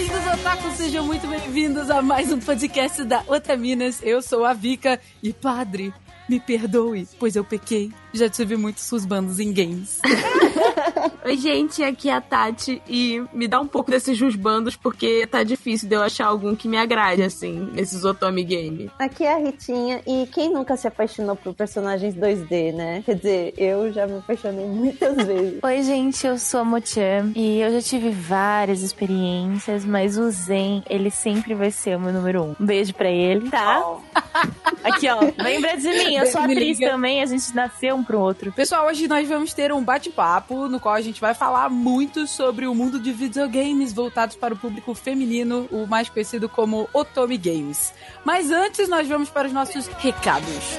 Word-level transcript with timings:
lindos 0.00 0.26
otakus, 0.32 0.74
sejam 0.76 1.04
muito 1.04 1.26
bem-vindos 1.26 1.90
a 1.90 2.00
mais 2.00 2.32
um 2.32 2.38
podcast 2.38 3.04
da 3.04 3.22
Otaminas. 3.26 4.00
Eu 4.02 4.22
sou 4.22 4.46
a 4.46 4.54
Vika 4.54 4.98
e 5.22 5.30
padre, 5.30 5.92
me 6.26 6.40
perdoe, 6.40 7.06
pois 7.18 7.36
eu 7.36 7.44
pequei. 7.44 7.92
Já 8.14 8.26
tive 8.30 8.56
muitos 8.56 8.84
seus 8.84 9.04
bandos 9.04 9.38
em 9.38 9.52
games. 9.52 10.00
Oi, 11.24 11.36
gente, 11.36 11.82
aqui 11.82 12.08
é 12.08 12.14
a 12.14 12.20
Tati 12.20 12.82
e 12.88 13.22
me 13.32 13.46
dá 13.46 13.60
um 13.60 13.66
pouco 13.66 13.90
desses 13.90 14.18
bandos 14.36 14.76
porque 14.76 15.26
tá 15.26 15.42
difícil 15.42 15.88
de 15.88 15.94
eu 15.94 16.02
achar 16.02 16.26
algum 16.26 16.54
que 16.54 16.68
me 16.68 16.76
agrade, 16.76 17.22
assim, 17.22 17.70
nesses 17.72 18.04
Otome 18.04 18.44
Game. 18.44 18.90
Aqui 18.98 19.24
é 19.24 19.34
a 19.34 19.38
Ritinha 19.38 20.00
e 20.06 20.26
quem 20.32 20.52
nunca 20.52 20.76
se 20.76 20.86
apaixonou 20.86 21.36
por 21.36 21.54
personagens 21.54 22.14
2D, 22.14 22.72
né? 22.74 23.02
Quer 23.04 23.14
dizer, 23.16 23.54
eu 23.56 23.92
já 23.92 24.06
me 24.06 24.18
apaixonei 24.18 24.66
muitas 24.66 25.16
vezes. 25.26 25.60
Oi, 25.62 25.82
gente, 25.82 26.26
eu 26.26 26.38
sou 26.38 26.60
a 26.60 26.64
Mochan 26.64 27.32
e 27.34 27.60
eu 27.60 27.72
já 27.72 27.82
tive 27.82 28.10
várias 28.10 28.82
experiências, 28.82 29.84
mas 29.84 30.16
o 30.16 30.30
Zen, 30.30 30.82
ele 30.88 31.10
sempre 31.10 31.54
vai 31.54 31.70
ser 31.70 31.96
o 31.96 32.00
meu 32.00 32.12
número 32.12 32.42
um. 32.42 32.56
Um 32.58 32.66
beijo 32.66 32.94
pra 32.94 33.10
ele, 33.10 33.50
tá? 33.50 33.82
Oh. 33.84 34.00
Aqui, 34.82 35.08
ó, 35.08 35.20
lembra 35.42 35.76
de 35.76 35.88
mim, 35.88 36.16
eu 36.16 36.26
sou 36.26 36.40
atriz 36.40 36.78
também, 36.78 37.22
a 37.22 37.26
gente 37.26 37.54
nasceu 37.54 37.94
um 37.94 38.02
pro 38.02 38.18
outro. 38.18 38.52
Pessoal, 38.52 38.86
hoje 38.86 39.06
nós 39.06 39.28
vamos 39.28 39.52
ter 39.52 39.72
um 39.72 39.82
bate-papo 39.82 40.68
no 40.68 40.79
qual 40.80 40.94
a 40.94 41.00
gente 41.00 41.20
vai 41.20 41.34
falar 41.34 41.68
muito 41.68 42.26
sobre 42.26 42.66
o 42.66 42.74
mundo 42.74 42.98
de 42.98 43.12
videogames 43.12 43.92
voltados 43.92 44.34
para 44.34 44.54
o 44.54 44.56
público 44.56 44.94
feminino, 44.94 45.68
o 45.70 45.86
mais 45.86 46.08
conhecido 46.08 46.48
como 46.48 46.88
Otome 46.92 47.38
Games. 47.38 47.92
Mas 48.24 48.50
antes, 48.50 48.88
nós 48.88 49.06
vamos 49.06 49.28
para 49.28 49.46
os 49.46 49.52
nossos 49.52 49.86
recados. 49.86 50.78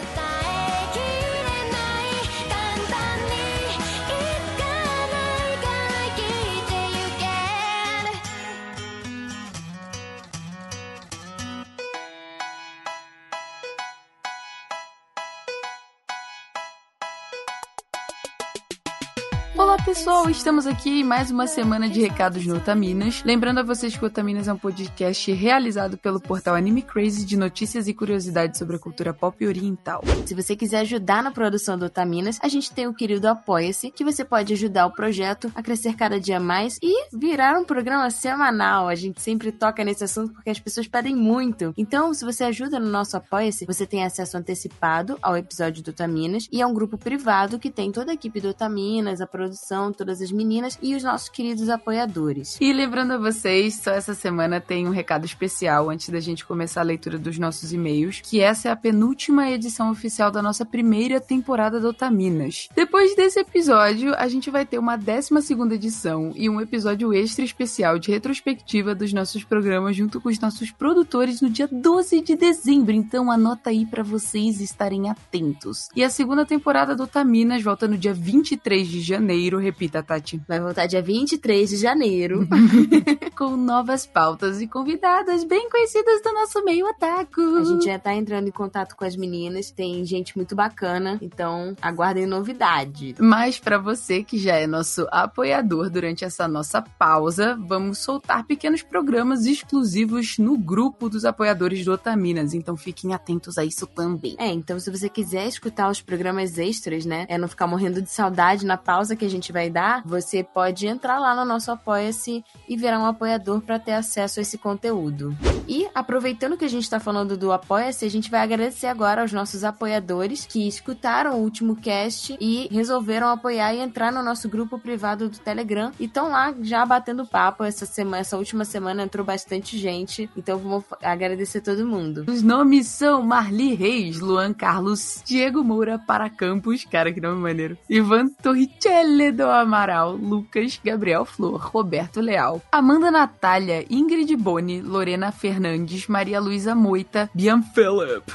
Olá 19.71 19.81
pessoal, 19.85 20.29
estamos 20.29 20.67
aqui 20.67 20.99
em 20.99 21.03
mais 21.03 21.31
uma 21.31 21.47
semana 21.47 21.87
de 21.87 22.01
recados 22.01 22.45
no 22.45 22.57
Otaminas. 22.57 23.23
Lembrando 23.23 23.61
a 23.61 23.63
vocês 23.63 23.95
que 23.95 24.03
o 24.03 24.07
Otaminas 24.07 24.49
é 24.49 24.53
um 24.53 24.57
podcast 24.57 25.31
realizado 25.31 25.97
pelo 25.97 26.19
portal 26.19 26.55
Anime 26.55 26.81
Crazy 26.81 27.25
de 27.25 27.37
notícias 27.37 27.87
e 27.87 27.93
curiosidades 27.93 28.59
sobre 28.59 28.75
a 28.75 28.79
cultura 28.79 29.13
pop 29.13 29.47
oriental. 29.47 30.03
Se 30.25 30.35
você 30.35 30.57
quiser 30.57 30.79
ajudar 30.79 31.23
na 31.23 31.31
produção 31.31 31.77
do 31.77 31.85
Otaminas, 31.85 32.37
a 32.43 32.49
gente 32.49 32.69
tem 32.69 32.85
o 32.85 32.93
querido 32.93 33.29
Apoia-se, 33.29 33.91
que 33.91 34.03
você 34.03 34.25
pode 34.25 34.51
ajudar 34.51 34.87
o 34.87 34.91
projeto 34.91 35.49
a 35.55 35.63
crescer 35.63 35.95
cada 35.95 36.19
dia 36.19 36.37
mais 36.37 36.77
e 36.83 37.07
virar 37.15 37.57
um 37.57 37.63
programa 37.63 38.09
semanal. 38.09 38.89
A 38.89 38.95
gente 38.95 39.21
sempre 39.21 39.53
toca 39.53 39.85
nesse 39.85 40.03
assunto 40.03 40.33
porque 40.33 40.49
as 40.49 40.59
pessoas 40.59 40.89
pedem 40.89 41.15
muito. 41.15 41.73
Então, 41.77 42.13
se 42.13 42.25
você 42.25 42.43
ajuda 42.43 42.77
no 42.77 42.89
nosso 42.89 43.15
Apoia-se, 43.15 43.65
você 43.65 43.85
tem 43.85 44.03
acesso 44.03 44.35
antecipado 44.35 45.17
ao 45.21 45.37
episódio 45.37 45.81
do 45.81 45.91
Otaminas 45.91 46.49
e 46.51 46.61
é 46.61 46.67
um 46.67 46.73
grupo 46.73 46.97
privado 46.97 47.57
que 47.57 47.71
tem 47.71 47.89
toda 47.89 48.11
a 48.11 48.15
equipe 48.15 48.41
do 48.41 48.49
Otaminas, 48.49 49.21
a 49.21 49.25
produção 49.25 49.60
produção, 49.61 49.93
todas 49.93 50.21
as 50.21 50.31
meninas 50.31 50.77
e 50.81 50.95
os 50.95 51.03
nossos 51.03 51.29
queridos 51.29 51.69
apoiadores. 51.69 52.57
E 52.59 52.73
lembrando 52.73 53.13
a 53.13 53.17
vocês, 53.17 53.75
só 53.75 53.91
essa 53.91 54.13
semana 54.13 54.59
tem 54.59 54.87
um 54.87 54.91
recado 54.91 55.25
especial 55.25 55.89
antes 55.89 56.09
da 56.09 56.19
gente 56.19 56.45
começar 56.45 56.81
a 56.81 56.85
leitura 56.85 57.17
dos 57.19 57.37
nossos 57.37 57.71
e-mails, 57.71 58.21
que 58.21 58.41
essa 58.41 58.69
é 58.69 58.71
a 58.71 58.75
penúltima 58.75 59.49
edição 59.49 59.91
oficial 59.91 60.31
da 60.31 60.41
nossa 60.41 60.65
primeira 60.65 61.21
temporada 61.21 61.79
do 61.79 61.89
Otaminas. 61.89 62.67
Depois 62.75 63.15
desse 63.15 63.39
episódio, 63.39 64.15
a 64.15 64.27
gente 64.27 64.49
vai 64.49 64.65
ter 64.65 64.79
uma 64.79 64.95
12 64.95 65.41
segunda 65.41 65.75
edição 65.75 66.31
e 66.35 66.49
um 66.49 66.59
episódio 66.59 67.13
extra 67.13 67.45
especial 67.45 67.99
de 67.99 68.11
retrospectiva 68.11 68.95
dos 68.95 69.13
nossos 69.13 69.43
programas 69.43 69.95
junto 69.95 70.19
com 70.19 70.29
os 70.29 70.39
nossos 70.39 70.71
produtores 70.71 71.41
no 71.41 71.49
dia 71.49 71.67
12 71.71 72.21
de 72.21 72.35
dezembro, 72.35 72.93
então 72.93 73.31
anota 73.31 73.69
aí 73.69 73.85
para 73.85 74.03
vocês 74.03 74.59
estarem 74.59 75.09
atentos. 75.09 75.89
E 75.95 76.03
a 76.03 76.09
segunda 76.09 76.45
temporada 76.45 76.95
do 76.95 77.03
Otaminas 77.03 77.61
volta 77.61 77.87
no 77.87 77.97
dia 77.97 78.13
23 78.13 78.87
de 78.87 79.01
janeiro 79.01 79.50
janeiro, 79.51 79.57
repita, 79.57 80.01
Tati. 80.01 80.41
Vai 80.47 80.59
voltar 80.59 80.85
dia 80.85 81.01
23 81.01 81.69
de 81.69 81.77
janeiro. 81.77 82.47
com 83.41 83.57
novas 83.57 84.05
pautas 84.05 84.61
e 84.61 84.67
convidadas 84.67 85.43
bem 85.43 85.67
conhecidas 85.67 86.21
do 86.21 86.31
nosso 86.31 86.63
meio 86.63 86.85
otaku. 86.87 87.41
A 87.57 87.63
gente 87.63 87.85
já 87.85 87.97
tá 87.97 88.13
entrando 88.13 88.47
em 88.47 88.51
contato 88.51 88.95
com 88.95 89.03
as 89.03 89.15
meninas, 89.15 89.71
tem 89.71 90.05
gente 90.05 90.37
muito 90.37 90.55
bacana, 90.55 91.17
então 91.19 91.75
aguardem 91.81 92.27
novidade. 92.27 93.15
Mas 93.19 93.57
para 93.57 93.79
você 93.79 94.23
que 94.23 94.37
já 94.37 94.57
é 94.57 94.67
nosso 94.67 95.07
apoiador 95.09 95.89
durante 95.89 96.23
essa 96.23 96.47
nossa 96.47 96.83
pausa, 96.83 97.57
vamos 97.59 97.97
soltar 97.97 98.45
pequenos 98.45 98.83
programas 98.83 99.47
exclusivos 99.47 100.37
no 100.37 100.55
grupo 100.55 101.09
dos 101.09 101.25
apoiadores 101.25 101.83
do 101.83 101.91
Otaminas, 101.91 102.53
então 102.53 102.77
fiquem 102.77 103.11
atentos 103.11 103.57
a 103.57 103.65
isso 103.65 103.87
também. 103.87 104.35
É, 104.37 104.49
então 104.49 104.79
se 104.79 104.91
você 104.91 105.09
quiser 105.09 105.47
escutar 105.47 105.89
os 105.89 105.99
programas 105.99 106.59
extras, 106.59 107.07
né, 107.07 107.25
é 107.27 107.39
não 107.39 107.47
ficar 107.47 107.65
morrendo 107.65 108.03
de 108.03 108.11
saudade 108.11 108.67
na 108.67 108.77
pausa 108.77 109.15
que 109.15 109.25
a 109.25 109.29
gente 109.29 109.40
vai 109.49 109.69
dar, 109.69 110.03
você 110.05 110.43
pode 110.43 110.85
entrar 110.87 111.19
lá 111.19 111.33
no 111.33 111.45
nosso 111.45 111.71
Apoia-se 111.71 112.43
e 112.67 112.75
virar 112.75 112.99
um 112.99 113.05
apoiador 113.05 113.61
para 113.61 113.79
ter 113.79 113.93
acesso 113.93 114.39
a 114.39 114.41
esse 114.41 114.57
conteúdo. 114.57 115.33
E 115.69 115.87
aproveitando 115.95 116.57
que 116.57 116.65
a 116.65 116.69
gente 116.69 116.83
está 116.83 116.99
falando 116.99 117.37
do 117.37 117.53
Apoia-se, 117.53 118.03
a 118.03 118.09
gente 118.09 118.29
vai 118.29 118.41
agradecer 118.41 118.87
agora 118.87 119.21
aos 119.21 119.31
nossos 119.31 119.63
apoiadores 119.63 120.45
que 120.45 120.67
escutaram 120.67 121.35
o 121.35 121.41
último 121.41 121.77
cast 121.77 122.35
e 122.41 122.67
resolveram 122.69 123.29
apoiar 123.29 123.73
e 123.73 123.79
entrar 123.79 124.11
no 124.11 124.21
nosso 124.21 124.49
grupo 124.49 124.77
privado 124.77 125.29
do 125.29 125.39
Telegram 125.39 125.91
e 125.97 126.05
estão 126.05 126.29
lá 126.29 126.53
já 126.61 126.85
batendo 126.85 127.25
papo. 127.25 127.63
Essa 127.63 127.85
semana, 127.85 128.17
essa 128.17 128.37
última 128.37 128.65
semana 128.65 129.03
entrou 129.03 129.25
bastante 129.25 129.77
gente, 129.77 130.29
então 130.35 130.57
vamos 130.57 130.83
agradecer 131.01 131.61
todo 131.61 131.87
mundo. 131.87 132.25
Os 132.27 132.41
nomes 132.41 132.87
são 132.87 133.21
Marli 133.21 133.73
Reis, 133.73 134.19
Luan 134.19 134.53
Carlos, 134.53 135.21
Diego 135.25 135.63
Moura 135.63 135.97
para 135.97 136.29
Campos, 136.29 136.83
cara 136.83 137.13
que 137.13 137.21
nome 137.21 137.39
maneiro, 137.39 137.77
Ivan 137.89 138.27
Torricelli, 138.27 139.30
Ledo 139.31 139.49
Amaral, 139.49 140.17
Lucas, 140.17 140.77
Gabriel 140.83 141.23
Flor, 141.23 141.71
Roberto 141.73 142.19
Leal, 142.19 142.61
Amanda 142.69 143.09
Natália, 143.09 143.85
Ingrid 143.89 144.35
Boni, 144.35 144.81
Lorena 144.81 145.31
Fernandes, 145.31 146.09
Maria 146.09 146.41
Luísa 146.41 146.75
Moita, 146.75 147.29
Bian 147.33 147.63
Philip. 147.63 148.29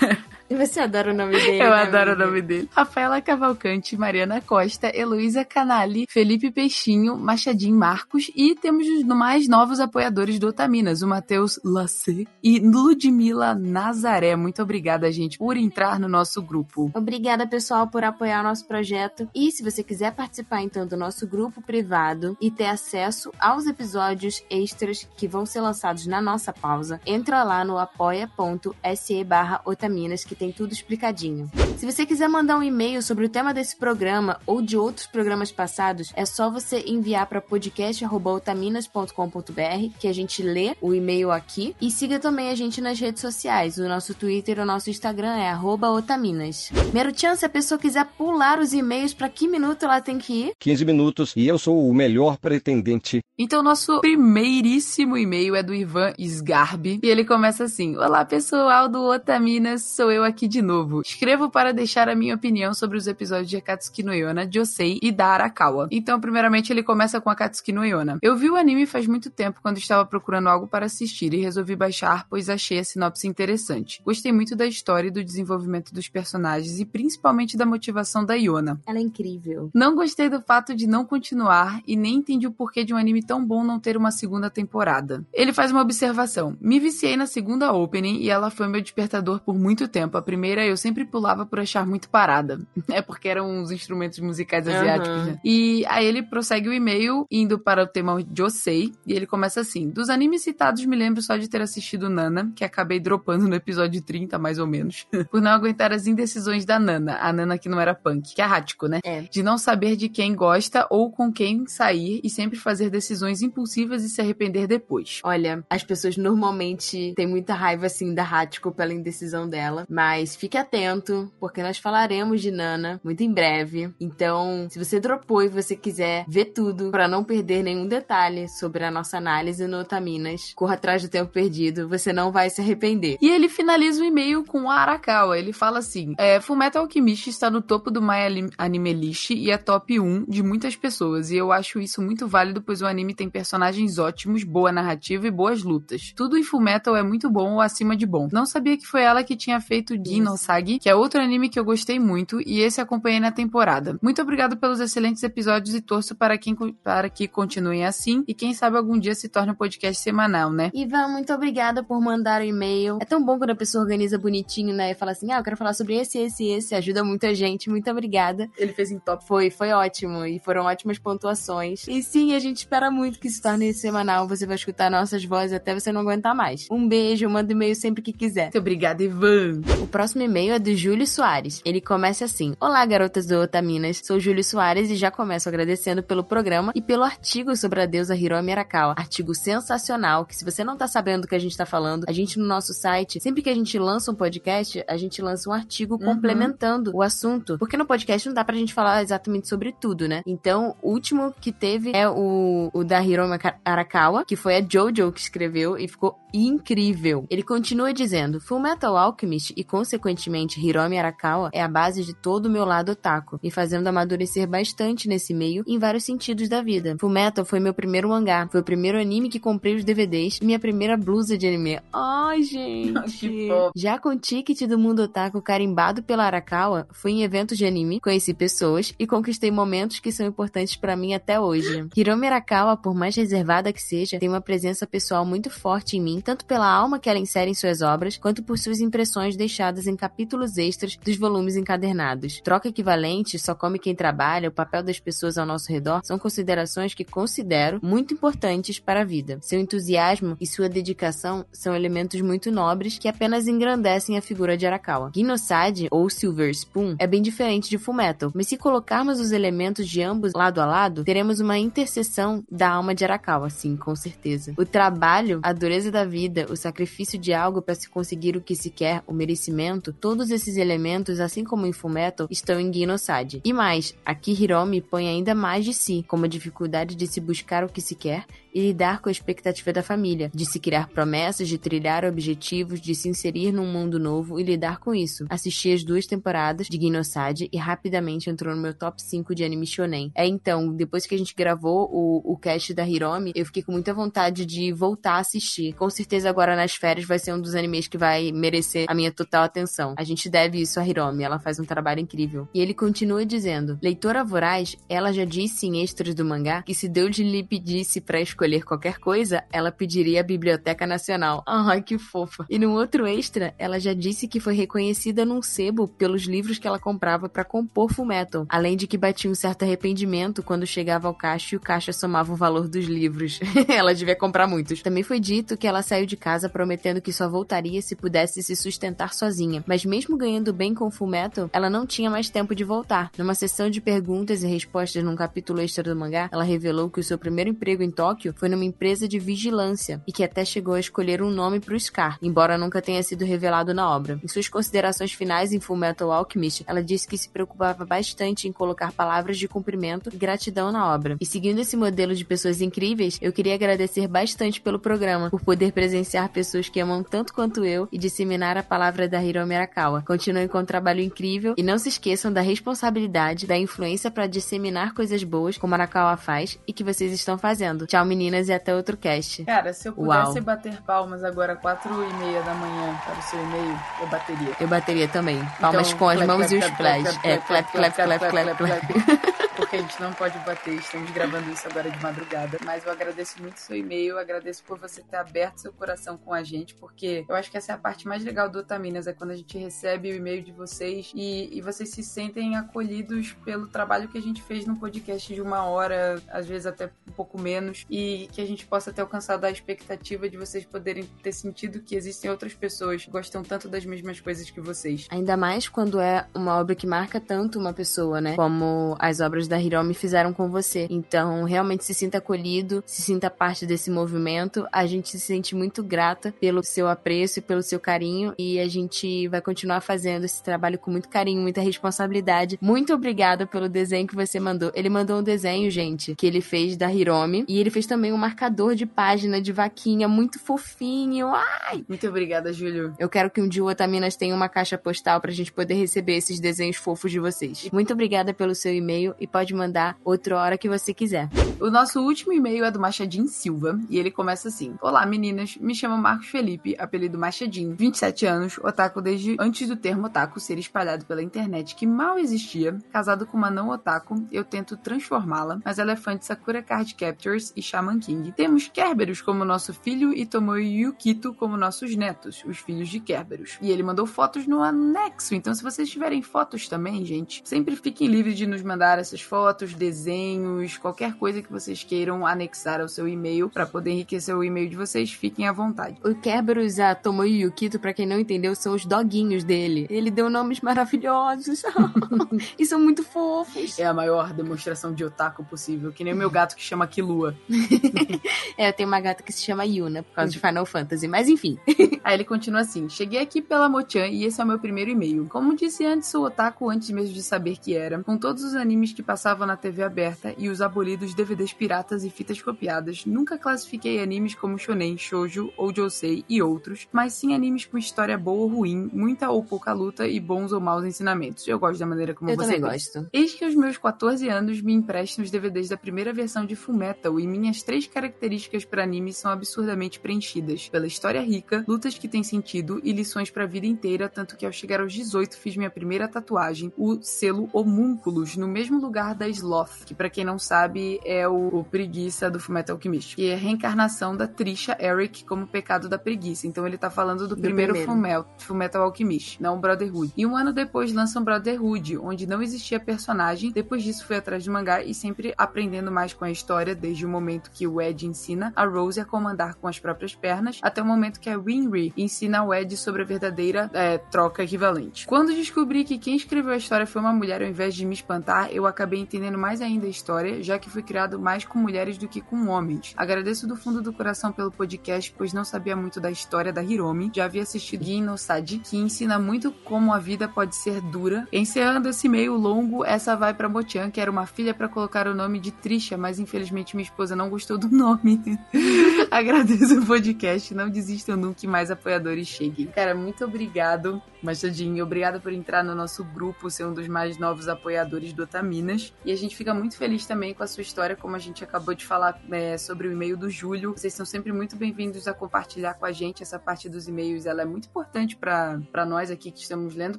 Você 0.50 0.80
adora 0.80 1.12
o 1.12 1.14
nome 1.16 1.32
dele. 1.40 1.62
Eu 1.62 1.72
adoro 1.72 2.10
amiga? 2.10 2.24
o 2.24 2.26
nome 2.26 2.42
dele. 2.42 2.68
Rafaela 2.72 3.20
Cavalcante, 3.20 3.96
Mariana 3.96 4.40
Costa, 4.40 4.90
Heloísa 4.94 5.44
Canali, 5.44 6.06
Felipe 6.08 6.50
Peixinho, 6.50 7.16
Machadinho 7.16 7.76
Marcos 7.76 8.30
e 8.34 8.54
temos 8.54 8.86
os 8.88 9.04
mais 9.04 9.48
novos 9.48 9.80
apoiadores 9.80 10.38
do 10.38 10.48
Otaminas, 10.48 11.02
o 11.02 11.06
Matheus 11.08 11.58
Lassé 11.64 12.24
e 12.42 12.58
Ludmila 12.58 13.54
Nazaré. 13.54 14.34
Muito 14.36 14.62
obrigada, 14.62 15.10
gente, 15.12 15.38
por 15.38 15.56
entrar 15.56 15.98
no 15.98 16.08
nosso 16.08 16.42
grupo. 16.42 16.90
Obrigada, 16.94 17.46
pessoal, 17.46 17.86
por 17.86 18.02
apoiar 18.04 18.40
o 18.40 18.44
nosso 18.44 18.66
projeto. 18.66 19.28
E 19.34 19.50
se 19.52 19.62
você 19.62 19.82
quiser 19.82 20.12
participar, 20.12 20.62
então, 20.62 20.86
do 20.86 20.96
nosso 20.96 21.26
grupo 21.26 21.62
privado 21.62 22.36
e 22.40 22.50
ter 22.50 22.66
acesso 22.66 23.30
aos 23.38 23.66
episódios 23.66 24.42
extras 24.50 25.06
que 25.16 25.28
vão 25.28 25.46
ser 25.46 25.60
lançados 25.60 26.06
na 26.06 26.20
nossa 26.20 26.52
pausa, 26.52 27.00
entra 27.06 27.42
lá 27.44 27.64
no 27.64 27.78
apoia.se 27.78 29.24
barra 29.24 29.60
Otaminas, 29.64 30.24
que 30.24 30.34
tem 30.40 30.50
tudo 30.50 30.72
explicadinho. 30.72 31.48
Se 31.76 31.84
você 31.84 32.06
quiser 32.06 32.26
mandar 32.26 32.56
um 32.56 32.62
e-mail 32.62 33.02
sobre 33.02 33.26
o 33.26 33.28
tema 33.28 33.52
desse 33.52 33.76
programa 33.76 34.40
ou 34.46 34.62
de 34.62 34.74
outros 34.74 35.06
programas 35.06 35.52
passados, 35.52 36.10
é 36.16 36.24
só 36.24 36.50
você 36.50 36.82
enviar 36.86 37.26
para 37.26 37.42
podcast@otaminas.com.br 37.42 39.98
que 39.98 40.08
a 40.08 40.14
gente 40.14 40.42
lê 40.42 40.74
o 40.80 40.94
e-mail 40.94 41.30
aqui 41.30 41.76
e 41.78 41.90
siga 41.90 42.18
também 42.18 42.48
a 42.48 42.54
gente 42.54 42.80
nas 42.80 42.98
redes 42.98 43.20
sociais. 43.20 43.76
O 43.76 43.86
nosso 43.86 44.14
Twitter 44.14 44.56
e 44.58 44.62
o 44.62 44.64
nosso 44.64 44.88
Instagram 44.88 45.36
é 45.36 45.54
@otaminas. 45.54 46.70
Meruchan, 46.94 47.36
se 47.36 47.44
a 47.44 47.50
pessoa 47.50 47.78
quiser 47.78 48.06
pular 48.16 48.58
os 48.58 48.72
e-mails, 48.72 49.12
para 49.12 49.28
que 49.28 49.46
minuto 49.46 49.84
ela 49.84 50.00
tem 50.00 50.16
que 50.16 50.32
ir? 50.32 50.52
15 50.58 50.86
minutos 50.86 51.34
e 51.36 51.46
eu 51.46 51.58
sou 51.58 51.86
o 51.86 51.92
melhor 51.92 52.38
pretendente. 52.38 53.20
Então 53.38 53.62
nosso 53.62 54.00
primeiríssimo 54.00 55.18
e-mail 55.18 55.54
é 55.54 55.62
do 55.62 55.74
Ivan 55.74 56.14
Sgarbi 56.18 56.98
e 57.02 57.08
ele 57.08 57.26
começa 57.26 57.64
assim: 57.64 57.94
Olá 57.96 58.24
pessoal 58.24 58.88
do 58.88 59.02
Otaminas, 59.02 59.82
sou 59.82 60.10
eu 60.10 60.29
aqui 60.30 60.48
de 60.48 60.62
novo. 60.62 61.02
Escrevo 61.02 61.50
para 61.50 61.72
deixar 61.72 62.08
a 62.08 62.14
minha 62.14 62.34
opinião 62.34 62.72
sobre 62.72 62.96
os 62.96 63.06
episódios 63.06 63.50
de 63.50 63.56
Akatsuki 63.56 64.02
no 64.02 64.14
Yona, 64.14 64.48
Josei 64.50 64.98
e 65.02 65.12
da 65.12 65.26
Arakawa. 65.26 65.88
Então, 65.90 66.20
primeiramente, 66.20 66.72
ele 66.72 66.82
começa 66.82 67.20
com 67.20 67.28
Akatsuki 67.28 67.72
no 67.72 67.84
Yona. 67.84 68.18
Eu 68.22 68.36
vi 68.36 68.50
o 68.50 68.56
anime 68.56 68.86
faz 68.86 69.06
muito 69.06 69.30
tempo 69.30 69.60
quando 69.62 69.78
estava 69.78 70.06
procurando 70.06 70.48
algo 70.48 70.66
para 70.66 70.86
assistir 70.86 71.34
e 71.34 71.40
resolvi 71.40 71.76
baixar, 71.76 72.26
pois 72.28 72.48
achei 72.48 72.78
a 72.78 72.84
sinopse 72.84 73.28
interessante. 73.28 74.00
Gostei 74.04 74.32
muito 74.32 74.56
da 74.56 74.66
história 74.66 75.08
e 75.08 75.10
do 75.10 75.22
desenvolvimento 75.22 75.92
dos 75.92 76.08
personagens 76.08 76.80
e 76.80 76.84
principalmente 76.84 77.56
da 77.56 77.66
motivação 77.66 78.24
da 78.24 78.34
Yona. 78.34 78.80
Ela 78.86 78.98
é 78.98 79.02
incrível. 79.02 79.70
Não 79.74 79.94
gostei 79.94 80.28
do 80.28 80.40
fato 80.40 80.74
de 80.74 80.86
não 80.86 81.04
continuar 81.04 81.82
e 81.86 81.96
nem 81.96 82.16
entendi 82.16 82.46
o 82.46 82.52
porquê 82.52 82.84
de 82.84 82.94
um 82.94 82.96
anime 82.96 83.22
tão 83.22 83.44
bom 83.44 83.64
não 83.64 83.80
ter 83.80 83.96
uma 83.96 84.10
segunda 84.10 84.48
temporada. 84.48 85.24
Ele 85.32 85.52
faz 85.52 85.70
uma 85.70 85.82
observação. 85.82 86.56
Me 86.60 86.78
viciei 86.78 87.16
na 87.16 87.26
segunda 87.26 87.72
opening 87.72 88.18
e 88.20 88.30
ela 88.30 88.50
foi 88.50 88.68
meu 88.68 88.80
despertador 88.80 89.40
por 89.40 89.58
muito 89.58 89.88
tempo, 89.88 90.16
A 90.20 90.22
primeira 90.22 90.64
eu 90.64 90.76
sempre 90.76 91.04
pulava 91.04 91.44
por 91.44 91.58
achar 91.58 91.86
muito 91.86 92.08
parada. 92.08 92.60
É 92.90 93.00
porque 93.00 93.28
eram 93.28 93.48
uns 93.48 93.70
instrumentos 93.70 94.18
musicais 94.18 94.66
asiáticos, 94.66 95.08
Aham. 95.08 95.24
né? 95.26 95.40
E 95.44 95.84
aí 95.86 96.04
ele 96.04 96.22
prossegue 96.22 96.68
o 96.68 96.72
e-mail 96.72 97.24
indo 97.30 97.58
para 97.58 97.84
o 97.84 97.86
tema 97.86 98.18
Josei. 98.36 98.92
E 99.06 99.12
ele 99.12 99.26
começa 99.26 99.60
assim: 99.60 99.88
Dos 99.88 100.10
animes 100.10 100.42
citados, 100.42 100.84
me 100.84 100.96
lembro 100.96 101.22
só 101.22 101.36
de 101.36 101.48
ter 101.48 101.62
assistido 101.62 102.10
Nana, 102.10 102.52
que 102.54 102.64
acabei 102.64 102.98
dropando 102.98 103.46
no 103.46 103.54
episódio 103.54 104.02
30, 104.02 104.38
mais 104.38 104.58
ou 104.58 104.66
menos. 104.66 105.06
por 105.30 105.40
não 105.40 105.52
aguentar 105.52 105.92
as 105.92 106.06
indecisões 106.06 106.64
da 106.64 106.78
Nana. 106.78 107.18
A 107.20 107.32
Nana 107.32 107.58
que 107.58 107.68
não 107.68 107.80
era 107.80 107.94
punk, 107.94 108.34
que 108.34 108.42
é 108.42 108.44
Hachiko, 108.44 108.88
né? 108.88 108.98
É. 109.04 109.22
De 109.22 109.42
não 109.42 109.56
saber 109.56 109.96
de 109.96 110.08
quem 110.08 110.34
gosta 110.34 110.86
ou 110.90 111.10
com 111.10 111.32
quem 111.32 111.66
sair 111.66 112.20
e 112.24 112.28
sempre 112.28 112.58
fazer 112.58 112.90
decisões 112.90 113.40
impulsivas 113.42 114.02
e 114.04 114.08
se 114.08 114.20
arrepender 114.20 114.66
depois. 114.66 115.20
Olha, 115.22 115.64
as 115.70 115.84
pessoas 115.84 116.16
normalmente 116.16 117.12
têm 117.14 117.26
muita 117.26 117.54
raiva, 117.54 117.86
assim, 117.86 118.12
da 118.14 118.24
Hachiko 118.24 118.72
pela 118.72 118.92
indecisão 118.92 119.48
dela. 119.48 119.86
Mas 119.88 120.09
fique 120.36 120.56
atento, 120.56 121.30
porque 121.38 121.62
nós 121.62 121.78
falaremos 121.78 122.40
de 122.40 122.50
Nana 122.50 123.00
muito 123.02 123.22
em 123.22 123.32
breve. 123.32 123.90
Então, 124.00 124.66
se 124.70 124.78
você 124.78 125.00
dropou 125.00 125.42
e 125.42 125.48
você 125.48 125.76
quiser 125.76 126.24
ver 126.28 126.46
tudo, 126.46 126.90
pra 126.90 127.08
não 127.08 127.24
perder 127.24 127.62
nenhum 127.62 127.86
detalhe 127.86 128.48
sobre 128.48 128.84
a 128.84 128.90
nossa 128.90 129.18
análise 129.18 129.66
no 129.66 129.80
Otaminas, 129.80 130.52
corra 130.54 130.74
atrás 130.74 131.02
do 131.02 131.08
tempo 131.08 131.30
perdido, 131.30 131.88
você 131.88 132.12
não 132.12 132.32
vai 132.32 132.50
se 132.50 132.60
arrepender. 132.60 133.16
E 133.20 133.28
ele 133.28 133.48
finaliza 133.48 134.02
o 134.02 134.04
e-mail 134.04 134.44
com 134.44 134.70
a 134.70 134.76
Arakawa. 134.76 135.38
Ele 135.38 135.52
fala 135.52 135.78
assim: 135.78 136.14
é, 136.18 136.40
Fullmetal 136.40 136.82
Alchemist 136.82 137.28
está 137.28 137.50
no 137.50 137.62
topo 137.62 137.90
do 137.90 138.02
My 138.02 138.50
Anime 138.58 138.92
List 138.92 139.30
e 139.30 139.50
é 139.50 139.58
top 139.58 139.98
1 139.98 140.24
de 140.26 140.42
muitas 140.42 140.76
pessoas. 140.76 141.30
E 141.30 141.36
eu 141.36 141.52
acho 141.52 141.80
isso 141.80 142.02
muito 142.02 142.26
válido, 142.26 142.62
pois 142.62 142.82
o 142.82 142.86
anime 142.86 143.14
tem 143.14 143.28
personagens 143.28 143.98
ótimos, 143.98 144.44
boa 144.44 144.72
narrativa 144.72 145.26
e 145.26 145.30
boas 145.30 145.62
lutas. 145.62 146.12
Tudo 146.16 146.36
em 146.36 146.42
Fullmetal 146.42 146.96
é 146.96 147.02
muito 147.02 147.30
bom 147.30 147.54
ou 147.54 147.60
acima 147.60 147.96
de 147.96 148.06
bom. 148.06 148.28
Não 148.32 148.46
sabia 148.46 148.76
que 148.76 148.86
foi 148.86 149.02
ela 149.02 149.24
que 149.24 149.36
tinha 149.36 149.60
feito 149.60 149.89
Gino 149.94 150.36
Sagi, 150.36 150.78
que 150.78 150.88
é 150.88 150.94
outro 150.94 151.20
anime 151.20 151.48
que 151.48 151.58
eu 151.58 151.64
gostei 151.64 151.98
muito, 151.98 152.40
e 152.40 152.60
esse 152.60 152.80
acompanhei 152.80 153.20
na 153.20 153.32
temporada. 153.32 153.98
Muito 154.02 154.20
obrigado 154.22 154.56
pelos 154.56 154.80
excelentes 154.80 155.22
episódios 155.22 155.74
e 155.74 155.80
torço 155.80 156.14
para, 156.14 156.36
quem, 156.36 156.54
para 156.82 157.08
que 157.08 157.26
continuem 157.28 157.84
assim 157.84 158.24
e 158.26 158.34
quem 158.34 158.54
sabe 158.54 158.76
algum 158.76 158.98
dia 158.98 159.14
se 159.14 159.28
torne 159.28 159.52
um 159.52 159.54
podcast 159.54 160.02
semanal, 160.02 160.50
né? 160.50 160.70
Ivan, 160.74 161.08
muito 161.08 161.32
obrigada 161.32 161.82
por 161.82 162.00
mandar 162.00 162.42
o 162.42 162.44
e-mail. 162.44 162.98
É 163.00 163.04
tão 163.04 163.24
bom 163.24 163.38
quando 163.38 163.50
a 163.50 163.56
pessoa 163.56 163.82
organiza 163.82 164.18
bonitinho, 164.18 164.74
né? 164.74 164.90
E 164.90 164.94
fala 164.94 165.12
assim: 165.12 165.32
ah, 165.32 165.38
eu 165.38 165.44
quero 165.44 165.56
falar 165.56 165.74
sobre 165.74 165.94
esse, 165.96 166.18
esse, 166.18 166.46
esse. 166.48 166.74
Ajuda 166.74 167.04
muita 167.04 167.34
gente. 167.34 167.70
Muito 167.70 167.90
obrigada. 167.90 168.48
Ele 168.56 168.72
fez 168.72 168.90
em 168.90 168.98
top. 168.98 169.26
Foi, 169.26 169.50
foi 169.50 169.70
ótimo. 169.70 170.24
E 170.24 170.38
foram 170.38 170.64
ótimas 170.64 170.98
pontuações. 170.98 171.86
E 171.88 172.02
sim, 172.02 172.34
a 172.34 172.38
gente 172.38 172.58
espera 172.58 172.90
muito 172.90 173.18
que 173.18 173.30
se 173.30 173.40
torne 173.40 173.72
semanal. 173.72 174.26
Você 174.28 174.46
vai 174.46 174.56
escutar 174.56 174.90
nossas 174.90 175.24
vozes 175.24 175.52
até 175.52 175.74
você 175.74 175.92
não 175.92 176.00
aguentar 176.00 176.34
mais. 176.34 176.66
Um 176.70 176.88
beijo, 176.88 177.28
manda 177.28 177.52
e-mail 177.52 177.74
sempre 177.74 178.02
que 178.02 178.12
quiser. 178.12 178.44
Muito 178.44 178.58
obrigada, 178.58 179.02
Ivan. 179.02 179.60
O 179.80 179.86
próximo 179.86 180.22
e-mail 180.22 180.52
é 180.52 180.58
do 180.58 180.74
Júlio 180.76 181.06
Soares. 181.06 181.62
Ele 181.64 181.80
começa 181.80 182.24
assim: 182.26 182.54
Olá, 182.60 182.84
garotas 182.84 183.26
do 183.26 183.36
Otaminas. 183.40 184.02
Sou 184.04 184.20
Júlio 184.20 184.44
Soares 184.44 184.90
e 184.90 184.94
já 184.96 185.10
começo 185.10 185.48
agradecendo 185.48 186.02
pelo 186.02 186.22
programa 186.22 186.70
e 186.74 186.82
pelo 186.82 187.02
artigo 187.02 187.56
sobre 187.56 187.80
a 187.80 187.86
deusa 187.86 188.14
Hiromi 188.14 188.52
Arakawa. 188.52 188.94
Artigo 188.96 189.34
sensacional, 189.34 190.26
que 190.26 190.36
se 190.36 190.44
você 190.44 190.62
não 190.62 190.76
tá 190.76 190.86
sabendo 190.86 191.22
do 191.22 191.28
que 191.28 191.34
a 191.34 191.38
gente 191.38 191.56
tá 191.56 191.64
falando, 191.64 192.04
a 192.06 192.12
gente 192.12 192.38
no 192.38 192.46
nosso 192.46 192.74
site, 192.74 193.20
sempre 193.20 193.42
que 193.42 193.48
a 193.48 193.54
gente 193.54 193.78
lança 193.78 194.10
um 194.12 194.14
podcast, 194.14 194.84
a 194.86 194.96
gente 194.96 195.22
lança 195.22 195.48
um 195.48 195.52
artigo 195.52 195.94
Uhum. 195.94 196.14
complementando 196.14 196.94
o 196.94 197.02
assunto. 197.02 197.58
Porque 197.58 197.76
no 197.76 197.86
podcast 197.86 198.28
não 198.28 198.34
dá 198.34 198.44
pra 198.44 198.54
gente 198.56 198.74
falar 198.74 199.02
exatamente 199.02 199.48
sobre 199.48 199.72
tudo, 199.72 200.06
né? 200.06 200.22
Então, 200.26 200.76
o 200.82 200.90
último 200.92 201.34
que 201.40 201.52
teve 201.52 201.90
é 201.94 202.08
o, 202.08 202.70
o 202.72 202.84
da 202.84 203.02
Hiromi 203.02 203.38
Arakawa, 203.64 204.24
que 204.24 204.36
foi 204.36 204.56
a 204.56 204.60
Jojo 204.66 205.10
que 205.10 205.20
escreveu 205.20 205.76
e 205.78 205.88
ficou 205.88 206.18
incrível. 206.32 207.26
Ele 207.30 207.42
continua 207.42 207.92
dizendo: 207.92 208.40
Fullmetal 208.40 208.96
Alchemist 208.96 209.52
e, 209.56 209.64
consequentemente, 209.70 210.60
Hiromi 210.60 210.98
Arakawa 210.98 211.48
é 211.52 211.62
a 211.62 211.68
base 211.68 212.04
de 212.04 212.12
todo 212.12 212.46
o 212.46 212.50
meu 212.50 212.64
lado 212.64 212.90
otaku, 212.90 213.38
me 213.40 213.52
fazendo 213.52 213.86
amadurecer 213.86 214.48
bastante 214.48 215.08
nesse 215.08 215.32
meio 215.32 215.62
em 215.64 215.78
vários 215.78 216.04
sentidos 216.04 216.48
da 216.48 216.60
vida. 216.60 216.96
Fullmetal 216.98 217.44
foi 217.44 217.60
meu 217.60 217.72
primeiro 217.72 218.08
mangá, 218.08 218.48
foi 218.50 218.60
o 218.60 218.64
primeiro 218.64 218.98
anime 218.98 219.28
que 219.28 219.38
comprei 219.38 219.76
os 219.76 219.84
DVDs 219.84 220.38
e 220.42 220.44
minha 220.44 220.58
primeira 220.58 220.96
blusa 220.96 221.38
de 221.38 221.46
anime. 221.46 221.78
Ai, 221.92 222.42
gente! 222.42 223.28
Que 223.28 223.48
fofo. 223.48 223.70
Já 223.76 223.96
com 223.96 224.08
o 224.08 224.18
ticket 224.18 224.60
do 224.66 224.76
mundo 224.76 225.02
otaku 225.04 225.40
carimbado 225.40 226.02
pela 226.02 226.24
Arakawa, 226.24 226.88
fui 226.90 227.12
em 227.12 227.22
eventos 227.22 227.56
de 227.56 227.64
anime, 227.64 228.00
conheci 228.00 228.34
pessoas 228.34 228.92
e 228.98 229.06
conquistei 229.06 229.52
momentos 229.52 230.00
que 230.00 230.10
são 230.10 230.26
importantes 230.26 230.74
pra 230.74 230.96
mim 230.96 231.14
até 231.14 231.38
hoje. 231.38 231.86
Hiromi 231.96 232.26
Arakawa, 232.26 232.76
por 232.76 232.92
mais 232.92 233.14
reservada 233.14 233.72
que 233.72 233.80
seja, 233.80 234.18
tem 234.18 234.28
uma 234.28 234.40
presença 234.40 234.84
pessoal 234.84 235.24
muito 235.24 235.48
forte 235.48 235.96
em 235.96 236.00
mim, 236.00 236.20
tanto 236.20 236.44
pela 236.44 236.68
alma 236.68 236.98
que 236.98 237.08
ela 237.08 237.20
insere 237.20 237.52
em 237.52 237.54
suas 237.54 237.82
obras, 237.82 238.16
quanto 238.16 238.42
por 238.42 238.58
suas 238.58 238.80
impressões 238.80 239.36
deixadas 239.36 239.59
em 239.60 239.96
capítulos 239.96 240.56
extras 240.56 240.96
dos 240.96 241.16
volumes 241.16 241.54
encadernados. 241.54 242.40
Troca 242.40 242.68
equivalente, 242.68 243.38
só 243.38 243.54
come 243.54 243.78
quem 243.78 243.94
trabalha, 243.94 244.48
o 244.48 244.52
papel 244.52 244.82
das 244.82 244.98
pessoas 244.98 245.36
ao 245.36 245.44
nosso 245.44 245.70
redor 245.70 246.00
são 246.02 246.18
considerações 246.18 246.94
que 246.94 247.04
considero 247.04 247.78
muito 247.82 248.14
importantes 248.14 248.78
para 248.78 249.02
a 249.02 249.04
vida. 249.04 249.38
Seu 249.42 249.60
entusiasmo 249.60 250.36
e 250.40 250.46
sua 250.46 250.68
dedicação 250.68 251.44
são 251.52 251.74
elementos 251.74 252.20
muito 252.22 252.50
nobres 252.50 252.98
que 252.98 253.08
apenas 253.08 253.46
engrandecem 253.46 254.16
a 254.16 254.22
figura 254.22 254.56
de 254.56 254.66
Arakawa. 254.66 255.12
Ginosade, 255.14 255.88
ou 255.90 256.08
Silver 256.08 256.50
Spoon, 256.50 256.96
é 256.98 257.06
bem 257.06 257.20
diferente 257.20 257.68
de 257.68 257.76
Fullmetal, 257.78 258.32
mas 258.34 258.46
se 258.46 258.56
colocarmos 258.56 259.20
os 259.20 259.30
elementos 259.30 259.86
de 259.88 260.02
ambos 260.02 260.32
lado 260.34 260.60
a 260.60 260.66
lado, 260.66 261.04
teremos 261.04 261.40
uma 261.40 261.58
interseção 261.58 262.42
da 262.50 262.70
alma 262.70 262.94
de 262.94 263.04
Arakawa, 263.04 263.50
sim, 263.50 263.76
com 263.76 263.94
certeza. 263.94 264.54
O 264.56 264.64
trabalho, 264.64 265.40
a 265.42 265.52
dureza 265.52 265.90
da 265.90 266.04
vida, 266.04 266.46
o 266.48 266.56
sacrifício 266.56 267.18
de 267.18 267.34
algo 267.34 267.60
para 267.60 267.74
se 267.74 267.88
conseguir 267.88 268.36
o 268.36 268.40
que 268.40 268.54
se 268.54 268.70
quer, 268.70 269.02
o 269.06 269.12
merecimento, 269.12 269.49
todos 269.92 270.30
esses 270.30 270.56
elementos, 270.56 271.20
assim 271.20 271.44
como 271.44 271.66
em 271.66 271.72
Fullmetal, 271.72 272.26
estão 272.30 272.58
em 272.60 272.72
Ginosade. 272.72 273.40
E 273.44 273.52
mais, 273.52 273.94
aqui 274.04 274.32
Hiromi 274.32 274.80
põe 274.80 275.08
ainda 275.08 275.34
mais 275.34 275.64
de 275.64 275.74
si, 275.74 276.04
como 276.06 276.24
a 276.24 276.28
dificuldade 276.28 276.94
de 276.94 277.06
se 277.06 277.20
buscar 277.20 277.64
o 277.64 277.68
que 277.68 277.80
se 277.80 277.94
quer 277.94 278.26
e 278.54 278.60
lidar 278.60 279.00
com 279.00 279.08
a 279.08 279.12
expectativa 279.12 279.72
da 279.72 279.82
família, 279.82 280.30
de 280.34 280.44
se 280.44 280.58
criar 280.58 280.88
promessas, 280.88 281.48
de 281.48 281.58
trilhar 281.58 282.04
objetivos, 282.04 282.80
de 282.80 282.94
se 282.94 283.08
inserir 283.08 283.52
num 283.52 283.66
mundo 283.66 283.98
novo 283.98 284.38
e 284.38 284.42
lidar 284.42 284.78
com 284.78 284.94
isso. 284.94 285.26
Assisti 285.28 285.72
as 285.72 285.84
duas 285.84 286.06
temporadas 286.06 286.66
de 286.68 286.78
Ginosade 286.78 287.48
e 287.52 287.56
rapidamente 287.56 288.28
entrou 288.28 288.54
no 288.54 288.60
meu 288.60 288.74
top 288.74 289.00
5 289.00 289.34
de 289.34 289.44
anime 289.44 289.66
shonen. 289.66 290.10
É 290.14 290.26
então, 290.26 290.74
depois 290.74 291.06
que 291.06 291.14
a 291.14 291.18
gente 291.18 291.34
gravou 291.34 291.88
o, 291.90 292.32
o 292.32 292.36
cast 292.36 292.74
da 292.74 292.86
Hiromi, 292.86 293.32
eu 293.34 293.46
fiquei 293.46 293.62
com 293.62 293.72
muita 293.72 293.94
vontade 293.94 294.44
de 294.44 294.72
voltar 294.72 295.14
a 295.14 295.18
assistir. 295.18 295.72
Com 295.74 295.88
certeza 295.88 296.28
agora 296.28 296.56
nas 296.56 296.74
férias 296.74 297.06
vai 297.06 297.18
ser 297.18 297.32
um 297.32 297.40
dos 297.40 297.54
animes 297.54 297.86
que 297.86 297.98
vai 297.98 298.32
merecer 298.32 298.86
a 298.88 298.94
minha 298.94 299.12
total 299.12 299.44
atenção. 299.44 299.94
A 299.96 300.04
gente 300.04 300.28
deve 300.28 300.60
isso 300.60 300.80
a 300.80 300.86
Hiromi, 300.86 301.22
ela 301.22 301.38
faz 301.38 301.58
um 301.58 301.64
trabalho 301.64 302.00
incrível. 302.00 302.48
E 302.54 302.60
ele 302.60 302.74
continua 302.74 303.24
dizendo: 303.24 303.78
Leitora 303.82 304.24
voraz, 304.24 304.76
ela 304.88 305.12
já 305.12 305.24
disse 305.24 305.66
em 305.66 305.82
extras 305.82 306.14
do 306.14 306.24
mangá 306.24 306.62
que 306.62 306.74
se 306.74 306.88
Deus 306.88 307.16
lhe 307.16 307.42
pedisse 307.42 308.00
pra 308.00 308.20
escolher 308.20 308.39
qualquer 308.64 308.98
coisa, 308.98 309.44
ela 309.52 309.72
pediria 309.72 310.20
a 310.20 310.24
Biblioteca 310.24 310.86
Nacional. 310.86 311.42
Ai, 311.46 311.82
que 311.82 311.98
fofa. 311.98 312.46
E 312.48 312.58
num 312.58 312.72
outro 312.72 313.06
extra, 313.06 313.54
ela 313.58 313.78
já 313.78 313.92
disse 313.92 314.28
que 314.28 314.40
foi 314.40 314.54
reconhecida 314.54 315.24
num 315.24 315.42
sebo 315.42 315.88
pelos 315.88 316.22
livros 316.22 316.58
que 316.58 316.66
ela 316.66 316.78
comprava 316.78 317.28
pra 317.28 317.44
compor 317.44 317.92
Fullmetal, 317.92 318.46
além 318.48 318.76
de 318.76 318.86
que 318.86 318.96
batia 318.96 319.30
um 319.30 319.34
certo 319.34 319.64
arrependimento 319.64 320.42
quando 320.42 320.66
chegava 320.66 321.08
ao 321.08 321.14
caixa 321.14 321.54
e 321.54 321.58
o 321.58 321.60
caixa 321.60 321.92
somava 321.92 322.32
o 322.32 322.36
valor 322.36 322.68
dos 322.68 322.86
livros. 322.86 323.40
ela 323.68 323.94
devia 323.94 324.16
comprar 324.16 324.46
muitos. 324.46 324.82
Também 324.82 325.02
foi 325.02 325.20
dito 325.20 325.56
que 325.56 325.66
ela 325.66 325.82
saiu 325.82 326.06
de 326.06 326.16
casa 326.16 326.48
prometendo 326.48 327.00
que 327.00 327.12
só 327.12 327.28
voltaria 327.28 327.80
se 327.82 327.96
pudesse 327.96 328.42
se 328.42 328.56
sustentar 328.56 329.14
sozinha, 329.14 329.64
mas 329.66 329.84
mesmo 329.84 330.16
ganhando 330.16 330.52
bem 330.52 330.74
com 330.74 330.90
Fullmetal, 330.90 331.50
ela 331.52 331.70
não 331.70 331.86
tinha 331.86 332.10
mais 332.10 332.30
tempo 332.30 332.54
de 332.54 332.64
voltar. 332.64 333.10
Numa 333.18 333.34
sessão 333.34 333.70
de 333.70 333.80
perguntas 333.80 334.42
e 334.42 334.46
respostas 334.46 335.02
num 335.02 335.16
capítulo 335.16 335.60
extra 335.60 335.84
do 335.84 335.96
mangá, 335.96 336.28
ela 336.32 336.44
revelou 336.44 336.90
que 336.90 337.00
o 337.00 337.04
seu 337.04 337.18
primeiro 337.18 337.50
emprego 337.50 337.82
em 337.82 337.90
Tóquio 337.90 338.29
foi 338.36 338.48
numa 338.48 338.64
empresa 338.64 339.08
de 339.08 339.18
vigilância 339.18 340.02
e 340.06 340.12
que 340.12 340.24
até 340.24 340.44
chegou 340.44 340.74
a 340.74 340.80
escolher 340.80 341.22
um 341.22 341.30
nome 341.30 341.60
pro 341.60 341.78
Scar, 341.78 342.18
embora 342.22 342.58
nunca 342.58 342.82
tenha 342.82 343.02
sido 343.02 343.24
revelado 343.24 343.74
na 343.74 343.88
obra. 343.88 344.20
Em 344.22 344.28
suas 344.28 344.48
considerações 344.48 345.12
finais 345.12 345.52
em 345.52 345.60
Fullmetal 345.60 346.12
Alchemist, 346.12 346.64
ela 346.66 346.82
disse 346.82 347.06
que 347.06 347.18
se 347.18 347.28
preocupava 347.28 347.84
bastante 347.84 348.48
em 348.48 348.52
colocar 348.52 348.92
palavras 348.92 349.38
de 349.38 349.48
cumprimento 349.48 350.10
e 350.12 350.16
gratidão 350.16 350.70
na 350.72 350.92
obra. 350.92 351.16
E 351.20 351.26
seguindo 351.26 351.60
esse 351.60 351.76
modelo 351.76 352.14
de 352.14 352.24
pessoas 352.24 352.60
incríveis, 352.60 353.18
eu 353.20 353.32
queria 353.32 353.54
agradecer 353.54 354.06
bastante 354.06 354.60
pelo 354.60 354.78
programa, 354.78 355.30
por 355.30 355.40
poder 355.40 355.72
presenciar 355.72 356.28
pessoas 356.28 356.68
que 356.68 356.80
amam 356.80 357.02
tanto 357.02 357.32
quanto 357.32 357.64
eu 357.64 357.88
e 357.92 357.98
disseminar 357.98 358.56
a 358.56 358.62
palavra 358.62 359.08
da 359.08 359.22
Hiromi 359.22 359.54
Arakawa. 359.54 360.02
Continuem 360.06 360.48
com 360.48 360.58
um 360.58 360.64
trabalho 360.64 361.00
incrível 361.00 361.54
e 361.56 361.62
não 361.62 361.78
se 361.78 361.88
esqueçam 361.88 362.32
da 362.32 362.40
responsabilidade, 362.40 363.46
da 363.46 363.58
influência 363.58 364.10
para 364.10 364.26
disseminar 364.26 364.94
coisas 364.94 365.22
boas, 365.24 365.56
como 365.56 365.74
Arakawa 365.74 366.16
faz 366.16 366.58
e 366.66 366.72
que 366.72 366.84
vocês 366.84 367.12
estão 367.12 367.38
fazendo. 367.38 367.86
Tchau, 367.86 368.04
meninas, 368.04 368.19
e 368.48 368.52
até 368.52 368.74
outro 368.74 368.96
cast. 368.96 369.44
Cara, 369.44 369.72
se 369.72 369.88
eu 369.88 369.94
Uau. 369.96 370.20
pudesse 370.20 370.40
bater 370.40 370.82
palmas 370.82 371.24
agora, 371.24 371.56
quatro 371.56 371.90
e 371.92 372.14
meia 372.14 372.42
da 372.42 372.54
manhã, 372.54 372.98
para 373.04 373.18
o 373.18 373.22
seu 373.22 373.40
e-mail, 373.40 373.78
eu 374.00 374.06
bateria. 374.08 374.56
Eu 374.60 374.68
bateria 374.68 375.08
também. 375.08 375.38
Palmas 375.60 375.88
Então, 375.88 375.98
com 375.98 376.08
as 376.08 376.16
clap, 376.16 376.26
mãos 376.26 376.46
clap, 376.46 376.52
e 376.52 376.58
os 376.58 376.70
pés. 376.76 377.18
É, 377.24 377.36
clap, 377.38 377.72
clap, 377.72 377.94
clap, 377.94 378.30
clap, 378.30 378.56
clap, 378.56 378.86
porque 379.56 379.76
a 379.76 379.80
gente 379.80 380.00
não 380.00 380.12
pode 380.12 380.38
bater. 380.40 380.74
Estamos 380.74 381.10
gravando 381.10 381.50
isso 381.50 381.66
agora 381.68 381.90
de 381.90 382.02
madrugada. 382.02 382.58
Mas 382.64 382.84
eu 382.84 382.92
agradeço 382.92 383.40
muito 383.40 383.58
seu 383.58 383.76
e-mail, 383.76 384.18
agradeço 384.18 384.62
por 384.64 384.78
você 384.78 385.02
ter 385.02 385.16
aberto 385.16 385.58
seu 385.58 385.72
coração 385.72 386.16
com 386.16 386.32
a 386.32 386.42
gente, 386.42 386.74
porque 386.74 387.24
eu 387.28 387.34
acho 387.34 387.50
que 387.50 387.56
essa 387.56 387.72
é 387.72 387.74
a 387.74 387.78
parte 387.78 388.06
mais 388.06 388.24
legal 388.24 388.48
do 388.48 388.58
Otaminas, 388.58 389.06
é 389.06 389.12
quando 389.12 389.30
a 389.30 389.36
gente 389.36 389.56
recebe 389.58 390.10
o 390.10 390.16
e-mail 390.16 390.42
de 390.42 390.52
vocês 390.52 391.12
e, 391.14 391.56
e 391.56 391.60
vocês 391.60 391.90
se 391.90 392.02
sentem 392.02 392.56
acolhidos 392.56 393.32
pelo 393.44 393.66
trabalho 393.66 394.08
que 394.08 394.18
a 394.18 394.22
gente 394.22 394.42
fez 394.42 394.66
num 394.66 394.76
podcast 394.76 395.32
de 395.32 395.40
uma 395.40 395.64
hora, 395.64 396.20
às 396.30 396.46
vezes 396.46 396.66
até 396.66 396.90
um 397.08 397.12
pouco 397.12 397.40
menos, 397.40 397.84
e 397.88 398.09
que 398.32 398.40
a 398.40 398.46
gente 398.46 398.66
possa 398.66 398.92
ter 398.92 399.00
alcançado 399.00 399.44
a 399.44 399.50
expectativa 399.50 400.28
de 400.28 400.36
vocês 400.36 400.64
poderem 400.64 401.04
ter 401.22 401.32
sentido 401.32 401.80
que 401.80 401.94
existem 401.94 402.30
outras 402.30 402.54
pessoas 402.54 403.04
que 403.04 403.10
gostam 403.10 403.42
tanto 403.42 403.68
das 403.68 403.84
mesmas 403.84 404.20
coisas 404.20 404.50
que 404.50 404.60
vocês. 404.60 405.06
Ainda 405.10 405.36
mais 405.36 405.68
quando 405.68 406.00
é 406.00 406.26
uma 406.34 406.58
obra 406.58 406.74
que 406.74 406.86
marca 406.86 407.20
tanto 407.20 407.58
uma 407.58 407.72
pessoa, 407.72 408.20
né? 408.20 408.36
Como 408.36 408.96
as 408.98 409.20
obras 409.20 409.46
da 409.48 409.60
Hiromi 409.60 409.94
fizeram 409.94 410.32
com 410.32 410.48
você. 410.48 410.86
Então, 410.90 411.44
realmente 411.44 411.84
se 411.84 411.94
sinta 411.94 412.18
acolhido, 412.18 412.82
se 412.86 413.02
sinta 413.02 413.30
parte 413.30 413.66
desse 413.66 413.90
movimento. 413.90 414.66
A 414.72 414.86
gente 414.86 415.10
se 415.10 415.20
sente 415.20 415.54
muito 415.54 415.82
grata 415.82 416.32
pelo 416.40 416.62
seu 416.62 416.88
apreço 416.88 417.38
e 417.38 417.42
pelo 417.42 417.62
seu 417.62 417.78
carinho 417.78 418.34
e 418.38 418.58
a 418.58 418.68
gente 418.68 419.28
vai 419.28 419.40
continuar 419.40 419.80
fazendo 419.80 420.24
esse 420.24 420.42
trabalho 420.42 420.78
com 420.78 420.90
muito 420.90 421.08
carinho, 421.08 421.42
muita 421.42 421.60
responsabilidade. 421.60 422.58
Muito 422.60 422.92
obrigada 422.94 423.46
pelo 423.46 423.68
desenho 423.68 424.06
que 424.06 424.14
você 424.14 424.40
mandou. 424.40 424.70
Ele 424.74 424.88
mandou 424.88 425.18
um 425.18 425.22
desenho, 425.22 425.70
gente, 425.70 426.14
que 426.14 426.26
ele 426.26 426.40
fez 426.40 426.76
da 426.76 426.92
Hiromi 426.92 427.44
e 427.48 427.58
ele 427.58 427.70
fez 427.70 427.86
também 427.86 427.99
um 428.12 428.16
marcador 428.16 428.74
de 428.74 428.86
página 428.86 429.40
de 429.40 429.52
vaquinha 429.52 430.08
muito 430.08 430.38
fofinho. 430.38 431.28
Ai! 431.34 431.84
Muito 431.88 432.06
obrigada, 432.08 432.52
Júlio. 432.52 432.94
Eu 432.98 433.08
quero 433.08 433.30
que 433.30 433.40
um 433.40 433.48
dia 433.48 433.62
o 433.62 433.68
Otaminas 433.68 434.16
tenha 434.16 434.34
uma 434.34 434.48
caixa 434.48 434.78
postal 434.78 435.20
pra 435.20 435.30
gente 435.30 435.52
poder 435.52 435.74
receber 435.74 436.16
esses 436.16 436.40
desenhos 436.40 436.76
fofos 436.76 437.10
de 437.10 437.20
vocês. 437.20 437.68
Muito 437.72 437.92
obrigada 437.92 438.32
pelo 438.32 438.54
seu 438.54 438.72
e-mail 438.72 439.14
e 439.20 439.26
pode 439.26 439.54
mandar 439.54 439.96
outra 440.04 440.38
hora 440.38 440.58
que 440.58 440.68
você 440.68 440.94
quiser. 440.94 441.28
O 441.60 441.70
nosso 441.70 442.00
último 442.00 442.32
e-mail 442.32 442.64
é 442.64 442.70
do 442.70 442.80
Machadinho 442.80 443.28
Silva 443.28 443.78
e 443.90 443.98
ele 443.98 444.10
começa 444.10 444.48
assim: 444.48 444.74
Olá 444.80 445.04
meninas, 445.04 445.56
me 445.56 445.74
chamo 445.74 445.98
Marcos 445.98 446.28
Felipe, 446.28 446.74
apelido 446.78 447.18
Machadinho, 447.18 447.76
27 447.76 448.24
anos, 448.24 448.58
otaku 448.58 449.02
desde 449.02 449.36
antes 449.38 449.68
do 449.68 449.76
termo 449.76 450.06
otaku 450.06 450.40
ser 450.40 450.58
espalhado 450.58 451.04
pela 451.04 451.22
internet 451.22 451.74
que 451.74 451.86
mal 451.86 452.18
existia. 452.18 452.78
Casado 452.90 453.26
com 453.26 453.36
uma 453.36 453.50
não 453.50 453.68
otaku, 453.68 454.26
eu 454.32 454.44
tento 454.44 454.76
transformá-la, 454.76 455.60
mas 455.64 455.78
ela 455.78 455.92
é 455.92 455.96
fã 455.96 456.16
de 456.16 456.24
Sakura 456.24 456.62
Card 456.62 456.94
Captors 456.94 457.52
e 457.56 457.62
Shaman 457.62 457.89
King. 457.98 458.32
Temos 458.32 458.68
Kerberos 458.68 459.20
como 459.20 459.44
nosso 459.44 459.72
filho 459.72 460.12
e 460.12 460.24
Tomoe 460.26 460.82
Yukito 460.82 461.34
como 461.34 461.56
nossos 461.56 461.96
netos, 461.96 462.42
os 462.46 462.58
filhos 462.58 462.88
de 462.88 463.00
Kerberos. 463.00 463.58
E 463.60 463.70
ele 463.70 463.82
mandou 463.82 464.06
fotos 464.06 464.46
no 464.46 464.62
anexo, 464.62 465.34
então 465.34 465.54
se 465.54 465.62
vocês 465.62 465.90
tiverem 465.90 466.22
fotos 466.22 466.68
também, 466.68 467.04
gente, 467.04 467.42
sempre 467.44 467.76
fiquem 467.76 468.08
livres 468.08 468.36
de 468.36 468.46
nos 468.46 468.62
mandar 468.62 468.98
essas 468.98 469.20
fotos, 469.20 469.74
desenhos, 469.74 470.76
qualquer 470.76 471.14
coisa 471.14 471.42
que 471.42 471.50
vocês 471.50 471.82
queiram 471.82 472.26
anexar 472.26 472.80
ao 472.80 472.88
seu 472.88 473.08
e-mail 473.08 473.48
para 473.48 473.66
poder 473.66 473.90
enriquecer 473.90 474.36
o 474.36 474.44
e-mail 474.44 474.68
de 474.68 474.76
vocês, 474.76 475.12
fiquem 475.12 475.48
à 475.48 475.52
vontade. 475.52 475.96
O 476.04 476.14
Kerberos 476.14 476.78
e 476.78 476.82
a 476.82 476.94
Tomoe 476.94 477.42
Yukito, 477.42 477.78
pra 477.78 477.92
quem 477.92 478.06
não 478.06 478.18
entendeu, 478.18 478.54
são 478.54 478.74
os 478.74 478.84
doguinhos 478.84 479.44
dele. 479.44 479.86
Ele 479.90 480.10
deu 480.10 480.28
nomes 480.28 480.60
maravilhosos 480.60 481.62
e 482.58 482.66
são 482.66 482.80
muito 482.80 483.02
fofos. 483.02 483.78
É 483.78 483.86
a 483.86 483.94
maior 483.94 484.32
demonstração 484.32 484.92
de 484.92 485.04
otaku 485.04 485.44
possível, 485.44 485.92
que 485.92 486.04
nem 486.04 486.12
o 486.12 486.16
meu 486.16 486.30
gato 486.30 486.56
que 486.56 486.62
chama 486.62 486.86
Kilua. 486.86 487.34
é, 488.56 488.68
eu 488.68 488.72
tenho 488.72 488.88
uma 488.88 489.00
gata 489.00 489.22
que 489.22 489.32
se 489.32 489.42
chama 489.42 489.64
Yuna, 489.64 490.02
por 490.02 490.14
causa 490.14 490.32
de 490.32 490.38
Final 490.38 490.66
Fantasy, 490.66 491.08
mas 491.08 491.28
enfim. 491.28 491.58
Aí 492.04 492.14
ele 492.14 492.24
continua 492.24 492.60
assim: 492.60 492.88
Cheguei 492.88 493.20
aqui 493.20 493.40
pela 493.40 493.68
Mochan 493.68 494.06
e 494.06 494.24
esse 494.24 494.40
é 494.40 494.44
o 494.44 494.46
meu 494.46 494.58
primeiro 494.58 494.90
e-mail. 494.90 495.26
Como 495.28 495.54
disse 495.56 495.84
antes, 495.84 496.08
sou 496.08 496.24
otaku 496.24 496.68
antes 496.70 496.90
mesmo 496.90 497.14
de 497.14 497.22
saber 497.22 497.58
que 497.58 497.74
era, 497.74 498.02
com 498.02 498.16
todos 498.16 498.42
os 498.44 498.54
animes 498.54 498.92
que 498.92 499.02
passavam 499.02 499.46
na 499.46 499.56
TV 499.56 499.82
aberta 499.82 500.34
e 500.38 500.48
os 500.48 500.60
abolidos 500.60 501.14
DVDs 501.14 501.52
piratas 501.52 502.04
e 502.04 502.10
fitas 502.10 502.40
copiadas. 502.40 503.04
Nunca 503.04 503.38
classifiquei 503.38 504.02
animes 504.02 504.34
como 504.34 504.58
shonen, 504.58 504.96
shoujo 504.96 505.52
ou 505.56 505.74
josei 505.74 506.24
e 506.28 506.42
outros, 506.42 506.88
mas 506.92 507.12
sim 507.14 507.34
animes 507.34 507.64
com 507.64 507.78
história 507.78 508.16
boa 508.16 508.42
ou 508.42 508.48
ruim, 508.48 508.90
muita 508.92 509.30
ou 509.30 509.42
pouca 509.44 509.72
luta 509.72 510.06
e 510.06 510.18
bons 510.20 510.52
ou 510.52 510.60
maus 510.60 510.84
ensinamentos. 510.84 511.46
Eu 511.46 511.58
gosto 511.58 511.78
da 511.78 511.86
maneira 511.86 512.14
como 512.14 512.30
Eu 512.30 512.36
você 512.36 512.54
também 512.54 512.60
pensa. 512.60 513.00
gosto. 513.00 513.10
Eis 513.12 513.34
que 513.34 513.44
aos 513.44 513.54
meus 513.54 513.78
14 513.78 514.28
anos 514.28 514.60
me 514.60 514.72
emprestam 514.72 515.24
os 515.24 515.30
DVDs 515.30 515.68
da 515.68 515.76
primeira 515.76 516.12
versão 516.12 516.44
de 516.44 516.56
Fullmetal 516.56 517.18
e 517.18 517.26
minhas 517.26 517.62
três 517.70 517.86
características 517.86 518.64
para 518.64 518.82
anime 518.82 519.12
são 519.12 519.30
absurdamente 519.30 520.00
preenchidas 520.00 520.68
pela 520.68 520.88
história 520.88 521.20
rica, 521.20 521.64
lutas 521.68 521.96
que 521.96 522.08
têm 522.08 522.24
sentido 522.24 522.80
e 522.82 522.90
lições 522.92 523.30
para 523.30 523.44
a 523.44 523.46
vida 523.46 523.64
inteira, 523.64 524.08
tanto 524.08 524.36
que 524.36 524.44
ao 524.44 524.50
chegar 524.50 524.80
aos 524.80 524.92
18 524.92 525.36
fiz 525.36 525.56
minha 525.56 525.70
primeira 525.70 526.08
tatuagem, 526.08 526.72
o 526.76 527.00
selo 527.00 527.48
Homúnculos, 527.52 528.36
no 528.36 528.48
mesmo 528.48 528.80
lugar 528.80 529.14
da 529.14 529.28
Sloth, 529.28 529.84
que 529.86 529.94
para 529.94 530.10
quem 530.10 530.24
não 530.24 530.36
sabe 530.36 530.98
é 531.04 531.28
o, 531.28 531.58
o 531.58 531.62
preguiça 531.62 532.28
do 532.28 532.40
Fullmetal 532.40 532.74
Alchemist, 532.74 533.14
que 533.14 533.28
é 533.28 533.34
a 533.34 533.38
reencarnação 533.38 534.16
da 534.16 534.26
Trisha 534.26 534.76
Eric 534.80 535.24
como 535.24 535.46
pecado 535.46 535.88
da 535.88 535.96
preguiça. 535.96 536.48
Então 536.48 536.66
ele 536.66 536.76
tá 536.76 536.90
falando 536.90 537.28
do, 537.28 537.36
Do 537.36 537.42
primeiro, 537.42 537.72
primeiro. 537.72 538.26
Fullmetal, 538.38 538.82
Alchemist, 538.82 539.40
não 539.40 539.60
Brotherhood. 539.60 540.12
E 540.16 540.26
um 540.26 540.36
ano 540.36 540.52
depois 540.52 540.92
lançam 540.92 541.22
Brotherhood, 541.22 541.98
onde 541.98 542.26
não 542.26 542.42
existia 542.42 542.80
personagem. 542.80 543.52
Depois 543.52 543.84
disso 543.84 544.04
fui 544.04 544.16
atrás 544.16 544.44
do 544.44 544.50
mangá 544.50 544.82
e 544.82 544.92
sempre 544.92 545.32
aprendendo 545.38 545.92
mais 545.92 546.12
com 546.12 546.24
a 546.24 546.32
história, 546.32 546.74
desde 546.74 547.06
o 547.06 547.08
momento 547.08 547.48
que 547.52 547.66
o 547.66 547.80
Ed 547.80 548.06
ensina 548.06 548.52
a 548.54 548.64
Rose 548.64 549.00
a 549.00 549.04
comandar 549.04 549.54
com 549.54 549.66
as 549.66 549.78
próprias 549.78 550.14
pernas, 550.14 550.58
até 550.62 550.80
o 550.80 550.84
momento 550.84 551.20
que 551.20 551.28
a 551.28 551.38
Winry 551.38 551.92
ensina 551.96 552.38
ao 552.38 552.54
Ed 552.54 552.76
sobre 552.76 553.02
a 553.02 553.04
verdadeira 553.04 553.70
é, 553.72 553.98
troca 553.98 554.44
equivalente. 554.44 555.06
Quando 555.06 555.34
descobri 555.34 555.84
que 555.84 555.98
quem 555.98 556.16
escreveu 556.16 556.52
a 556.52 556.56
história 556.56 556.86
foi 556.86 557.00
uma 557.00 557.12
mulher 557.12 557.42
ao 557.42 557.48
invés 557.48 557.74
de 557.74 557.84
me 557.84 557.94
espantar, 557.94 558.50
eu 558.52 558.66
acabei 558.66 559.00
entendendo 559.00 559.36
mais 559.36 559.60
ainda 559.60 559.86
a 559.86 559.90
história, 559.90 560.42
já 560.42 560.58
que 560.58 560.70
fui 560.70 560.82
criado 560.82 561.18
mais 561.18 561.44
com 561.44 561.58
mulheres 561.58 561.98
do 561.98 562.08
que 562.08 562.20
com 562.20 562.48
homens. 562.48 562.94
Agradeço 562.96 563.46
do 563.46 563.56
fundo 563.56 563.82
do 563.82 563.92
coração 563.92 564.32
pelo 564.32 564.52
podcast, 564.52 565.12
pois 565.16 565.32
não 565.32 565.44
sabia 565.44 565.74
muito 565.74 566.00
da 566.00 566.10
história 566.10 566.52
da 566.52 566.62
Hiromi. 566.62 567.10
Já 567.14 567.24
havia 567.24 567.42
assistido 567.42 567.80
Gin 567.80 568.02
no 568.02 568.18
Sadi, 568.18 568.58
que 568.58 568.76
ensina 568.76 569.18
muito 569.18 569.50
como 569.64 569.92
a 569.92 569.98
vida 569.98 570.28
pode 570.28 570.54
ser 570.54 570.80
dura. 570.82 571.26
Encerrando 571.32 571.88
esse 571.88 572.08
meio 572.08 572.36
longo, 572.36 572.84
essa 572.84 573.16
vai 573.16 573.32
pra 573.32 573.48
Mochan, 573.48 573.90
que 573.90 574.00
era 574.00 574.10
uma 574.10 574.26
filha 574.26 574.52
pra 574.52 574.68
colocar 574.68 575.06
o 575.06 575.14
nome 575.14 575.40
de 575.40 575.50
Trisha, 575.50 575.96
mas 575.96 576.18
infelizmente 576.18 576.76
minha 576.76 576.84
esposa 576.84 577.16
não 577.16 577.30
gostou 577.30 577.39
do 577.48 577.68
nome. 577.68 578.20
Agradeço 579.10 579.80
o 579.80 579.86
podcast, 579.86 580.54
não 580.54 580.70
desistam 580.70 581.16
nunca 581.16 581.40
que 581.40 581.46
mais 581.46 581.70
apoiadores 581.70 582.28
cheguem. 582.28 582.66
Cara, 582.66 582.94
muito 582.94 583.24
obrigado, 583.24 584.00
Machadinho. 584.22 584.84
Obrigado 584.84 585.20
por 585.20 585.32
entrar 585.32 585.64
no 585.64 585.74
nosso 585.74 586.04
grupo, 586.04 586.50
ser 586.50 586.66
um 586.66 586.74
dos 586.74 586.86
mais 586.86 587.18
novos 587.18 587.48
apoiadores 587.48 588.12
do 588.12 588.24
Otaminas. 588.24 588.92
E 589.04 589.10
a 589.10 589.16
gente 589.16 589.34
fica 589.34 589.54
muito 589.54 589.76
feliz 589.76 590.04
também 590.06 590.34
com 590.34 590.42
a 590.42 590.46
sua 590.46 590.62
história, 590.62 590.94
como 590.94 591.16
a 591.16 591.18
gente 591.18 591.42
acabou 591.42 591.74
de 591.74 591.86
falar 591.86 592.20
é, 592.30 592.58
sobre 592.58 592.88
o 592.88 592.92
e-mail 592.92 593.16
do 593.16 593.30
Júlio. 593.30 593.72
Vocês 593.72 593.94
são 593.94 594.04
sempre 594.04 594.32
muito 594.32 594.54
bem-vindos 594.56 595.08
a 595.08 595.14
compartilhar 595.14 595.74
com 595.74 595.86
a 595.86 595.92
gente 595.92 596.22
essa 596.22 596.38
parte 596.38 596.68
dos 596.68 596.86
e-mails. 596.86 597.26
Ela 597.26 597.42
é 597.42 597.46
muito 597.46 597.66
importante 597.66 598.16
para 598.16 598.86
nós 598.86 599.10
aqui 599.10 599.30
que 599.30 599.40
estamos 599.40 599.74
lendo, 599.74 599.98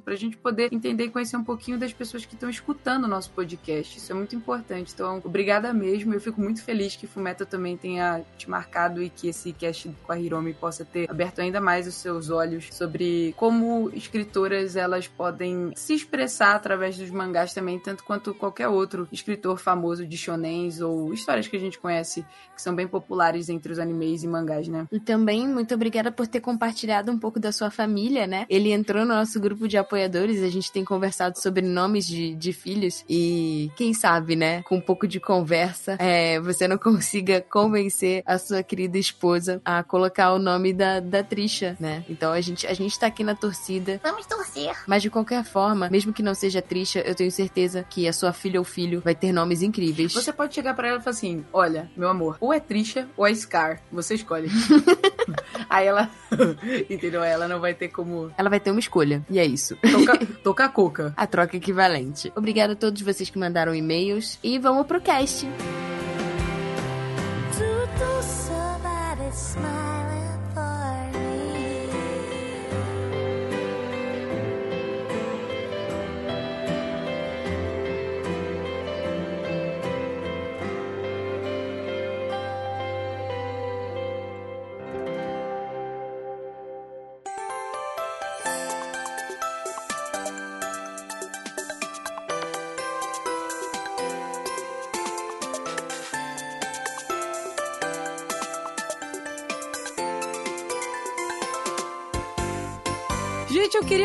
pra 0.00 0.14
gente 0.14 0.36
poder 0.36 0.72
entender 0.72 1.04
e 1.04 1.10
conhecer 1.10 1.36
um 1.36 1.44
pouquinho 1.44 1.78
das 1.78 1.92
pessoas 1.92 2.24
que 2.24 2.34
estão 2.34 2.48
escutando 2.48 3.04
o 3.04 3.08
nosso 3.08 3.30
podcast. 3.30 3.98
Isso 3.98 4.12
é 4.12 4.14
muito 4.14 4.36
importante. 4.36 4.92
Então, 4.94 5.20
obrigada 5.24 5.72
mesmo. 5.72 6.14
Eu 6.14 6.20
fico 6.20 6.40
muito 6.40 6.62
feliz 6.62 6.94
que 6.94 7.06
Fumeta 7.32 7.46
também 7.46 7.76
tenha 7.76 8.22
te 8.36 8.48
marcado 8.48 9.02
e 9.02 9.08
que 9.08 9.28
esse 9.28 9.52
cast 9.52 9.90
com 10.04 10.12
a 10.12 10.18
Hiromi 10.18 10.52
possa 10.52 10.84
ter 10.84 11.10
aberto 11.10 11.40
ainda 11.40 11.60
mais 11.60 11.86
os 11.86 11.94
seus 11.94 12.28
olhos 12.28 12.68
sobre 12.70 13.34
como 13.36 13.90
escritoras 13.94 14.76
elas 14.76 15.08
podem 15.08 15.72
se 15.74 15.94
expressar 15.94 16.54
através 16.54 16.96
dos 16.98 17.10
mangás 17.10 17.54
também, 17.54 17.78
tanto 17.78 18.04
quanto 18.04 18.34
qualquer 18.34 18.68
outro 18.68 19.08
escritor 19.10 19.58
famoso 19.58 20.06
de 20.06 20.16
shonens 20.16 20.80
ou 20.80 21.12
histórias 21.12 21.48
que 21.48 21.56
a 21.56 21.60
gente 21.60 21.78
conhece 21.78 22.24
que 22.54 22.60
são 22.60 22.74
bem 22.74 22.86
populares 22.86 23.48
entre 23.48 23.72
os 23.72 23.78
animes 23.78 24.22
e 24.22 24.28
mangás, 24.28 24.68
né? 24.68 24.86
E 24.92 25.00
também, 25.00 25.48
muito 25.48 25.74
obrigada 25.74 26.12
por 26.12 26.26
ter 26.26 26.40
compartilhado 26.40 27.10
um 27.10 27.18
pouco 27.18 27.40
da 27.40 27.50
sua 27.50 27.70
família, 27.70 28.26
né? 28.26 28.46
Ele 28.48 28.72
entrou 28.72 29.04
no 29.04 29.14
nosso 29.14 29.40
grupo 29.40 29.66
de 29.66 29.78
apoiadores, 29.78 30.42
a 30.42 30.48
gente 30.48 30.70
tem 30.70 30.84
conversado 30.84 31.38
sobre 31.38 31.62
nomes 31.62 32.06
de, 32.06 32.34
de 32.34 32.52
filhos 32.52 33.04
e 33.08 33.70
quem 33.76 33.94
sabe, 33.94 34.36
né? 34.36 34.62
Com 34.62 34.76
um 34.76 34.80
pouco 34.80 35.08
de 35.08 35.18
conversa, 35.18 35.96
é, 35.98 36.38
você 36.40 36.68
não 36.68 36.76
consiga 36.76 37.21
convencer 37.48 38.22
a 38.26 38.38
sua 38.38 38.62
querida 38.62 38.98
esposa 38.98 39.60
a 39.64 39.82
colocar 39.82 40.32
o 40.32 40.38
nome 40.38 40.72
da, 40.72 41.00
da 41.00 41.22
Trisha, 41.22 41.76
né? 41.78 42.04
Então 42.08 42.32
a 42.32 42.40
gente, 42.40 42.66
a 42.66 42.74
gente 42.74 42.98
tá 42.98 43.06
aqui 43.06 43.22
na 43.24 43.34
torcida. 43.34 44.00
Vamos 44.02 44.26
torcer. 44.26 44.74
Mas 44.86 45.02
de 45.02 45.10
qualquer 45.10 45.44
forma, 45.44 45.88
mesmo 45.90 46.12
que 46.12 46.22
não 46.22 46.34
seja 46.34 46.60
Trisha, 46.62 47.00
eu 47.00 47.14
tenho 47.14 47.30
certeza 47.30 47.84
que 47.88 48.06
a 48.08 48.12
sua 48.12 48.32
filha 48.32 48.58
ou 48.60 48.64
filho 48.64 49.00
vai 49.04 49.14
ter 49.14 49.32
nomes 49.32 49.62
incríveis. 49.62 50.12
Você 50.12 50.32
pode 50.32 50.54
chegar 50.54 50.74
pra 50.74 50.88
ela 50.88 50.98
e 50.98 51.02
falar 51.02 51.14
assim: 51.14 51.44
Olha, 51.52 51.90
meu 51.96 52.08
amor, 52.08 52.36
ou 52.40 52.52
é 52.52 52.60
Trisha 52.60 53.08
ou 53.16 53.26
é 53.26 53.34
Scar. 53.34 53.80
Você 53.90 54.14
escolhe. 54.14 54.48
Aí 55.68 55.86
ela. 55.86 56.10
Entendeu? 56.90 57.22
Ela 57.22 57.48
não 57.48 57.60
vai 57.60 57.74
ter 57.74 57.88
como 57.88 58.30
Ela 58.36 58.50
vai 58.50 58.60
ter 58.60 58.70
uma 58.70 58.80
escolha. 58.80 59.24
E 59.30 59.38
é 59.38 59.44
isso. 59.44 59.76
tocar 59.76 60.18
tocar 60.42 60.68
coca. 60.70 61.14
a 61.16 61.26
troca 61.26 61.56
equivalente. 61.56 62.32
Obrigada 62.36 62.72
a 62.72 62.76
todos 62.76 63.02
vocês 63.02 63.30
que 63.30 63.38
mandaram 63.38 63.74
e-mails 63.74 64.38
e 64.42 64.58
vamos 64.58 64.86
pro 64.86 65.00
cast. 65.00 65.46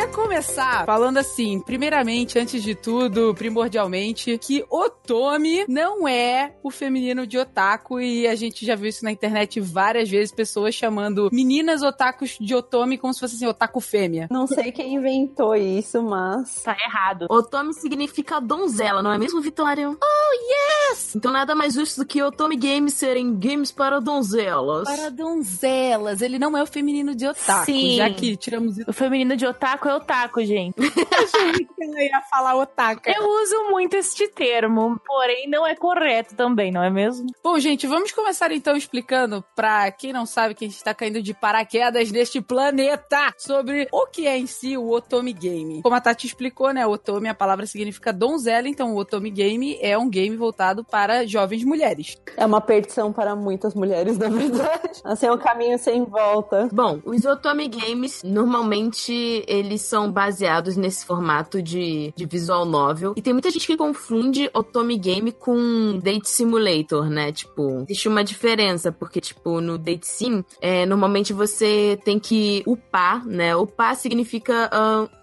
Queria 0.08 0.12
começar 0.12 0.86
falando 0.86 1.18
assim, 1.18 1.60
primeiramente, 1.60 2.40
antes 2.40 2.64
de 2.64 2.74
tudo, 2.74 3.34
primordialmente, 3.36 4.38
que 4.38 4.66
Otomi 4.70 5.66
não 5.68 6.08
é 6.08 6.56
o 6.64 6.72
feminino 6.72 7.26
de 7.28 7.38
otaku 7.38 8.00
e 8.00 8.28
a 8.28 8.36
gente 8.36 8.66
já 8.66 8.76
viu 8.76 8.90
isso 8.90 9.04
na 9.04 9.12
internet 9.12 9.60
várias 9.60 10.10
vezes, 10.10 10.32
pessoas 10.32 10.74
chamando 10.74 11.30
meninas 11.32 11.82
otakus 11.84 12.38
de 12.40 12.56
Otomi 12.56 12.98
como 12.98 13.14
se 13.14 13.20
fosse 13.20 13.36
assim, 13.36 13.48
otaku 13.48 13.80
fêmea. 13.80 14.28
Não 14.32 14.48
sei 14.48 14.72
quem 14.72 14.96
inventou 14.96 15.56
isso, 15.56 16.02
mas. 16.02 16.64
Tá 16.64 16.76
errado. 16.86 17.28
Otome 17.30 17.74
significa 17.74 18.40
donzela, 18.40 19.02
não 19.02 19.12
é 19.12 19.18
mesmo, 19.18 19.42
Vitória? 19.42 19.90
Oh, 19.90 19.96
yes! 20.90 21.16
Então 21.16 21.32
nada 21.32 21.56
mais 21.56 21.74
justo 21.74 22.02
do 22.02 22.06
que 22.06 22.22
Otome 22.22 22.56
Games 22.56 22.94
serem 22.94 23.36
games 23.36 23.72
para 23.72 24.00
donzelas. 24.00 24.84
Para 24.84 25.10
donzelas, 25.10 26.22
ele 26.22 26.40
não 26.40 26.58
é 26.58 26.64
o 26.64 26.68
feminino 26.68 27.16
de 27.16 27.28
otaku, 27.28 27.66
Sim. 27.66 27.98
já 27.98 28.10
que 28.10 28.36
tiramos 28.38 28.78
isso. 28.78 28.90
O 28.90 28.94
feminino 28.94 29.36
de 29.36 29.46
otaku 29.46 29.88
é 29.88 29.96
otaku, 29.96 30.44
gente. 30.44 30.76
Eu 31.98 32.04
ia 32.04 32.22
falar 32.30 32.56
otaka. 32.56 33.10
Eu 33.10 33.24
uso 33.42 33.72
muito 33.72 33.96
este 33.96 34.28
termo, 34.28 35.00
porém 35.06 35.50
não 35.50 35.66
é 35.66 35.76
correto 35.76 36.36
também, 36.36 36.72
não 36.72 36.84
é 36.84 36.90
mesmo? 36.90 37.28
Bom, 37.44 37.58
gente, 37.60 37.88
vamos 37.88 38.12
começar 38.12 38.52
então 38.52 38.76
explicando 38.78 39.44
pra 39.56 39.90
quem 39.92 40.14
não 40.14 40.26
sabe 40.26 40.54
que 40.54 40.66
a 40.66 40.68
gente 40.68 40.84
tá 40.84 40.94
caindo 40.94 41.22
de 41.22 41.34
paraquedas 41.34 42.12
neste 42.12 42.40
planeta 42.40 43.34
sobre 43.38 43.88
o 43.92 44.06
que 44.06 44.28
é 44.28 44.38
em 44.38 44.46
si 44.46 44.78
o 44.78 44.90
Otome 44.90 45.34
Game. 45.34 45.82
Como 45.82 45.96
a 45.96 46.02
Tati 46.02 46.28
explicou, 46.28 46.72
né, 46.72 46.86
Otome, 46.86 47.30
a 47.30 47.34
palavra 47.34 47.66
significa 47.66 48.14
donzela, 48.14 48.68
então 48.68 48.94
o 48.94 48.98
Otome 48.98 49.32
Game 49.32 49.78
é 49.82 49.98
um 49.98 50.10
game 50.10 50.36
voltado 50.36 50.77
para 50.84 51.26
jovens 51.26 51.64
mulheres. 51.64 52.18
É 52.36 52.46
uma 52.46 52.62
perdição 52.62 53.12
para 53.12 53.36
muitas 53.36 53.74
mulheres, 53.74 54.18
na 54.18 54.30
verdade. 54.30 55.02
Assim, 55.04 55.28
é 55.28 55.32
um 55.32 55.38
caminho 55.38 55.78
sem 55.78 56.04
volta. 56.04 56.70
Bom, 56.72 57.00
os 57.06 57.26
Otome 57.26 57.68
Games, 57.68 58.24
normalmente, 58.24 59.44
eles 59.48 59.82
são 59.82 60.12
baseados 60.12 60.76
nesse 60.76 61.06
formato 61.06 61.62
de, 61.62 62.14
de 62.16 62.26
visual 62.26 62.66
novel. 62.66 63.14
E 63.16 63.22
tem 63.22 63.34
muita 63.34 63.50
gente 63.50 63.68
que 63.68 63.78
confunde 63.78 64.50
Otome 64.54 64.98
Game 64.98 65.32
com 65.32 66.00
Date 66.02 66.30
Simulator, 66.30 67.10
né? 67.10 67.32
Tipo, 67.32 67.84
existe 67.84 68.08
uma 68.08 68.24
diferença, 68.24 68.92
porque, 68.92 69.22
tipo, 69.22 69.62
no 69.62 69.78
Date 69.78 70.08
Sim, 70.08 70.44
é, 70.62 70.86
normalmente 70.86 71.34
você 71.34 72.00
tem 72.04 72.20
que 72.20 72.64
upar, 72.66 73.26
né? 73.26 73.56
Upar 73.56 73.96
significa 73.96 74.70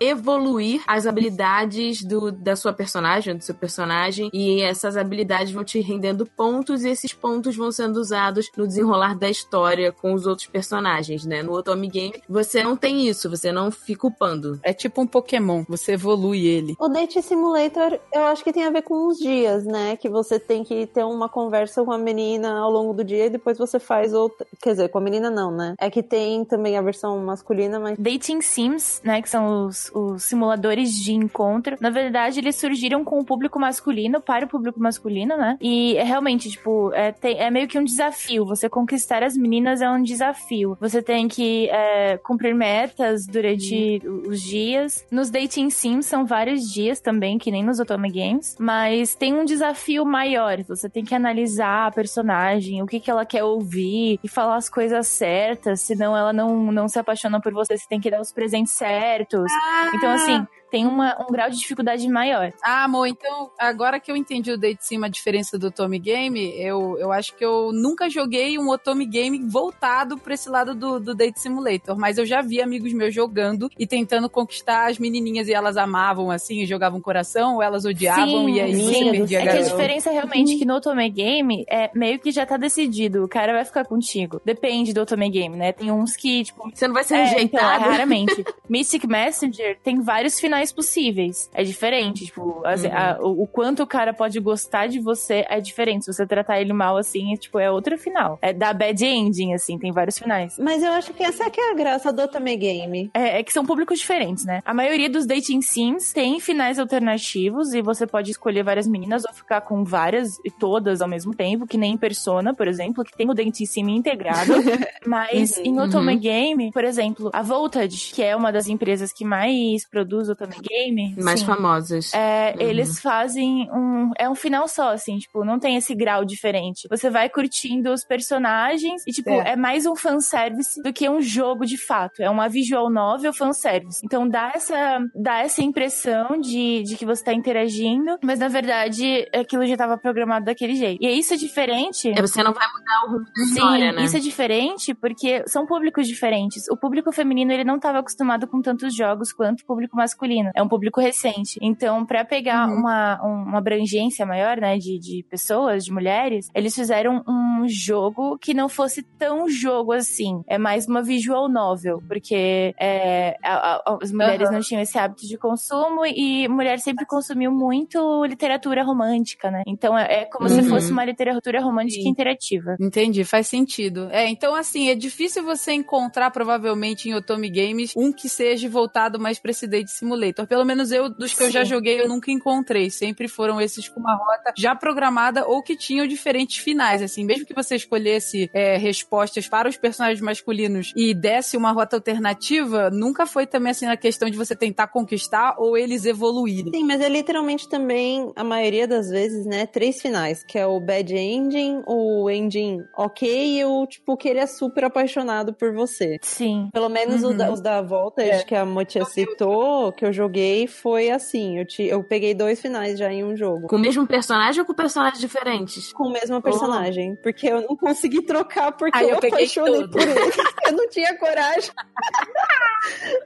evoluir 0.00 0.82
as 0.86 1.06
habilidades 1.06 2.02
do, 2.02 2.30
da 2.30 2.56
sua 2.56 2.72
personagem, 2.72 3.36
do 3.36 3.42
seu 3.42 3.54
personagem, 3.54 4.30
e 4.32 4.62
essas 4.62 4.96
habilidades 4.96 5.43
vão 5.50 5.64
te 5.64 5.80
rendendo 5.80 6.26
pontos, 6.26 6.84
e 6.84 6.88
esses 6.88 7.12
pontos 7.12 7.56
vão 7.56 7.70
sendo 7.70 7.96
usados 7.96 8.50
no 8.56 8.66
desenrolar 8.66 9.16
da 9.18 9.28
história 9.28 9.92
com 9.92 10.14
os 10.14 10.26
outros 10.26 10.46
personagens, 10.46 11.24
né? 11.24 11.42
No 11.42 11.52
Otome 11.52 11.88
Game, 11.88 12.22
você 12.28 12.62
não 12.62 12.76
tem 12.76 13.08
isso, 13.08 13.30
você 13.30 13.52
não 13.52 13.70
fica 13.70 14.06
upando. 14.06 14.58
É 14.62 14.72
tipo 14.72 15.00
um 15.00 15.06
Pokémon, 15.06 15.64
você 15.68 15.92
evolui 15.92 16.46
ele. 16.46 16.74
O 16.78 16.88
Date 16.88 17.20
Simulator, 17.22 17.98
eu 18.12 18.24
acho 18.24 18.42
que 18.42 18.52
tem 18.52 18.64
a 18.64 18.70
ver 18.70 18.82
com 18.82 19.08
os 19.08 19.18
dias, 19.18 19.64
né? 19.64 19.96
Que 19.96 20.08
você 20.08 20.38
tem 20.38 20.64
que 20.64 20.86
ter 20.86 21.04
uma 21.04 21.28
conversa 21.28 21.84
com 21.84 21.92
a 21.92 21.98
menina 21.98 22.58
ao 22.58 22.70
longo 22.70 22.92
do 22.92 23.04
dia 23.04 23.26
e 23.26 23.30
depois 23.30 23.58
você 23.58 23.78
faz 23.78 24.12
outra. 24.12 24.46
Quer 24.62 24.70
dizer, 24.70 24.88
com 24.88 24.98
a 24.98 25.00
menina 25.00 25.30
não, 25.30 25.50
né? 25.50 25.74
É 25.78 25.90
que 25.90 26.02
tem 26.02 26.44
também 26.44 26.76
a 26.76 26.82
versão 26.82 27.18
masculina, 27.18 27.78
mas. 27.78 27.98
Dating 27.98 28.40
Sims, 28.40 29.00
né, 29.04 29.22
que 29.22 29.28
são 29.28 29.66
os, 29.66 29.90
os 29.94 30.22
simuladores 30.22 30.92
de 30.92 31.12
encontro, 31.12 31.76
na 31.80 31.90
verdade 31.90 32.40
eles 32.40 32.56
surgiram 32.56 33.04
com 33.04 33.18
o 33.18 33.24
público 33.24 33.58
masculino, 33.58 34.20
para 34.20 34.44
o 34.44 34.48
público 34.48 34.80
masculino, 34.80 35.33
né? 35.36 35.56
E 35.60 35.96
é 35.96 36.02
realmente, 36.02 36.50
tipo, 36.50 36.92
é, 36.94 37.12
tem- 37.12 37.38
é 37.38 37.50
meio 37.50 37.68
que 37.68 37.78
um 37.78 37.84
desafio. 37.84 38.44
Você 38.46 38.68
conquistar 38.68 39.22
as 39.22 39.36
meninas 39.36 39.80
é 39.80 39.90
um 39.90 40.02
desafio. 40.02 40.76
Você 40.80 41.02
tem 41.02 41.28
que 41.28 41.68
é, 41.70 42.16
cumprir 42.18 42.54
metas 42.54 43.26
durante 43.26 44.00
os 44.26 44.40
dias. 44.42 45.04
Nos 45.10 45.30
Dating 45.30 45.70
Sims 45.70 46.06
são 46.06 46.24
vários 46.26 46.72
dias 46.72 47.00
também, 47.00 47.38
que 47.38 47.50
nem 47.50 47.62
nos 47.62 47.80
Otome 47.80 48.10
Games, 48.10 48.56
mas 48.58 49.14
tem 49.14 49.34
um 49.34 49.44
desafio 49.44 50.04
maior. 50.04 50.62
Você 50.64 50.88
tem 50.88 51.04
que 51.04 51.14
analisar 51.14 51.86
a 51.86 51.90
personagem, 51.90 52.82
o 52.82 52.86
que, 52.86 53.00
que 53.00 53.10
ela 53.10 53.24
quer 53.26 53.44
ouvir 53.44 54.18
e 54.22 54.28
falar 54.28 54.56
as 54.56 54.68
coisas 54.68 55.06
certas, 55.06 55.80
senão 55.80 56.16
ela 56.16 56.32
não, 56.32 56.70
não 56.72 56.88
se 56.88 56.98
apaixona 56.98 57.40
por 57.40 57.52
você. 57.52 57.76
Você 57.76 57.86
tem 57.88 58.00
que 58.00 58.10
dar 58.10 58.20
os 58.20 58.32
presentes 58.32 58.72
certos. 58.72 59.50
Então, 59.94 60.10
assim, 60.10 60.46
tem 60.74 60.86
uma, 60.86 61.16
um 61.22 61.30
grau 61.30 61.48
de 61.48 61.56
dificuldade 61.56 62.08
maior. 62.08 62.52
Ah, 62.60 62.82
amor, 62.82 63.06
então 63.06 63.48
agora 63.56 64.00
que 64.00 64.10
eu 64.10 64.16
entendi 64.16 64.50
o 64.50 64.58
Date 64.58 64.84
Sim, 64.84 65.04
a 65.04 65.08
diferença 65.08 65.56
do 65.56 65.68
Otome 65.68 66.00
Game, 66.00 66.52
eu, 66.58 66.98
eu 66.98 67.12
acho 67.12 67.32
que 67.36 67.44
eu 67.44 67.70
nunca 67.72 68.10
joguei 68.10 68.58
um 68.58 68.68
Otome 68.68 69.06
Game 69.06 69.38
voltado 69.48 70.18
pra 70.18 70.34
esse 70.34 70.48
lado 70.48 70.74
do, 70.74 70.98
do 70.98 71.14
Date 71.14 71.38
Simulator, 71.38 71.96
mas 71.96 72.18
eu 72.18 72.26
já 72.26 72.42
vi 72.42 72.60
amigos 72.60 72.92
meus 72.92 73.14
jogando 73.14 73.70
e 73.78 73.86
tentando 73.86 74.28
conquistar 74.28 74.90
as 74.90 74.98
menininhas 74.98 75.46
e 75.46 75.54
elas 75.54 75.76
amavam 75.76 76.28
assim, 76.28 76.62
e 76.62 76.66
jogavam 76.66 77.00
coração, 77.00 77.54
ou 77.54 77.62
elas 77.62 77.84
odiavam 77.84 78.48
e 78.48 78.60
aí 78.60 78.74
sim. 78.74 79.04
você 79.04 79.10
perdia 79.12 79.38
a 79.38 79.42
É 79.42 79.46
que 79.46 79.58
a 79.58 79.62
diferença 79.62 80.10
realmente 80.10 80.56
é 80.56 80.58
que 80.58 80.64
no 80.64 80.74
Otome 80.74 81.08
Game 81.08 81.64
é 81.70 81.88
meio 81.94 82.18
que 82.18 82.32
já 82.32 82.44
tá 82.44 82.56
decidido. 82.56 83.22
O 83.22 83.28
cara 83.28 83.52
vai 83.52 83.64
ficar 83.64 83.84
contigo. 83.84 84.40
Depende 84.44 84.92
do 84.92 85.02
Otome 85.02 85.30
Game, 85.30 85.56
né? 85.56 85.70
Tem 85.70 85.92
uns 85.92 86.16
que, 86.16 86.42
tipo, 86.42 86.68
Você 86.74 86.88
não 86.88 86.94
vai 86.94 87.04
ser 87.04 87.14
É, 87.14 87.18
então, 87.18 87.60
rejeitado. 87.60 87.84
raramente. 87.84 88.44
Mystic 88.68 89.04
Messenger 89.04 89.78
tem 89.84 90.00
vários 90.00 90.40
finais 90.40 90.63
possíveis. 90.72 91.50
É 91.54 91.62
diferente, 91.64 92.26
tipo, 92.26 92.62
assim, 92.64 92.88
Uhum. 92.88 92.94
a- 92.96 93.18
o, 93.20 93.42
o 93.42 93.46
quanto 93.46 93.82
o 93.82 93.86
cara 93.86 94.12
pode 94.12 94.38
gostar 94.40 94.86
de 94.86 94.98
você 95.00 95.44
é 95.48 95.60
diferente. 95.60 96.04
Se 96.04 96.12
você 96.12 96.26
tratar 96.26 96.60
ele 96.60 96.72
mal 96.72 96.96
assim, 96.96 97.32
é, 97.32 97.36
tipo, 97.36 97.58
é 97.58 97.70
outro 97.70 97.96
final. 97.98 98.38
É 98.42 98.52
da 98.52 98.72
bad 98.72 99.04
ending, 99.04 99.52
assim, 99.54 99.78
tem 99.78 99.92
vários 99.92 100.18
finais. 100.18 100.56
Mas 100.58 100.82
eu 100.82 100.92
acho 100.92 101.12
que 101.12 101.22
essa 101.22 101.48
que 101.50 101.60
é 101.60 101.70
a 101.70 101.74
graça 101.74 102.12
do 102.12 102.22
Otome 102.22 102.56
Game. 102.56 103.10
É, 103.14 103.38
é 103.40 103.42
que 103.42 103.52
são 103.52 103.64
públicos 103.64 103.98
diferentes, 103.98 104.44
né? 104.44 104.60
A 104.64 104.74
maioria 104.74 105.08
dos 105.10 105.26
dating 105.26 105.60
sims 105.62 106.12
tem 106.12 106.38
finais 106.40 106.78
alternativos 106.78 107.74
e 107.74 107.82
você 107.82 108.06
pode 108.06 108.30
escolher 108.30 108.62
várias 108.62 108.86
meninas 108.86 109.24
ou 109.28 109.34
ficar 109.34 109.60
com 109.60 109.84
várias 109.84 110.38
e 110.44 110.50
todas 110.50 111.00
ao 111.00 111.08
mesmo 111.08 111.34
tempo, 111.34 111.66
que 111.66 111.76
nem 111.78 111.92
em 111.94 111.96
Persona, 111.98 112.54
por 112.54 112.66
exemplo, 112.68 113.04
que 113.04 113.16
tem 113.16 113.28
o 113.30 113.34
dating 113.34 113.64
sim 113.66 113.82
integrado. 113.90 114.52
Mas 115.06 115.58
em 115.58 115.78
Otome 115.80 116.16
Game, 116.16 116.70
por 116.72 116.84
exemplo, 116.84 117.30
a 117.32 117.42
Voltage, 117.42 118.12
que 118.14 118.22
é 118.22 118.34
uma 118.34 118.50
das 118.52 118.66
empresas 118.68 119.12
que 119.12 119.24
mais 119.24 119.86
produz 119.88 120.28
Otome 120.28 120.53
Game, 120.60 121.14
Mais 121.18 121.40
sim, 121.40 121.46
famosas. 121.46 122.12
é, 122.14 122.54
Uhum. 122.56 122.60
eles 122.68 123.00
fazem 123.00 123.68
um. 123.72 124.10
É 124.18 124.28
um 124.28 124.34
final 124.34 124.68
só, 124.68 124.90
assim, 124.92 125.18
tipo, 125.18 125.44
não 125.44 125.58
tem 125.58 125.76
esse 125.76 125.94
grau 125.94 126.24
diferente. 126.24 126.86
Você 126.88 127.08
vai 127.10 127.28
curtindo 127.28 127.92
os 127.92 128.04
personagens 128.04 129.02
e, 129.06 129.12
tipo, 129.12 129.30
É. 129.30 129.52
é, 129.52 129.56
mais 129.56 129.86
um 129.86 129.96
fanservice 129.96 130.82
do 130.82 130.92
que 130.92 131.08
um 131.08 131.20
jogo 131.20 131.64
de 131.64 131.76
fato. 131.78 132.22
É 132.22 132.28
uma 132.30 132.48
visual 132.48 132.90
novel 132.90 133.32
fanservice. 133.32 134.00
Então 134.04 134.28
dá 134.28 134.52
essa, 134.54 135.00
dá 135.14 135.38
essa 135.40 135.62
impressão 135.62 136.38
de, 136.40 136.82
de 136.82 136.96
que 136.96 137.04
você 137.06 137.24
tá 137.24 137.32
interagindo, 137.32 138.18
mas 138.22 138.38
na 138.38 138.48
verdade 138.48 139.28
aquilo 139.34 139.66
já 139.66 139.76
tava 139.76 139.96
programado 139.98 140.44
daquele 140.46 140.74
jeito. 140.74 141.02
E 141.02 141.08
isso 141.18 141.34
é 141.34 141.36
diferente. 141.36 142.08
É, 142.10 142.20
você 142.20 142.42
não 142.42 142.52
vai 142.52 142.66
mudar 142.68 143.04
o 143.06 143.10
rumo 143.12 143.24
da 143.24 143.44
Sim, 143.44 143.50
história, 143.54 143.92
né? 143.92 144.04
isso 144.04 144.16
é 144.16 144.20
diferente 144.20 144.94
porque 144.94 145.42
são 145.46 145.66
públicos 145.66 146.06
diferentes. 146.06 146.68
O 146.70 146.76
público 146.76 147.10
feminino, 147.12 147.52
ele 147.52 147.64
não 147.64 147.76
estava 147.76 147.98
acostumado 147.98 148.46
com 148.46 148.60
tantos 148.60 148.94
jogos 148.94 149.32
quanto 149.32 149.60
o 149.62 149.66
público 149.66 149.96
masculino. 149.96 150.43
É 150.54 150.62
um 150.62 150.68
público 150.68 151.00
recente. 151.00 151.58
Então, 151.62 152.04
pra 152.04 152.24
pegar 152.24 152.68
Uhum. 152.68 152.76
uma, 152.78 153.20
um- 153.24 153.42
uma 153.44 153.58
abrangência 153.58 154.24
maior, 154.26 154.56
né, 154.58 154.76
de, 154.78 154.98
de 154.98 155.24
pessoas, 155.30 155.84
de 155.84 155.92
mulheres, 155.92 156.48
eles 156.54 156.74
fizeram 156.74 157.22
um 157.28 157.64
jogo 157.68 158.38
que 158.38 158.54
não 158.54 158.68
fosse 158.68 159.02
tão 159.18 159.48
jogo 159.48 159.92
assim. 159.92 160.42
É 160.46 160.58
mais 160.58 160.86
uma 160.86 161.02
visual 161.02 161.48
novel, 161.48 162.02
porque 162.08 162.74
é, 162.80 163.36
a- 163.42 163.76
a- 163.86 163.98
as 164.02 164.12
mulheres 164.12 164.48
Aham. 164.48 164.54
não 164.54 164.60
tinham 164.60 164.82
esse 164.82 164.98
hábito 164.98 165.26
de 165.26 165.36
consumo 165.38 166.04
e 166.06 166.46
mulher 166.48 166.78
sempre 166.78 167.06
consumiu 167.06 167.50
muito 167.52 168.24
literatura 168.24 168.82
romântica, 168.84 169.50
né? 169.50 169.62
Então, 169.66 169.96
é, 169.96 170.22
é 170.22 170.24
como 170.24 170.48
se 170.48 170.60
Uhum. 170.60 170.68
fosse 170.68 170.92
uma 170.92 171.04
literatura 171.04 171.60
romântica 171.60 172.02
Sim. 172.02 172.08
interativa. 172.08 172.76
Entendi, 172.80 173.24
faz 173.24 173.46
sentido. 173.48 174.08
É, 174.10 174.28
então 174.28 174.54
assim, 174.54 174.88
é 174.88 174.94
difícil 174.94 175.44
você 175.44 175.72
encontrar 175.72 176.30
provavelmente 176.30 177.08
em 177.08 177.14
Otome 177.14 177.50
Games 177.50 177.92
um 177.96 178.12
que 178.12 178.28
seja 178.28 178.68
voltado 178.68 179.18
mais 179.18 179.38
pra 179.38 179.50
esse 179.50 179.66
Date 179.66 179.90
Simulator. 179.90 180.23
Pelo 180.32 180.64
menos 180.64 180.90
eu, 180.92 181.08
dos 181.08 181.32
que 181.34 181.42
eu 181.42 181.50
já 181.50 181.64
Sim. 181.64 181.70
joguei, 181.70 182.00
eu 182.00 182.08
nunca 182.08 182.30
encontrei. 182.30 182.90
Sempre 182.90 183.28
foram 183.28 183.60
esses 183.60 183.88
com 183.88 184.00
uma 184.00 184.14
rota 184.14 184.52
já 184.56 184.74
programada 184.74 185.46
ou 185.46 185.62
que 185.62 185.76
tinham 185.76 186.06
diferentes 186.06 186.58
finais, 186.58 187.02
assim. 187.02 187.24
Mesmo 187.24 187.44
que 187.46 187.54
você 187.54 187.76
escolhesse 187.76 188.50
é, 188.52 188.76
respostas 188.76 189.48
para 189.48 189.68
os 189.68 189.76
personagens 189.76 190.20
masculinos 190.20 190.92
e 190.96 191.12
desse 191.14 191.56
uma 191.56 191.72
rota 191.72 191.96
alternativa, 191.96 192.90
nunca 192.90 193.26
foi 193.26 193.46
também 193.46 193.70
assim 193.70 193.86
na 193.86 193.96
questão 193.96 194.28
de 194.30 194.36
você 194.36 194.54
tentar 194.56 194.88
conquistar 194.88 195.56
ou 195.58 195.76
eles 195.76 196.04
evoluírem. 196.04 196.72
Sim, 196.72 196.84
mas 196.84 197.00
é 197.00 197.08
literalmente 197.08 197.68
também, 197.68 198.32
a 198.36 198.44
maioria 198.44 198.86
das 198.88 199.08
vezes, 199.08 199.44
né, 199.46 199.66
três 199.66 200.00
finais, 200.00 200.42
que 200.46 200.58
é 200.58 200.66
o 200.66 200.78
bad 200.80 201.14
ending, 201.14 201.82
o 201.86 202.28
ending 202.30 202.78
ok 202.96 203.58
e 203.58 203.64
o, 203.64 203.86
tipo, 203.86 204.16
que 204.16 204.28
ele 204.28 204.38
é 204.38 204.46
super 204.46 204.84
apaixonado 204.84 205.52
por 205.54 205.72
você. 205.74 206.18
Sim. 206.22 206.68
Pelo 206.72 206.88
menos 206.88 207.22
o 207.22 207.28
Uhum. 207.28 207.36
da- 207.36 207.52
os 207.52 207.60
da 207.60 207.82
Voltage, 207.82 208.30
É. 208.30 208.42
que 208.44 208.54
a 208.54 208.64
Motia 208.64 209.04
citou, 209.04 209.92
que 209.92 210.04
eu 210.04 210.12
joguei, 210.14 210.66
foi 210.66 211.10
assim. 211.10 211.58
Eu, 211.58 211.66
te, 211.66 211.82
eu 211.82 212.02
peguei 212.02 212.32
dois 212.32 212.60
finais 212.60 212.98
já 212.98 213.12
em 213.12 213.22
um 213.22 213.36
jogo. 213.36 213.66
Com 213.66 213.76
o 213.76 213.78
mesmo 213.78 214.06
personagem 214.06 214.60
ou 214.60 214.66
com 214.66 214.72
personagens 214.72 215.20
diferentes? 215.20 215.92
Com 215.92 216.04
o 216.04 216.12
mesmo 216.12 216.40
personagem. 216.40 217.16
Porque 217.16 217.46
eu 217.46 217.60
não 217.60 217.76
consegui 217.76 218.22
trocar, 218.22 218.72
porque 218.72 218.96
eu, 218.96 219.08
eu 219.10 219.18
apaixonei 219.18 219.82
tudo. 219.82 219.90
por 219.90 220.00
ele. 220.00 220.14
Eu 220.64 220.72
não 220.72 220.88
tinha 220.88 221.14
coragem. 221.18 221.70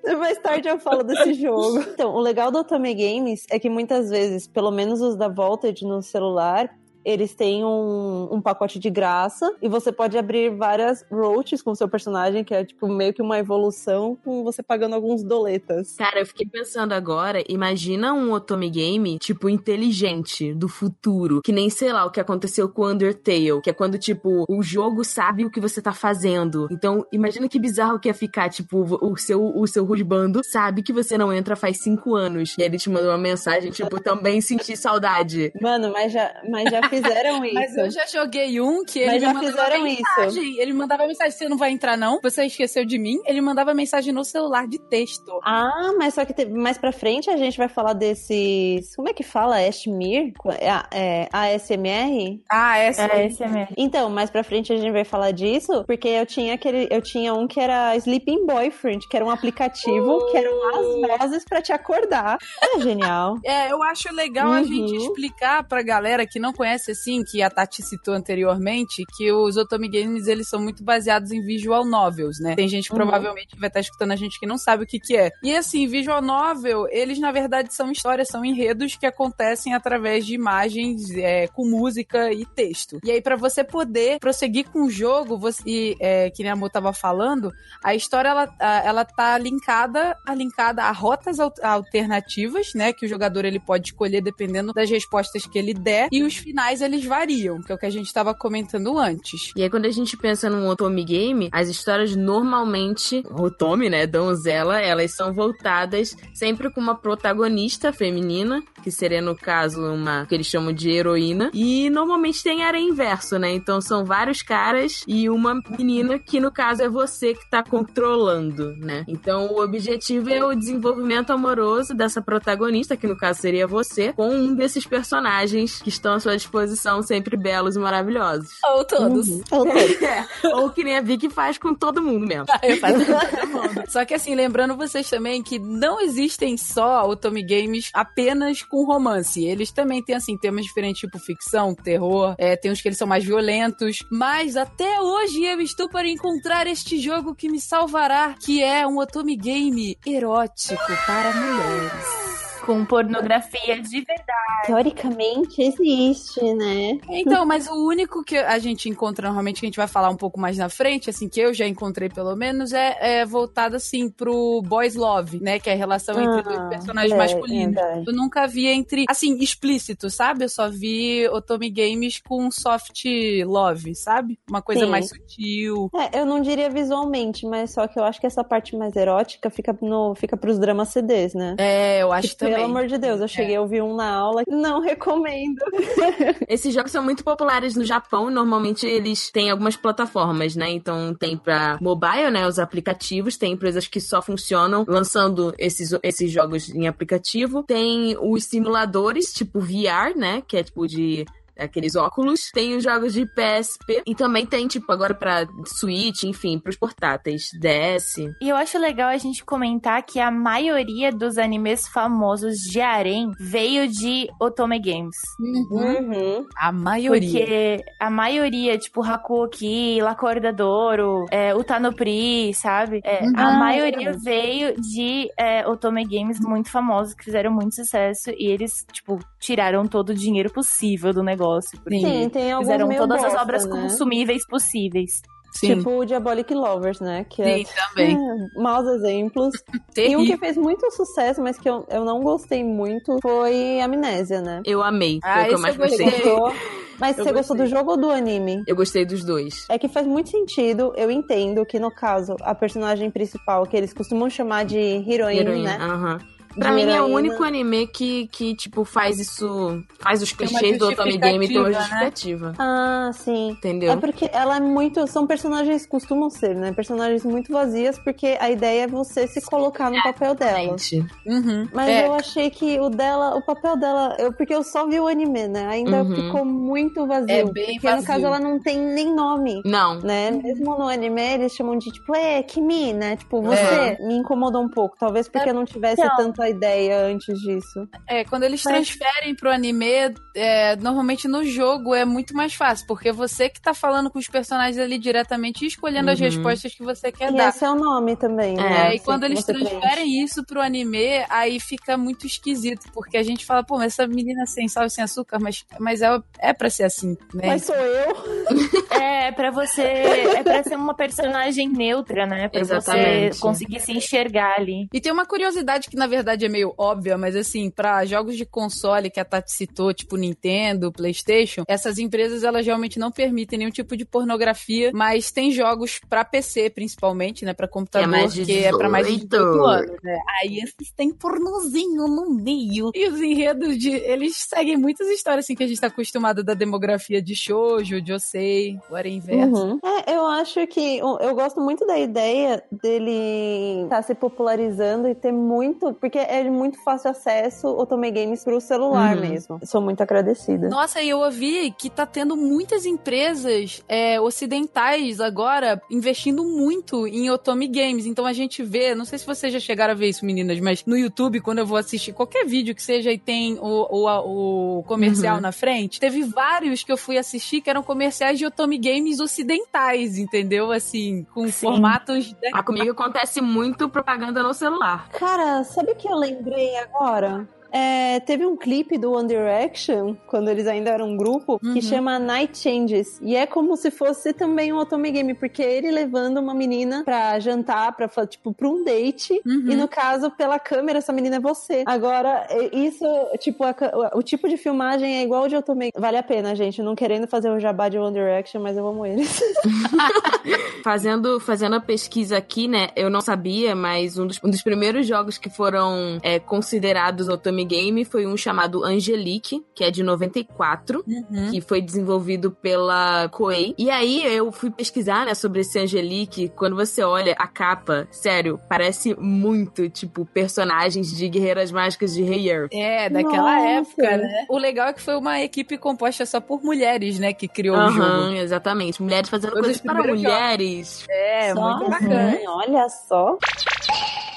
Mais 0.19 0.39
tarde 0.39 0.69
eu 0.69 0.79
falo 0.81 1.05
desse 1.05 1.35
jogo. 1.35 1.81
Então, 1.81 2.13
o 2.13 2.19
legal 2.19 2.51
do 2.51 2.59
Otome 2.59 2.93
Games 2.95 3.45
é 3.49 3.61
que 3.61 3.71
muitas 3.71 4.11
vezes, 4.11 4.49
pelo 4.49 4.73
menos 4.73 5.01
os 5.01 5.17
da 5.17 5.29
Voltage 5.29 5.85
no 5.85 6.03
celular, 6.03 6.69
eles 7.05 7.35
têm 7.35 7.65
um, 7.65 8.29
um 8.33 8.41
pacote 8.41 8.79
de 8.79 8.91
graça 8.91 9.55
e 9.63 9.69
você 9.69 9.91
pode 9.93 10.17
abrir 10.19 10.51
várias 10.51 11.05
roaches 11.11 11.63
com 11.63 11.71
o 11.71 11.77
seu 11.77 11.89
personagem, 11.89 12.45
que 12.45 12.55
é 12.55 12.65
tipo 12.65 12.89
meio 12.89 13.13
que 13.13 13.23
uma 13.23 13.39
evolução 13.39 14.17
com 14.25 14.43
você 14.43 14.63
pagando 14.63 14.95
alguns 14.95 15.23
doletas. 15.23 15.97
Cara, 15.97 16.21
eu 16.21 16.27
fiquei 16.27 16.47
pensando 16.47 16.93
agora, 16.93 17.43
imagina 17.49 18.13
um 18.13 18.33
Otome 18.33 18.71
Game, 18.71 19.19
tipo, 19.19 19.49
inteligente, 19.49 20.53
do 20.55 20.69
futuro, 20.69 21.41
que 21.43 21.53
nem, 21.53 21.71
sei 21.71 21.93
lá, 21.93 22.05
o 22.05 22.11
que 22.11 22.21
aconteceu 22.21 22.69
com 22.69 22.83
o 22.83 22.91
Undertale, 22.91 23.61
que 23.63 23.71
é 23.71 23.73
quando, 23.73 23.99
tipo, 23.99 24.45
o 24.49 24.63
jogo 24.63 25.05
sabe 25.05 25.45
o 25.45 25.51
que 25.51 25.61
você 25.61 25.81
tá 25.81 25.93
fazendo. 25.93 26.69
Então, 26.71 27.07
imagina 27.13 27.49
que 27.49 27.59
bizarro 27.59 27.99
que 27.99 28.09
ia 28.09 28.15
ficar, 28.15 28.49
tipo, 28.49 28.85
o 29.01 29.17
seu, 29.17 29.43
o 29.43 29.67
seu 29.67 29.85
rusbando 29.85 30.41
sabe 30.45 30.83
que 30.83 30.93
você 30.93 31.17
não 31.17 31.33
entra 31.33 31.57
faz 31.57 31.83
cinco 31.83 32.15
anos. 32.15 32.55
E 32.59 32.63
ele 32.63 32.79
te 32.79 32.91
mandou 32.91 33.11
uma 33.11 33.19
mensagem, 33.19 33.71
tipo, 33.71 34.01
também 34.01 34.41
senti 34.41 34.77
saudade. 34.77 35.53
Mano, 35.61 35.93
mas 35.93 36.13
já, 36.13 36.43
mas 36.49 36.71
já 36.71 36.88
fizeram 36.89 37.45
isso. 37.45 37.55
Mas 37.55 37.77
eu 37.77 37.91
já 37.91 38.07
joguei 38.07 38.61
um 38.61 38.85
que 38.85 38.99
ele 38.99 39.13
Mas 39.13 39.23
já 39.23 39.29
me 39.29 39.35
mandava 39.35 39.51
fizeram 39.71 39.87
isso. 39.87 40.03
mensagem. 40.19 40.59
Ele 40.61 40.73
mandava 40.73 41.07
mensagem, 41.07 41.31
você 41.33 41.49
não 41.49 41.57
vai 41.57 41.71
entrar 41.71 41.97
não? 41.97 42.21
Você 42.23 42.45
esqueceu 42.45 42.85
de 42.85 42.99
mim? 42.99 43.19
Ele 43.27 43.41
mandava 43.41 43.75
mensagem 43.75 44.13
no 44.13 44.25
celular 44.25 44.67
de 44.67 44.79
texto. 44.79 45.41
Ah, 45.45 45.93
mas 45.99 46.15
só 46.15 46.25
que 46.25 46.33
te- 46.33 46.47
mais 46.47 46.79
pra 46.79 46.93
frente 46.93 47.31
a 47.31 47.37
gente 47.37 47.57
vai 47.59 47.69
falar 47.69 47.93
desses. 47.93 48.95
Como 48.97 49.09
é 49.09 49.13
que 49.13 49.23
fala? 49.23 49.57
Ashmir? 49.59 50.33
É, 50.61 51.25
é, 51.25 51.29
ASMR? 51.33 52.41
Ah, 52.51 52.79
É, 52.79 52.91
mesmo. 53.19 53.69
Então, 53.77 54.11
mais 54.11 54.31
pra 54.31 54.43
frente 54.45 54.73
a 54.73 54.77
gente 54.77 54.93
vai 54.93 55.05
falar 55.05 55.31
disso, 55.33 55.85
porque 55.87 56.09
eu 56.09 56.27
tinha 56.27 56.55
aquele, 56.55 56.89
eu 56.91 57.01
tinha 57.03 57.35
um 57.35 57.47
que 57.47 57.61
era 57.61 57.95
Sleeping 57.97 58.47
Boyfriend, 58.47 59.07
que 59.09 59.17
era 59.17 59.25
um 59.25 59.31
aplicativo 59.31 60.27
que 60.31 60.37
eram 60.37 60.69
as 61.09 61.19
vozes 61.21 61.45
pra 61.45 61.61
te 61.63 61.73
acordar. 61.73 62.39
É 62.63 62.81
genial. 62.81 63.37
É, 63.45 63.71
eu 63.73 63.83
acho 63.83 64.13
legal 64.15 64.53
a 64.53 64.59
Uhum. 64.59 64.65
gente 64.65 64.97
explicar 64.97 65.65
pra 65.65 65.83
galera 65.83 66.27
que 66.27 66.39
não 66.39 66.53
conhece 66.53 66.78
assim, 66.91 67.23
que 67.25 67.43
a 67.43 67.51
Tati 67.51 67.83
citou 67.83 68.15
anteriormente, 68.15 69.05
que 69.17 69.33
os 69.33 69.57
Otome 69.57 69.89
Games, 69.89 70.27
eles 70.27 70.49
são 70.49 70.61
muito 70.61 70.83
baseados 70.83 71.31
em 71.33 71.43
visual 71.43 71.85
novels, 71.85 72.39
né? 72.41 72.55
Tem 72.55 72.69
gente 72.69 72.89
que 72.89 72.93
Uhum. 72.95 72.99
provavelmente 73.03 73.57
vai 73.59 73.69
estar 73.69 73.81
escutando 73.81 74.13
a 74.13 74.17
gente 74.17 74.39
que 74.39 74.47
não 74.47 74.59
sabe 74.59 74.85
o 74.85 74.87
que 74.87 74.99
que 74.99 75.17
é. 75.17 75.31
E 75.43 75.55
assim, 75.57 75.87
visual 75.87 76.21
novel, 76.23 76.87
eles 76.91 77.19
na 77.19 77.33
verdade 77.33 77.73
são 77.75 77.91
histórias, 77.91 78.29
são 78.29 78.45
enredos 78.45 78.97
que 78.97 79.07
acontecem 79.07 79.75
através 79.75 80.27
de 80.27 80.35
imagens 80.35 81.11
é, 81.17 81.47
com 81.49 81.65
música 81.69 82.33
e 82.33 82.45
texto. 82.45 82.99
E 83.05 83.11
aí 83.11 83.21
pra 83.21 83.37
você 83.37 83.65
poder 83.65 84.19
prosseguir 84.19 84.69
com 84.69 84.83
o 84.85 84.91
jogo, 84.91 85.39
você, 85.39 85.63
e, 85.67 85.97
é, 86.01 86.31
que 86.31 86.43
nem 86.43 86.53
a 86.53 86.57
Mo 86.57 86.69
tava 86.69 86.93
falando, 86.93 87.53
a 87.83 87.95
história 87.95 88.29
ela, 88.29 88.49
ela 88.85 89.05
tá 89.05 89.37
linkada 89.39 90.17
a 90.27 90.35
linkada 90.35 90.83
a 90.85 90.93
rotas 90.93 91.39
al- 91.41 91.53
alternativas, 91.63 92.75
né, 92.75 92.93
que 92.93 93.07
o 93.07 93.09
jogador 93.09 93.45
ele 93.45 93.59
pode 93.59 93.89
escolher 93.89 94.21
dependendo 94.21 94.73
das 94.73 94.91
respostas 94.91 95.47
que 95.47 95.59
ele 95.59 95.73
der 95.75 96.09
e 96.13 96.23
os 96.23 96.37
finais 96.37 96.68
eles 96.81 97.05
variam, 97.05 97.61
que 97.63 97.73
é 97.73 97.75
o 97.75 97.79
que 97.79 97.87
a 97.87 97.91
gente 97.91 98.13
tava 98.13 98.35
comentando 98.35 98.99
antes. 98.99 99.53
E 99.57 99.63
aí, 99.63 99.71
quando 99.71 99.87
a 99.87 99.91
gente 99.91 100.17
pensa 100.17 100.49
num 100.51 100.69
Otome 100.69 101.05
Game, 101.05 101.49
as 101.53 101.69
histórias 101.69 102.15
normalmente, 102.15 103.23
Otome, 103.31 103.89
né, 103.89 104.07
donzela, 104.07 104.81
elas 104.81 105.15
são 105.15 105.33
voltadas 105.33 106.17
sempre 106.35 106.71
com 106.71 106.81
uma 106.81 106.95
protagonista 106.95 107.93
feminina, 107.93 108.63
que 108.83 108.91
seria, 108.91 109.23
no 109.23 109.35
caso, 109.35 109.81
uma 109.81 110.27
que 110.27 110.35
eles 110.35 110.47
chamam 110.47 110.73
de 110.73 110.91
heroína, 110.91 111.51
e 111.55 111.91
normalmente 111.91 112.43
tem 112.43 112.63
área 112.63 112.79
inverso, 112.79 113.39
né? 113.39 113.53
Então 113.53 113.81
são 113.81 114.05
vários 114.05 114.43
caras 114.43 115.05
e 115.07 115.29
uma 115.29 115.61
menina 115.79 116.19
que, 116.19 116.39
no 116.41 116.51
caso, 116.51 116.83
é 116.83 116.89
você 116.89 117.35
que 117.35 117.49
tá 117.51 117.63
controlando, 117.63 118.77
né? 118.77 119.05
Então 119.09 119.47
o 119.47 119.63
objetivo 119.63 120.31
é 120.31 120.45
o 120.45 120.55
desenvolvimento 120.55 121.31
amoroso 121.31 121.95
dessa 121.95 122.21
protagonista, 122.21 122.97
que 122.97 123.07
no 123.07 123.17
caso 123.17 123.41
seria 123.41 123.67
você, 123.67 124.13
com 124.13 124.29
um 124.29 124.55
desses 124.55 124.87
personagens 124.87 125.81
que 125.81 125.89
estão 125.89 126.15
à 126.15 126.21
sua 126.21 126.37
disposição, 126.37 126.58
sempre 127.03 127.37
belos 127.37 127.77
e 127.77 127.79
maravilhosos. 127.79 128.51
Ou 128.65 128.85
todos. 128.85 129.29
Uhum. 129.29 129.43
Eu 129.53 129.65
tô- 129.67 130.57
Ou 130.63 130.71
que 130.71 130.83
nem 130.85 130.97
a 130.97 131.01
Vicky 131.01 131.29
faz 131.31 131.59
com 131.59 131.75
todo 131.75 132.03
mundo 132.03 132.27
mesmo. 132.27 132.47
Eu 132.63 132.77
faço 132.79 132.97
com 133.05 133.13
todo 133.37 133.47
mundo. 133.49 133.85
Só 133.89 134.05
que 134.05 134.15
assim, 134.15 134.35
lembrando 134.35 134.77
vocês 134.77 135.09
também 135.09 135.43
que 135.43 135.59
não 135.59 136.01
existem 136.01 136.57
só 136.57 137.09
Otome 137.09 137.43
Games 137.45 137.91
apenas 137.93 138.63
com 138.63 138.85
romance. 138.85 139.45
Eles 139.45 139.71
também 139.73 140.03
têm, 140.03 140.17
assim, 140.17 140.37
temas 140.37 140.65
diferentes, 140.65 141.01
tipo 141.01 141.19
ficção, 141.19 141.75
terror, 141.75 142.35
é, 142.39 142.57
tem 142.57 142.71
uns 142.71 142.81
que 142.81 142.89
eles 142.89 142.99
são 142.99 143.07
mais 143.09 143.25
violentos. 143.25 143.99
Mas 144.11 144.57
até 144.57 145.01
hoje 145.01 145.45
eu 145.45 145.61
estou 145.61 145.89
para 145.89 146.09
encontrar 146.09 146.67
este 146.67 146.99
jogo 146.99 147.35
que 147.35 147.49
me 147.49 147.61
salvará, 147.61 148.35
que 148.41 148.63
é 148.63 148.87
um 148.87 148.99
Otome 148.99 149.37
Game 149.37 149.97
erótico 150.07 150.83
para 151.07 151.33
mulheres. 151.35 152.28
Com 152.69 152.85
pornografia 152.85 153.81
de 153.81 154.03
verdade. 154.03 154.67
Teoricamente 154.67 155.63
existe, 155.63 156.53
né? 156.53 156.99
Então, 157.09 157.47
mas 157.47 157.67
o 157.67 157.73
único 157.89 158.23
que 158.23 158.37
a 158.37 158.59
gente 158.59 158.91
encontra 158.91 159.27
normalmente, 159.27 159.61
que 159.61 159.65
a 159.65 159.69
gente 159.69 159.79
vai 159.79 159.89
falar 159.89 160.11
um 160.11 160.17
pouco 160.17 160.39
mais 160.39 160.59
na 160.59 160.69
frente, 160.69 161.09
assim, 161.09 161.31
que 161.31 161.41
eu 161.41 161.55
já 161.55 161.67
encontrei 161.67 162.11
pelo 162.11 162.37
menos, 162.37 162.75
é, 162.75 163.21
é 163.21 163.25
voltado 163.25 163.75
assim 163.77 164.11
pro 164.11 164.61
boys 164.61 164.95
love, 164.95 165.41
né? 165.41 165.59
Que 165.59 165.71
é 165.71 165.73
a 165.73 165.77
relação 165.77 166.15
entre 166.21 166.41
Ah, 166.41 166.43
dois 166.43 166.69
personagens 166.69 167.13
é, 167.13 167.17
masculinos. 167.17 167.75
verdade. 167.75 168.05
Eu 168.07 168.13
nunca 168.13 168.47
vi 168.47 168.67
entre, 168.67 169.07
assim, 169.09 169.39
explícito, 169.39 170.11
sabe? 170.11 170.45
Eu 170.45 170.51
só 170.51 170.69
vi 170.69 171.27
Otome 171.31 171.71
Games 171.71 172.21
com 172.21 172.51
soft 172.51 173.03
love, 173.47 173.95
sabe? 173.95 174.39
Uma 174.47 174.61
coisa 174.61 174.85
Sim. 174.85 174.91
mais 174.91 175.09
sutil. 175.09 175.91
É, 175.95 176.21
eu 176.21 176.27
não 176.27 176.43
diria 176.43 176.69
visualmente, 176.69 177.47
mas 177.47 177.71
só 177.71 177.89
que 177.89 177.99
eu 177.99 178.05
acho 178.05 178.21
que 178.21 178.27
essa 178.27 178.45
parte 178.45 178.77
mais 178.77 178.95
erótica 178.95 179.49
fica, 179.49 179.75
no, 179.81 180.15
fica 180.15 180.37
pros 180.37 180.59
dramas 180.59 180.91
CDs, 180.91 181.33
né? 181.33 181.57
É, 181.57 182.03
eu 182.03 182.13
acho 182.13 182.29
Que, 182.29 182.37
também. 182.37 182.58
Pelo 182.59 182.71
amor 182.71 182.87
de 182.87 182.99
Deus, 182.99 183.21
eu 183.21 183.29
cheguei 183.29 183.57
a 183.57 183.61
ouvir 183.61 183.83
um 183.83 183.95
na 183.95 184.11
aula. 184.11 184.43
Não 184.49 184.81
recomendo. 184.81 185.59
Esses 186.49 186.75
jogos 186.75 186.91
são 186.91 187.03
muito 187.03 187.25
populares 187.25 187.77
no 187.77 187.85
Japão. 187.85 188.31
Normalmente 188.31 188.87
eles 188.87 189.31
têm 189.31 189.51
algumas 189.51 189.77
plataformas, 189.77 190.57
né? 190.57 190.71
Então 190.71 191.15
tem 191.15 191.37
pra 191.37 191.79
mobile, 191.81 192.31
né? 192.31 192.47
Os 192.47 192.59
aplicativos. 192.59 193.37
Tem 193.37 193.53
empresas 193.53 193.87
que 193.87 194.01
só 194.01 194.21
funcionam 194.21 194.85
lançando 194.87 195.55
esses, 195.59 195.97
esses 196.03 196.31
jogos 196.31 196.69
em 196.69 196.87
aplicativo. 196.87 197.63
Tem 197.63 198.17
os 198.21 198.45
simuladores, 198.45 199.33
tipo 199.33 199.61
VR, 199.61 200.17
né? 200.17 200.43
Que 200.47 200.57
é 200.57 200.63
tipo 200.63 200.87
de 200.87 201.25
aqueles 201.59 201.97
óculos. 201.97 202.51
Tem 202.53 202.77
os 202.77 202.85
jogos 202.85 203.13
de 203.13 203.27
PSP. 203.27 204.03
E 204.07 204.15
também 204.15 204.47
tem, 204.47 204.67
tipo, 204.67 204.91
agora 204.93 205.15
pra 205.15 205.47
Switch, 205.67 206.23
enfim, 206.25 206.59
pros 206.59 206.77
portáteis. 206.77 207.51
DS. 207.61 208.19
E 208.41 208.49
eu 208.49 208.57
acho 208.57 208.79
legal 208.79 209.09
a 209.09 209.17
gente 209.17 209.45
comentar 209.45 210.03
que 210.03 210.21
a 210.21 210.31
maioria 210.31 211.11
dos 211.13 211.39
animes 211.39 211.89
famosos 211.89 212.57
de 212.59 212.81
harem 212.81 213.31
veio 213.39 213.89
de 213.89 214.29
Otome 214.41 214.79
Games. 214.81 215.17
Uhum. 215.41 216.47
A 216.57 216.71
maioria. 216.73 217.29
Porque 217.41 217.85
a 218.01 218.11
maioria, 218.11 218.79
tipo, 218.79 219.03
Hakuoki, 219.03 220.01
La 220.01 220.15
Corda 220.15 220.53
d'Oro, 220.53 221.27
é, 221.31 221.55
Utanopri, 221.55 222.53
sabe? 222.55 223.01
É, 223.05 223.25
a 223.37 223.49
Ah, 223.49 223.59
maioria 223.59 224.13
veio 224.23 224.75
de 224.81 225.31
é, 225.37 225.67
Otome 225.67 226.05
Games 226.05 226.39
muito 226.41 226.71
famosos, 226.71 227.15
que 227.15 227.25
fizeram 227.25 227.51
muito 227.53 227.75
sucesso. 227.75 228.31
E 228.31 228.47
eles, 228.47 228.87
tipo, 228.93 229.19
tiraram 229.41 229.87
todo 229.87 230.11
o 230.11 230.15
dinheiro 230.15 230.51
possível 230.51 231.13
do 231.13 231.23
negócio. 231.23 231.48
Porque 231.83 232.01
Sim, 232.01 232.29
tem 232.31 232.53
alguns 232.53 232.67
fizeram 232.67 232.89
meio 232.89 233.01
todas 233.01 233.17
as 233.23 233.33
bosta, 233.33 233.43
obras 233.43 233.67
né? 233.67 233.71
consumíveis 233.73 234.47
possíveis. 234.47 235.11
Sim, 235.53 235.77
Tipo 235.77 235.99
o 235.99 236.05
Diabolic 236.05 236.53
Lovers, 236.55 237.01
né? 237.01 237.25
Que 237.25 237.43
é 237.43 237.59
sim, 237.59 237.65
também. 237.89 238.15
É, 238.15 238.19
maus 238.61 238.87
exemplos. 238.87 239.55
E 239.97 240.17
um 240.17 240.25
que 240.25 240.37
fez 240.37 240.57
muito 240.57 240.89
sucesso, 240.93 241.43
mas 241.43 241.59
que 241.59 241.69
eu, 241.69 241.85
eu 241.91 242.05
não 242.05 242.23
gostei 242.23 242.63
muito, 242.63 243.19
foi 243.21 243.81
Amnésia, 243.81 244.41
né? 244.41 244.63
Eu 244.65 244.81
amei. 244.81 245.19
Foi 245.21 245.31
Ah, 245.33 245.43
o 245.43 245.49
que 245.49 245.55
eu 245.57 245.59
mais 245.59 245.75
eu 245.75 245.81
gostei. 245.81 246.07
gostei. 246.07 246.23
Gostou? 246.23 246.53
Mas 247.01 247.19
Eu 247.19 247.25
você 247.25 247.33
gostou 247.33 247.57
do 247.57 247.63
gostei. 247.63 247.79
jogo 247.79 247.91
ou 247.93 247.97
do 247.97 248.11
anime? 248.11 248.63
Eu 248.67 248.77
gostei 248.77 249.05
dos 249.05 249.25
dois. 249.25 249.67
É 249.69 249.77
que 249.77 249.89
faz 249.89 250.07
muito 250.07 250.31
sentido, 250.31 250.93
eu 250.97 251.11
entendo 251.11 251.67
que 251.67 251.79
no 251.81 251.91
caso, 251.91 252.37
a 252.43 252.55
personagem 252.55 253.11
principal, 253.11 253.67
que 253.67 253.77
eles 253.77 253.93
costumam 253.93 254.31
chamar 254.31 254.65
de 254.65 254.77
heroína, 254.79 255.51
Heroína. 255.51 255.79
né? 255.79 255.85
Aham. 255.85 256.19
De 256.19 256.38
Pra 256.59 256.73
mim 256.73 256.83
é 256.83 257.01
o 257.01 257.07
único 257.07 257.43
anime 257.43 257.87
que, 257.87 258.27
que, 258.29 258.55
tipo, 258.55 258.85
faz 258.85 259.19
isso. 259.19 259.83
Faz 260.01 260.23
os 260.23 260.33
clichês 260.33 260.79
do 260.79 260.89
Otome 260.89 261.17
Game 261.19 261.47
ter 261.49 261.59
uma 261.59 261.73
justificativa, 261.73 262.47
justificativa. 262.49 262.55
Ah, 262.59 263.11
sim. 263.13 263.51
Entendeu? 263.51 263.93
É 263.93 263.97
porque 263.97 264.29
ela 264.33 264.57
é 264.57 264.61
muito. 264.61 265.07
São 265.07 265.27
personagens, 265.27 265.87
costumam 265.87 266.31
ser, 266.31 266.55
né? 266.55 266.73
Personagens 266.73 267.25
muito 267.25 267.53
vazias, 267.53 267.99
porque 267.99 268.37
a 268.41 268.51
ideia 268.51 268.85
é 268.85 268.87
você 268.87 269.27
se 269.27 269.41
colocar 269.43 269.91
no 269.91 270.03
papel 270.03 270.35
dela. 270.35 270.59
Gente, 270.79 271.05
Uhum. 271.27 271.69
Mas 271.73 271.89
É, 271.89 272.07
eu 272.07 272.15
achei 272.15 272.51
que 272.51 272.79
o 272.81 272.89
dela, 272.89 273.37
o 273.37 273.43
papel 273.43 273.77
dela, 273.77 274.17
eu, 274.19 274.33
porque 274.33 274.55
eu 274.55 274.63
só 274.63 274.87
vi 274.87 274.99
o 275.01 275.07
anime, 275.07 275.47
né? 275.49 275.67
Ainda 275.69 276.03
Uhum. 276.03 276.15
ficou 276.15 276.45
muito 276.45 277.07
vazio. 277.07 277.31
É 277.31 277.45
bem 277.45 277.75
porque 277.75 277.87
no 277.89 277.95
vazio. 277.97 278.07
caso 278.07 278.27
ela 278.27 278.41
não 278.41 278.59
tem 278.59 278.79
nem 278.79 279.15
nome. 279.15 279.61
Não. 279.65 280.01
Né? 280.01 280.31
Mesmo 280.31 280.77
no 280.77 280.89
anime 280.89 281.21
eles 281.35 281.53
chamam 281.55 281.77
de 281.79 281.91
tipo, 281.91 282.15
é, 282.15 282.43
Kimi, 282.43 282.93
né? 282.93 283.17
Tipo, 283.17 283.41
você 283.43 283.97
me 284.01 284.15
incomodou 284.17 284.63
um 284.63 284.69
pouco. 284.69 284.97
Talvez 284.99 285.29
porque 285.29 285.49
eu 285.51 285.55
não 285.55 285.65
tivesse 285.65 286.01
Então. 286.01 286.17
tanta 286.17 286.48
ideia 286.49 287.07
antes 287.07 287.39
disso. 287.41 287.89
É, 288.07 288.25
quando 288.25 288.43
eles 288.45 288.63
Mas- 288.65 288.75
transferem 288.75 289.35
pro 289.35 289.51
anime, 289.51 290.15
é, 290.35 290.77
normalmente 290.77 291.27
no 291.29 291.45
jogo 291.45 291.95
é 291.95 292.05
muito 292.05 292.35
mais 292.35 292.55
fácil, 292.55 292.87
porque 292.87 293.13
você 293.13 293.49
que 293.49 293.61
tá 293.61 293.75
falando 293.75 294.11
com 294.11 294.19
os 294.19 294.29
personagens 294.29 294.79
ali 294.79 294.99
diretamente 294.99 295.65
e 295.65 295.69
escolhendo 295.69 296.11
as 296.11 296.19
Uhum. 296.19 296.25
respostas 296.27 296.75
que 296.75 296.83
você 296.83 297.11
quer 297.13 297.33
E 297.33 297.37
dar. 297.37 297.49
esse 297.51 297.65
é 297.65 297.71
o 297.71 297.75
nome 297.75 298.17
também, 298.17 298.55
É, 298.59 298.63
né? 298.63 298.89
É, 298.91 298.95
e 298.97 298.99
quando 299.01 299.25
eles 299.25 299.41
você 299.41 299.53
preenche. 299.53 299.71
transferem 299.71 300.23
isso 300.25 300.45
pro 300.45 300.61
anime, 300.61 301.25
aí 301.29 301.59
fica 301.61 301.97
muito 301.97 302.27
esquisito, 302.27 302.91
porque 302.93 303.17
a 303.17 303.23
gente 303.23 303.45
fala, 303.45 303.63
pô, 303.65 303.77
mas 303.79 303.93
essa 303.95 304.07
menina 304.07 304.47
sem 304.47 304.69
sal 304.69 304.87
e 304.87 304.91
sem 304.91 305.03
açúcar, 305.05 305.39
mas, 305.41 305.65
mas 305.79 306.01
é, 306.03 306.19
é 306.39 306.53
pra 306.53 306.71
ser 306.71 306.85
assim, 306.85 307.17
né? 307.35 307.47
Mas 307.49 307.65
sou 307.65 307.75
eu. 307.75 308.17
É, 309.01 309.31
pra 309.33 309.51
você. 309.51 309.83
É 309.83 310.43
pra 310.43 310.63
ser 310.65 310.77
uma 310.77 310.95
personagem 310.95 311.69
neutra, 311.69 312.27
né? 312.27 312.49
Pra 312.49 312.61
Exatamente. 312.61 313.35
você 313.37 313.41
conseguir 313.41 313.81
se 313.81 313.93
enxergar 313.93 314.57
ali. 314.59 314.89
E 314.93 315.01
tem 315.01 315.13
uma 315.13 315.25
curiosidade 315.27 315.89
que 315.89 315.97
na 315.97 316.07
verdade 316.07 316.28
é 316.37 316.49
meio 316.49 316.75
óbvia, 316.77 317.17
mas 317.19 317.37
assim, 317.37 317.71
pra 317.71 318.05
jogos 318.05 318.37
de 318.37 318.45
console 318.47 319.11
que 319.11 319.21
a 319.21 319.25
Tati 319.25 319.53
citou, 319.53 319.93
tipo 319.93 320.17
Nintendo, 320.17 320.93
PlayStation, 320.93 321.65
essas 321.69 321.99
empresas 321.99 322.45
elas 322.45 322.65
realmente 322.65 322.99
não 322.99 323.11
permitem 323.11 323.59
nenhum 323.59 323.71
tipo 323.71 323.97
de 323.97 324.05
pornografia, 324.05 324.91
mas 324.95 325.31
tem 325.31 325.51
jogos 325.51 326.01
pra 326.09 326.25
PC 326.25 326.71
principalmente, 326.71 327.45
né, 327.45 327.53
Pra 327.53 327.67
computador, 327.67 328.15
É 328.15 328.29
que 328.29 328.65
é 328.65 328.71
pra 328.71 328.89
mais 328.89 329.07
de 329.07 329.17
18. 329.17 329.29
18 329.29 329.65
anos, 329.65 329.97
né? 330.03 330.19
Aí 330.41 330.59
esses 330.59 330.93
tem 330.93 331.13
pornozinho 331.13 332.07
no 332.07 332.31
meio. 332.31 332.91
E 332.95 333.09
os 333.09 333.21
enredos 333.21 333.77
de 333.79 333.91
eles 333.91 334.37
seguem 334.37 334.77
muitas 334.77 335.09
histórias 335.09 335.45
assim 335.45 335.55
que 335.55 335.65
a 335.65 335.67
gente 335.67 335.81
tá 335.81 335.89
acostumado 335.89 336.45
da 336.45 336.55
demografia 336.55 337.21
de 337.21 337.35
shoujo, 337.35 338.01
de 338.01 338.13
Osei, 338.13 338.79
agora 338.87 339.09
é 339.09 339.11
inverso. 339.11 339.65
Uhum. 339.65 339.81
É, 339.85 340.15
eu 340.15 340.27
acho 340.27 340.67
que 340.67 340.99
eu, 340.99 341.19
eu 341.21 341.35
gosto 341.35 341.61
muito 341.61 341.87
da 341.87 341.99
ideia 341.99 342.63
dele 342.71 343.83
estar 343.85 344.03
se 344.03 344.15
popularizando 344.15 345.09
e 345.09 345.15
ter 345.15 345.33
muito, 345.33 345.95
porque 345.95 346.18
é 346.19 346.43
de 346.43 346.51
muito 346.51 346.83
fácil 346.83 347.11
acesso 347.11 347.69
o 347.69 347.87
Tomei 347.87 348.11
Games 348.11 348.45
pro 348.45 348.61
celular 348.61 349.17
Uhum. 349.17 349.23
mesmo. 349.23 349.61
Sou 349.65 349.81
muito 349.81 350.01
agradecida. 350.03 350.69
Nossa, 350.69 351.01
e 351.03 351.09
eu 351.09 351.19
ouvi 351.21 351.71
que 351.77 351.89
tá 351.91 352.05
tendo 352.07 352.37
muitas 352.37 352.85
empresas 352.87 353.83
é, 353.89 354.21
ocidentais 354.21 355.21
agora 355.21 355.81
investindo 355.91 356.45
muito 356.45 357.07
em 357.07 357.31
Otome 357.31 357.67
Games. 357.69 358.07
Então 358.07 358.25
a 358.27 358.33
gente 358.33 358.63
vê, 358.63 358.95
não 358.95 359.05
sei 359.05 359.19
se 359.19 359.27
vocês 359.27 359.53
já 359.53 359.61
chegaram 359.61 359.93
a 359.93 359.97
ver 359.97 360.09
isso, 360.09 360.25
meninas, 360.25 360.59
mas 360.61 360.85
no 360.85 360.97
YouTube, 360.97 361.41
quando 361.41 361.59
eu 361.59 361.67
vou 361.67 361.77
assistir 361.79 362.13
qualquer 362.13 362.45
vídeo 362.47 362.75
que 362.75 362.83
seja 362.83 363.11
e 363.13 363.19
tem 363.19 363.59
o, 363.61 363.87
o, 363.91 364.79
o 364.79 364.83
comercial 364.85 365.37
Uhum. 365.37 365.43
na 365.43 365.53
frente, 365.53 366.01
teve 366.01 366.23
vários 366.23 366.83
que 366.83 366.91
eu 366.93 366.97
fui 366.97 367.19
assistir 367.19 367.61
que 367.61 367.69
eram 367.71 367.83
comerciais 367.83 368.39
de 368.39 368.47
Otome 368.47 368.79
Games 368.79 369.21
ocidentais, 369.21 370.19
entendeu? 370.19 370.71
Assim, 370.73 371.27
com 371.35 371.45
Sim. 371.47 371.53
formatos. 371.53 372.35
Ah, 372.53 372.63
comigo 372.63 372.91
acontece 372.93 373.41
muito 373.41 373.89
propaganda 373.89 374.43
no 374.43 374.55
celular. 374.55 375.09
Cara, 375.11 375.65
sabe 375.65 375.93
o 375.93 375.97
que 376.09 376.13
eu 376.13 376.17
lembrei 376.17 376.77
agora? 376.79 377.47
É, 377.73 378.21
teve 378.21 378.47
um 378.47 378.57
clipe 378.57 378.97
do 378.99 379.13
One 379.13 379.29
Direction, 379.29 380.15
quando 380.27 380.49
eles 380.49 380.67
ainda 380.67 380.91
eram 380.91 381.11
um 381.11 381.17
grupo, 381.17 381.59
Uhum. 381.63 381.75
que 381.75 381.83
chama 381.83 382.19
Night 382.19 382.57
Changes. 382.59 383.19
E 383.23 383.37
é 383.37 383.47
como 383.47 383.77
se 383.77 383.91
fosse 383.91 384.33
também 384.33 384.73
um 384.73 384.77
Otome 384.79 385.11
Game, 385.11 385.35
porque 385.35 385.63
é 385.63 385.77
ele 385.77 385.91
levando 385.91 386.39
uma 386.39 386.55
menina 386.55 387.03
pra 387.05 387.39
jantar, 387.41 387.93
pra, 387.97 388.09
tipo, 388.27 388.53
pra 388.53 388.69
um 388.69 388.83
date. 388.85 389.41
Uhum. 389.47 389.65
E 389.71 389.77
no 389.77 389.87
caso, 389.89 390.31
pela 390.31 390.59
câmera, 390.59 390.99
essa 390.99 391.13
menina 391.13 391.37
é 391.37 391.41
você. 391.41 391.83
Agora, 391.87 392.47
isso, 392.73 393.05
tipo, 393.39 393.65
a 393.65 393.75
o 394.15 394.23
tipo 394.23 394.49
de 394.49 394.57
filmagem 394.57 395.19
é 395.19 395.23
igual 395.23 395.45
o 395.45 395.49
de 395.49 395.57
Otome. 395.57 395.91
Vale 395.97 396.17
a 396.17 396.23
pena, 396.23 396.55
gente. 396.55 396.83
Não 396.83 396.95
querendo 396.95 397.27
fazer 397.27 397.51
um 397.51 397.61
jabá 397.61 397.89
de 397.89 397.99
One 397.99 398.13
Direction, 398.15 398.61
mas 398.63 398.77
eu 398.77 398.87
amo 398.87 399.05
eles. 399.07 399.41
Fazendo, 400.83 401.39
fazendo 401.41 401.77
a 401.77 401.81
pesquisa 401.81 402.37
aqui, 402.39 402.67
né? 402.69 402.89
Eu 402.97 403.11
não 403.11 403.21
sabia, 403.21 403.75
mas 403.75 404.17
um 404.19 404.27
dos, 404.27 404.41
um 404.43 404.51
dos 404.51 404.63
primeiros 404.63 405.07
jogos 405.07 405.37
que 405.37 405.51
foram 405.51 406.19
é, 406.23 406.39
considerados 406.39 407.29
Otome 407.29 407.58
Game 407.65 408.05
foi 408.05 408.27
um 408.27 408.37
chamado 408.37 408.85
Angelique, 408.85 409.65
que 409.75 409.85
é 409.85 409.91
de 409.91 410.03
94. 410.03 411.05
Uhum. 411.09 411.51
que 411.51 411.61
foi 411.61 411.81
desenvolvido 411.81 412.51
pela 412.51 413.29
Koei. 413.29 413.75
E 413.79 413.91
aí 413.91 414.25
eu 414.25 414.51
fui 414.53 414.71
pesquisar, 414.71 415.25
né, 415.27 415.35
sobre 415.35 415.61
esse 415.61 415.79
Angelique. 415.79 416.49
Quando 416.51 416.77
você 416.77 417.03
olha 417.03 417.35
a 417.39 417.47
capa, 417.47 418.07
sério, 418.11 418.61
parece 418.69 419.15
muito, 419.19 419.89
tipo, 419.89 420.25
personagens 420.27 421.15
de 421.17 421.29
Guerreiras 421.29 421.71
Mágicas 421.73 422.15
de 422.15 422.23
Rei 422.23 422.51
Earth. 422.51 422.73
É, 422.73 423.09
daquela 423.09 423.55
Nossa. 423.55 423.69
época, 423.69 424.17
né? 424.17 424.47
O 424.49 424.59
legal 424.59 424.89
é 424.89 424.93
que 424.93 425.01
foi 425.01 425.17
uma 425.17 425.41
equipe 425.41 425.79
composta 425.79 426.25
só 426.27 426.41
por 426.41 426.63
mulheres, 426.63 427.19
né, 427.19 427.33
que 427.33 427.49
criou 427.49 427.77
o 427.77 427.91
jogo. 427.91 428.03
Aham, 428.03 428.37
exatamente. 428.37 429.03
Mulheres 429.03 429.29
fazendo 429.29 429.53
Foi 429.53 429.63
coisas 429.63 429.81
para 429.81 430.03
mulheres. 430.03 431.05
É, 431.09 431.55
Só 431.55 431.61
muito 431.61 431.93
assim, 431.93 432.09
bacana. 432.09 432.39
Olha 432.49 432.89
só. 432.89 433.39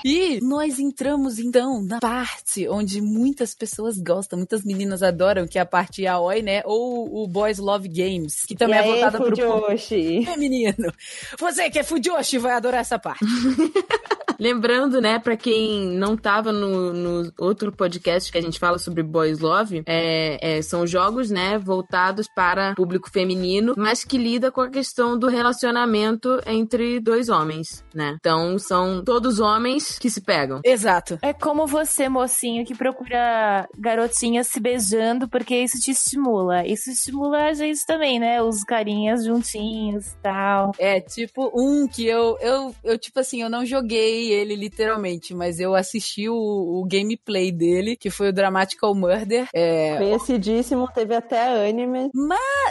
E 0.03 0.39
nós 0.41 0.79
entramos 0.79 1.37
então 1.37 1.83
na 1.83 1.99
parte 1.99 2.67
onde 2.67 3.01
muitas 3.11 3.53
pessoas 3.53 3.97
gostam, 3.97 4.37
muitas 4.37 4.63
meninas 4.63 5.03
adoram, 5.03 5.47
que 5.47 5.57
é 5.57 5.61
a 5.61 5.65
parte 5.65 6.03
yaoi, 6.03 6.41
né? 6.41 6.61
Ou 6.65 7.23
o 7.23 7.27
Boys 7.27 7.57
Love 7.57 7.89
Games, 7.89 8.45
que 8.45 8.55
também 8.55 8.77
e 8.77 8.79
é 8.79 8.83
aí, 8.83 8.91
voltada 8.91 9.17
pro 9.17 9.29
público 9.29 9.61
Fujoshi? 9.61 10.25
feminino. 10.25 10.93
Você 11.39 11.69
que 11.69 11.79
é 11.79 11.83
Fujoshi 11.83 12.37
vai 12.37 12.53
adorar 12.53 12.81
essa 12.81 12.97
parte. 12.97 13.25
Lembrando, 14.39 14.99
né, 14.99 15.19
pra 15.19 15.37
quem 15.37 15.85
não 15.95 16.17
tava 16.17 16.51
no, 16.51 16.91
no 16.91 17.31
outro 17.37 17.71
podcast 17.71 18.31
que 18.31 18.37
a 18.39 18.41
gente 18.41 18.57
fala 18.57 18.79
sobre 18.79 19.03
Boys 19.03 19.39
Love, 19.39 19.83
é, 19.85 20.57
é, 20.57 20.61
são 20.63 20.87
jogos, 20.87 21.29
né, 21.29 21.59
voltados 21.59 22.27
para 22.27 22.73
público 22.73 23.07
feminino, 23.11 23.75
mas 23.77 24.03
que 24.03 24.17
lida 24.17 24.51
com 24.51 24.61
a 24.61 24.69
questão 24.69 25.15
do 25.15 25.27
relacionamento 25.27 26.41
entre 26.47 26.99
dois 26.99 27.29
homens, 27.29 27.85
né? 27.93 28.15
Então, 28.19 28.57
são 28.57 29.03
todos 29.03 29.39
homens 29.39 29.99
que 29.99 30.09
se 30.09 30.21
pegam. 30.21 30.59
Exato. 30.63 31.19
É 31.21 31.33
como 31.33 31.67
você, 31.67 32.09
mocinho, 32.09 32.65
que 32.65 32.73
procura 32.73 33.00
garotinhas 33.77 34.47
se 34.47 34.59
beijando, 34.59 35.27
porque 35.27 35.55
isso 35.55 35.79
te 35.79 35.91
estimula. 35.91 36.65
Isso 36.65 36.89
estimula 36.89 37.45
a 37.45 37.53
gente 37.53 37.85
também, 37.85 38.19
né? 38.19 38.41
Os 38.41 38.63
carinhas 38.63 39.23
juntinhos 39.25 40.07
e 40.11 40.15
tal. 40.21 40.71
É, 40.77 40.99
tipo, 40.99 41.51
um 41.55 41.87
que 41.87 42.05
eu, 42.05 42.37
eu, 42.39 42.75
eu, 42.83 42.97
tipo 42.97 43.19
assim, 43.19 43.41
eu 43.41 43.49
não 43.49 43.65
joguei 43.65 44.31
ele 44.31 44.55
literalmente, 44.55 45.33
mas 45.33 45.59
eu 45.59 45.75
assisti 45.75 46.29
o, 46.29 46.35
o 46.35 46.85
gameplay 46.89 47.51
dele, 47.51 47.95
que 47.95 48.09
foi 48.09 48.29
o 48.29 48.33
Dramatical 48.33 48.93
Murder. 48.95 49.47
É, 49.53 49.97
Conhecidíssimo, 49.97 50.87
teve 50.93 51.15
até 51.15 51.67
anime. 51.69 52.09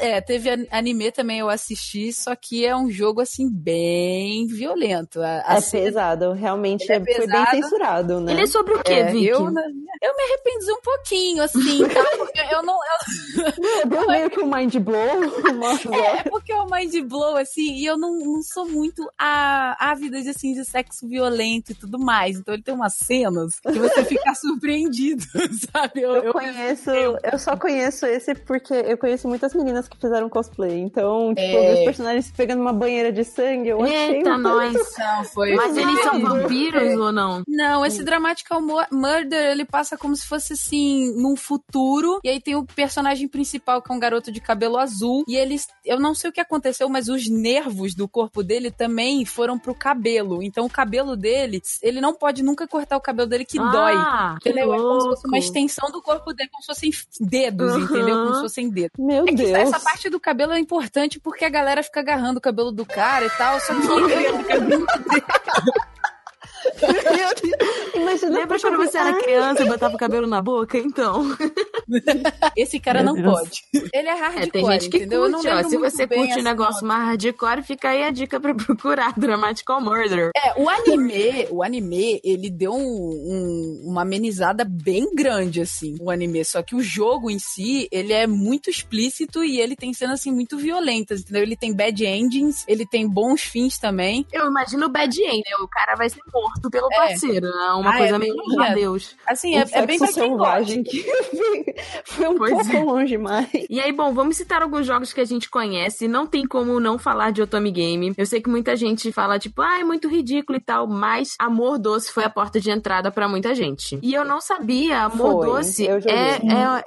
é, 0.00 0.20
teve 0.20 0.50
an- 0.50 0.66
anime 0.70 1.10
também, 1.12 1.38
eu 1.40 1.48
assisti, 1.48 2.12
só 2.12 2.34
que 2.34 2.64
é 2.64 2.74
um 2.76 2.90
jogo, 2.90 3.20
assim, 3.20 3.48
bem 3.50 4.46
violento. 4.46 5.20
A, 5.20 5.42
a 5.46 5.56
É 5.56 5.60
cena- 5.60 5.84
pesado, 5.84 6.32
realmente 6.32 6.84
Ele 6.84 6.92
é 6.92 6.96
é- 6.96 7.00
foi 7.16 7.26
bem 7.26 7.44
pesado. 7.44 7.50
censurado, 7.62 8.20
né? 8.20 8.32
Ele 8.32 8.42
é 8.42 8.46
sobre 8.46 8.74
o 8.74 8.82
quê, 8.82 8.92
É, 8.92 9.12
Vicky? 9.12 9.26
eu, 9.26 9.40
eu 9.40 10.16
me 10.20 10.32
arrependi 10.32 10.72
um 10.72 10.80
pouquinho, 10.80 11.42
assim, 11.42 11.88
tá? 11.88 12.04
Porque 12.18 12.40
eu 12.54 12.62
não. 12.62 12.74
eu- 12.74 13.52
Deu 13.88 14.06
meio 14.06 14.30
que 14.30 14.40
um 14.40 14.50
mind 14.54 14.76
blow. 14.76 14.96
mas 15.58 15.84
é 15.86 16.22
porque 16.28 16.52
é 16.52 16.56
o 16.60 16.66
mind 16.70 16.94
blow, 17.08 17.36
assim, 17.36 17.74
e 17.74 17.86
eu 17.86 17.96
não, 17.96 18.18
não 18.18 18.42
sou 18.42 18.68
muito 18.68 19.10
a, 19.18 19.76
ávida 19.90 20.20
de, 20.22 20.30
assim, 20.30 20.52
de 20.52 20.64
sexo 20.64 21.06
violento 21.08 21.72
e 21.72 21.74
tudo 21.74 21.98
mais. 21.98 22.36
Então 22.36 22.54
ele 22.54 22.62
tem 22.62 22.74
umas 22.74 22.94
cenas 22.94 23.58
que 23.60 23.72
você 23.78 24.04
fica 24.04 24.34
surpreendido, 24.34 25.24
sabe? 25.72 26.02
Eu, 26.02 26.16
Eu 26.16 26.22
eu- 26.24 26.32
conheço, 26.32 26.90
eu 26.90 27.38
só 27.38 27.56
conheço 27.56 28.06
esse 28.06 28.34
porque 28.34 28.74
eu 28.74 28.98
conheço 28.98 29.26
muitas 29.28 29.54
meninas 29.54 29.88
que 29.88 29.96
fizeram 29.98 30.28
cosplay. 30.28 30.78
Então, 30.80 31.34
tipo, 31.34 31.40
É. 31.56 31.74
os 31.74 31.84
personagens 31.84 32.26
se 32.26 32.32
pegando 32.32 32.60
uma 32.60 32.72
banheira 32.72 33.10
de 33.12 33.24
sangue, 33.24 33.68
eu 33.70 33.82
achei. 33.82 34.16
Eita, 34.18 34.30
uma- 34.30 34.38
nós. 34.38 34.74
Não, 34.98 35.24
foi. 35.24 35.54
Mas 35.54 35.76
eles 35.76 36.02
são 36.02 36.20
vampiros 36.20 36.96
ou 36.98 37.12
não? 37.12 37.42
Não, 37.48 37.84
esse 37.86 38.02
Dramatical 38.04 38.60
Mu- 38.60 38.86
Murder, 38.92 39.50
ele 39.52 39.64
passa 39.64 39.96
como 40.10 40.16
se 40.16 40.26
fosse 40.26 40.54
assim, 40.54 41.12
num 41.14 41.36
futuro. 41.36 42.18
E 42.24 42.28
aí 42.28 42.40
tem 42.40 42.56
o 42.56 42.64
personagem 42.64 43.28
principal, 43.28 43.80
que 43.80 43.92
é 43.92 43.94
um 43.94 43.98
garoto 44.00 44.32
de 44.32 44.40
cabelo 44.40 44.76
azul. 44.76 45.22
E 45.28 45.36
eles. 45.36 45.68
Eu 45.84 46.00
não 46.00 46.16
sei 46.16 46.30
o 46.30 46.32
que 46.32 46.40
aconteceu, 46.40 46.88
mas 46.88 47.08
os 47.08 47.28
nervos 47.28 47.94
do 47.94 48.08
corpo 48.08 48.42
dele 48.42 48.72
também 48.72 49.24
foram 49.24 49.56
pro 49.56 49.72
cabelo. 49.72 50.42
Então 50.42 50.66
o 50.66 50.70
cabelo 50.70 51.14
dele, 51.16 51.62
ele 51.80 52.00
não 52.00 52.12
pode 52.12 52.42
nunca 52.42 52.66
cortar 52.66 52.96
o 52.96 53.00
cabelo 53.00 53.28
dele 53.28 53.44
que 53.44 53.56
dói. 53.58 53.94
Ah, 53.94 54.36
que 54.40 54.48
Entendeu? 54.48 54.74
É 54.74 54.78
como 54.78 55.00
se 55.00 55.08
fosse 55.10 55.28
uma 55.28 55.38
extensão 55.38 55.90
do 55.92 56.02
corpo 56.02 56.32
dele, 56.32 56.50
como 56.50 56.62
se 56.62 56.66
fossem 56.66 56.90
dedos, 57.20 57.72
Uhum. 57.74 57.80
entendeu? 57.84 58.16
Como 58.24 58.34
se 58.34 58.40
fossem 58.40 58.68
dedos. 58.68 58.90
Meu 58.98 59.22
É 59.22 59.26
que 59.26 59.34
Deus. 59.36 59.50
essa 59.52 59.78
parte 59.78 60.10
do 60.10 60.18
cabelo 60.18 60.54
é 60.54 60.58
importante 60.58 61.20
porque 61.20 61.44
a 61.44 61.48
galera 61.50 61.84
fica 61.84 62.00
agarrando 62.00 62.38
o 62.38 62.42
cabelo 62.42 62.72
do 62.72 62.84
cara 62.84 63.26
e 63.26 63.30
tal. 63.30 63.60
Só 63.60 63.72
que 63.74 63.80
Imagina 68.10 68.38
Lembra 68.38 68.60
quando 68.60 68.76
você 68.76 68.98
era 68.98 69.12
criança 69.14 69.62
e 69.62 69.68
botava 69.68 69.94
o 69.94 69.98
cabelo 69.98 70.26
na 70.26 70.40
boca? 70.42 70.78
Então. 70.78 71.24
Esse 72.56 72.78
cara 72.78 73.02
não 73.02 73.14
Meu 73.14 73.22
Deus. 73.24 73.34
pode. 73.40 73.62
Ele 73.92 74.08
é 74.08 74.10
É, 74.10 74.14
hardcore, 74.14 74.50
tem 74.50 74.66
gente 74.72 74.88
que 74.90 74.96
entendeu? 74.98 75.24
Eu 75.24 75.28
não 75.30 75.40
curte, 75.40 75.54
ó. 75.54 75.68
Se 75.68 75.76
você 75.76 76.06
curte 76.06 76.38
um 76.38 76.42
negócio 76.42 76.86
mais 76.86 77.02
hardcore, 77.08 77.62
fica 77.62 77.88
aí 77.90 78.02
a 78.04 78.10
dica 78.10 78.38
pra 78.40 78.54
procurar 78.54 79.12
Dramatical 79.18 79.80
Murder. 79.80 80.30
É, 80.36 80.60
o 80.60 80.68
anime, 80.68 81.46
o 81.50 81.62
anime, 81.62 82.20
ele 82.22 82.50
deu 82.50 82.72
um- 82.72 82.76
um- 82.76 83.82
uma 83.90 84.02
amenizada 84.02 84.64
bem 84.64 85.14
grande, 85.14 85.60
assim, 85.60 85.96
o 86.00 86.10
anime. 86.10 86.44
Só 86.44 86.62
que 86.62 86.74
o 86.74 86.82
jogo 86.82 87.30
em 87.30 87.38
si, 87.38 87.88
ele 87.90 88.12
é 88.12 88.26
muito 88.26 88.70
explícito 88.70 89.42
e 89.42 89.60
ele 89.60 89.74
tem 89.76 89.92
cenas, 89.94 90.20
assim, 90.20 90.30
muito 90.32 90.56
violentas, 90.58 91.20
entendeu? 91.20 91.42
Ele 91.42 91.56
tem 91.56 91.74
bad 91.74 92.04
endings, 92.04 92.64
ele 92.68 92.86
tem 92.86 93.08
bons 93.08 93.42
fins 93.42 93.78
também. 93.78 94.26
Eu 94.32 94.46
imagino 94.46 94.86
o 94.86 94.88
bad 94.88 95.20
end, 95.22 95.36
né? 95.48 95.56
O 95.62 95.68
cara 95.68 95.94
vai 95.96 96.08
ser 96.08 96.20
morto 96.32 96.70
pelo 96.70 96.88
É. 96.92 96.96
parceiro, 96.96 97.46
né? 97.46 97.70
Uma 97.74 97.90
Ah, 97.94 97.98
coisa 98.00 98.16
é 98.16 98.18
meio 98.18 98.34
meu. 98.36 98.74
Deus. 98.74 99.16
Assim, 99.26 99.56
é, 99.56 99.64
é 99.72 99.86
bem 99.86 99.98
pra 99.98 100.08
selvagem 100.08 100.82
que 100.82 101.02
foi 102.04 102.28
um 102.28 102.36
Pois 102.36 102.52
pouco 102.52 102.76
é. 102.76 102.84
longe 102.84 103.06
demais. 103.08 103.48
E 103.68 103.80
aí, 103.80 103.92
bom, 103.92 104.12
vamos 104.12 104.36
citar 104.36 104.62
alguns 104.62 104.86
jogos 104.86 105.12
que 105.12 105.20
a 105.20 105.24
gente 105.24 105.48
conhece. 105.50 106.08
Não 106.08 106.26
tem 106.26 106.46
como 106.46 106.78
não 106.80 106.98
falar 106.98 107.30
de 107.32 107.42
Otome 107.42 107.70
Game. 107.70 108.12
Eu 108.16 108.26
sei 108.26 108.40
que 108.40 108.48
muita 108.50 108.76
gente 108.76 109.10
fala, 109.12 109.38
tipo, 109.38 109.62
ah, 109.62 109.78
é 109.80 109.84
muito 109.84 110.08
ridículo 110.08 110.58
e 110.58 110.60
tal, 110.60 110.86
mas 110.86 111.34
Amor 111.38 111.78
Doce 111.78 112.12
foi 112.12 112.24
a 112.24 112.30
porta 112.30 112.60
de 112.60 112.70
entrada 112.70 113.10
pra 113.10 113.28
muita 113.28 113.54
gente. 113.54 113.98
E 114.02 114.12
eu 114.14 114.24
não 114.24 114.40
sabia, 114.40 115.02
Amor 115.02 115.32
Foi, 115.44 115.46
Doce 115.46 115.86
é, 115.88 115.92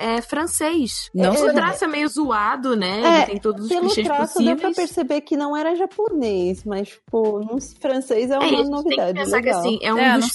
é, 0.02 0.16
é 0.18 0.22
francês. 0.22 1.10
Não 1.14 1.34
o 1.34 1.54
traço 1.54 1.84
é 1.86 1.88
meio 1.88 2.08
zoado, 2.08 2.76
né? 2.76 3.02
É, 3.04 3.18
Ele 3.18 3.26
tem 3.26 3.38
todos 3.40 3.64
os 3.66 3.70
Pelo 3.70 3.82
clichês 3.88 4.08
traço 4.08 4.38
deu 4.40 4.56
pra 4.56 4.70
possíveis. 4.70 4.76
perceber 4.76 5.22
que 5.22 5.36
não 5.38 5.56
era 5.56 5.76
japonês, 5.76 6.64
mas, 6.64 6.90
tipo, 6.90 7.42
francês 7.80 8.30
é 8.32 8.36
É, 8.36 8.38
uma 8.38 8.48
gente 8.48 8.56
tem 8.58 8.64
que 8.66 8.72
novidade 8.72 9.14
pensar 9.20 9.36
legal. 9.38 9.62
que 9.62 9.68
assim, 9.68 9.80
é 9.82 9.94
um 9.94 9.98
É, 9.98 10.08
eu 10.16 10.20
não 10.20 10.28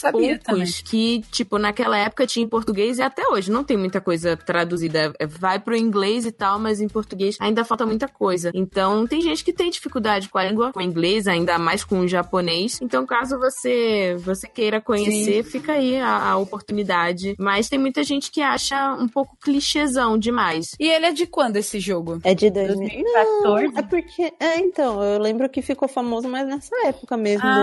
poucos 0.69 0.83
que, 0.83 1.21
tipo, 1.31 1.59
naquela 1.59 1.97
época 1.99 2.27
tinha 2.27 2.45
em 2.45 2.49
português 2.49 2.99
e 2.99 3.03
até 3.03 3.27
hoje 3.29 3.51
não 3.51 3.65
tem 3.65 3.77
muita 3.77 4.01
coisa 4.01 4.37
traduzida. 4.37 5.13
É, 5.19 5.27
Vai 5.27 5.59
pro 5.59 5.77
inglês 5.77 6.27
e 6.27 6.33
tal, 6.33 6.59
mas 6.59 6.81
em 6.81 6.89
português 6.89 7.37
ainda 7.41 7.65
falta 7.65 7.87
muita 7.87 8.09
coisa. 8.09 8.51
Então, 8.55 9.07
tem 9.07 9.21
gente 9.21 9.45
que 9.45 9.53
tem 9.53 9.71
dificuldade 9.71 10.29
com 10.29 10.39
a 10.39 10.45
língua, 10.45 10.73
com 10.73 10.81
o 10.81 10.83
inglês, 10.83 11.27
ainda 11.29 11.59
mais 11.59 11.85
com 11.85 12.01
o 12.01 12.09
japonês. 12.09 12.79
Então, 12.83 13.07
caso 13.07 13.39
você 13.39 14.17
você 14.19 14.49
queira 14.49 14.81
conhecer, 14.81 15.43
fica 15.45 15.73
aí 15.73 15.97
a, 15.99 16.31
a 16.31 16.37
oportunidade. 16.37 17.35
Mas 17.39 17.69
tem 17.69 17.79
muita 17.79 18.03
gente 18.03 18.31
que 18.31 18.41
acha 18.43 18.95
um 18.95 19.07
pouco 19.09 19.37
clichêzão 19.41 20.19
demais. 20.19 20.75
E 20.81 20.89
ele 20.89 21.07
é 21.07 21.13
de 21.13 21.27
quando 21.27 21.57
esse 21.57 21.79
jogo? 21.79 22.19
É 22.25 22.35
de 22.35 22.51
2000. 22.51 22.79
2014? 22.89 23.67
Não, 23.69 23.79
é 23.79 23.83
porque. 23.83 24.33
É, 24.41 24.59
então, 24.59 25.03
eu 25.03 25.21
lembro 25.21 25.49
que 25.49 25.63
ficou 25.63 25.89
famoso 25.89 26.29
mais 26.29 26.47
nessa 26.47 26.75
época 26.87 27.17
mesmo, 27.17 27.47
em 27.47 27.51
Ah, 27.51 27.55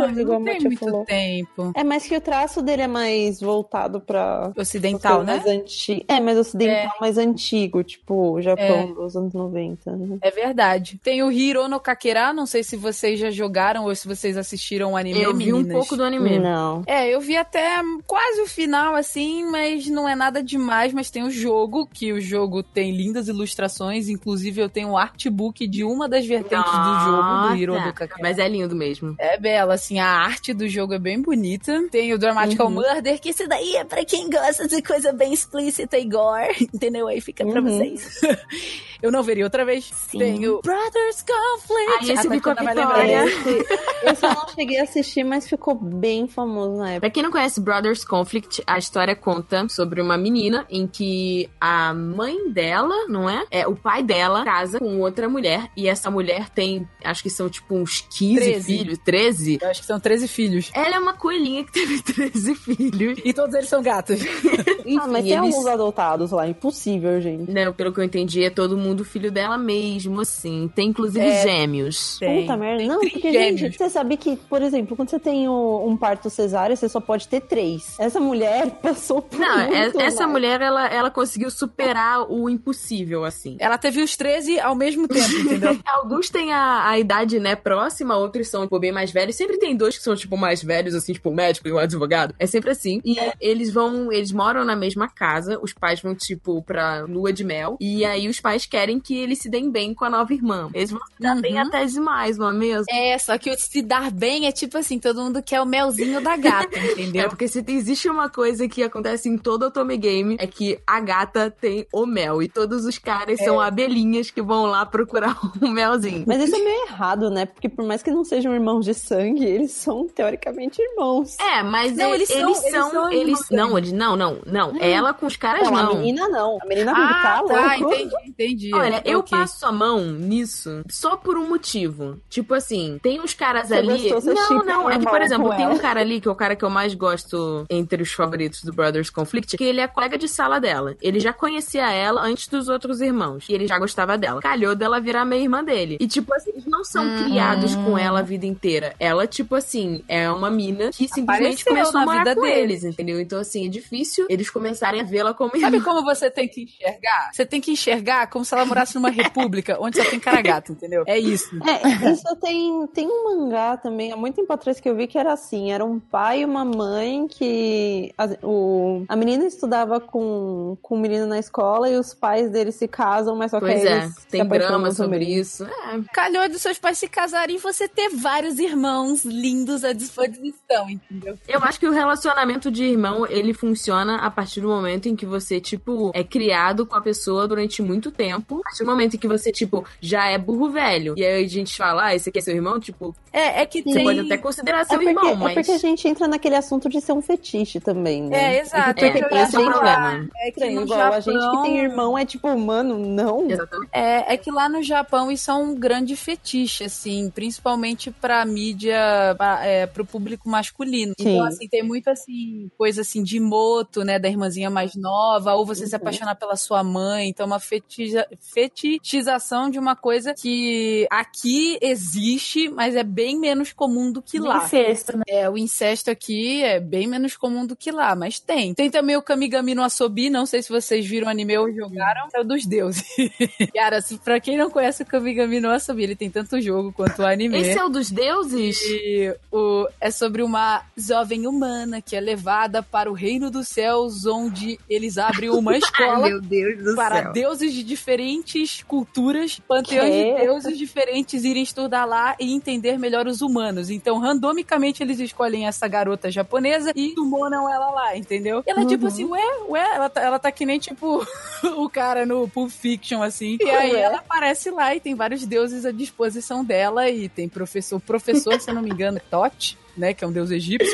2014, 0.00 0.20
igual 0.20 0.40
não 0.40 0.46
a 0.46 0.50
tem 0.50 0.54
Matia 0.54 0.68
muito 0.68 0.84
falou. 0.84 1.04
tempo. 1.04 1.72
É, 1.74 1.84
mas 1.84 2.06
que 2.06 2.16
o 2.16 2.20
traço 2.20 2.43
dele 2.62 2.82
é 2.82 2.86
mais 2.86 3.40
voltado 3.40 4.00
pra. 4.00 4.52
Ocidental, 4.56 5.22
né? 5.22 5.34
mais 5.36 5.46
anti... 5.46 6.04
É, 6.08 6.20
mais 6.20 6.38
ocidental, 6.38 6.92
mais 7.00 7.18
antigo, 7.18 7.82
tipo, 7.82 8.40
Japão 8.40 8.92
dos 8.94 9.16
anos 9.16 9.32
90. 9.32 9.90
Né? 9.96 10.18
É 10.22 10.30
verdade. 10.30 10.98
Tem 11.02 11.22
o 11.22 11.30
Hiro 11.30 11.68
no 11.68 11.80
Kakera, 11.80 12.32
não 12.32 12.46
sei 12.46 12.62
se 12.62 12.76
vocês 12.76 13.18
já 13.18 13.30
jogaram 13.30 13.84
ou 13.84 13.94
se 13.94 14.06
vocês 14.06 14.36
assistiram 14.36 14.92
o 14.92 14.96
anime, 14.96 15.22
Eu 15.22 15.34
vi 15.34 15.52
um 15.52 15.58
meninas. 15.58 15.78
pouco 15.78 15.96
do 15.96 16.02
anime. 16.02 16.38
Não. 16.38 16.82
É, 16.86 17.08
eu 17.08 17.20
vi 17.20 17.36
até 17.36 17.80
quase 18.06 18.40
o 18.40 18.46
final, 18.46 18.94
assim, 18.94 19.44
mas 19.50 19.86
não 19.88 20.08
é 20.08 20.14
nada 20.14 20.42
demais, 20.42 20.92
mas 20.92 21.10
tem 21.10 21.22
o 21.22 21.30
jogo, 21.30 21.86
que 21.86 22.12
o 22.12 22.20
jogo 22.20 22.62
tem 22.62 22.94
lindas 22.96 23.28
ilustrações, 23.28 24.08
inclusive 24.08 24.60
eu 24.60 24.68
tenho 24.68 24.90
o 24.90 24.96
artbook 24.96 25.66
de 25.66 25.84
uma 25.84 26.08
das 26.08 26.26
vertentes 26.26 26.70
do 26.70 27.00
jogo, 27.04 27.48
do 27.48 27.56
Hiro 27.56 27.74
Nossa, 27.74 27.86
do 27.86 27.94
Kakera. 27.94 28.22
Mas 28.22 28.38
é 28.38 28.48
lindo 28.48 28.74
mesmo. 28.74 29.14
É 29.18 29.38
bela, 29.38 29.74
assim, 29.74 29.98
a 29.98 30.06
arte 30.06 30.52
do 30.52 30.68
jogo 30.68 30.94
é 30.94 30.98
bem 30.98 31.20
bonita. 31.20 31.86
Tem 31.90 32.12
o 32.12 32.18
Dramatical 32.24 32.66
Uhum. 32.68 32.72
Murder, 32.74 33.20
que 33.20 33.28
esse 33.30 33.46
daí 33.46 33.76
é 33.76 33.84
pra 33.84 34.04
quem 34.04 34.28
gosta 34.30 34.66
de 34.66 34.80
coisa 34.82 35.12
bem 35.12 35.32
explícita 35.32 35.98
e 35.98 36.04
gore, 36.08 36.68
entendeu? 36.74 37.06
Aí 37.08 37.20
fica 37.20 37.44
pra 37.46 37.60
Uhum. 37.60 37.66
vocês. 37.78 38.20
eu 39.02 39.10
não 39.12 39.22
veria 39.22 39.44
outra 39.44 39.64
vez. 39.64 39.90
Sim. 40.10 40.18
Tem 40.18 40.48
o 40.48 40.60
Brothers 40.62 41.22
Conflict. 41.22 42.10
Ah, 42.10 42.12
esse 42.14 42.28
ficou 42.28 42.54
vai 42.54 42.66
Vitória. 42.74 43.24
Esse, 43.26 43.66
esse 44.04 44.26
eu 44.26 44.30
não 44.34 44.48
cheguei 44.48 44.80
a 44.80 44.82
assistir, 44.84 45.24
mas 45.24 45.48
ficou 45.48 45.74
bem 45.74 46.26
famoso 46.26 46.76
na 46.76 46.90
época. 46.90 47.00
Pra 47.00 47.10
quem 47.10 47.22
não 47.22 47.30
conhece 47.30 47.60
Brothers 47.60 48.04
Conflict, 48.04 48.62
a 48.66 48.78
história 48.78 49.14
conta 49.14 49.68
sobre 49.68 50.00
uma 50.00 50.16
menina 50.16 50.66
em 50.70 50.86
que 50.86 51.48
a 51.60 51.92
mãe 51.94 52.50
dela, 52.50 53.06
não 53.08 53.28
é? 53.28 53.44
É, 53.50 53.66
o 53.66 53.76
pai 53.76 54.02
dela 54.02 54.44
casa 54.44 54.78
com 54.78 55.00
outra 55.00 55.28
mulher 55.28 55.68
e 55.76 55.88
essa 55.88 56.10
mulher 56.10 56.48
tem, 56.50 56.88
acho 57.04 57.22
que 57.22 57.30
são 57.30 57.48
tipo 57.48 57.74
uns 57.76 58.00
15 58.16 58.34
13. 58.40 58.64
filhos, 58.78 58.98
13. 59.04 59.58
Eu 59.60 59.68
acho 59.70 59.80
que 59.80 59.86
são 59.86 60.00
13 60.00 60.28
filhos. 60.28 60.70
Ela 60.74 60.96
é 60.96 60.98
uma 60.98 61.12
coelhinha 61.14 61.64
que 61.64 61.72
teve 61.72 62.00
13 62.02 62.13
filhos. 62.54 63.18
E 63.24 63.32
todos 63.32 63.54
eles 63.54 63.68
são 63.68 63.82
gatos. 63.82 64.20
Enfim, 64.20 64.98
ah, 65.00 65.06
mas 65.06 65.24
tem 65.24 65.32
eles... 65.32 65.54
alguns 65.54 65.66
adotados 65.66 66.30
lá, 66.30 66.46
impossível, 66.48 67.20
gente. 67.20 67.50
Não, 67.50 67.72
pelo 67.72 67.92
que 67.92 68.00
eu 68.00 68.04
entendi, 68.04 68.44
é 68.44 68.50
todo 68.50 68.76
mundo 68.76 69.04
filho 69.04 69.30
dela 69.30 69.56
mesmo, 69.58 70.20
assim. 70.20 70.70
Tem 70.74 70.88
inclusive 70.88 71.24
É. 71.24 71.42
gêmeos. 71.42 72.18
Puta 72.18 72.56
merda. 72.56 72.84
Não, 72.84 73.00
porque, 73.00 73.20
trigêmeos. 73.20 73.60
gente, 73.60 73.78
você 73.78 73.90
sabe 73.90 74.16
que, 74.16 74.36
por 74.36 74.62
exemplo, 74.62 74.96
quando 74.96 75.10
você 75.10 75.18
tem 75.18 75.48
o- 75.48 75.84
um 75.86 75.96
parto 75.96 76.28
cesárea, 76.30 76.76
você 76.76 76.88
só 76.88 77.00
pode 77.00 77.28
ter 77.28 77.40
três. 77.40 77.94
Essa 77.98 78.20
mulher 78.20 78.70
passou 78.82 79.22
por 79.22 79.38
Não, 79.38 79.58
é- 79.60 79.92
essa 79.98 80.26
mulher, 80.26 80.60
ela, 80.60 80.86
ela 80.88 81.10
conseguiu 81.10 81.50
superar 81.50 82.30
o 82.30 82.48
impossível, 82.48 83.24
assim. 83.24 83.56
Ela 83.58 83.78
teve 83.78 84.02
os 84.02 84.16
13 84.16 84.58
ao 84.60 84.74
mesmo 84.74 85.08
tempo, 85.08 85.30
entendeu? 85.40 85.78
Alguns 85.84 86.30
têm 86.30 86.52
a, 86.52 86.88
a 86.88 86.98
idade, 86.98 87.38
né, 87.40 87.54
próxima, 87.56 88.16
outros 88.16 88.48
são, 88.48 88.62
tipo, 88.62 88.78
bem 88.78 88.92
mais 88.92 89.10
velhos. 89.10 89.36
Sempre 89.36 89.58
tem 89.58 89.76
dois 89.76 89.96
que 89.96 90.04
são, 90.04 90.14
tipo, 90.14 90.36
mais 90.36 90.62
velhos, 90.62 90.94
assim, 90.94 91.12
tipo, 91.12 91.30
um 91.30 91.34
médico 91.34 91.68
e 91.68 91.72
um 91.72 91.78
advogado. 91.78 92.03
É 92.38 92.46
sempre 92.46 92.70
assim. 92.70 93.00
E 93.04 93.16
eles 93.40 93.72
vão, 93.72 94.12
eles 94.12 94.32
moram 94.32 94.64
na 94.64 94.76
mesma 94.76 95.08
casa, 95.08 95.58
os 95.62 95.72
pais 95.72 96.00
vão, 96.00 96.14
tipo, 96.14 96.62
pra 96.62 97.02
lua 97.02 97.32
de 97.32 97.44
mel. 97.44 97.76
E 97.80 98.04
aí 98.04 98.28
os 98.28 98.40
pais 98.40 98.66
querem 98.66 98.98
que 99.00 99.16
eles 99.16 99.38
se 99.38 99.48
deem 99.48 99.70
bem 99.70 99.94
com 99.94 100.04
a 100.04 100.10
nova 100.10 100.32
irmã. 100.32 100.70
Eles 100.74 100.90
vão 100.90 101.00
se 101.06 101.20
dar 101.22 101.34
Uhum. 101.36 101.42
bem 101.42 101.58
até 101.58 101.84
demais, 101.84 102.36
não 102.38 102.50
é 102.50 102.52
mesmo? 102.52 102.84
É, 102.90 103.18
só 103.18 103.36
que 103.38 103.50
o 103.50 103.58
se 103.58 103.82
dar 103.82 104.10
bem 104.10 104.46
é 104.46 104.52
tipo 104.52 104.78
assim, 104.78 104.98
todo 104.98 105.22
mundo 105.22 105.42
quer 105.42 105.60
o 105.60 105.66
melzinho 105.66 106.20
da 106.20 106.36
gata, 106.36 106.68
É 106.78 106.92
entendeu? 106.92 107.28
porque 107.28 107.48
se 107.48 107.64
existe 107.68 108.08
uma 108.08 108.28
coisa 108.28 108.68
que 108.68 108.82
acontece 108.82 109.28
em 109.28 109.36
todo 109.38 109.64
Otome 109.64 109.96
Game 109.96 110.36
é 110.38 110.46
que 110.46 110.78
a 110.86 111.00
gata 111.00 111.50
tem 111.50 111.86
o 111.92 112.06
mel 112.06 112.42
e 112.42 112.48
todos 112.48 112.84
os 112.84 112.98
caras 112.98 113.38
são 113.40 113.60
abelhinhas 113.60 114.30
que 114.30 114.42
vão 114.42 114.66
lá 114.66 114.84
procurar 114.86 115.36
o 115.60 115.66
melzinho. 115.68 116.24
Mas 116.26 116.42
isso 116.42 116.54
é 116.56 116.58
meio 116.58 116.86
errado, 116.86 117.30
né? 117.30 117.46
Porque 117.46 117.68
por 117.68 117.84
mais 117.84 118.02
que 118.02 118.10
não 118.10 118.24
sejam 118.24 118.54
irmãos 118.54 118.84
de 118.84 118.94
sangue, 118.94 119.44
eles 119.44 119.72
são 119.72 120.06
teoricamente 120.06 120.80
irmãos. 120.80 121.36
É, 121.38 121.62
mas 121.62 121.93
Não, 121.96 122.10
e- 122.10 122.14
eles 122.14 122.30
eles, 122.30 122.58
são- 122.58 122.64
eles 122.72 122.90
são, 122.90 123.12
eles 123.12 123.50
não, 123.50 123.78
eles 123.78 123.92
não, 123.92 124.16
não, 124.16 124.38
não. 124.46 124.72
Ela 124.80 125.12
com 125.14 125.26
os 125.26 125.36
caras 125.36 125.68
Não, 125.70 125.76
a 125.76 125.94
menina 125.94 126.28
não. 126.28 126.58
A 126.62 126.66
menina 126.66 126.92
Ah, 126.94 127.22
tá 127.22 127.42
tá, 127.46 127.78
entendi, 127.78 128.14
entendi. 128.26 128.74
Olha, 128.74 129.02
eu 129.04 129.20
Ok. 129.20 129.36
passo 129.38 129.66
a 129.66 129.72
mão 129.72 130.00
nisso 130.04 130.82
só 130.90 131.16
por 131.16 131.36
um 131.36 131.48
motivo. 131.48 132.18
Tipo 132.28 132.54
assim, 132.54 132.98
tem 133.02 133.20
uns 133.20 133.34
caras 133.34 133.68
Você 133.68 133.74
ali. 133.74 134.10
não, 134.10 134.64
não, 134.64 134.90
é 134.90 134.98
que, 134.98 135.04
por 135.06 135.20
exemplo, 135.22 135.54
tem 135.56 135.66
um 135.68 135.78
cara 135.78 136.00
ali, 136.00 136.20
que 136.20 136.28
é 136.28 136.30
o 136.30 136.34
cara 136.34 136.56
que 136.56 136.64
eu 136.64 136.70
mais 136.70 136.94
gosto 136.94 137.64
entre 137.70 138.02
os 138.02 138.12
favoritos 138.12 138.62
do 138.62 138.72
Brothers 138.72 139.10
Conflict, 139.10 139.56
que 139.56 139.64
ele 139.64 139.80
é 139.80 139.86
colega 139.86 140.16
de 140.18 140.28
sala 140.28 140.58
dela. 140.60 140.94
Ele 141.00 141.20
já 141.20 141.32
conhecia 141.32 141.90
ela 141.90 142.22
antes 142.22 142.48
dos 142.48 142.68
outros 142.68 143.00
irmãos. 143.00 143.46
E 143.48 143.52
ele 143.54 143.66
já 143.66 143.78
gostava 143.78 144.16
dela. 144.18 144.40
Calhou 144.40 144.74
dela 144.74 145.00
virar 145.00 145.24
meia 145.24 145.42
irmã 145.42 145.62
dele. 145.62 145.96
E, 146.00 146.06
tipo 146.06 146.32
assim, 146.34 146.52
não 146.84 146.90
são 146.90 147.04
Hum. 147.04 147.24
criados 147.24 147.74
com 147.76 147.96
ela 147.98 148.20
a 148.20 148.22
vida 148.22 148.44
inteira. 148.46 148.94
Ela, 149.00 149.26
tipo 149.26 149.54
assim, 149.54 150.02
é 150.06 150.30
uma 150.30 150.50
mina 150.50 150.90
que 150.90 151.08
simplesmente 151.08 151.62
Apareceu 151.62 151.72
começou 151.72 152.00
a 152.00 152.04
morar 152.04 152.18
vida 152.20 152.34
com 152.34 152.42
deles. 152.42 152.82
eles, 152.82 152.84
entendeu? 152.84 153.20
Então, 153.20 153.40
assim, 153.40 153.66
é 153.66 153.68
difícil 153.68 154.26
eles 154.28 154.50
começarem 154.50 155.00
a 155.00 155.04
vê-la 155.04 155.32
como 155.32 155.58
Sabe 155.58 155.80
como 155.80 156.02
você 156.02 156.30
tem 156.30 156.46
que 156.48 156.62
enxergar? 156.64 157.30
Você 157.32 157.46
tem 157.46 157.60
que 157.60 157.70
enxergar 157.72 158.26
como 158.28 158.44
se 158.44 158.54
ela 158.54 158.64
morasse 158.66 158.94
numa 158.94 159.10
república 159.10 159.76
onde 159.80 159.96
só 160.02 160.08
tem 160.08 160.20
cara 160.20 160.42
gato, 160.42 160.72
entendeu? 160.72 161.04
É 161.06 161.18
isso. 161.18 161.48
É, 161.66 162.10
isso 162.12 162.36
tem, 162.36 162.86
tem 162.88 163.06
um 163.08 163.24
mangá 163.24 163.76
também, 163.76 164.12
há 164.12 164.16
muito 164.16 164.36
tempo 164.36 164.52
atrás 164.52 164.78
que 164.80 164.88
eu 164.88 164.94
vi 164.96 165.06
que 165.06 165.16
era 165.18 165.32
assim, 165.32 165.72
era 165.72 165.84
um 165.84 165.98
pai 165.98 166.40
e 166.40 166.44
uma 166.44 166.64
mãe 166.64 167.26
que 167.28 168.12
a, 168.18 168.28
o, 168.42 169.04
a 169.08 169.16
menina 169.16 169.44
estudava 169.46 170.00
com, 170.00 170.76
com 170.82 170.96
o 170.96 170.98
menino 170.98 171.26
na 171.26 171.38
escola 171.38 171.88
e 171.88 171.96
os 171.96 172.12
pais 172.12 172.50
deles 172.50 172.74
se 172.74 172.86
casam, 172.88 173.36
mas 173.36 173.50
só 173.50 173.60
que 173.60 173.66
Pois 173.66 173.80
aí 173.80 173.88
é, 173.88 173.96
eles 174.02 174.24
tem 174.26 174.46
drama 174.46 174.90
sobre 174.90 175.24
isso. 175.24 175.64
É, 175.64 176.00
Calhou 176.12 176.48
dos 176.48 176.60
seus 176.74 176.78
pais 176.78 176.98
se 176.98 177.08
casarem 177.08 177.56
e 177.56 177.58
você 177.58 177.86
ter 177.88 178.08
vários 178.10 178.58
irmãos 178.58 179.24
lindos 179.24 179.84
à 179.84 179.92
disposição, 179.92 180.88
entendeu? 180.90 181.38
Eu 181.48 181.60
acho 181.62 181.78
que 181.78 181.86
o 181.86 181.92
relacionamento 181.92 182.70
de 182.70 182.84
irmão, 182.84 183.26
ele 183.26 183.52
funciona 183.54 184.16
a 184.16 184.30
partir 184.30 184.60
do 184.60 184.68
momento 184.68 185.08
em 185.08 185.14
que 185.16 185.24
você, 185.26 185.60
tipo, 185.60 186.10
é 186.14 186.24
criado 186.24 186.84
com 186.86 186.96
a 186.96 187.00
pessoa 187.00 187.46
durante 187.46 187.80
muito 187.82 188.10
tempo. 188.10 188.58
A 188.60 188.62
partir 188.64 188.84
do 188.84 188.90
momento 188.90 189.14
em 189.14 189.18
que 189.18 189.28
você, 189.28 189.52
tipo, 189.52 189.84
já 190.00 190.26
é 190.28 190.36
burro 190.38 190.70
velho. 190.70 191.14
E 191.16 191.24
aí 191.24 191.44
a 191.44 191.48
gente 191.48 191.76
fala, 191.76 192.06
ah, 192.06 192.14
esse 192.14 192.28
aqui 192.28 192.38
é 192.38 192.42
seu 192.42 192.54
irmão? 192.54 192.80
Tipo, 192.80 193.14
É, 193.32 193.62
é 193.62 193.66
que 193.66 193.82
você 193.82 193.92
tem... 193.94 194.04
pode 194.04 194.20
até 194.20 194.36
considerar 194.38 194.80
É 194.80 194.84
seu 194.84 194.96
porque, 194.98 195.10
irmão, 195.10 195.28
é 195.30 195.34
mas... 195.36 195.54
porque 195.54 195.70
a 195.70 195.78
gente 195.78 196.08
entra 196.08 196.26
naquele 196.26 196.56
assunto 196.56 196.88
de 196.88 197.00
ser 197.00 197.12
um 197.12 197.22
fetiche 197.22 197.78
também, 197.80 198.22
né? 198.24 198.56
É, 198.56 198.60
exato. 198.60 199.04
É, 199.04 199.10
que 199.10 199.18
eu 199.24 199.30
ia 199.30 199.42
esse 199.44 199.56
é 199.56 199.58
o 199.60 199.64
problema. 199.64 200.28
É 200.38 200.50
que 200.50 200.64
igual 200.64 201.12
a 201.12 201.20
gente 201.20 201.34
que 201.34 201.40
Japão- 201.40 201.62
tem 201.62 201.78
irmão 201.78 202.18
é 202.18 202.24
tipo, 202.24 202.58
mano, 202.58 202.98
não. 202.98 203.50
Exatamente. 203.50 203.90
É, 203.92 204.34
é 204.34 204.36
que 204.36 204.50
lá 204.50 204.68
no 204.68 204.82
Japão 204.82 205.30
isso 205.30 205.50
é 205.50 205.54
um 205.54 205.74
grande 205.74 206.16
fetiche, 206.16 206.63
niche, 206.64 206.84
assim, 206.84 207.30
principalmente 207.30 208.10
pra 208.10 208.44
mídia, 208.44 208.96
pra, 209.36 209.64
é, 209.64 209.86
pro 209.86 210.04
público 210.04 210.48
masculino. 210.48 211.12
Sim. 211.20 211.34
Então, 211.34 211.46
assim, 211.46 211.68
tem 211.68 211.82
muito, 211.82 212.08
assim, 212.08 212.70
coisa, 212.76 213.02
assim, 213.02 213.22
de 213.22 213.38
moto, 213.38 214.02
né, 214.02 214.18
da 214.18 214.28
irmãzinha 214.28 214.70
mais 214.70 214.94
nova, 214.94 215.54
ou 215.54 215.66
você 215.66 215.86
se 215.86 215.94
apaixonar 215.94 216.34
pela 216.34 216.56
sua 216.56 216.82
mãe, 216.82 217.28
então 217.28 217.46
uma 217.46 217.60
fetiza, 217.60 218.26
fetichização 218.40 219.68
de 219.70 219.78
uma 219.78 219.94
coisa 219.94 220.34
que 220.34 221.06
aqui 221.10 221.78
existe, 221.80 222.68
mas 222.68 222.96
é 222.96 223.04
bem 223.04 223.38
menos 223.38 223.72
comum 223.72 224.10
do 224.10 224.22
que 224.22 224.38
lá. 224.38 224.64
Incesto, 224.64 225.18
né? 225.18 225.24
É, 225.28 225.48
o 225.48 225.58
incesto 225.58 226.10
aqui 226.10 226.62
é 226.62 226.80
bem 226.80 227.06
menos 227.06 227.36
comum 227.36 227.66
do 227.66 227.76
que 227.76 227.90
lá, 227.90 228.16
mas 228.16 228.40
tem. 228.40 228.74
Tem 228.74 228.90
também 228.90 229.16
o 229.16 229.22
Kamigami 229.22 229.74
no 229.74 229.82
Asobi, 229.82 230.30
não 230.30 230.46
sei 230.46 230.62
se 230.62 230.70
vocês 230.70 231.06
viram 231.06 231.26
o 231.26 231.30
anime 231.30 231.58
ou 231.58 231.70
jogaram, 231.72 232.28
é 232.32 232.40
o 232.40 232.44
dos 232.44 232.64
deuses. 232.64 233.04
Cara, 233.74 234.00
se, 234.00 234.18
pra 234.18 234.40
quem 234.40 234.56
não 234.56 234.70
conhece 234.70 235.02
o 235.02 235.06
Kamigami 235.06 235.60
no 235.60 235.70
Asobi, 235.70 236.04
ele 236.04 236.16
tem 236.16 236.30
tanto 236.30 236.53
jogo 236.60 236.92
quanto 236.92 237.22
o 237.22 237.26
anime. 237.26 237.58
Esse 237.58 237.78
é 237.78 237.84
o 237.84 237.88
dos 237.88 238.10
deuses? 238.10 238.80
E 238.82 239.34
o, 239.50 239.86
é 240.00 240.10
sobre 240.10 240.42
uma 240.42 240.82
jovem 240.96 241.46
humana 241.46 242.00
que 242.00 242.16
é 242.16 242.20
levada 242.20 242.82
para 242.82 243.10
o 243.10 243.14
reino 243.14 243.50
dos 243.50 243.68
céus, 243.68 244.26
onde 244.26 244.78
eles 244.88 245.18
abrem 245.18 245.50
uma 245.50 245.76
escola 245.78 246.40
Deus 246.40 246.82
do 246.82 246.94
para 246.94 247.32
deuses 247.32 247.72
de 247.72 247.82
diferentes 247.82 248.82
culturas, 248.82 249.58
panteões 249.60 250.10
Quê? 250.10 250.34
de 250.34 250.40
deuses 250.40 250.78
diferentes 250.78 251.44
irem 251.44 251.62
estudar 251.62 252.04
lá 252.04 252.36
e 252.38 252.52
entender 252.52 252.98
melhor 252.98 253.26
os 253.26 253.40
humanos. 253.40 253.90
Então, 253.90 254.18
randomicamente, 254.18 255.02
eles 255.02 255.18
escolhem 255.20 255.66
essa 255.66 255.86
garota 255.88 256.30
japonesa 256.30 256.92
e 256.94 257.14
sumonam 257.14 257.68
ela 257.68 257.90
lá, 257.90 258.16
entendeu? 258.16 258.62
E 258.66 258.70
ela 258.70 258.82
é 258.82 258.86
tipo 258.86 259.06
assim, 259.06 259.24
ué, 259.24 259.42
ué, 259.68 259.94
ela 259.94 260.08
tá, 260.08 260.20
ela 260.20 260.38
tá 260.38 260.50
que 260.52 260.66
nem 260.66 260.78
tipo 260.78 261.26
o 261.76 261.88
cara 261.88 262.26
no 262.26 262.48
Pulp 262.48 262.70
Fiction, 262.70 263.22
assim. 263.22 263.56
E 263.60 263.70
aí 263.70 263.92
Ué. 263.92 264.00
ela 264.00 264.18
aparece 264.18 264.70
lá 264.70 264.94
e 264.94 265.00
tem 265.00 265.14
vários 265.14 265.46
deuses 265.46 265.84
à 265.84 265.92
disposição 265.92 266.43
dela 266.64 267.08
e 267.08 267.28
tem 267.28 267.48
professor, 267.48 268.00
professor, 268.00 268.60
se 268.60 268.70
eu 268.70 268.74
não 268.74 268.82
me 268.82 268.90
engano, 268.90 269.20
Tote, 269.30 269.78
né, 269.96 270.12
que 270.12 270.24
é 270.24 270.26
um 270.26 270.32
deus 270.32 270.50
egípcio. 270.50 270.92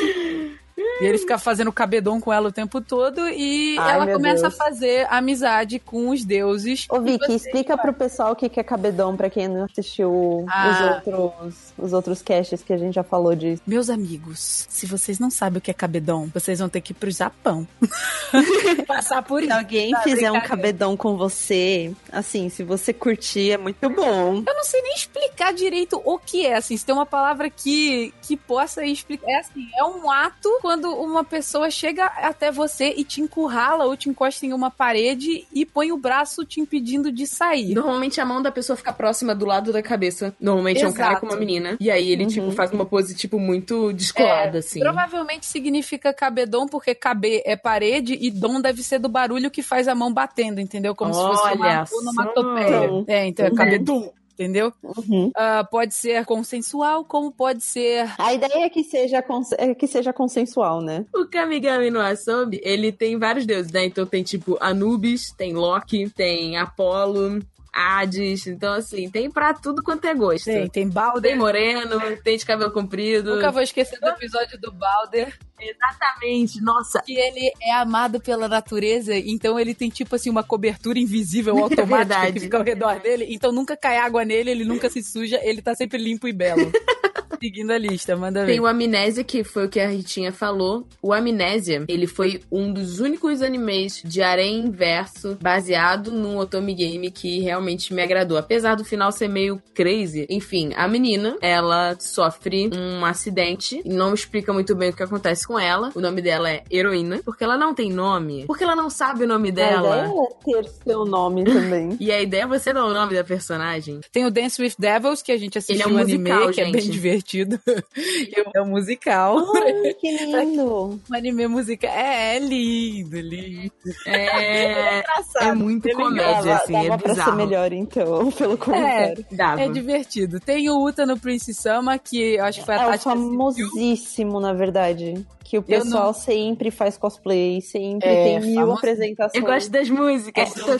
E 0.77 1.05
ele 1.05 1.17
fica 1.17 1.37
fazendo 1.37 1.71
cabedon 1.71 2.19
com 2.21 2.31
ela 2.31 2.49
o 2.49 2.51
tempo 2.51 2.79
todo 2.81 3.27
e 3.29 3.77
Ai, 3.79 3.93
ela 3.95 4.07
começa 4.13 4.41
Deus. 4.49 4.53
a 4.53 4.57
fazer 4.63 5.07
amizade 5.09 5.79
com 5.79 6.09
os 6.09 6.23
deuses. 6.23 6.85
Ô, 6.89 6.99
Vicky, 7.01 7.25
você- 7.25 7.33
explica 7.35 7.77
pro 7.77 7.93
pessoal 7.93 8.33
o 8.33 8.35
que 8.35 8.59
é 8.59 8.63
cabedon 8.63 9.15
pra 9.17 9.29
quem 9.29 9.47
não 9.47 9.65
assistiu 9.65 10.45
Ah. 10.49 10.69
os 10.69 11.15
outros 11.15 11.71
os 11.77 11.93
outros 11.93 12.21
casts 12.21 12.61
que 12.61 12.71
a 12.73 12.77
gente 12.77 12.93
já 12.95 13.03
falou 13.03 13.35
disso. 13.35 13.61
Meus 13.65 13.89
amigos, 13.89 14.67
se 14.69 14.85
vocês 14.85 15.17
não 15.19 15.31
sabem 15.31 15.57
o 15.57 15.61
que 15.61 15.71
é 15.71 15.73
cabedon, 15.73 16.29
vocês 16.33 16.59
vão 16.59 16.69
ter 16.69 16.81
que 16.81 16.91
ir 16.91 16.95
pro 16.95 17.09
Japão. 17.09 17.67
Passar 18.87 19.21
por 19.23 19.39
Se 19.39 19.45
isso. 19.47 19.53
alguém 19.55 19.91
Tá, 19.91 20.01
fizer 20.01 20.31
um 20.31 20.41
cabedon 20.41 20.95
com 20.95 21.17
você, 21.17 21.91
assim, 22.11 22.49
se 22.49 22.63
você 22.63 22.93
curtir, 22.93 23.51
é 23.51 23.57
muito 23.57 23.89
bom. 23.89 24.43
Eu 24.45 24.53
não 24.55 24.63
sei 24.63 24.81
nem 24.81 24.93
explicar 24.93 25.53
direito 25.53 26.01
o 26.05 26.17
que 26.19 26.45
é, 26.45 26.55
assim, 26.55 26.77
se 26.77 26.85
tem 26.85 26.93
uma 26.93 27.05
palavra 27.05 27.49
que, 27.49 28.13
que 28.21 28.37
possa 28.37 28.85
explicar. 28.85 29.29
É 29.29 29.39
assim, 29.39 29.67
é 29.77 29.83
um 29.83 30.09
ato 30.09 30.49
quando 30.71 30.89
uma 30.95 31.21
pessoa 31.21 31.69
chega 31.69 32.05
até 32.05 32.49
você 32.49 32.93
e 32.95 33.03
te 33.03 33.19
encurrala 33.19 33.83
ou 33.83 33.97
te 33.97 34.07
encosta 34.09 34.45
em 34.45 34.53
uma 34.53 34.71
parede 34.71 35.45
e 35.53 35.65
põe 35.65 35.91
o 35.91 35.97
braço 35.97 36.45
te 36.45 36.61
impedindo 36.61 37.11
de 37.11 37.27
sair. 37.27 37.73
Normalmente 37.75 38.21
a 38.21 38.25
mão 38.25 38.41
da 38.41 38.49
pessoa 38.49 38.77
fica 38.77 38.93
próxima 38.93 39.35
do 39.35 39.45
lado 39.45 39.73
da 39.73 39.81
cabeça. 39.83 40.33
Normalmente 40.39 40.81
é 40.81 40.87
um 40.87 40.93
cara 40.93 41.11
Exato. 41.11 41.27
com 41.27 41.33
uma 41.33 41.37
menina. 41.37 41.75
E 41.77 41.91
aí 41.91 42.09
ele, 42.09 42.23
Uhum. 42.23 42.29
tipo, 42.29 42.51
faz 42.51 42.71
uma 42.71 42.85
pose, 42.85 43.13
tipo, 43.13 43.37
muito 43.37 43.91
descolada, 43.91 44.59
assim. 44.59 44.79
Provavelmente 44.79 45.45
significa 45.45 46.13
cabedon, 46.13 46.67
porque 46.67 46.95
caber 46.95 47.41
é 47.45 47.57
parede 47.57 48.17
e 48.21 48.31
dom 48.31 48.61
deve 48.61 48.81
ser 48.81 48.99
do 48.99 49.09
barulho 49.09 49.51
que 49.51 49.61
faz 49.61 49.89
a 49.89 49.93
mão 49.95 50.13
batendo, 50.13 50.61
entendeu? 50.61 50.95
Como 50.95 51.13
se 51.13 51.19
fosse 51.21 51.53
uma 51.53 51.65
Olha 51.67 51.85
onomatopeia. 51.93 53.03
É, 53.07 53.25
então 53.27 53.45
é 53.45 53.49
Uhum. 53.49 54.13
Entendeu? 54.33 54.71
Uhum. 54.83 55.31
Ah, 55.35 55.63
pode 55.63 55.93
ser 55.93 56.25
consensual, 56.25 57.03
como 57.05 57.31
pode 57.31 57.61
ser 57.63 58.09
A 58.17 58.33
ideia 58.33 58.65
é 58.65 58.69
que 58.69 58.83
seja, 58.83 59.21
cons- 59.21 59.53
é 59.57 59.73
que 59.75 59.87
seja 59.87 60.11
consensual, 60.13 60.81
né? 60.81 61.05
O 61.15 61.25
Kamigami 61.27 61.89
no 61.89 61.99
Asobi, 61.99 62.59
ele 62.63 62.91
tem 62.91 63.17
vários 63.17 63.45
deuses, 63.45 63.71
né? 63.71 63.85
Então 63.85 64.05
tem, 64.05 64.23
tipo, 64.23 64.57
Anubis, 64.59 65.31
tem 65.37 65.53
Loki, 65.53 66.09
tem 66.09 66.57
Apolo, 66.57 67.39
Hades. 67.73 68.47
Então, 68.47 68.73
assim, 68.73 69.09
tem 69.09 69.29
pra 69.29 69.53
tudo 69.53 69.81
quanto 69.83 70.05
é 70.05 70.13
gosto. 70.13 70.45
Tem, 70.45 70.61
tem 70.61 70.69
Tem 70.69 70.89
Balder. 70.89 71.37
moreno, 71.37 71.99
tem 72.23 72.37
de 72.37 72.45
cabelo 72.45 72.71
comprido. 72.71 73.35
Nunca 73.35 73.51
vou 73.51 73.61
esquecer 73.61 73.99
do 73.99 74.09
episódio 74.09 74.59
do 74.59 74.71
Balder, 74.71 75.33
Exatamente. 75.61 76.59
Nossa, 76.61 77.01
que 77.03 77.13
ele 77.13 77.51
é 77.61 77.71
amado 77.73 78.19
pela 78.19 78.47
natureza, 78.47 79.15
então 79.15 79.59
ele 79.59 79.75
tem 79.75 79.89
tipo 79.89 80.15
assim 80.15 80.29
uma 80.29 80.43
cobertura 80.43 80.97
invisível 80.97 81.55
automática 81.59 81.97
Verdade. 81.97 82.33
que 82.33 82.39
fica 82.39 82.57
ao 82.57 82.63
redor 82.63 82.99
dele, 82.99 83.27
então 83.29 83.51
nunca 83.51 83.77
cai 83.77 83.97
água 83.97 84.25
nele, 84.25 84.49
ele 84.51 84.65
nunca 84.65 84.89
se 84.89 85.03
suja, 85.03 85.39
ele 85.43 85.61
tá 85.61 85.75
sempre 85.75 85.99
limpo 85.99 86.27
e 86.27 86.33
belo. 86.33 86.71
Seguindo 87.39 87.71
a 87.71 87.77
lista, 87.77 88.15
manda 88.15 88.41
ver. 88.45 88.51
Tem 88.51 88.59
o 88.59 88.67
Amnésia, 88.67 89.23
que 89.23 89.43
foi 89.43 89.65
o 89.65 89.69
que 89.69 89.79
a 89.79 89.87
Ritinha 89.87 90.31
falou. 90.31 90.85
O 91.01 91.13
Amnésia, 91.13 91.85
ele 91.87 92.07
foi 92.07 92.41
um 92.51 92.71
dos 92.71 92.99
únicos 92.99 93.41
animes 93.41 94.01
de 94.03 94.21
harém 94.21 94.59
inverso 94.59 95.37
baseado 95.41 96.11
num 96.11 96.37
otome 96.37 96.73
game 96.73 97.09
que 97.11 97.39
realmente 97.39 97.93
me 97.93 98.01
agradou. 98.01 98.37
Apesar 98.37 98.75
do 98.75 98.83
final 98.85 99.11
ser 99.11 99.27
meio 99.27 99.61
crazy. 99.73 100.25
Enfim, 100.29 100.71
a 100.75 100.87
menina, 100.87 101.35
ela 101.41 101.95
sofre 101.99 102.69
um 102.73 103.05
acidente. 103.05 103.81
e 103.83 103.89
Não 103.89 104.13
explica 104.13 104.53
muito 104.53 104.75
bem 104.75 104.89
o 104.89 104.93
que 104.93 105.03
acontece 105.03 105.47
com 105.47 105.59
ela. 105.59 105.91
O 105.95 106.01
nome 106.01 106.21
dela 106.21 106.49
é 106.49 106.63
Heroína. 106.71 107.21
Porque 107.23 107.43
ela 107.43 107.57
não 107.57 107.73
tem 107.73 107.91
nome. 107.91 108.45
Porque 108.45 108.63
ela 108.63 108.75
não 108.75 108.89
sabe 108.89 109.23
o 109.23 109.27
nome 109.27 109.49
A 109.49 109.51
dela. 109.51 109.97
ideia 110.05 110.11
é 110.57 110.63
ter 110.63 110.69
seu 110.83 111.05
nome 111.05 111.43
também. 111.43 111.97
E 112.01 112.11
a 112.11 112.21
ideia 112.21 112.43
é 112.43 112.47
você 112.47 112.73
dar 112.73 112.85
o 112.85 112.93
nome 112.93 113.13
da 113.13 113.23
personagem. 113.23 113.99
Tem 114.11 114.25
o 114.25 114.31
Dance 114.31 114.61
with 114.61 114.73
Devils, 114.77 115.21
que 115.21 115.31
a 115.31 115.37
gente 115.37 115.57
assistiu 115.57 115.75
Ele 115.75 115.83
é 115.83 115.87
um 115.87 115.99
o 115.99 116.01
anime, 116.01 116.29
musical, 116.29 116.51
que 116.51 116.61
é 116.61 116.71
bem 116.71 116.81
gente. 116.81 116.99
Divertido. 117.21 117.59
é 118.55 118.61
um 118.61 118.67
musical. 118.67 119.37
Ai, 119.55 119.93
que 119.93 120.11
lindo! 120.25 120.99
Um 121.09 121.15
anime 121.15 121.47
musical. 121.47 121.89
É, 121.91 122.35
é 122.35 122.39
lindo, 122.39 123.19
lindo. 123.19 123.71
É, 124.05 125.03
é 125.41 125.53
muito 125.53 125.85
Ele 125.87 125.95
comédia, 125.95 126.55
assim, 126.55 126.73
dava 126.73 126.85
é 126.85 126.89
pra 126.89 126.97
ser 126.99 127.07
bizarro. 127.09 127.37
melhor, 127.37 127.71
então, 127.73 128.31
pelo 128.31 128.57
comentário. 128.57 129.25
Dava. 129.31 129.61
É 129.61 129.69
divertido. 129.69 130.39
Tem 130.39 130.69
o 130.69 130.83
Uta 130.83 131.05
no 131.05 131.19
Prince 131.19 131.53
Sama, 131.53 131.97
que 131.97 132.35
eu 132.35 132.45
acho 132.45 132.59
que 132.59 132.65
foi 132.65 132.75
a 132.75 132.77
É, 132.77 132.85
Tati 132.85 133.07
assistiu. 133.09 133.11
famosíssimo, 133.11 134.39
na 134.39 134.53
verdade. 134.53 135.25
Que 135.51 135.57
o 135.57 135.65
Eu 135.67 135.79
não- 135.79 135.83
pessoal 135.85 136.13
sempre 136.13 136.71
faz 136.71 136.97
cosplay, 136.97 137.59
sempre 137.59 138.07
É, 138.07 138.23
tem 138.23 138.39
mil 138.39 138.55
famoso. 138.61 138.77
apresentações. 138.77 139.35
Eu 139.35 139.41
gosto 139.51 139.69
das 139.69 139.89
músicas. 139.89 140.49
É. 140.55 140.79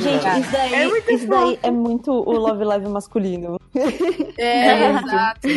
Gente, 0.00 0.40
isso 0.40 0.50
daí, 0.52 0.74
É 0.74 0.86
muito 0.88 1.12
isso 1.12 1.26
daí 1.26 1.58
é 1.62 1.70
muito 1.70 2.10
o 2.10 2.32
Love 2.32 2.64
Live 2.64 2.88
masculino. 2.88 3.58
É, 4.38 4.88
exato. 4.98 5.48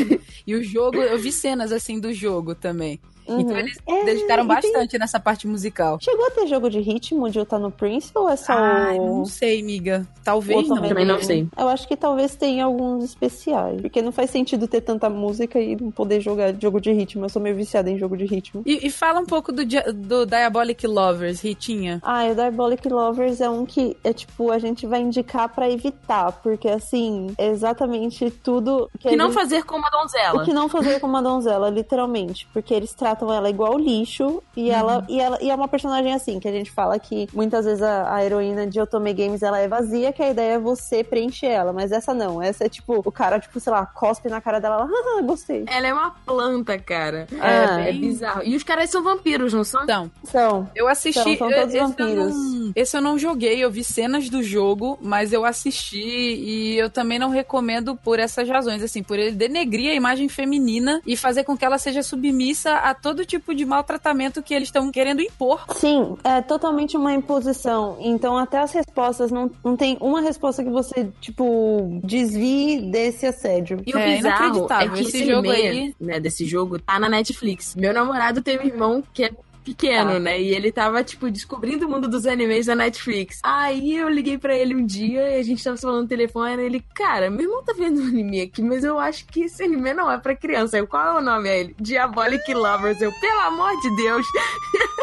E 0.45 0.55
o 0.55 0.63
jogo, 0.63 0.97
eu 0.97 1.17
vi 1.17 1.31
cenas 1.31 1.71
assim 1.71 1.99
do 1.99 2.13
jogo 2.13 2.55
também. 2.55 2.99
Então 3.39 3.53
Uhum. 3.53 3.59
eles 3.59 3.77
É, 3.87 4.03
dedicaram 4.05 4.43
e 4.43 4.47
tem- 4.47 4.55
bastante 4.55 4.97
nessa 4.97 5.19
parte 5.19 5.47
musical. 5.47 5.97
Chegou 6.01 6.25
a 6.27 6.31
ter 6.31 6.47
jogo 6.47 6.69
de 6.69 6.79
ritmo 6.79 7.29
de 7.29 7.39
Uta 7.39 7.57
no 7.59 7.71
Prince 7.71 8.11
ou 8.15 8.29
é 8.29 8.35
só 8.35 8.53
Ai, 8.53 8.97
o... 8.97 9.17
não 9.17 9.25
sei, 9.25 9.61
miga. 9.63 10.05
Talvez 10.23 10.67
não. 10.67 10.81
Também 10.81 11.05
não 11.05 11.21
sei. 11.21 11.47
Eu 11.57 11.67
acho 11.67 11.87
que 11.87 11.95
talvez 11.95 12.35
tenha 12.35 12.65
alguns 12.65 13.03
especiais. 13.03 13.81
Porque 13.81 14.01
não 14.01 14.11
faz 14.11 14.29
sentido 14.29 14.67
ter 14.67 14.81
tanta 14.81 15.09
música 15.09 15.59
e 15.59 15.75
não 15.75 15.91
poder 15.91 16.21
jogar 16.21 16.53
jogo 16.59 16.79
de 16.79 16.91
ritmo. 16.91 17.25
Eu 17.25 17.29
sou 17.29 17.41
meio 17.41 17.55
viciada 17.55 17.89
em 17.89 17.97
jogo 17.97 18.15
de 18.17 18.25
ritmo. 18.25 18.61
E, 18.65 18.85
e 18.85 18.89
fala 18.91 19.19
um 19.19 19.25
pouco 19.25 19.51
do, 19.51 19.63
do 19.93 20.25
Diabolic 20.25 20.85
Lovers, 20.85 21.41
Ritinha. 21.41 21.99
Ah, 22.03 22.25
o 22.25 22.35
Diabolic 22.35 22.87
Lovers 22.87 23.41
é 23.41 23.49
um 23.49 23.65
que 23.65 23.95
é 24.03 24.13
tipo, 24.13 24.51
a 24.51 24.59
gente 24.59 24.85
vai 24.85 25.01
indicar 25.01 25.49
pra 25.49 25.69
evitar. 25.69 26.31
Porque 26.43 26.67
assim, 26.67 27.33
é 27.37 27.47
exatamente 27.47 28.29
tudo 28.29 28.89
que, 28.99 29.09
Que 29.09 29.15
não 29.15 29.27
gente- 29.27 29.35
fazer 29.35 29.63
como 29.63 29.85
a 29.85 29.89
donzela. 29.89 30.41
O 30.41 30.45
que 30.45 30.53
não 30.53 30.69
fazer 30.69 30.99
com 30.99 31.07
uma 31.07 31.21
donzela, 31.21 31.69
literalmente. 31.69 32.47
Porque 32.53 32.73
eles 32.73 32.93
tratam 32.93 33.20
ela 33.29 33.49
igual 33.49 33.77
lixo. 33.77 34.41
E, 34.55 34.69
ela, 34.71 35.05
e, 35.09 35.19
ela, 35.19 35.37
e 35.41 35.49
é 35.49 35.55
uma 35.55 35.67
personagem 35.67 36.13
assim, 36.13 36.39
que 36.39 36.47
a 36.47 36.51
gente 36.51 36.71
fala 36.71 36.97
que 36.97 37.27
muitas 37.33 37.65
vezes 37.65 37.81
a, 37.83 38.15
a 38.15 38.23
heroína 38.23 38.65
de 38.65 38.79
Otome 38.79 39.13
Games 39.13 39.43
ela 39.43 39.59
é 39.59 39.67
vazia, 39.67 40.13
que 40.13 40.23
a 40.23 40.29
ideia 40.29 40.53
é 40.53 40.59
você 40.59 41.03
preencher 41.03 41.47
ela. 41.47 41.73
Mas 41.73 41.91
essa 41.91 42.13
não. 42.13 42.41
Essa 42.41 42.63
é 42.65 42.69
tipo, 42.69 43.01
o 43.05 43.11
cara, 43.11 43.37
tipo, 43.39 43.59
sei 43.59 43.73
lá, 43.73 43.85
cospe 43.85 44.29
na 44.29 44.39
cara 44.39 44.59
dela. 44.59 44.85
Haha, 44.89 45.21
gostei. 45.23 45.65
Ela 45.67 45.87
é 45.87 45.93
uma 45.93 46.11
planta, 46.25 46.79
cara. 46.79 47.27
Ah. 47.39 47.81
é, 47.81 47.89
é 47.89 47.93
bizarro. 47.93 48.43
E 48.45 48.55
os 48.55 48.63
caras 48.63 48.89
são 48.89 49.03
vampiros, 49.03 49.51
não 49.53 49.63
são? 49.65 49.83
Então, 49.83 50.11
Então, 50.27 50.69
eu 50.73 50.87
assisti. 50.87 51.37
São- 51.37 51.49
são 51.49 51.49
todos 51.49 51.67
esse 51.73 51.77
eu 51.77 51.87
vampiros. 51.87 52.33
não- 52.33 52.71
esse 52.75 52.95
eu 52.95 53.01
não 53.01 53.17
joguei, 53.17 53.59
eu 53.63 53.69
vi 53.71 53.83
cenas 53.83 54.29
do 54.29 54.41
jogo, 54.41 54.97
mas 55.01 55.33
eu 55.33 55.43
assisti 55.43 55.97
e 55.99 56.77
eu 56.77 56.89
também 56.89 57.19
não 57.19 57.29
recomendo 57.29 57.95
por 57.95 58.19
essas 58.19 58.47
razões, 58.47 58.81
assim, 58.83 59.03
por 59.03 59.17
ele 59.19 59.31
denegrir 59.31 59.91
a 59.91 59.95
imagem 59.95 60.29
feminina 60.29 61.01
e 61.05 61.17
fazer 61.17 61.43
com 61.43 61.57
que 61.57 61.65
ela 61.65 61.77
seja 61.77 62.01
submissa 62.03 62.75
a 62.75 62.93
todo 63.01 63.25
tipo 63.25 63.53
de 63.55 63.65
maltratamento 63.65 64.41
que 64.43 64.53
eles 64.53 64.67
estão 64.67 64.91
querendo 64.91 65.21
impor. 65.21 65.65
sim, 65.75 66.15
é 66.23 66.41
totalmente 66.41 66.95
uma 66.95 67.13
imposição. 67.13 67.97
Então, 67.99 68.37
até 68.37 68.59
as 68.59 68.71
respostas, 68.71 69.31
não, 69.31 69.49
não 69.63 69.75
tem 69.75 69.97
uma 69.99 70.21
resposta 70.21 70.63
que 70.63 70.69
você, 70.69 71.09
tipo, 71.19 71.99
desvie 72.03 72.81
desse 72.91 73.25
assédio. 73.25 73.81
E 73.85 73.93
o 73.93 73.97
É, 73.97 74.15
bizarro 74.15 74.67
é 74.71 74.87
que 74.89 74.99
Esse 75.01 75.17
esse 75.17 75.25
jogo 75.25 75.49
anime, 75.49 75.67
aí- 75.67 75.95
né, 75.99 76.19
desse 76.19 76.45
jogo 76.45 76.79
tá 76.79 76.99
na 76.99 77.09
Netflix. 77.09 77.75
Meu 77.75 77.93
namorado 77.93 78.41
tem 78.41 78.59
um 78.59 78.63
irmão 78.63 79.03
que 79.13 79.23
é 79.25 79.31
pequeno, 79.61 80.19
né? 80.19 80.39
E 80.41 80.53
ele 80.53 80.71
tava, 80.71 81.03
tipo, 81.03 81.29
descobrindo 81.29 81.85
o 81.85 81.89
mundo 81.89 82.07
dos 82.07 82.25
animes 82.25 82.65
da 82.65 82.75
Netflix. 82.75 83.39
Aí 83.43 83.95
eu 83.97 84.09
liguei 84.09 84.37
pra 84.37 84.55
ele 84.55 84.75
um 84.75 84.85
dia 84.85 85.35
e 85.35 85.39
a 85.39 85.43
gente 85.43 85.63
tava 85.63 85.77
falando 85.77 86.01
no 86.03 86.07
telefone 86.07 86.61
e 86.61 86.65
ele, 86.65 86.83
cara, 86.93 87.29
meu 87.29 87.41
irmão 87.41 87.63
tá 87.63 87.73
vendo 87.77 88.01
um 88.01 88.05
anime 88.07 88.41
aqui, 88.41 88.61
mas 88.61 88.83
eu 88.83 88.99
acho 88.99 89.25
que 89.27 89.43
esse 89.43 89.63
anime 89.63 89.93
não 89.93 90.11
é 90.11 90.17
pra 90.17 90.35
criança. 90.35 90.77
Eu, 90.77 90.87
qual 90.87 91.17
é 91.17 91.19
o 91.19 91.21
nome? 91.21 91.49
Aí 91.49 91.59
ele, 91.61 91.75
Diabolic 91.79 92.53
Lovers. 92.53 93.01
Eu, 93.01 93.11
pelo 93.19 93.39
amor 93.41 93.71
de 93.81 93.95
Deus. 93.95 94.25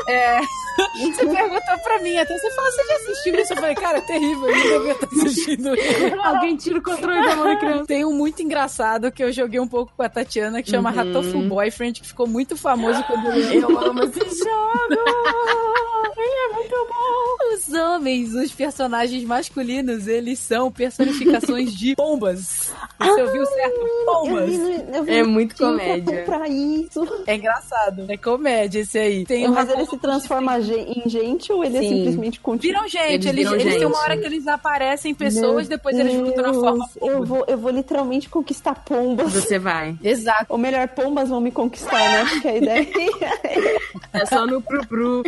É. 0.09 0.41
Você 0.41 1.27
perguntou 1.27 1.79
pra 1.83 2.01
mim, 2.03 2.17
até 2.17 2.37
você 2.39 2.51
falou, 2.55 2.71
você 2.71 2.85
já 2.87 2.95
assistiu 2.97 3.35
isso? 3.35 3.53
Eu 3.53 3.57
falei, 3.57 3.75
cara, 3.75 3.99
é 3.99 4.01
terrível, 4.01 4.49
eu 4.49 4.57
não 4.57 4.63
devia 4.79 4.93
estar 4.93 5.07
assistindo 5.07 5.75
isso. 5.75 6.21
Alguém 6.25 6.57
tira 6.57 6.79
o 6.79 6.83
controle 6.83 7.21
da 7.27 7.37
mão 7.37 7.45
da 7.45 7.57
criança. 7.57 7.87
Tem 7.87 8.05
um 8.05 8.13
muito 8.15 8.43
engraçado 8.43 9.11
que 9.13 9.23
eu 9.23 9.33
joguei 9.33 9.61
um 9.61 9.69
pouco 9.69 9.93
com 9.97 10.03
a 10.03 10.09
Tatiana, 10.09 10.63
que 10.63 10.71
chama 10.71 10.89
Uhum. 10.91 10.97
Ratofu 10.97 11.43
Boyfriend, 11.43 12.01
que 12.01 12.07
ficou 12.09 12.27
muito 12.27 12.57
famoso 12.57 13.03
quando 13.05 13.27
eu 13.27 13.61
Eu 13.61 13.79
amo 13.79 14.03
esse 14.05 14.19
jogo. 14.49 16.13
Ele 16.17 16.31
é 16.31 16.55
muito 16.55 16.75
bom. 16.89 17.55
Os 17.55 17.73
homens, 17.73 18.35
os 18.35 18.51
personagens 18.53 19.23
masculinos, 19.25 20.07
eles 20.07 20.39
são 20.39 20.71
personificações 20.71 21.73
de 21.75 21.95
pombas. 21.95 22.73
Você 22.99 23.23
ouviu 23.23 23.47
certo? 23.47 25.05
Vi 25.05 25.13
É 25.13 25.23
muito 25.23 25.57
comédia. 25.57 26.25
Pra 26.25 26.49
isso. 26.49 27.07
É 27.27 27.37
engraçado. 27.37 28.05
É 28.09 28.17
comédia 28.17 28.81
esse 28.81 28.99
aí. 28.99 29.25
Tem 29.25 29.49
Mas 29.49 29.71
ele 29.71 29.87
se 29.87 29.97
transforma 29.99 30.59
em 30.59 31.09
gente 31.09 31.53
ou 31.53 31.65
ele 31.65 31.79
é 31.79 31.81
Sim. 31.81 31.89
simplesmente 31.89 32.41
continua? 32.41 32.83
Viram 32.83 32.89
gente, 32.89 33.13
Eles 33.13 33.27
eles, 33.27 33.49
viram 33.49 33.61
eles 33.61 33.75
têm 33.77 33.87
uma 33.87 33.95
gente. 33.95 34.05
hora 34.05 34.17
que 34.17 34.27
eles 34.27 34.47
aparecem 34.49 35.15
pessoas, 35.15 35.69
depois 35.69 35.99
eles 35.99 36.15
voltam 36.15 36.43
na 36.43 36.55
forma 36.55 36.89
eu 37.01 37.25
vou, 37.25 37.45
eu 37.47 37.57
vou 37.59 37.71
literalmente 37.71 38.29
conquistar 38.29 38.75
pombas. 38.75 39.33
Você 39.33 39.59
vai. 39.59 39.97
Exato. 40.03 40.47
Ou 40.49 40.59
melhor, 40.59 40.89
pombas 40.89 41.29
vão 41.29 41.41
me 41.41 41.51
conquistar, 41.51 41.99
né? 41.99 42.27
Porque 42.29 42.49
a 42.49 42.57
ideia 42.57 42.89
É 44.13 44.27
só 44.39 44.47
no 44.47 44.63
pru-pru. 44.63 45.23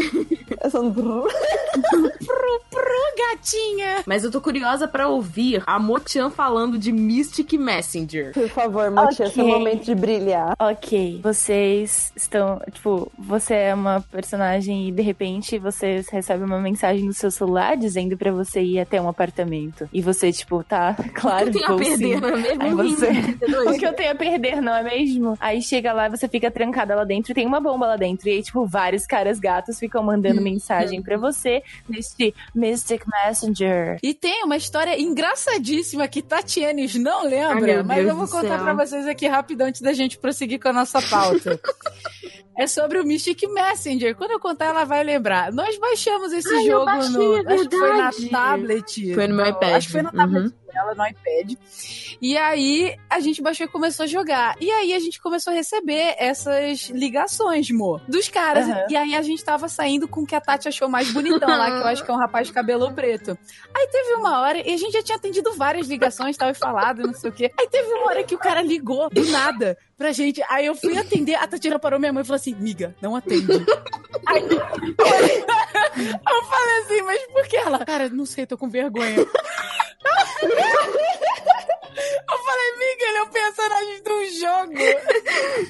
é 0.60 0.70
só 0.70 0.82
no... 0.84 1.26
Gatinha! 3.16 4.02
Mas 4.06 4.24
eu 4.24 4.30
tô 4.30 4.40
curiosa 4.40 4.86
pra 4.88 5.08
ouvir 5.08 5.62
a 5.66 5.78
Mochan 5.78 6.30
falando 6.30 6.78
de 6.78 6.92
Mystic 6.92 7.52
Messenger. 7.54 8.32
Por 8.32 8.48
favor, 8.48 8.90
Matias, 8.90 9.30
Ok. 9.30 9.42
é 9.42 9.46
o 9.46 9.48
momento 9.58 9.84
de 9.84 9.94
brilhar. 9.94 10.54
Ok, 10.58 11.20
vocês 11.22 12.12
estão. 12.16 12.60
Tipo, 12.72 13.10
você 13.18 13.54
é 13.54 13.74
uma 13.74 14.00
personagem 14.10 14.88
e 14.88 14.92
de 14.92 15.02
repente 15.02 15.58
vocês 15.58 16.08
recebem 16.08 16.44
uma 16.44 16.58
mensagem 16.60 17.04
no 17.04 17.12
seu 17.12 17.30
celular 17.30 17.76
dizendo 17.76 18.16
pra 18.16 18.30
você 18.32 18.60
ir 18.62 18.80
até 18.80 19.00
um 19.00 19.08
apartamento. 19.08 19.88
E 19.92 20.00
você, 20.02 20.32
tipo, 20.32 20.62
tá, 20.64 20.94
claro, 21.14 21.48
eu 21.48 21.52
tenho 21.52 21.64
a 21.66 21.78
sim. 21.78 21.84
perder, 21.84 22.20
não 22.20 22.28
é 22.28 22.36
mesmo? 22.36 22.62
Aí 22.62 22.74
você- 22.94 23.10
Rindo, 23.10 23.70
O 23.70 23.78
que 23.78 23.86
eu 23.86 23.92
tenho 23.92 24.12
a 24.12 24.14
perder, 24.14 24.60
não 24.62 24.74
é 24.74 24.82
mesmo? 24.82 25.36
Aí 25.40 25.62
chega 25.62 25.92
lá, 25.92 26.08
você 26.08 26.28
fica 26.28 26.50
trancada 26.50 26.94
lá 26.94 27.04
dentro 27.04 27.32
e 27.32 27.34
tem 27.34 27.46
uma 27.46 27.60
bomba 27.60 27.86
lá 27.86 27.96
dentro. 27.96 28.28
E 28.28 28.32
aí, 28.32 28.42
tipo, 28.42 28.64
vários 28.66 29.06
caras 29.06 29.38
gatos 29.38 29.78
ficam 29.78 30.02
mandando 30.02 30.40
mensagem 30.40 31.02
pra 31.02 31.16
você 31.16 31.62
nesse 31.88 32.34
Mystic 32.54 32.89
Messenger. 33.06 33.98
E 34.02 34.14
tem 34.14 34.44
uma 34.44 34.56
história 34.56 35.00
engraçadíssima 35.00 36.08
que 36.08 36.22
Tatianes 36.22 36.94
não 36.94 37.20
Ai, 37.20 37.28
lembra, 37.28 37.74
meu 37.74 37.84
mas 37.84 37.96
Deus 37.98 38.08
eu 38.08 38.16
vou 38.16 38.28
contar 38.28 38.58
pra 38.62 38.74
vocês 38.74 39.06
aqui 39.06 39.26
rapidão 39.26 39.68
antes 39.68 39.80
da 39.80 39.92
gente 39.92 40.18
prosseguir 40.18 40.60
com 40.60 40.68
a 40.68 40.72
nossa 40.72 41.00
pauta. 41.02 41.60
É 42.62 42.66
sobre 42.66 42.98
o 43.00 43.04
Mystic 43.06 43.42
Messenger. 43.48 44.14
Quando 44.14 44.32
eu 44.32 44.38
contar, 44.40 44.66
ela 44.66 44.84
vai 44.84 45.02
lembrar. 45.02 45.50
Nós 45.52 45.78
baixamos 45.78 46.30
esse 46.32 46.52
Ai, 46.54 46.66
jogo 46.66 46.84
baixei, 46.84 47.12
no. 47.12 47.36
é 47.50 47.54
acho 47.54 47.68
que 47.68 47.76
foi 47.78 47.96
na 47.96 48.10
tablet. 48.30 49.14
Foi 49.14 49.26
no 49.28 49.34
meu 49.36 49.46
iPad. 49.46 49.72
Acho 49.72 49.86
que 49.86 49.92
foi 49.92 50.02
na 50.02 50.12
tablet 50.12 50.44
Uhum. 50.44 50.52
dela, 50.72 50.94
no 50.94 51.06
iPad. 51.06 51.52
E 52.20 52.36
aí 52.36 52.94
a 53.08 53.18
gente 53.20 53.40
baixou 53.40 53.64
e 53.66 53.68
começou 53.68 54.04
a 54.04 54.06
jogar. 54.06 54.56
E 54.60 54.70
aí 54.70 54.92
a 54.94 54.98
gente 54.98 55.20
começou 55.22 55.52
a 55.52 55.56
receber 55.56 56.14
essas 56.18 56.90
ligações, 56.90 57.70
Mo, 57.70 57.98
dos 58.06 58.28
caras. 58.28 58.68
Aham. 58.68 58.84
E 58.90 58.96
aí 58.96 59.14
a 59.14 59.22
gente 59.22 59.42
tava 59.42 59.66
saindo 59.68 60.06
com 60.06 60.20
o 60.20 60.26
que 60.26 60.34
a 60.34 60.40
Tati 60.40 60.68
achou 60.68 60.86
mais 60.88 61.10
bonitão 61.10 61.48
lá, 61.48 61.66
que 61.70 61.82
eu 61.82 61.86
acho 61.86 62.04
que 62.04 62.10
é 62.10 62.14
um 62.14 62.18
rapaz 62.18 62.46
de 62.48 62.52
cabelo 62.52 62.92
preto. 62.92 63.38
Aí 63.74 63.88
teve 63.90 64.14
uma 64.16 64.40
hora, 64.40 64.58
e 64.58 64.74
a 64.74 64.76
gente 64.76 64.92
já 64.92 65.02
tinha 65.02 65.16
atendido 65.16 65.54
várias 65.54 65.86
ligações, 65.88 66.36
tava 66.36 66.52
falado, 66.52 67.02
não 67.06 67.14
sei 67.14 67.30
o 67.30 67.32
quê. 67.32 67.50
Aí 67.58 67.68
teve 67.70 67.88
uma 67.94 68.08
hora 68.08 68.22
que 68.22 68.34
o 68.34 68.38
cara 68.38 68.60
ligou 68.60 69.08
do 69.08 69.24
nada 69.30 69.78
pra 69.96 70.12
gente. 70.12 70.42
Aí 70.50 70.66
eu 70.66 70.74
fui 70.74 70.96
atender, 70.98 71.34
a 71.36 71.46
Tatiana 71.46 71.78
parou 71.78 71.98
minha 71.98 72.12
mãe 72.12 72.22
e 72.22 72.26
falou 72.26 72.36
assim: 72.36 72.49
miga, 72.54 72.94
não 73.00 73.16
atende. 73.16 73.52
Aí 74.26 74.42
eu 74.42 74.60
falei 76.44 76.78
assim, 76.82 77.02
mas 77.02 77.22
por 77.26 77.46
que 77.46 77.56
ela? 77.56 77.84
Cara, 77.84 78.08
não 78.08 78.26
sei, 78.26 78.46
tô 78.46 78.56
com 78.56 78.68
vergonha. 78.68 79.16
Eu 82.30 82.38
falei, 82.38 82.72
miga, 82.78 83.04
ele 83.04 83.18
é 83.18 83.22
um 83.22 83.28
personagem 83.28 84.02
de 84.02 84.10
um 84.10 84.24
jogo. 84.40 84.72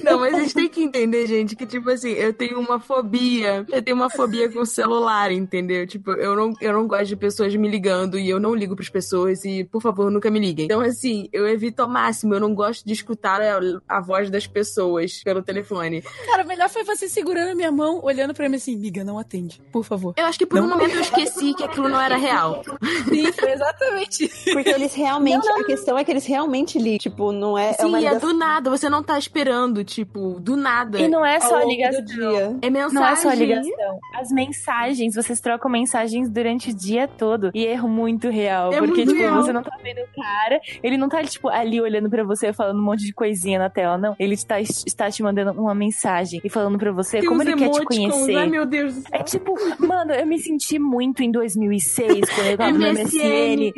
Não, 0.03 0.19
mas 0.19 0.33
a 0.33 0.39
gente 0.39 0.53
tem 0.53 0.69
que 0.69 0.83
entender, 0.83 1.27
gente, 1.27 1.55
que, 1.55 1.65
tipo 1.65 1.89
assim, 1.89 2.11
eu 2.11 2.33
tenho 2.33 2.59
uma 2.59 2.79
fobia. 2.79 3.65
Eu 3.69 3.81
tenho 3.81 3.97
uma 3.97 4.09
fobia 4.09 4.51
com 4.51 4.59
o 4.59 4.65
celular, 4.65 5.31
entendeu? 5.31 5.85
Tipo, 5.87 6.11
eu 6.11 6.35
não, 6.35 6.53
eu 6.61 6.73
não 6.73 6.87
gosto 6.87 7.07
de 7.07 7.15
pessoas 7.15 7.55
me 7.55 7.67
ligando 7.67 8.17
e 8.17 8.29
eu 8.29 8.39
não 8.39 8.55
ligo 8.55 8.75
pras 8.75 8.89
pessoas 8.89 9.43
e, 9.43 9.63
por 9.63 9.81
favor, 9.81 10.11
nunca 10.11 10.29
me 10.29 10.39
liguem. 10.39 10.65
Então, 10.65 10.81
assim, 10.81 11.27
eu 11.33 11.47
evito 11.47 11.81
ao 11.81 11.89
máximo. 11.89 12.33
Eu 12.33 12.39
não 12.39 12.53
gosto 12.53 12.85
de 12.85 12.93
escutar 12.93 13.41
a, 13.41 13.59
a 13.87 13.99
voz 13.99 14.29
das 14.29 14.47
pessoas 14.47 15.21
pelo 15.23 15.41
telefone. 15.41 16.01
Cara, 16.25 16.43
melhor 16.43 16.69
foi 16.71 16.83
você 16.83 17.07
segurando 17.07 17.51
a 17.51 17.55
minha 17.55 17.71
mão, 17.71 17.99
olhando 18.03 18.33
pra 18.33 18.47
mim 18.49 18.55
assim, 18.55 18.75
miga, 18.75 19.03
não 19.03 19.17
atende, 19.19 19.61
por 19.71 19.83
favor. 19.83 20.13
Eu 20.17 20.25
acho 20.25 20.37
que 20.39 20.45
por 20.45 20.59
um 20.59 20.67
Não. 20.67 20.77
momento 20.77 20.95
eu 20.95 21.01
esqueci 21.01 21.53
que 21.53 21.63
aquilo 21.63 21.89
não 21.89 21.99
era 21.99 22.15
real. 22.17 22.63
Sim, 23.07 23.31
foi 23.33 23.51
exatamente 23.51 24.25
isso. 24.25 24.51
Porque 24.51 24.69
eles 24.69 24.93
realmente. 24.93 25.47
A 25.47 25.63
questão 25.63 25.97
é 25.97 26.03
que 26.03 26.11
eles 26.11 26.25
realmente 26.25 26.79
ligam. 26.79 26.97
Tipo, 26.99 27.31
não 27.31 27.57
é. 27.57 27.69
é 27.69 27.73
Sim, 27.73 27.85
uma 27.85 27.97
é 27.97 28.01
ligação 28.01 28.31
do 28.31 28.37
nada. 28.37 28.69
Você 28.69 28.89
não 28.89 29.03
tá 29.03 29.17
esperando, 29.17 29.83
tipo, 29.83 30.39
do 30.39 30.55
nada. 30.55 30.99
E 30.99 31.07
não 31.07 31.25
é 31.25 31.39
só 31.39 31.57
a 31.57 31.65
ligação. 31.65 32.01
do 32.01 32.05
dia. 32.07 32.57
É 32.61 32.69
mensagem. 32.69 32.93
Não 32.93 33.05
é 33.05 33.15
só 33.15 33.29
a 33.29 33.35
ligação. 33.35 33.99
As 34.15 34.31
mensagens, 34.31 35.15
vocês 35.15 35.39
trocam 35.39 35.69
mensagens 35.69 36.29
durante 36.29 36.71
o 36.71 36.73
dia 36.75 37.07
todo. 37.07 37.51
E 37.53 37.65
é 37.65 37.79
muito 37.81 38.29
real. 38.29 38.71
É 38.73 38.77
porque, 38.77 39.05
muito 39.05 39.09
tipo, 39.09 39.19
real. 39.21 39.41
você 39.41 39.53
não 39.53 39.63
tá 39.63 39.77
vendo 39.81 39.99
o 39.99 40.21
cara. 40.21 40.59
Ele 40.83 40.97
não 40.97 41.09
tá, 41.09 41.23
tipo, 41.23 41.49
ali 41.49 41.81
olhando 41.81 42.09
pra 42.09 42.23
você, 42.23 42.53
falando 42.53 42.79
um 42.79 42.83
monte 42.83 43.05
de 43.05 43.13
coisinha 43.13 43.59
na 43.59 43.69
tela. 43.69 43.97
Não. 43.97 44.15
Ele 44.19 44.33
está, 44.33 44.59
está 44.59 45.09
te 45.09 45.23
mandando 45.23 45.51
uma 45.51 45.73
mensagem 45.75 46.41
e 46.43 46.49
falando 46.51 46.77
pra 46.77 46.91
você 46.91 47.19
Tem 47.19 47.29
como 47.29 47.41
ele 47.41 47.55
quer 47.55 47.69
te 47.69 47.83
conhecer. 47.83 48.35
Ai, 48.35 48.47
meu 48.47 48.65
Deus 48.65 48.95
do 48.95 49.01
céu. 49.01 49.11
É 49.13 49.23
tipo, 49.23 49.55
mano, 49.79 50.11
eu 50.13 50.25
me 50.25 50.37
senti 50.39 50.77
muito 50.77 51.23
em 51.23 51.31
2006, 51.31 52.29
quando 52.29 52.47
eu 52.47 52.57
tava 52.57 52.71
no 52.71 52.93
MSN. 52.93 53.73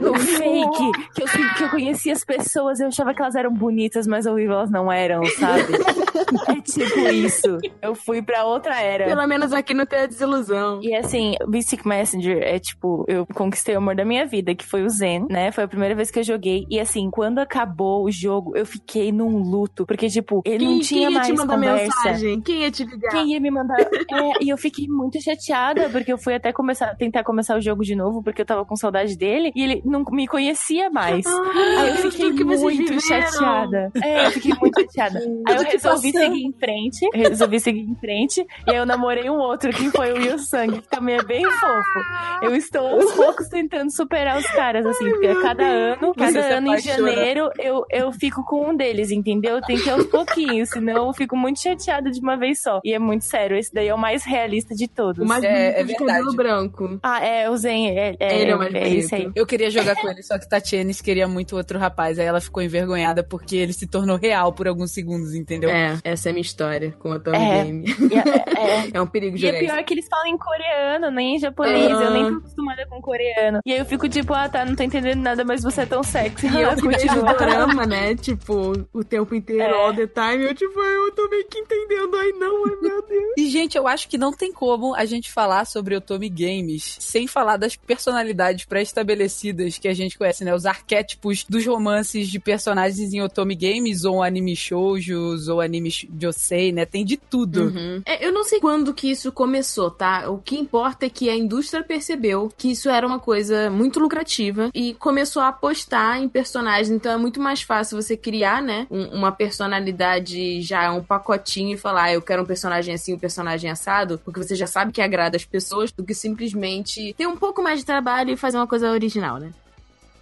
No 0.00 0.14
fake, 0.18 0.92
que 1.14 1.22
eu, 1.22 1.26
que 1.56 1.64
eu 1.64 1.70
conhecia 1.70 2.12
as 2.12 2.24
pessoas, 2.24 2.80
eu 2.80 2.88
achava 2.88 3.14
que 3.14 3.22
elas 3.22 3.34
eram 3.34 3.52
bonitas, 3.52 4.06
mas 4.06 4.26
ao 4.26 4.34
vivo 4.34 4.52
elas 4.52 4.70
não 4.70 4.90
eram, 4.90 5.24
sabe? 5.26 5.72
é 6.48 6.60
tipo 6.60 6.98
isso. 7.08 7.58
Eu 7.82 7.94
fui 7.94 8.22
pra 8.22 8.44
outra 8.44 8.80
era. 8.80 9.04
Pelo 9.04 9.26
menos 9.26 9.52
aqui 9.52 9.74
não 9.74 9.86
tem 9.86 10.00
a 10.00 10.06
desilusão. 10.06 10.80
E 10.82 10.94
assim, 10.94 11.34
o 11.42 11.50
Mystic 11.50 11.84
Messenger 11.84 12.42
é 12.42 12.58
tipo, 12.58 13.04
eu 13.08 13.26
conquistei 13.26 13.74
o 13.74 13.78
amor 13.78 13.94
da 13.94 14.04
minha 14.04 14.26
vida, 14.26 14.54
que 14.54 14.64
foi 14.64 14.82
o 14.82 14.88
Zen, 14.88 15.26
né? 15.28 15.52
Foi 15.52 15.64
a 15.64 15.68
primeira 15.68 15.94
vez 15.94 16.10
que 16.10 16.18
eu 16.18 16.24
joguei. 16.24 16.66
E 16.70 16.80
assim, 16.80 17.10
quando 17.10 17.38
acabou 17.38 18.04
o 18.04 18.10
jogo, 18.10 18.56
eu 18.56 18.64
fiquei 18.64 19.12
num 19.12 19.38
luto. 19.38 19.86
Porque, 19.86 20.08
tipo, 20.08 20.42
ele 20.44 20.58
Quem, 20.58 20.68
não 20.74 20.80
tinha 20.80 21.10
mais 21.10 21.28
conversa. 21.28 21.97
Mensagem? 22.04 22.40
Quem 22.40 22.62
ia 22.62 22.70
te 22.70 22.84
ligar? 22.84 23.10
Quem 23.10 23.32
ia 23.32 23.40
me 23.40 23.50
mandar. 23.50 23.78
É, 24.10 24.44
e 24.44 24.48
eu 24.48 24.56
fiquei 24.56 24.86
muito 24.88 25.22
chateada, 25.22 25.88
porque 25.90 26.12
eu 26.12 26.18
fui 26.18 26.34
até 26.34 26.52
começar, 26.52 26.94
tentar 26.96 27.22
começar 27.22 27.56
o 27.56 27.60
jogo 27.60 27.84
de 27.84 27.94
novo, 27.94 28.22
porque 28.22 28.40
eu 28.40 28.46
tava 28.46 28.64
com 28.64 28.74
saudade 28.74 29.16
dele, 29.16 29.52
e 29.54 29.62
ele 29.62 29.82
não 29.84 30.02
me 30.10 30.26
conhecia 30.26 30.88
mais. 30.88 31.26
Ah, 31.26 31.80
Aí 31.80 31.90
eu 31.90 32.10
fiquei 32.10 32.30
muito 32.44 33.00
chateada. 33.00 33.92
É, 34.02 34.26
eu 34.26 34.30
fiquei 34.30 34.54
muito 34.60 34.80
chateada. 34.80 35.18
Aí 35.46 35.56
eu 35.56 35.62
resolvi 35.62 36.10
seguir 36.10 36.42
em 36.42 36.52
frente. 36.52 37.08
Resolvi 37.12 37.60
seguir 37.60 37.80
em 37.80 37.94
frente. 37.96 38.46
E 38.66 38.70
aí 38.70 38.76
eu 38.76 38.86
namorei 38.86 39.28
um 39.28 39.38
outro, 39.38 39.70
que 39.70 39.90
foi 39.90 40.12
o 40.12 40.16
Will 40.16 40.38
Sang, 40.38 40.80
que 40.80 40.88
também 40.88 41.16
é 41.16 41.22
bem 41.22 41.44
fofo. 41.44 42.00
Eu 42.42 42.54
estou 42.54 42.86
aos 42.86 43.12
poucos 43.12 43.48
tentando 43.48 43.90
superar 43.94 44.38
os 44.38 44.46
caras, 44.46 44.86
assim, 44.86 45.10
porque 45.10 45.26
a 45.26 45.42
cada 45.42 45.64
ano, 45.64 46.14
cada 46.14 46.40
ano 46.56 46.74
em 46.74 46.80
janeiro, 46.80 47.50
eu, 47.58 47.84
eu 47.90 48.12
fico 48.12 48.42
com 48.44 48.70
um 48.70 48.76
deles, 48.76 49.10
entendeu? 49.10 49.60
Tem 49.60 49.76
que 49.76 49.88
ir 49.88 49.92
aos 49.92 50.06
pouquinhos, 50.06 50.70
senão 50.70 51.08
eu 51.08 51.12
fico 51.12 51.36
muito 51.36 51.60
chateada 51.60 51.87
de 52.10 52.20
uma 52.20 52.36
vez 52.36 52.62
só. 52.62 52.80
E 52.84 52.92
é 52.92 52.98
muito 52.98 53.24
sério, 53.24 53.56
esse 53.56 53.72
daí 53.72 53.88
é 53.88 53.94
o 53.94 53.98
mais 53.98 54.24
realista 54.24 54.74
de 54.74 54.86
todos. 54.86 55.22
O 55.24 55.26
mais 55.28 55.42
É, 55.42 55.48
bonito 55.48 55.76
é 55.78 55.82
de 55.84 55.92
cabelo 55.94 56.14
verdade. 56.16 56.36
branco. 56.36 57.00
Ah, 57.02 57.24
é, 57.24 57.48
o 57.50 57.56
Zen, 57.56 57.98
é, 57.98 58.16
é, 58.20 58.40
Ele 58.42 58.50
é 58.50 58.54
o 58.54 58.58
mais 58.58 58.74
é 58.74 58.88
isso 58.88 59.14
aí. 59.14 59.22
bonito. 59.22 59.36
Eu 59.36 59.46
queria 59.46 59.70
jogar 59.70 59.94
com 59.96 60.08
ele, 60.08 60.22
só 60.22 60.38
que 60.38 60.48
Tatianes 60.48 61.00
queria 61.00 61.26
muito 61.26 61.56
outro 61.56 61.78
rapaz. 61.78 62.18
Aí 62.18 62.26
ela 62.26 62.40
ficou 62.40 62.62
envergonhada 62.62 63.22
porque 63.24 63.56
ele 63.56 63.72
se 63.72 63.86
tornou 63.86 64.16
real 64.16 64.52
por 64.52 64.68
alguns 64.68 64.92
segundos, 64.92 65.34
entendeu? 65.34 65.70
É, 65.70 65.98
essa 66.04 66.28
é 66.28 66.30
a 66.30 66.32
minha 66.32 66.42
história 66.42 66.92
com 66.98 67.12
a 67.12 67.18
Tommy 67.18 67.36
É. 67.36 67.64
Game. 67.64 67.84
E 67.88 68.14
é- 68.14 68.28
é- 68.28 68.90
É 68.98 69.00
um 69.00 69.06
perigo 69.06 69.36
E 69.36 69.40
jogar 69.40 69.56
é 69.56 69.60
pior 69.60 69.76
isso. 69.76 69.84
que 69.84 69.94
eles 69.94 70.06
falam 70.08 70.26
em 70.26 70.38
coreano, 70.38 71.10
nem 71.10 71.36
em 71.36 71.38
japonês. 71.38 71.90
Eu 71.90 72.10
nem 72.10 72.22
Aham. 72.22 72.32
tô 72.32 72.38
acostumada 72.38 72.86
com 72.86 73.00
coreano. 73.00 73.60
E 73.64 73.72
aí 73.72 73.78
eu 73.78 73.84
fico 73.86 74.08
tipo, 74.08 74.32
ah 74.34 74.48
tá, 74.48 74.64
não 74.64 74.74
tô 74.74 74.82
entendendo 74.82 75.20
nada, 75.20 75.44
mas 75.44 75.62
você 75.62 75.82
é 75.82 75.86
tão 75.86 76.02
sexy. 76.02 76.46
E 76.46 76.60
eu 76.62 76.70
Ah, 76.70 76.74
vejo 76.74 76.82
continua. 76.90 77.34
drama, 77.34 77.86
né? 77.86 78.14
Tipo, 78.16 78.72
o 78.92 79.04
tempo 79.04 79.34
inteiro, 79.34 79.62
É. 79.62 79.70
all 79.72 79.94
the 79.94 80.06
time. 80.06 80.44
Eu, 80.44 80.54
tipo, 80.54 80.78
eu 80.80 81.12
tô 81.12 81.28
meio 81.28 81.46
que 81.48 81.58
entendendo. 81.58 81.77
Ai, 82.20 82.32
não, 82.32 82.64
ai, 82.66 82.76
meu 82.82 83.02
Deus. 83.06 83.32
E, 83.36 83.48
gente, 83.48 83.76
eu 83.76 83.86
acho 83.86 84.08
que 84.08 84.18
não 84.18 84.32
tem 84.32 84.52
como 84.52 84.94
a 84.94 85.04
gente 85.04 85.30
falar 85.30 85.64
sobre 85.64 85.94
Otome 85.96 86.28
Games 86.28 86.96
sem 87.00 87.26
falar 87.26 87.56
das 87.56 87.76
personalidades 87.76 88.64
pré-estabelecidas 88.64 89.78
que 89.78 89.88
a 89.88 89.94
gente 89.94 90.18
conhece, 90.18 90.44
né? 90.44 90.54
Os 90.54 90.66
arquétipos 90.66 91.44
dos 91.48 91.64
romances 91.66 92.28
de 92.28 92.38
personagens 92.38 93.12
em 93.12 93.20
Otome 93.22 93.54
Games, 93.54 94.04
ou 94.04 94.22
anime 94.22 94.56
shoujos, 94.56 95.48
ou 95.48 95.60
anime 95.60 95.90
josei, 96.20 96.72
né? 96.72 96.84
Tem 96.84 97.04
de 97.04 97.16
tudo. 97.16 97.64
Uhum. 97.64 98.02
É, 98.04 98.26
eu 98.26 98.32
não 98.32 98.44
sei 98.44 98.60
quando 98.60 98.92
que 98.94 99.10
isso 99.10 99.30
começou, 99.32 99.90
tá? 99.90 100.28
O 100.30 100.38
que 100.38 100.56
importa 100.56 101.06
é 101.06 101.10
que 101.10 101.28
a 101.30 101.36
indústria 101.36 101.82
percebeu 101.82 102.50
que 102.56 102.70
isso 102.72 102.88
era 102.88 103.06
uma 103.06 103.18
coisa 103.20 103.70
muito 103.70 104.00
lucrativa 104.00 104.70
e 104.74 104.94
começou 104.94 105.42
a 105.42 105.48
apostar 105.48 106.20
em 106.22 106.28
personagens. 106.28 106.90
Então 106.90 107.12
é 107.12 107.16
muito 107.16 107.40
mais 107.40 107.62
fácil 107.62 108.00
você 108.00 108.16
criar, 108.16 108.60
né, 108.62 108.86
um- 108.90 109.08
uma 109.18 109.32
personalidade 109.32 110.60
já, 110.62 110.92
um 110.92 111.02
pacotinho 111.02 111.67
e 111.72 111.78
falar, 111.78 112.04
ah, 112.04 112.12
eu 112.12 112.22
quero 112.22 112.42
um 112.42 112.46
personagem 112.46 112.94
assim, 112.94 113.14
um 113.14 113.18
personagem 113.18 113.70
assado, 113.70 114.20
porque 114.24 114.42
você 114.42 114.54
já 114.54 114.66
sabe 114.66 114.92
que 114.92 115.00
agrada 115.00 115.36
as 115.36 115.44
pessoas, 115.44 115.90
do 115.92 116.04
que 116.04 116.14
simplesmente 116.14 117.14
ter 117.14 117.26
um 117.26 117.36
pouco 117.36 117.62
mais 117.62 117.80
de 117.80 117.86
trabalho 117.86 118.30
e 118.30 118.36
fazer 118.36 118.56
uma 118.56 118.66
coisa 118.66 118.90
original, 118.90 119.38
né? 119.38 119.52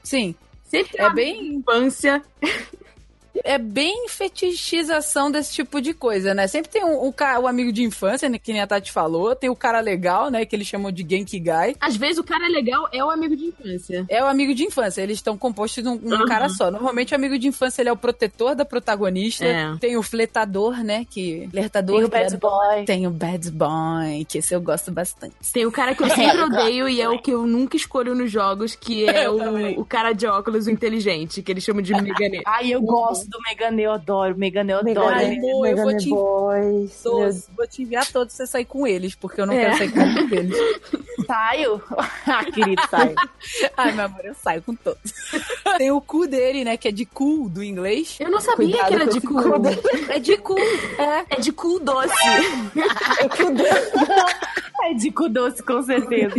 Sim. 0.03 0.34
Sempre 0.64 1.01
É 1.01 1.11
bem, 1.11 1.55
infância. 1.57 2.22
é 3.45 3.59
bem 3.59 4.07
fetichização 4.09 5.30
desse 5.30 5.53
tipo 5.55 5.80
de 5.80 5.93
coisa, 5.95 6.34
né? 6.34 6.47
Sempre 6.47 6.70
tem 6.70 6.84
um, 6.84 7.07
um, 7.07 7.12
ca- 7.12 7.39
o 7.39 7.47
amigo 7.47 7.72
de 7.72 7.82
infância, 7.82 8.28
né, 8.28 8.39
que 8.39 8.53
nem 8.53 8.61
a 8.62 8.66
Tati 8.66 8.91
falou, 8.93 9.34
tem 9.34 9.51
o 9.51 9.57
cara 9.57 9.80
legal, 9.80 10.30
né, 10.30 10.45
que 10.45 10.55
eles 10.57 10.66
chamam 10.66 10.91
de 10.93 11.07
Genki 11.09 11.39
Guy. 11.39 11.76
Às 11.80 11.97
vezes 11.97 12.18
o 12.18 12.24
cara 12.24 12.47
legal 12.49 12.89
é 12.93 13.05
o 13.05 13.11
amigo 13.11 13.37
de 13.37 13.47
infância. 13.47 14.05
É 14.09 14.22
o 14.22 14.26
amigo 14.26 14.55
de 14.55 14.64
infância, 14.64 15.03
eles 15.03 15.18
estão 15.18 15.37
compostos 15.37 15.82
num, 15.84 15.97
num 15.97 16.16
Uhum. 16.20 16.24
cara 16.26 16.49
só. 16.49 16.70
Normalmente 16.70 17.12
o 17.12 17.16
amigo 17.16 17.39
de 17.39 17.49
infância 17.49 17.82
ele 17.82 17.89
é 17.89 17.93
o 17.93 17.97
protetor 17.97 18.55
da 18.55 18.64
protagonista. 18.64 19.45
É. 19.45 19.76
Tem 19.80 19.97
o 19.97 20.03
fletador, 20.03 20.82
né? 20.82 21.05
Que. 21.09 21.49
Flertador. 21.51 21.97
Tem 21.97 22.05
o 22.05 22.09
Bad 22.09 22.34
é- 22.34 22.37
Boy. 22.39 22.84
Tem 22.84 23.07
o 23.07 23.11
Bad 23.11 23.51
Boy, 23.51 24.24
que 24.28 24.39
esse 24.39 24.55
eu 24.55 24.61
gosto 24.61 24.91
bastante. 24.91 25.34
Tem 25.53 25.66
o 25.66 25.72
cara 25.72 25.95
que 25.95 26.03
eu 26.03 26.09
sempre 26.11 26.41
odeio 26.43 26.89
e 26.89 27.01
é 27.01 27.09
o 27.09 27.18
que 27.20 27.30
eu 27.30 27.47
nunca 27.47 27.76
escolho 27.76 28.14
nos 28.14 28.30
jogos, 28.30 28.74
que 28.74 29.07
é 29.09 29.28
o, 29.28 29.80
o 29.80 29.84
cara 29.84 30.12
de 30.12 30.26
óculos, 30.26 30.66
o 30.66 30.70
inteligente, 30.70 31.43
que 31.43 31.53
eles 31.53 31.62
chamam 31.64 31.82
de 31.82 31.93
Meganê. 32.01 32.43
Ai, 32.47 32.70
eu 32.72 32.80
gosto 32.80 33.26
do 33.29 33.39
Megane, 33.47 33.83
eu 33.83 33.93
adoro. 33.93 34.37
Megane, 34.37 34.72
eu 34.72 34.79
adoro. 34.79 35.09
Ai, 35.09 35.29
Megane, 35.29 35.51
amor, 35.51 35.66
eu 35.68 35.77
vou 35.77 35.87
Megane 35.87 36.05
te- 36.05 36.11
Boys. 36.11 37.03
meu 37.05 37.12
Todos, 37.12 37.49
vou 37.57 37.66
te 37.66 37.83
enviar 37.83 38.07
todos 38.12 38.35
você 38.35 38.47
sair 38.47 38.64
com 38.64 38.87
eles, 38.87 39.14
porque 39.14 39.41
eu 39.41 39.47
não 39.47 39.55
É. 39.55 39.64
quero 39.64 39.79
sair 39.79 39.93
com 39.93 39.99
nenhum 40.01 40.27
deles. 40.29 40.57
Saio? 41.27 41.83
ah, 42.27 42.45
querido, 42.45 42.81
saio. 42.89 43.14
Ai, 43.77 43.91
meu 43.93 44.05
amor, 44.05 44.24
eu 44.24 44.35
saio 44.35 44.62
com 44.62 44.74
todos. 44.77 45.01
Tem 45.77 45.91
o 45.91 46.01
cu 46.01 46.27
dele, 46.29 46.62
né? 46.62 46.77
Que 46.77 46.87
é 46.89 46.93
de 46.93 47.05
cool 47.05 47.49
do 47.49 47.64
inglês. 47.64 48.16
Eu 48.20 48.31
não 48.31 48.41
sabia 48.41 48.68
Cuidado 48.68 48.89
que 48.89 48.95
era 48.95 49.07
de 49.07 49.20
cu. 49.20 49.35
cu 49.35 50.12
É 50.12 50.18
de 50.20 50.37
cu. 50.37 50.57
É. 50.59 51.24
É 51.37 51.41
de 51.41 51.51
cu 51.51 51.81
doce. 51.81 52.14
É 54.85 54.95
de 54.95 55.11
cu 55.11 55.29
doce, 55.29 55.62
com 55.62 55.83
certeza. 55.83 56.35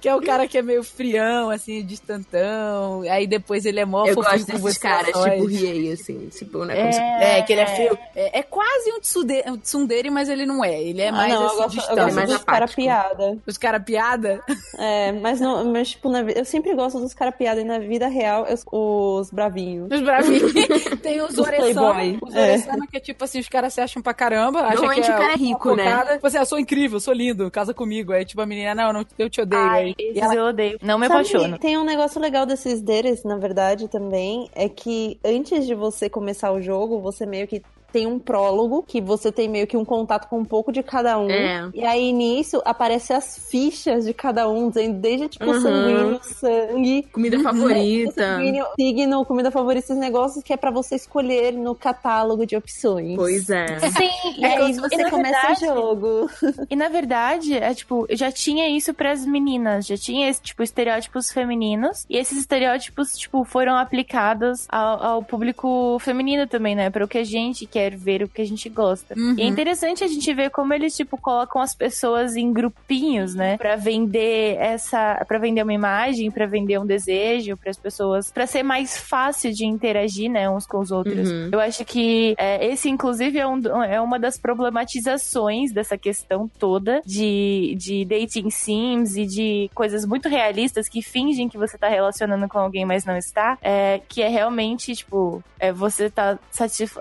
Que 0.00 0.08
é 0.08 0.14
o 0.14 0.22
cara 0.22 0.46
que 0.46 0.56
é 0.58 0.62
meio 0.62 0.84
frião, 0.84 1.50
assim, 1.50 1.84
distantão. 1.84 3.02
Aí 3.10 3.26
depois 3.26 3.64
ele 3.64 3.80
é 3.80 3.84
mó 3.84 4.06
Eu 4.06 4.14
fofinho 4.14 4.32
gosto 4.38 4.46
com 4.46 4.52
desses 4.58 4.74
você. 4.74 4.80
caras, 4.80 5.06
tipo 5.06 5.46
é- 5.66 5.92
assim. 5.92 6.28
Tipo, 6.28 6.64
né? 6.64 6.76
como 6.76 6.92
se- 6.92 7.00
É, 7.00 7.42
que 7.42 7.52
ele 7.52 7.62
é 7.62 7.66
feio. 7.66 7.98
É, 8.14 8.38
é 8.40 8.42
quase 8.42 8.92
um 8.92 9.00
tsundere, 9.00 9.50
um 9.50 9.56
tsundere, 9.58 10.10
mas 10.10 10.28
ele 10.28 10.46
não 10.46 10.64
é. 10.64 10.82
Ele 10.82 11.00
é 11.02 11.08
Ah, 11.08 11.12
mais 11.12 11.32
não, 11.32 11.42
eu 11.42 11.46
assim, 11.48 11.56
gosto, 11.56 11.74
eu 11.74 11.78
distante. 11.80 12.00
gosto 12.00 12.14
mais 12.14 12.28
dos 12.28 12.44
cara 12.44 12.56
apático. 12.58 12.80
piada. 12.82 13.38
Os 13.46 13.58
cara 13.58 13.80
piada. 13.80 14.40
É, 14.78 15.12
mas, 15.12 15.40
não, 15.40 15.64
mas 15.72 15.90
tipo, 15.90 16.08
na 16.08 16.20
eu 16.22 16.44
sempre 16.44 16.74
gosto 16.74 16.98
dos 17.00 17.14
cara 17.14 17.30
piada 17.32 17.60
e 17.60 17.64
na 17.64 17.78
vida 17.78 18.06
real, 18.08 18.46
eu- 18.46 18.58
os 18.72 19.30
bravinhos. 19.30 19.88
Os 19.90 20.00
bravinhos. 20.00 20.52
Tem 21.02 21.20
os 21.20 21.36
Os 21.38 21.46
playboy, 21.48 22.18
Os 22.22 22.34
é. 22.34 22.42
Oresama 22.42 22.86
que 22.86 22.96
é 22.96 23.00
tipo 23.00 23.22
assim, 23.24 23.38
os 23.40 23.48
caras 23.48 23.72
se 23.74 23.80
acham 23.80 24.02
pra 24.02 24.14
caramba. 24.14 24.62
Que 24.68 24.74
Normalmente 24.74 25.10
é 25.10 25.14
o 25.14 25.18
cara 25.18 25.32
é 25.32 25.36
rico, 25.36 25.74
né? 25.74 25.84
focada. 25.84 26.18
Você, 26.22 26.38
eu 26.38 26.46
sou 26.46 26.58
incrível, 26.58 26.98
sou 27.00 27.12
lindo, 27.14 27.50
casa 27.50 27.72
comigo. 27.74 28.12
Aí 28.12 28.24
tipo 28.24 28.40
a 28.40 28.46
menina, 28.46 28.74
não, 28.74 28.92
não 28.92 29.06
eu 29.18 29.28
te 29.30 29.40
odeio. 29.40 29.62
Ai, 29.62 29.84
aí, 29.84 29.94
esses 29.98 30.16
e 30.16 30.20
ela 30.20 30.34
eu 30.34 30.44
odeio. 30.46 30.78
Não 30.82 30.98
me 30.98 31.06
Sabe, 31.06 31.20
apaixono. 31.20 31.58
Tem 31.58 31.76
um 31.78 31.84
negócio 31.84 32.20
legal 32.20 32.46
desses 32.46 32.80
deles, 32.80 33.22
na 33.24 33.36
verdade, 33.36 33.88
também, 33.88 34.48
é 34.54 34.68
que 34.68 35.18
antes 35.24 35.53
de 35.60 35.74
você 35.74 36.08
começar 36.08 36.52
o 36.52 36.60
jogo, 36.60 37.00
você 37.00 37.26
meio 37.26 37.46
que 37.46 37.62
tem 37.94 38.08
um 38.08 38.18
prólogo, 38.18 38.82
que 38.86 39.00
você 39.00 39.30
tem 39.30 39.48
meio 39.48 39.68
que 39.68 39.76
um 39.76 39.84
contato 39.84 40.28
com 40.28 40.40
um 40.40 40.44
pouco 40.44 40.72
de 40.72 40.82
cada 40.82 41.16
um. 41.16 41.30
É. 41.30 41.70
E 41.72 41.84
aí 41.84 42.12
nisso 42.12 42.60
aparece 42.64 43.12
as 43.12 43.38
fichas 43.48 44.04
de 44.04 44.12
cada 44.12 44.48
um, 44.48 44.68
dizendo 44.68 44.98
desde 44.98 45.28
tipo 45.28 45.44
Uhum. 45.46 45.60
sanguíneo, 45.60 46.20
sangue, 46.24 47.02
Comida 47.12 47.38
favorita. 47.38 48.12
sanguíneo, 48.36 48.66
signo, 48.78 49.24
comida 49.24 49.50
favorita, 49.52 49.84
esses 49.84 49.96
negócios 49.96 50.42
que 50.42 50.52
é 50.52 50.56
pra 50.56 50.72
você 50.72 50.96
escolher 50.96 51.52
no 51.52 51.72
catálogo 51.74 52.44
de 52.44 52.56
opções. 52.56 53.14
Pois 53.16 53.48
é. 53.48 53.78
Sim, 53.78 54.10
E 54.38 54.44
aí 54.44 54.70
e 54.70 54.74
você 54.74 55.08
começa 55.08 55.46
verdade- 55.46 55.64
o 55.64 55.74
jogo. 55.74 56.30
E 56.68 56.74
na 56.74 56.88
verdade, 56.88 57.56
é 57.56 57.72
tipo, 57.74 58.06
eu 58.08 58.16
já 58.16 58.32
tinha 58.32 58.68
isso 58.68 58.92
pras 58.92 59.24
meninas, 59.24 59.86
já 59.86 59.96
tinha 59.96 60.28
esse 60.28 60.42
tipo 60.42 60.62
estereótipos 60.64 61.30
femininos, 61.30 62.04
e 62.10 62.16
esses 62.16 62.38
estereótipos, 62.38 63.16
tipo, 63.16 63.44
foram 63.44 63.76
aplicados 63.76 64.66
ao, 64.68 65.02
ao 65.02 65.22
público 65.22 65.96
feminino 66.00 66.46
também, 66.48 66.74
né? 66.74 66.90
Para 66.90 67.04
o 67.04 67.08
que 67.08 67.18
a 67.18 67.24
gente 67.24 67.66
quer 67.84 67.96
ver, 67.96 68.22
o 68.22 68.28
que 68.28 68.40
a 68.42 68.46
gente 68.46 68.68
gosta. 68.68 69.14
Uhum. 69.16 69.34
E 69.38 69.42
é 69.42 69.46
interessante 69.46 70.02
a 70.02 70.06
gente 70.06 70.32
ver 70.32 70.50
como 70.50 70.72
eles, 70.72 70.96
tipo, 70.96 71.16
colocam 71.18 71.60
as 71.60 71.74
pessoas 71.74 72.36
em 72.36 72.52
grupinhos, 72.52 73.34
né? 73.34 73.56
Pra 73.56 73.76
vender 73.76 74.56
essa. 74.58 75.22
para 75.28 75.38
vender 75.38 75.62
uma 75.62 75.72
imagem, 75.72 76.30
pra 76.30 76.46
vender 76.46 76.78
um 76.78 76.86
desejo 76.86 77.56
para 77.56 77.70
as 77.70 77.76
pessoas, 77.76 78.30
pra 78.30 78.46
ser 78.46 78.62
mais 78.62 78.96
fácil 78.96 79.52
de 79.52 79.66
interagir, 79.66 80.30
né? 80.30 80.48
Uns 80.48 80.66
com 80.66 80.78
os 80.78 80.90
outros. 80.90 81.30
Uhum. 81.30 81.50
Eu 81.52 81.60
acho 81.60 81.84
que 81.84 82.34
é, 82.38 82.66
esse, 82.66 82.88
inclusive, 82.88 83.38
é, 83.38 83.46
um, 83.46 83.60
é 83.82 84.00
uma 84.00 84.18
das 84.18 84.38
problematizações 84.38 85.72
dessa 85.72 85.98
questão 85.98 86.48
toda 86.58 87.02
de, 87.04 87.74
de 87.78 88.04
dating 88.04 88.50
sims 88.50 89.16
e 89.16 89.26
de 89.26 89.70
coisas 89.74 90.04
muito 90.06 90.28
realistas 90.28 90.88
que 90.88 91.02
fingem 91.02 91.48
que 91.48 91.58
você 91.58 91.76
tá 91.76 91.88
relacionando 91.88 92.48
com 92.48 92.58
alguém, 92.58 92.84
mas 92.84 93.04
não 93.04 93.16
está. 93.16 93.58
É, 93.62 94.00
que 94.08 94.22
é 94.22 94.28
realmente, 94.28 94.94
tipo, 94.94 95.42
é, 95.58 95.72
você 95.72 96.08
tá 96.10 96.38
satisf- 96.50 96.98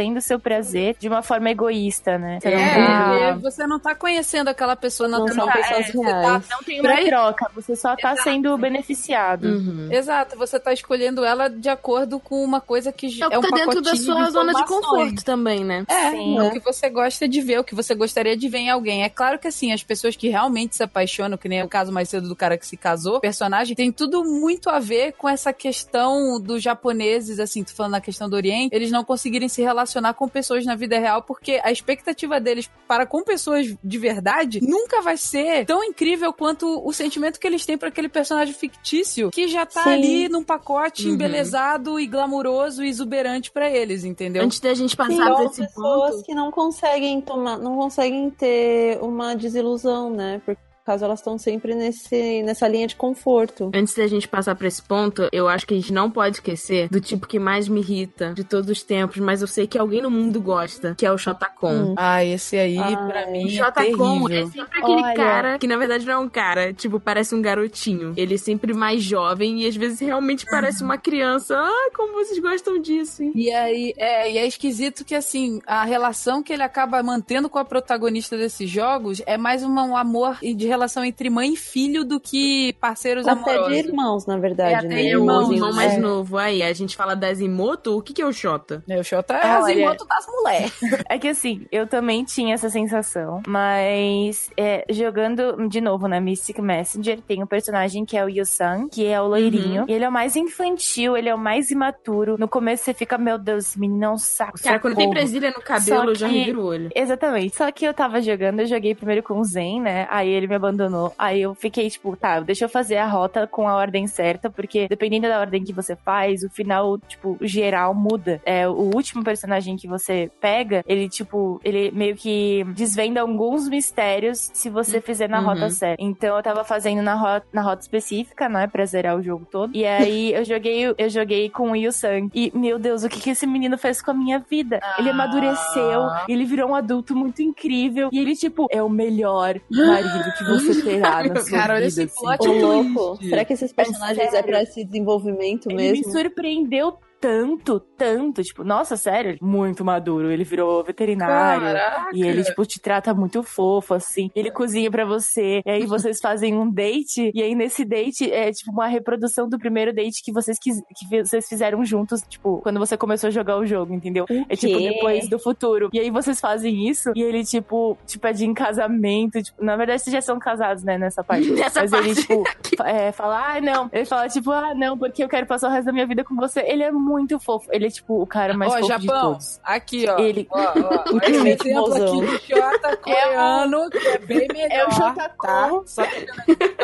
satisfazendo 0.00 0.20
seu 0.20 0.38
prazer 0.38 0.96
de 0.98 1.08
uma 1.08 1.22
forma 1.22 1.50
egoísta, 1.50 2.18
né? 2.18 2.38
Você 2.40 2.50
não 2.50 2.58
É, 2.58 2.74
tá- 2.74 3.32
porque 3.34 3.42
você 3.50 3.66
não 3.66 3.78
tá 3.80 3.94
conhecendo 3.94 4.48
aquela 4.48 4.76
pessoa 4.76 5.08
Não 5.08 5.18
são 5.18 5.26
naturalmente. 5.26 5.68
pessoas 5.68 5.86
você 5.86 5.92
tá- 6.02 6.20
reais. 6.20 6.48
não 6.50 6.58
tem 6.62 6.80
uma 6.80 6.88
Pra- 6.88 7.04
troca, 7.04 7.50
você 7.54 7.76
só 7.76 7.96
tá 7.96 8.16
sendo 8.16 8.56
beneficiado. 8.56 9.44
Uhum. 9.44 9.88
Exato, 9.90 10.36
você 10.36 10.58
tá 10.58 10.72
escolhendo 10.72 11.24
ela 11.24 11.48
de 11.48 11.68
acordo 11.68 12.18
com 12.18 12.42
uma 12.42 12.60
coisa 12.60 12.92
que 12.92 13.06
É 13.06 13.26
o 13.26 13.30
que 13.30 13.34
é 13.34 13.38
um 13.38 13.42
tá 13.42 13.56
dentro 13.56 13.80
da 13.82 13.94
sua 13.96 14.30
zona 14.30 14.54
de 14.54 14.64
conforto 14.66 15.24
também, 15.24 15.64
né? 15.64 15.84
É, 15.88 16.10
Sim. 16.10 16.38
é 16.38 16.42
o 16.42 16.50
que 16.50 16.60
você 16.60 16.88
gosta 16.88 17.28
de 17.28 17.40
ver, 17.40 17.60
o 17.60 17.64
que 17.64 17.74
você 17.74 17.94
gostaria 17.94 18.36
de 18.36 18.48
ver 18.48 18.58
em 18.58 18.70
alguém. 18.70 19.02
É 19.02 19.08
claro 19.08 19.38
que 19.38 19.48
assim, 19.48 19.72
as 19.72 19.82
pessoas 19.82 20.16
que 20.16 20.28
realmente 20.28 20.76
se 20.76 20.82
apaixonam, 20.82 21.36
que 21.36 21.48
nem 21.48 21.62
o 21.62 21.68
caso 21.68 21.92
mais 21.92 22.08
cedo 22.08 22.28
do 22.28 22.36
cara 22.36 22.56
que 22.56 22.66
se 22.66 22.76
casou, 22.76 23.20
personagem, 23.20 23.74
tem 23.76 23.92
tudo 23.92 24.24
muito 24.24 24.70
a 24.70 24.78
ver 24.78 25.12
com 25.12 25.28
essa 25.28 25.52
questão 25.52 26.40
dos 26.40 26.62
japoneses, 26.62 27.38
assim, 27.38 27.62
tu 27.64 27.74
falando 27.74 27.92
na 27.92 28.00
questão 28.00 28.28
do 28.28 28.36
Oriente, 28.36 28.74
eles 28.74 28.90
não 28.90 29.04
conseguirem 29.04 29.48
se 29.48 29.60
relacionar 29.62 29.89
com 30.14 30.28
pessoas 30.28 30.64
na 30.64 30.74
vida 30.74 30.98
real, 30.98 31.22
porque 31.22 31.60
a 31.64 31.70
expectativa 31.72 32.38
deles 32.40 32.70
para 32.86 33.06
com 33.06 33.22
pessoas 33.22 33.74
de 33.82 33.98
verdade 33.98 34.60
nunca 34.62 35.00
vai 35.02 35.16
ser 35.16 35.64
tão 35.66 35.82
incrível 35.84 36.32
quanto 36.32 36.86
o 36.86 36.92
sentimento 36.92 37.38
que 37.40 37.46
eles 37.46 37.64
têm 37.66 37.76
para 37.78 37.88
aquele 37.88 38.08
personagem 38.08 38.54
fictício 38.54 39.30
que 39.30 39.48
já 39.48 39.64
tá 39.66 39.84
Sim. 39.84 39.90
ali 39.92 40.28
num 40.28 40.42
pacote 40.44 41.06
Uhum. 41.06 41.14
embelezado 41.14 41.98
e 42.00 42.06
glamuroso 42.06 42.84
e 42.84 42.88
exuberante 42.88 43.50
para 43.50 43.70
eles, 43.70 44.04
entendeu? 44.04 44.42
Antes 44.44 44.60
da 44.60 44.74
gente 44.74 44.96
passar 44.96 45.12
Sim, 45.12 45.16
são 45.24 45.44
esse 45.46 45.62
pessoas 45.66 46.10
ponto. 46.12 46.24
que 46.24 46.34
não 46.34 46.50
conseguem 46.50 47.20
tomar, 47.20 47.58
não 47.58 47.76
conseguem 47.76 48.30
ter 48.30 48.98
uma 49.02 49.34
desilusão, 49.34 50.10
né? 50.10 50.40
Por 50.44 50.56
causa 50.84 51.04
elas 51.04 51.20
estão 51.20 51.38
sempre 51.38 51.74
nesse, 51.74 52.42
nessa 52.42 52.66
linha 52.68 52.86
de 52.86 52.96
conforto. 52.96 53.70
Antes 53.74 53.94
da 53.94 54.06
gente 54.06 54.26
passar 54.28 54.54
pra 54.54 54.66
esse 54.68 54.82
ponto, 54.82 55.28
eu 55.32 55.48
acho 55.48 55.66
que 55.66 55.74
a 55.74 55.76
gente 55.76 55.92
não 55.92 56.10
pode 56.10 56.36
esquecer 56.36 56.88
do 56.88 57.00
tipo 57.00 57.26
que 57.26 57.38
mais 57.38 57.68
me 57.68 57.80
irrita 57.80 58.32
de 58.34 58.44
todos 58.44 58.68
os 58.70 58.82
tempos, 58.82 59.18
mas 59.18 59.40
eu 59.42 59.46
sei 59.48 59.66
que 59.66 59.78
alguém 59.78 60.02
no 60.02 60.10
mundo 60.10 60.40
gosta, 60.40 60.94
que 60.96 61.04
é 61.06 61.12
o 61.12 61.18
Shotacon. 61.18 61.92
Hum. 61.92 61.94
Ah, 61.96 62.24
esse 62.24 62.56
aí, 62.56 62.78
Ai, 62.78 62.96
pra 62.96 63.26
mim, 63.30 63.46
é 63.46 63.48
Shotacon 63.50 64.28
é 64.28 64.46
sempre 64.46 64.78
aquele 64.78 65.02
Olha. 65.02 65.14
cara 65.14 65.58
que 65.58 65.66
na 65.66 65.76
verdade 65.76 66.06
não 66.06 66.12
é 66.14 66.18
um 66.18 66.28
cara, 66.28 66.72
tipo, 66.72 66.98
parece 67.00 67.34
um 67.34 67.42
garotinho. 67.42 68.14
Ele 68.16 68.34
é 68.34 68.38
sempre 68.38 68.72
mais 68.74 69.02
jovem 69.02 69.62
e 69.62 69.66
às 69.68 69.76
vezes 69.76 70.00
realmente 70.00 70.46
parece 70.46 70.82
uma 70.82 70.98
criança. 70.98 71.54
Ah, 71.56 71.90
como 71.94 72.14
vocês 72.14 72.38
gostam 72.38 72.80
disso, 72.80 73.22
hein? 73.22 73.32
E 73.34 73.50
aí, 73.52 73.92
é, 73.96 74.30
e 74.32 74.38
é 74.38 74.46
esquisito 74.46 75.04
que, 75.04 75.14
assim, 75.14 75.60
a 75.66 75.84
relação 75.84 76.42
que 76.42 76.52
ele 76.52 76.62
acaba 76.62 77.02
mantendo 77.02 77.48
com 77.48 77.58
a 77.58 77.64
protagonista 77.64 78.36
desses 78.36 78.68
jogos 78.68 79.22
é 79.26 79.36
mais 79.36 79.62
uma- 79.62 79.84
um 79.84 79.96
amor 79.96 80.38
de 80.40 80.66
relação 80.70 81.04
entre 81.04 81.28
mãe 81.28 81.52
e 81.52 81.56
filho 81.56 82.04
do 82.04 82.18
que 82.18 82.72
parceiros 82.80 83.26
Até 83.26 83.50
amorosos. 83.52 83.68
de 83.82 83.88
irmãos, 83.88 84.26
na 84.26 84.36
verdade, 84.38 84.72
É, 84.72 84.76
até 84.76 84.88
né? 84.88 85.02
É 85.02 85.16
o 85.16 85.20
Irmãozinhos, 85.20 85.56
irmão 85.60 85.72
mais 85.74 85.92
é. 85.94 85.98
novo. 85.98 86.38
Aí, 86.38 86.62
a 86.62 86.72
gente 86.72 86.96
fala 86.96 87.14
das 87.14 87.40
Imoto, 87.40 87.96
o 87.98 88.02
que, 88.02 88.12
que 88.14 88.22
é 88.22 88.26
o 88.26 88.32
Shota? 88.32 88.82
É, 88.88 88.98
O 88.98 89.04
Xota 89.04 89.34
é 89.34 89.46
Olha. 89.46 89.58
Azimoto 89.58 90.06
das 90.06 90.26
mulheres. 90.26 90.72
É 91.08 91.18
que 91.18 91.28
assim, 91.28 91.66
eu 91.72 91.86
também 91.86 92.24
tinha 92.24 92.54
essa 92.54 92.70
sensação, 92.70 93.42
mas 93.46 94.48
é, 94.56 94.84
jogando 94.90 95.68
de 95.68 95.80
novo 95.80 96.06
na 96.06 96.20
Mystic 96.20 96.58
Messenger, 96.58 97.20
tem 97.22 97.42
um 97.42 97.46
personagem 97.46 98.04
que 98.04 98.16
é 98.16 98.24
o 98.24 98.28
Yusan, 98.28 98.88
que 98.88 99.06
é 99.06 99.20
o 99.20 99.26
loirinho. 99.26 99.84
E 99.88 99.92
ele 99.92 100.04
é 100.04 100.08
o 100.08 100.12
mais 100.12 100.36
infantil, 100.36 101.16
ele 101.16 101.28
é 101.28 101.34
o 101.34 101.38
mais 101.38 101.70
imaturo. 101.70 102.36
No 102.38 102.46
começo 102.48 102.84
você 102.84 102.94
fica, 102.94 103.18
meu 103.18 103.38
Deus, 103.38 103.66
esse 103.68 103.80
menino 103.80 104.04
é 104.04 104.10
um 104.10 104.18
saco. 104.18 104.60
Cara, 104.62 104.78
quando 104.78 104.94
tem 104.94 105.06
socorro. 105.06 105.20
presilha 105.20 105.50
no 105.50 105.60
cabelo, 105.62 106.02
Só 106.04 106.04
eu 106.10 106.14
já 106.14 106.28
que- 106.28 106.38
reviro 106.38 106.60
o 106.60 106.64
olho. 106.66 106.90
Exatamente. 106.94 107.56
Só 107.56 107.70
que 107.72 107.84
eu 107.84 107.92
tava 107.94 108.20
jogando, 108.22 108.60
eu 108.60 108.66
joguei 108.66 108.94
primeiro 108.94 109.22
com 109.22 109.38
o 109.40 109.44
Zen, 109.44 109.80
né? 109.80 110.06
Aí 110.10 110.28
ele 110.28 110.46
me 110.46 110.54
abandonou. 110.60 111.12
Aí 111.18 111.42
eu 111.42 111.54
fiquei, 111.54 111.88
tipo, 111.90 112.16
tá, 112.16 112.40
deixa 112.40 112.64
eu 112.64 112.68
fazer 112.68 112.96
a 112.98 113.06
rota 113.06 113.46
com 113.46 113.66
a 113.68 113.74
ordem 113.74 114.06
certa, 114.06 114.48
porque 114.50 114.86
dependendo 114.88 115.28
da 115.28 115.40
ordem 115.40 115.64
que 115.64 115.72
você 115.72 115.96
faz, 115.96 116.42
o 116.42 116.50
final, 116.50 116.98
tipo, 116.98 117.36
geral 117.40 117.94
muda. 117.94 118.40
É, 118.44 118.68
o 118.68 118.90
último 118.94 119.24
personagem 119.24 119.76
que 119.76 119.88
você 119.88 120.30
pega, 120.40 120.84
ele, 120.86 121.08
tipo, 121.08 121.60
ele 121.64 121.90
meio 121.90 122.14
que 122.16 122.64
desvenda 122.74 123.20
alguns 123.20 123.68
mistérios 123.68 124.50
se 124.52 124.68
você 124.70 125.00
fizer 125.00 125.28
na 125.28 125.40
Uhum. 125.40 125.46
rota 125.46 125.70
certa. 125.70 126.02
Então 126.02 126.36
eu 126.36 126.42
tava 126.42 126.64
fazendo 126.64 127.02
na 127.02 127.14
rota, 127.14 127.46
na 127.52 127.62
rota 127.62 127.82
específica, 127.82 128.48
né, 128.48 128.66
pra 128.66 128.84
zerar 128.84 129.16
o 129.16 129.22
jogo 129.22 129.46
todo. 129.50 129.74
E 129.74 129.84
aí 129.86 130.32
eu 130.34 130.44
joguei, 130.44 130.94
eu 130.96 131.08
joguei 131.08 131.48
com 131.50 131.70
o 131.70 131.76
Yu 131.76 131.92
Sang. 131.92 132.28
E, 132.34 132.52
meu 132.54 132.78
Deus, 132.78 133.02
o 133.04 133.08
que 133.08 133.20
que 133.20 133.30
esse 133.30 133.46
menino 133.46 133.78
fez 133.78 134.02
com 134.02 134.10
a 134.10 134.14
minha 134.14 134.38
vida? 134.38 134.80
Ele 134.98 135.10
amadureceu, 135.10 136.02
ele 136.28 136.44
virou 136.44 136.70
um 136.70 136.74
adulto 136.74 137.14
muito 137.16 137.42
incrível. 137.42 138.08
E 138.12 138.18
ele, 138.18 138.34
tipo, 138.36 138.66
é 138.70 138.82
o 138.82 138.88
melhor 138.88 139.58
marido 139.70 140.32
que 140.36 140.44
você 140.58 140.82
terá 140.82 141.22
na 141.22 141.40
sua 141.40 141.50
Cara, 141.58 141.74
olha 141.74 141.88
vida. 141.88 142.02
esse 142.02 142.02
assim. 142.02 142.20
plot 142.20 142.40
Ô, 142.40 142.44
twist. 142.44 142.62
louco, 142.62 143.22
será 143.24 143.44
que 143.44 143.52
esses 143.52 143.72
personagens 143.72 144.34
é, 144.34 144.42
pra 144.42 144.62
esse 144.62 144.84
desenvolvimento 144.84 145.68
Ele 145.70 145.76
me 145.76 145.92
mesmo? 145.92 146.12
surpreendeu 146.12 146.94
tanto, 147.20 147.78
tanto. 147.96 148.42
Tipo, 148.42 148.64
nossa, 148.64 148.96
sério, 148.96 149.36
muito 149.40 149.84
maduro. 149.84 150.30
Ele 150.30 150.42
virou 150.42 150.82
veterinário. 150.82 151.62
Caraca. 151.62 152.10
E 152.14 152.22
ele, 152.22 152.42
tipo, 152.42 152.64
te 152.64 152.80
trata 152.80 153.12
muito 153.12 153.42
fofo, 153.42 153.94
assim. 153.94 154.30
Ele 154.34 154.50
cozinha 154.50 154.90
pra 154.90 155.04
você. 155.04 155.60
E 155.64 155.70
aí 155.70 155.86
vocês 155.86 156.18
fazem 156.22 156.56
um 156.56 156.70
date. 156.70 157.30
E 157.34 157.42
aí 157.42 157.54
nesse 157.54 157.84
date 157.84 158.32
é, 158.32 158.50
tipo, 158.50 158.72
uma 158.72 158.86
reprodução 158.86 159.48
do 159.48 159.58
primeiro 159.58 159.92
date 159.92 160.22
que 160.24 160.32
vocês, 160.32 160.58
quis, 160.58 160.80
que 160.96 161.22
vocês 161.22 161.46
fizeram 161.46 161.84
juntos, 161.84 162.22
tipo, 162.28 162.60
quando 162.62 162.78
você 162.78 162.96
começou 162.96 163.28
a 163.28 163.30
jogar 163.30 163.58
o 163.58 163.66
jogo, 163.66 163.92
entendeu? 163.92 164.24
É 164.48 164.56
tipo, 164.56 164.78
depois 164.78 165.28
do 165.28 165.38
futuro. 165.38 165.90
E 165.92 166.00
aí 166.00 166.10
vocês 166.10 166.40
fazem 166.40 166.88
isso. 166.88 167.12
E 167.14 167.22
ele, 167.22 167.44
tipo, 167.44 167.98
te 168.06 168.18
pede 168.18 168.46
em 168.46 168.54
casamento. 168.54 169.42
Tipo, 169.42 169.62
na 169.62 169.76
verdade, 169.76 170.02
vocês 170.02 170.14
já 170.14 170.22
são 170.22 170.38
casados, 170.38 170.82
né, 170.82 170.96
nessa 170.96 171.22
parte. 171.22 171.50
Nessa 171.60 171.80
Mas 171.82 171.90
parte. 171.90 172.08
ele, 172.08 172.14
tipo, 172.14 172.44
é, 172.84 173.12
fala, 173.12 173.56
ah, 173.56 173.60
não. 173.60 173.90
Ele 173.92 174.04
fala, 174.06 174.28
tipo, 174.28 174.50
ah, 174.50 174.74
não, 174.74 174.96
porque 174.96 175.22
eu 175.22 175.28
quero 175.28 175.46
passar 175.46 175.68
o 175.68 175.70
resto 175.70 175.86
da 175.86 175.92
minha 175.92 176.06
vida 176.06 176.24
com 176.24 176.34
você. 176.34 176.60
Ele 176.60 176.82
é 176.82 176.90
muito 176.90 177.09
fofo. 177.40 177.68
Ele 177.72 177.86
é, 177.86 177.90
tipo, 177.90 178.20
o 178.22 178.26
cara 178.26 178.54
mais 178.56 178.72
Ó, 178.72 178.76
fofo 178.78 178.98
de 178.98 179.06
Japão, 179.06 179.32
todos. 179.32 179.60
aqui, 179.64 180.06
ó. 180.08 180.18
Ele- 180.18 180.46
Ó, 180.50 180.58
ó. 180.58 181.04
O 181.14 181.18
Esse 181.18 181.48
exemplo 181.48 181.94
aqui 181.94 182.20
do 182.20 182.56
Jota 182.56 182.96
coreano, 182.98 183.90
que 183.90 183.98
é 184.08 184.18
bem 184.18 184.48
melhor. 184.48 184.70
É 184.70 184.86
o 184.86 184.90
Jota 184.92 185.28
tá? 185.40 185.70
Só 185.86 186.02
que 186.04 186.26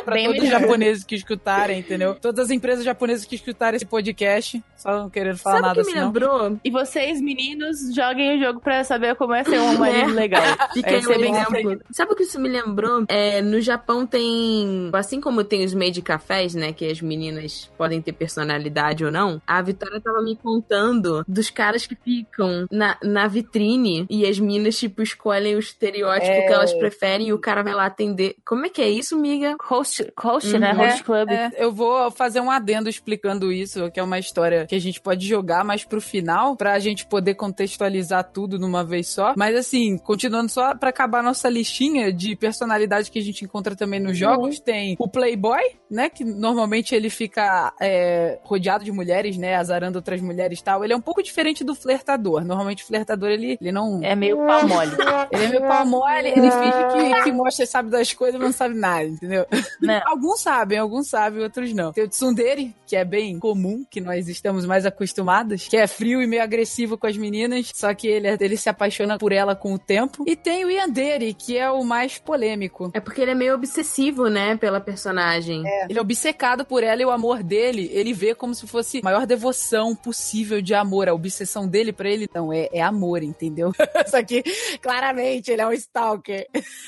pra 0.07 0.15
Bem 0.15 0.27
todos 0.27 0.43
os 0.43 0.49
melhor. 0.49 0.61
japoneses 0.63 1.05
que 1.05 1.15
escutarem, 1.15 1.79
entendeu? 1.81 2.15
Todas 2.15 2.47
as 2.47 2.51
empresas 2.51 2.85
japonesas 2.85 3.27
que 3.27 3.35
escutarem 3.35 3.77
esse 3.77 3.85
podcast, 3.85 4.63
só 4.77 4.97
não 5.03 5.11
querendo 5.11 5.37
falar 5.37 5.57
Sabe 5.57 5.65
o 5.65 5.69
nada 5.69 5.81
que 5.81 5.87
me 5.87 5.93
assim, 5.93 6.01
não. 6.01 6.07
lembrou? 6.07 6.61
E 6.65 6.71
vocês, 6.71 7.21
meninos, 7.21 7.95
joguem 7.95 8.39
o 8.39 8.45
jogo 8.45 8.61
pra 8.61 8.83
saber 8.85 9.15
como 9.17 9.35
é 9.35 9.45
ser 9.45 9.59
um 9.61 9.77
marido 9.79 10.11
É. 10.11 10.15
legal. 10.15 10.43
Fica 10.73 10.91
É, 10.91 11.01
ser 11.03 11.19
bem 11.19 11.35
exemplo. 11.35 11.81
Sabe 11.91 12.13
o 12.13 12.17
que 12.17 12.23
isso 12.23 12.41
me 12.41 12.49
lembrou? 12.49 13.05
É, 13.09 13.43
no 13.43 13.61
Japão 13.61 14.07
tem. 14.07 14.91
Assim 14.93 15.21
como 15.21 15.43
tem 15.45 15.65
os 15.65 15.75
made 15.75 16.01
cafés, 16.03 16.55
né? 16.55 16.73
Que 16.73 16.87
as 16.87 17.01
meninas 17.01 17.71
podem 17.77 18.01
ter 18.01 18.13
personalidade 18.13 19.05
ou 19.05 19.11
não. 19.11 19.43
A 19.47 19.61
Vitória 19.61 20.01
tava 20.01 20.23
me 20.23 20.37
contando 20.37 21.25
dos 21.27 21.51
caras 21.51 21.87
que 21.87 21.95
ficam 21.97 22.67
na, 22.71 22.97
na 23.03 23.27
vitrine 23.27 24.07
e 24.09 24.25
as 24.27 24.39
meninas, 24.39 24.79
tipo, 24.79 25.03
escolhem 25.03 25.57
o 25.57 25.59
estereótipo 25.59 26.27
É. 26.31 26.47
que 26.47 26.53
elas 26.53 26.73
preferem 26.75 27.29
e 27.29 27.33
o 27.33 27.39
cara 27.39 27.63
vai 27.63 27.75
lá 27.75 27.87
atender. 27.87 28.37
Como 28.45 28.67
é 28.67 28.69
que 28.69 28.81
é 28.83 28.89
isso, 28.89 29.17
miga? 29.19 29.57
Host, 29.63 29.96
host 30.19 30.59
né? 30.59 30.73
Uhum. 30.73 30.79
Host 30.79 31.05
Club. 31.05 31.31
É, 31.31 31.51
eu 31.57 31.73
vou 31.73 32.11
fazer 32.11 32.41
um 32.41 32.51
adendo 32.51 32.89
explicando 32.89 33.53
isso, 33.53 33.91
que 33.91 34.01
é 34.01 34.03
uma 34.03 34.19
história 34.19 34.67
que 34.67 34.75
a 34.75 34.81
gente 34.81 35.01
pode 35.01 35.27
jogar 35.27 35.65
mais 35.65 35.85
pro 35.85 36.01
final, 36.01 36.57
pra 36.57 36.79
gente 36.79 37.07
poder 37.07 37.35
contextualizar 37.35 38.25
tudo 38.33 38.59
numa 38.59 38.85
vez 38.85 39.09
só. 39.09 39.35
Mas 39.37 39.57
assim, 39.57 39.99
continuando 39.99 40.51
só 40.51 40.75
pra 40.75 40.91
acabar 40.91 41.23
nossa 41.23 41.49
listinha 41.49 42.13
de 42.13 42.37
personalidade 42.37 43.11
que 43.11 43.19
a 43.19 43.23
gente 43.23 43.45
encontra 43.45 43.75
também 43.75 44.01
nos 44.01 44.17
jogos, 44.17 44.61
tem 44.61 44.97
o 44.99 45.09
Playboy, 45.09 45.63
né? 45.91 46.09
Que 46.09 46.25
normalmente 46.25 46.95
ele 46.95 47.11
fica 47.11 47.73
é, 47.81 48.39
rodeado 48.43 48.85
de 48.85 48.93
mulheres, 48.93 49.37
né? 49.37 49.55
Azarando 49.57 49.99
outras 49.99 50.21
mulheres 50.21 50.61
e 50.61 50.65
tal. 50.65 50.85
Ele 50.85 50.93
é 50.93 50.97
um 50.97 51.01
pouco 51.01 51.23
diferente 51.23 51.65
do 51.65 51.75
flertador. 51.75 52.45
Normalmente 52.45 52.83
o 52.83 52.87
flertador, 52.87 53.29
ele, 53.29 53.59
ele 53.61 53.73
não. 53.73 54.01
É 54.03 54.15
meio 54.15 54.37
pau 54.39 54.67
mole. 54.67 54.93
Ele 55.31 55.45
é 55.45 55.49
meio 55.49 55.63
pau 55.63 55.87
mole, 55.87 56.29
ele 56.29 56.51
finge 56.51 57.15
que, 57.15 57.25
que 57.25 57.33
mostra 57.33 57.65
e 57.65 57.67
sabe 57.67 57.91
das 57.91 58.13
coisas, 58.13 58.39
mas 58.39 58.49
não 58.49 58.57
sabe 58.57 58.75
nada, 58.75 59.05
entendeu? 59.05 59.47
Né? 59.87 60.03
Alguns 60.07 60.41
sabem, 60.41 60.79
alguns 60.79 61.09
sabem, 61.09 61.43
outros 61.43 61.73
não. 61.73 61.93
Tem 61.93 62.05
o 62.05 62.09
Tsundere, 62.09 62.75
que 62.87 62.97
é 62.97 63.05
bem 63.05 63.39
comum, 63.39 63.85
que 63.91 64.01
nós 64.01 64.29
estamos 64.29 64.67
mais 64.67 64.87
acostumados, 64.87 65.69
que 65.69 65.77
é 65.77 65.87
frio 65.87 66.23
e 66.23 66.27
meio 66.27 66.43
agressivo 66.43 66.97
com 66.97 67.07
as 67.07 67.17
meninas, 67.17 67.71
só 67.75 67.93
que 67.95 68.07
ele, 68.07 68.29
ele 68.41 68.57
se 68.57 68.69
apaixona 68.69 69.19
por 69.19 69.33
ela 69.33 69.55
com 69.55 69.75
o 69.75 69.79
tempo. 69.79 70.25
E 70.27 70.37
tem 70.37 70.65
o 70.65 70.71
Yandere, 70.71 71.35
que 71.35 71.57
é 71.57 71.71
o 71.71 71.85
mais 71.85 72.19
polêmico. 72.19 72.91
É 72.95 73.01
porque 73.01 73.21
ele 73.21 73.31
é 73.31 73.35
meio 73.35 73.55
obsessivo, 73.55 74.29
né? 74.29 74.57
Pela 74.57 74.81
personagem. 74.81 75.63
Ele 75.89 75.99
é 75.99 76.03
obcecado 76.03 76.65
por 76.65 76.83
ela 76.83 77.03
e 77.03 77.05
o 77.05 77.11
amor 77.11 77.43
dele, 77.43 77.91
ele 77.93 78.13
vê 78.13 78.35
como 78.35 78.55
se 78.55 78.67
fosse 78.67 78.99
a 78.99 79.05
maior 79.05 79.27
devoção 79.27 79.95
possível 79.95 80.61
de 80.61 80.75
amor. 80.75 81.09
A 81.09 81.15
obsessão 81.15 81.69
dele 81.69 81.93
pra 81.93 82.09
ele, 82.09 82.29
não, 82.35 82.53
é, 82.53 82.69
é 82.73 82.83
amor, 82.83 83.23
entendeu? 83.23 83.73
Só 84.07 84.23
que, 84.23 84.43
claramente, 84.81 85.51
ele 85.51 85.63
é 85.63 85.67
um 85.67 85.73
stalker. 85.73 86.47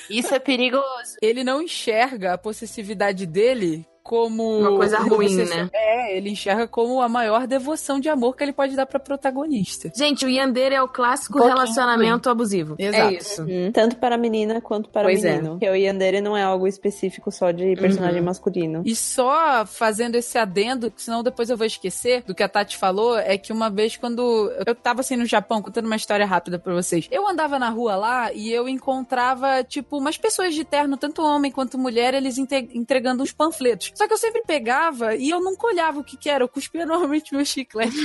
Isso 0.08 0.34
é 0.34 0.38
perigoso. 0.38 1.16
Ele 1.20 1.44
não 1.44 1.62
enxerga 1.62 2.34
a 2.34 2.38
possessividade 2.38 2.87
dele 3.26 3.84
como 4.08 4.58
Uma 4.60 4.76
coisa 4.76 4.98
ruim, 4.98 5.34
né? 5.36 5.68
É, 5.72 6.16
ele 6.16 6.30
enxerga 6.30 6.66
como 6.66 7.02
a 7.02 7.08
maior 7.08 7.46
devoção 7.46 8.00
de 8.00 8.08
amor 8.08 8.34
que 8.34 8.42
ele 8.42 8.52
pode 8.54 8.74
dar 8.74 8.86
pra 8.86 8.98
protagonista. 8.98 9.92
Gente, 9.94 10.24
o 10.24 10.28
Yandere 10.30 10.74
é 10.74 10.82
o 10.82 10.88
clássico 10.88 11.38
Um 11.38 11.46
relacionamento 11.46 12.30
abusivo. 12.30 12.74
Exato. 12.78 13.02
É 13.02 13.12
isso. 13.14 13.42
Hum, 13.42 13.70
tanto 13.72 13.96
para 13.96 14.14
a 14.14 14.18
menina 14.18 14.60
quanto 14.62 14.88
para 14.88 15.04
Pois 15.08 15.22
o 15.22 15.26
é. 15.26 15.32
menino. 15.32 15.50
Porque 15.50 15.68
o 15.68 15.74
Yandere 15.76 16.20
não 16.22 16.34
é 16.36 16.42
algo 16.42 16.66
específico 16.66 17.30
só 17.30 17.50
de 17.50 17.76
personagem 17.76 18.20
Uhum. 18.20 18.24
masculino. 18.26 18.82
E 18.86 18.96
só 18.96 19.66
fazendo 19.66 20.14
esse 20.14 20.38
adendo, 20.38 20.90
senão 20.96 21.22
depois 21.22 21.50
eu 21.50 21.56
vou 21.56 21.66
esquecer 21.66 22.22
do 22.24 22.34
que 22.34 22.42
a 22.42 22.48
Tati 22.48 22.76
falou, 22.78 23.18
é 23.18 23.36
que 23.36 23.52
uma 23.52 23.68
vez 23.68 23.96
quando 23.96 24.50
eu 24.66 24.74
tava 24.74 25.00
assim 25.00 25.16
no 25.16 25.26
Japão, 25.26 25.60
contando 25.60 25.84
uma 25.86 25.96
história 25.96 26.24
rápida 26.24 26.58
pra 26.58 26.72
vocês, 26.72 27.06
eu 27.10 27.28
andava 27.28 27.58
na 27.58 27.68
rua 27.68 27.94
lá 27.96 28.32
e 28.32 28.50
eu 28.50 28.66
encontrava, 28.68 29.62
tipo, 29.64 29.98
umas 29.98 30.16
pessoas 30.16 30.54
de 30.54 30.64
terno, 30.64 30.96
tanto 30.96 31.22
homem 31.22 31.50
quanto 31.52 31.76
mulher, 31.76 32.14
eles 32.14 32.38
entregando 32.38 33.22
uns 33.22 33.32
panfletos. 33.32 33.92
Só 33.98 34.06
que 34.06 34.12
eu 34.12 34.18
sempre 34.18 34.42
pegava 34.46 35.16
e 35.16 35.28
eu 35.28 35.40
nunca 35.40 35.66
olhava 35.66 35.98
o 35.98 36.04
que 36.04 36.16
que 36.16 36.30
era, 36.30 36.44
eu 36.44 36.48
cuspia 36.48 36.86
normalmente 36.86 37.34
meu 37.34 37.44
chiclete. 37.44 37.96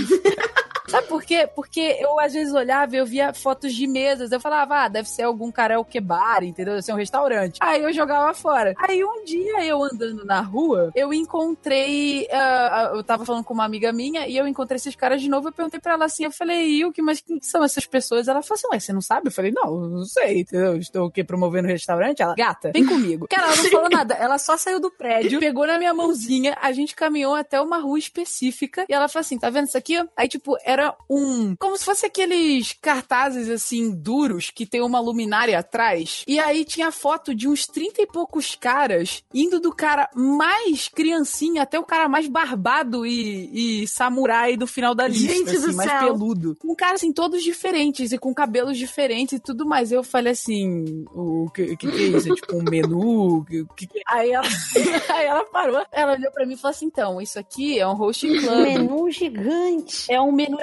Sabe 0.94 1.08
por 1.08 1.24
quê? 1.24 1.50
Porque 1.56 1.98
eu 2.00 2.20
às 2.20 2.34
vezes 2.34 2.54
olhava 2.54 2.96
e 2.96 3.00
eu 3.00 3.06
via 3.06 3.34
fotos 3.34 3.74
de 3.74 3.88
mesas. 3.88 4.32
Eu 4.32 4.40
falava, 4.40 4.84
ah, 4.84 4.88
deve 4.88 5.10
ser 5.10 5.24
algum 5.24 5.52
karaokê 5.52 6.00
bar, 6.00 6.44
entendeu? 6.44 6.76
Deve 6.76 6.86
ser 6.86 6.94
um 6.94 6.98
restaurante. 6.98 7.58
Aí 7.60 7.82
eu 7.82 7.92
jogava 7.92 8.32
fora. 8.36 8.76
Aí 8.78 9.04
um 9.04 9.24
dia 9.26 9.66
eu 9.66 9.84
andando 9.84 10.24
na 10.24 10.40
rua, 10.42 10.92
eu 10.94 11.12
encontrei. 11.12 12.28
ah, 12.32 12.92
eu 12.94 13.04
tava 13.04 13.26
falando 13.26 13.44
com 13.44 13.56
uma 13.56 13.66
amiga 13.66 13.92
minha 13.92 14.28
e 14.28 14.38
eu 14.38 14.48
encontrei 14.48 14.76
esses 14.76 14.96
caras 14.96 15.20
de 15.20 15.28
novo. 15.28 15.48
Eu 15.48 15.52
perguntei 15.52 15.80
pra 15.80 15.94
ela 15.94 16.06
assim: 16.06 16.26
eu 16.26 16.32
falei, 16.32 16.64
Yuki, 16.82 17.02
mas 17.02 17.22
quem 17.22 17.42
são 17.42 17.64
essas 17.64 17.88
pessoas? 17.88 18.28
Ela 18.28 18.44
falou 18.44 18.60
assim: 18.60 18.68
ué, 18.72 18.80
você 18.80 18.94
não 18.94 19.02
sabe? 19.02 19.30
Eu 19.30 19.32
falei, 19.32 19.52
não, 19.52 19.88
não 19.88 20.06
sei, 20.06 20.42
entendeu? 20.42 20.78
Estou 20.78 21.08
o 21.08 21.12
quê? 21.12 21.24
Promovendo 21.24 21.68
restaurante? 21.68 22.22
Ela, 22.22 22.36
gata, 22.36 22.72
vem 22.72 22.86
comigo. 22.86 23.28
Cara, 23.28 23.48
ela 23.48 23.56
não 23.56 23.72
falou 23.72 23.90
nada. 23.90 24.14
Ela 24.14 24.38
só 24.38 24.58
saiu 24.58 24.80
do 24.80 24.92
prédio, 24.92 25.40
pegou 25.40 25.66
na 25.66 25.80
minha 25.80 25.94
mãozinha, 25.94 26.56
a 26.62 26.72
gente 26.72 26.96
caminhou 26.96 27.34
até 27.34 27.60
uma 27.60 27.78
rua 27.80 27.98
específica 27.98 28.86
e 28.88 28.94
ela 28.94 29.08
falou 29.08 29.22
assim: 29.22 29.40
tá 29.40 29.50
vendo 29.50 29.68
isso 29.68 29.78
aqui? 29.78 29.98
Aí, 30.16 30.28
tipo, 30.28 30.56
era 30.64 30.83
um. 31.10 31.56
Como 31.56 31.78
se 31.78 31.86
fosse 31.86 32.06
aqueles 32.06 32.74
cartazes 32.82 33.50
assim, 33.50 33.92
duros, 33.92 34.50
que 34.50 34.66
tem 34.66 34.82
uma 34.82 35.00
luminária 35.00 35.58
atrás. 35.60 36.24
E 36.28 36.40
aí 36.40 36.66
tinha 36.66 36.92
foto 36.92 37.34
de 37.36 37.48
uns 37.48 37.66
30 37.66 38.02
e 38.02 38.08
poucos 38.08 38.56
caras, 38.56 39.24
indo 39.34 39.60
do 39.60 39.74
cara 39.74 40.10
mais 40.16 40.88
criancinha 40.88 41.64
até 41.64 41.80
o 41.80 41.84
cara 41.84 42.10
mais 42.10 42.28
barbado 42.28 43.06
e, 43.06 43.82
e 43.84 43.88
samurai 43.88 44.58
do 44.58 44.68
final 44.68 44.96
da 44.96 45.08
lista, 45.08 45.34
Gente 45.34 45.50
assim, 45.50 45.68
do 45.68 45.76
mais 45.76 45.90
céu. 45.90 46.00
peludo. 46.00 46.56
Com 46.60 46.76
caras 46.76 47.02
assim, 47.02 47.14
todos 47.14 47.44
diferentes 47.44 48.12
e 48.12 48.18
com 48.18 48.34
cabelos 48.34 48.78
diferentes 48.78 49.34
e 49.34 49.40
tudo 49.40 49.66
mais. 49.66 49.92
Eu 49.92 50.04
falei 50.04 50.34
assim: 50.34 51.06
o 51.14 51.50
que, 51.54 51.76
que, 51.78 51.92
que 51.92 52.04
é 52.04 52.18
isso? 52.18 52.32
É 52.32 52.36
tipo 52.36 52.56
um 52.56 52.64
menu? 52.64 53.46
Que, 53.46 53.88
que 53.88 54.00
é? 54.00 54.02
Aí 54.08 54.32
ela, 54.32 54.48
aí 55.10 55.26
ela 55.26 55.46
parou, 55.46 55.86
ela 55.92 56.14
olhou 56.14 56.32
pra 56.32 56.46
mim 56.46 56.54
e 56.54 56.58
falou 56.58 56.72
assim: 56.72 56.86
então, 56.86 57.22
isso 57.22 57.40
aqui 57.40 57.80
é 57.80 57.88
um 57.88 57.94
host 57.94 58.28
club. 58.28 58.64
Menu 58.64 59.12
gigante. 59.12 60.12
É 60.12 60.20
um 60.22 60.32
menu 60.32 60.58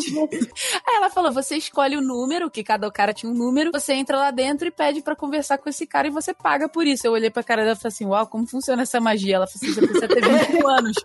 gigante. 0.00 0.50
Aí 0.86 0.96
ela 0.96 1.10
falou: 1.10 1.32
você 1.32 1.56
escolhe 1.56 1.96
o 1.96 2.00
número, 2.00 2.50
que 2.50 2.62
cada 2.62 2.90
cara 2.90 3.12
tinha 3.12 3.30
um 3.30 3.34
número, 3.34 3.70
você 3.72 3.92
entra 3.94 4.16
lá 4.16 4.30
dentro 4.30 4.66
e 4.66 4.70
pede 4.70 5.02
pra 5.02 5.16
conversar 5.16 5.58
com 5.58 5.68
esse 5.68 5.86
cara 5.86 6.08
e 6.08 6.10
você 6.10 6.32
paga 6.34 6.68
por 6.68 6.86
isso. 6.86 7.06
Eu 7.06 7.12
olhei 7.12 7.30
pra 7.30 7.42
cara 7.42 7.62
dela 7.62 7.74
e 7.74 7.80
falei 7.80 7.92
assim: 7.92 8.06
uau, 8.06 8.26
como 8.26 8.46
funciona 8.46 8.82
essa 8.82 9.00
magia? 9.00 9.36
Ela 9.36 9.46
falou 9.46 9.56
assim: 9.62 9.74
você 9.74 9.86
precisa 9.86 10.08
ter 10.08 10.22
21 10.22 10.68
anos. 10.68 10.96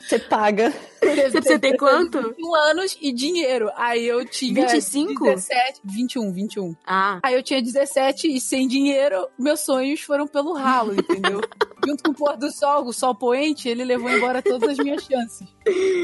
Você 0.00 0.18
paga. 0.18 0.72
Você 1.02 1.30
precisa 1.32 1.58
ter 1.58 1.76
quanto? 1.76 2.22
21 2.22 2.54
anos 2.54 2.96
e 3.00 3.12
dinheiro. 3.12 3.70
Aí 3.76 4.06
eu 4.06 4.24
tinha 4.24 4.66
25? 4.66 5.24
17, 5.24 5.80
21, 5.84 6.32
21. 6.32 6.76
Ah. 6.86 7.18
Aí 7.22 7.34
eu 7.34 7.42
tinha 7.42 7.60
17 7.60 8.28
e 8.28 8.40
sem 8.40 8.68
dinheiro, 8.68 9.28
meus 9.38 9.60
sonhos 9.60 10.00
foram 10.00 10.26
pelo 10.26 10.52
ralo, 10.52 10.94
entendeu? 10.94 11.40
junto 11.86 12.02
com 12.04 12.10
o 12.10 12.14
pôr 12.14 12.36
do 12.36 12.50
sol, 12.50 12.84
o 12.86 12.92
sol 12.92 13.14
poente, 13.14 13.68
ele 13.68 13.84
levou 13.84 14.10
embora 14.10 14.42
todas 14.42 14.70
as 14.70 14.78
minhas 14.78 15.02
chances. 15.04 15.46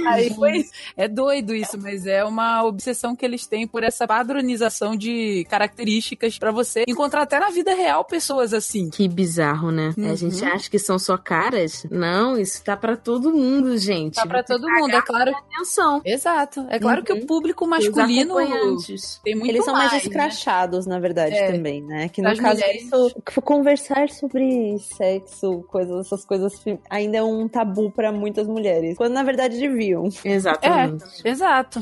Aí 0.09 0.33
foi 0.35 0.59
isso. 0.59 0.70
É 0.97 1.09
doido 1.09 1.55
isso, 1.55 1.79
mas 1.81 2.07
é 2.07 2.25
uma 2.25 2.62
obsessão 2.64 3.16
que 3.16 3.25
eles 3.25 3.47
têm 3.47 3.66
por 3.66 3.83
essa 3.83 4.07
padronização 4.07 4.95
de 4.97 5.45
características 5.49 6.39
pra 6.39 6.51
você 6.53 6.85
encontrar 6.87 7.22
até 7.22 7.39
na 7.39 7.51
vida 7.51 7.75
real 7.75 8.05
pessoas 8.05 8.53
assim. 8.53 8.91
Que 8.91 9.09
bizarro, 9.09 9.70
né? 9.70 9.95
A 9.97 10.01
Uhum. 10.01 10.16
gente 10.16 10.45
acha 10.45 10.70
que 10.70 10.79
são 10.79 10.99
só 10.99 11.16
caras. 11.16 11.87
Não, 11.91 12.37
isso 12.39 12.62
tá 12.62 12.77
pra 12.77 12.97
todo 12.97 13.33
mundo, 13.33 13.77
gente. 13.79 14.14
Tá 14.16 14.27
pra 14.27 14.43
Tem 14.43 14.57
todo 14.57 14.66
que 14.66 14.81
mundo, 14.81 14.95
é 14.95 15.03
claro. 15.03 15.33
atenção. 15.35 16.01
Exato. 16.05 16.66
É 16.68 16.79
claro 16.79 17.03
que 17.03 17.12
o 17.12 17.27
público 17.27 17.64
Os 17.64 17.70
masculino 17.70 18.35
tem 19.25 19.35
muito 19.35 19.51
Eles 19.51 19.64
são 19.64 19.75
mais, 19.75 19.93
né? 19.93 19.99
escrachados, 19.99 20.87
na 20.87 20.99
verdade, 20.99 21.35
É. 21.35 21.53
também, 21.53 21.83
né? 21.83 22.09
Que 22.09 22.20
no 22.20 22.29
Das 22.29 22.39
caso 22.41 22.61
mulheres. 22.61 22.83
isso, 22.85 23.14
conversar 23.43 24.11
sobre 24.11 24.79
sexo, 24.79 25.64
coisas, 25.65 26.07
essas 26.07 26.25
coisas 26.25 26.53
ainda 26.89 27.19
é 27.19 27.23
um 27.23 27.49
tabu 27.49 27.91
pra 27.91 28.12
muitas 28.12 28.47
mulheres. 28.47 28.97
Quando 28.97 29.12
na 29.12 29.23
verdade 29.23 29.59
deviam. 29.59 30.09
Exatamente. 30.25 31.05
Exato. 31.25 31.81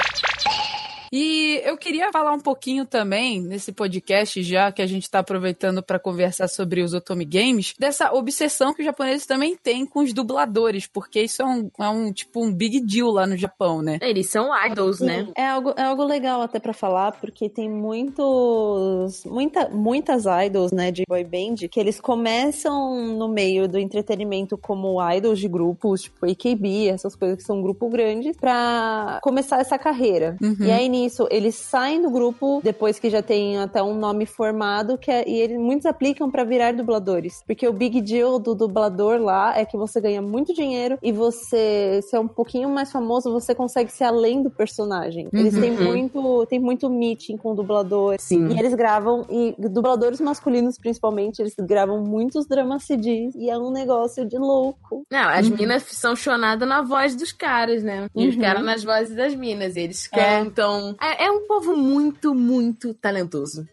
E 1.13 1.61
eu 1.65 1.77
queria 1.77 2.11
falar 2.11 2.33
um 2.33 2.41
pouquinho 2.41 2.87
também, 2.87 3.43
nesse 3.43 3.71
podcast, 3.71 4.43
já 4.43 4.73
que 4.73 4.81
a 4.81 4.87
gente 4.87 5.11
tá 5.11 5.19
aproveitando 5.19 5.83
para 5.83 5.99
conversar 5.99 6.49
sobre 6.49 6.81
os 6.81 6.95
Otome 6.95 7.27
Games, 7.27 7.75
dessa 7.79 8.15
obsessão 8.15 8.73
que 8.73 8.81
os 8.81 8.87
japoneses 8.87 9.27
também 9.27 9.55
têm 9.55 9.85
com 9.85 10.01
os 10.01 10.15
dubladores, 10.15 10.87
porque 10.87 11.21
isso 11.21 11.43
é 11.43 11.45
um, 11.45 11.71
é 11.79 11.89
um 11.89 12.11
tipo 12.11 12.43
um 12.43 12.51
big 12.51 12.81
deal 12.81 13.11
lá 13.11 13.27
no 13.27 13.37
Japão, 13.37 13.83
né? 13.83 13.99
Eles 14.01 14.31
são 14.31 14.49
idols, 14.67 15.01
né? 15.01 15.29
É 15.37 15.47
algo, 15.47 15.75
é 15.77 15.83
algo 15.83 16.03
legal 16.03 16.41
até 16.41 16.59
pra 16.59 16.73
falar, 16.73 17.13
porque 17.13 17.51
tem 17.51 17.69
muitos. 17.69 19.23
Muita, 19.27 19.69
muitas 19.69 20.25
idols, 20.47 20.73
né, 20.73 20.91
de 20.91 21.03
boy 21.07 21.25
band, 21.25 21.69
que 21.71 21.79
eles 21.79 22.01
começam 22.01 23.15
no 23.19 23.29
meio 23.29 23.69
do 23.69 23.79
entretenimento 23.79 24.57
como 24.57 24.97
idols 25.13 25.39
de 25.39 25.49
grupos, 25.49 26.03
tipo 26.03 26.25
AKB, 26.25 26.89
essas 26.89 27.15
coisas 27.15 27.37
que 27.37 27.45
são 27.45 27.59
um 27.59 27.63
grupo 27.63 27.91
grande, 27.91 28.33
pra 28.33 29.21
começar 29.23 29.61
essa 29.61 29.79
carreira. 29.79 30.39
Uhum. 30.41 30.57
E 30.61 30.71
aí 30.71 30.89
nisso, 31.03 31.27
eles 31.31 31.55
saem 31.55 32.01
do 32.03 32.11
grupo 32.11 32.61
depois 32.63 32.99
que 32.99 33.11
já 33.11 33.23
tem 33.23 33.59
até 33.59 33.83
um 33.83 33.95
nome 33.95 34.27
formado, 34.27 34.97
que 34.99 35.11
é, 35.11 35.29
e 35.29 35.41
eles, 35.41 35.59
muitos 35.59 35.87
aplicam 35.87 36.31
pra 36.31 36.45
virar 36.45 36.73
dubladores. 36.73 37.43
Porque 37.47 37.67
o 37.67 37.73
big 37.73 38.01
deal 38.01 38.39
do 38.39 38.55
dublador 38.55 39.21
lá 39.21 39.57
é 39.59 39.65
que 39.65 39.77
você 39.77 40.01
ganha 40.01 40.23
muito 40.23 40.53
dinheiro 40.55 40.99
e 41.03 41.13
você, 41.13 42.01
se 42.03 42.17
é 42.17 42.21
um 42.21 42.29
pouquinho 42.29 42.69
mais 42.69 42.91
famoso, 42.93 43.33
você 43.33 43.55
consegue 43.55 43.91
ser 43.93 44.05
além 44.05 44.43
do 44.43 44.51
personagem. 44.51 45.29
Eles 45.33 45.55
têm 45.59 45.73
Uhum. 45.73 45.85
muito, 45.85 46.47
tem 46.47 46.59
muito 46.61 46.89
meeting 46.91 47.37
com 47.37 47.53
o 47.53 47.55
dublador. 47.55 48.17
Sim. 48.19 48.49
E 48.49 48.59
eles 48.59 48.75
gravam, 48.75 49.27
e 49.31 49.55
dubladores 49.59 50.21
masculinos 50.21 50.79
principalmente, 50.79 51.41
eles 51.41 51.55
gravam 51.59 52.03
muitos 52.03 52.47
dramas 52.47 52.85
CDs 52.85 53.35
e 53.35 53.51
é 53.51 53.59
um 53.59 53.71
negócio 53.71 54.27
de 54.27 54.39
louco. 54.39 55.05
Não, 55.11 55.29
as 55.29 55.49
minas 55.49 55.83
são 55.85 56.15
chonadas 56.15 56.69
na 56.69 56.83
voz 56.83 57.15
dos 57.17 57.33
caras, 57.33 57.83
né? 57.83 58.07
E 58.15 58.29
os 58.29 58.35
Uhum. 58.35 58.41
caras 58.41 58.65
nas 58.65 58.85
vozes 58.85 59.17
das 59.17 59.35
minas. 59.35 59.77
Eles 59.77 60.09
É. 60.13 60.17
cantam. 60.43 60.91
É, 60.91 60.92
é 61.01 61.31
um 61.31 61.47
povo 61.47 61.77
muito, 61.77 62.35
muito 62.35 62.95
talentoso. 62.95 63.67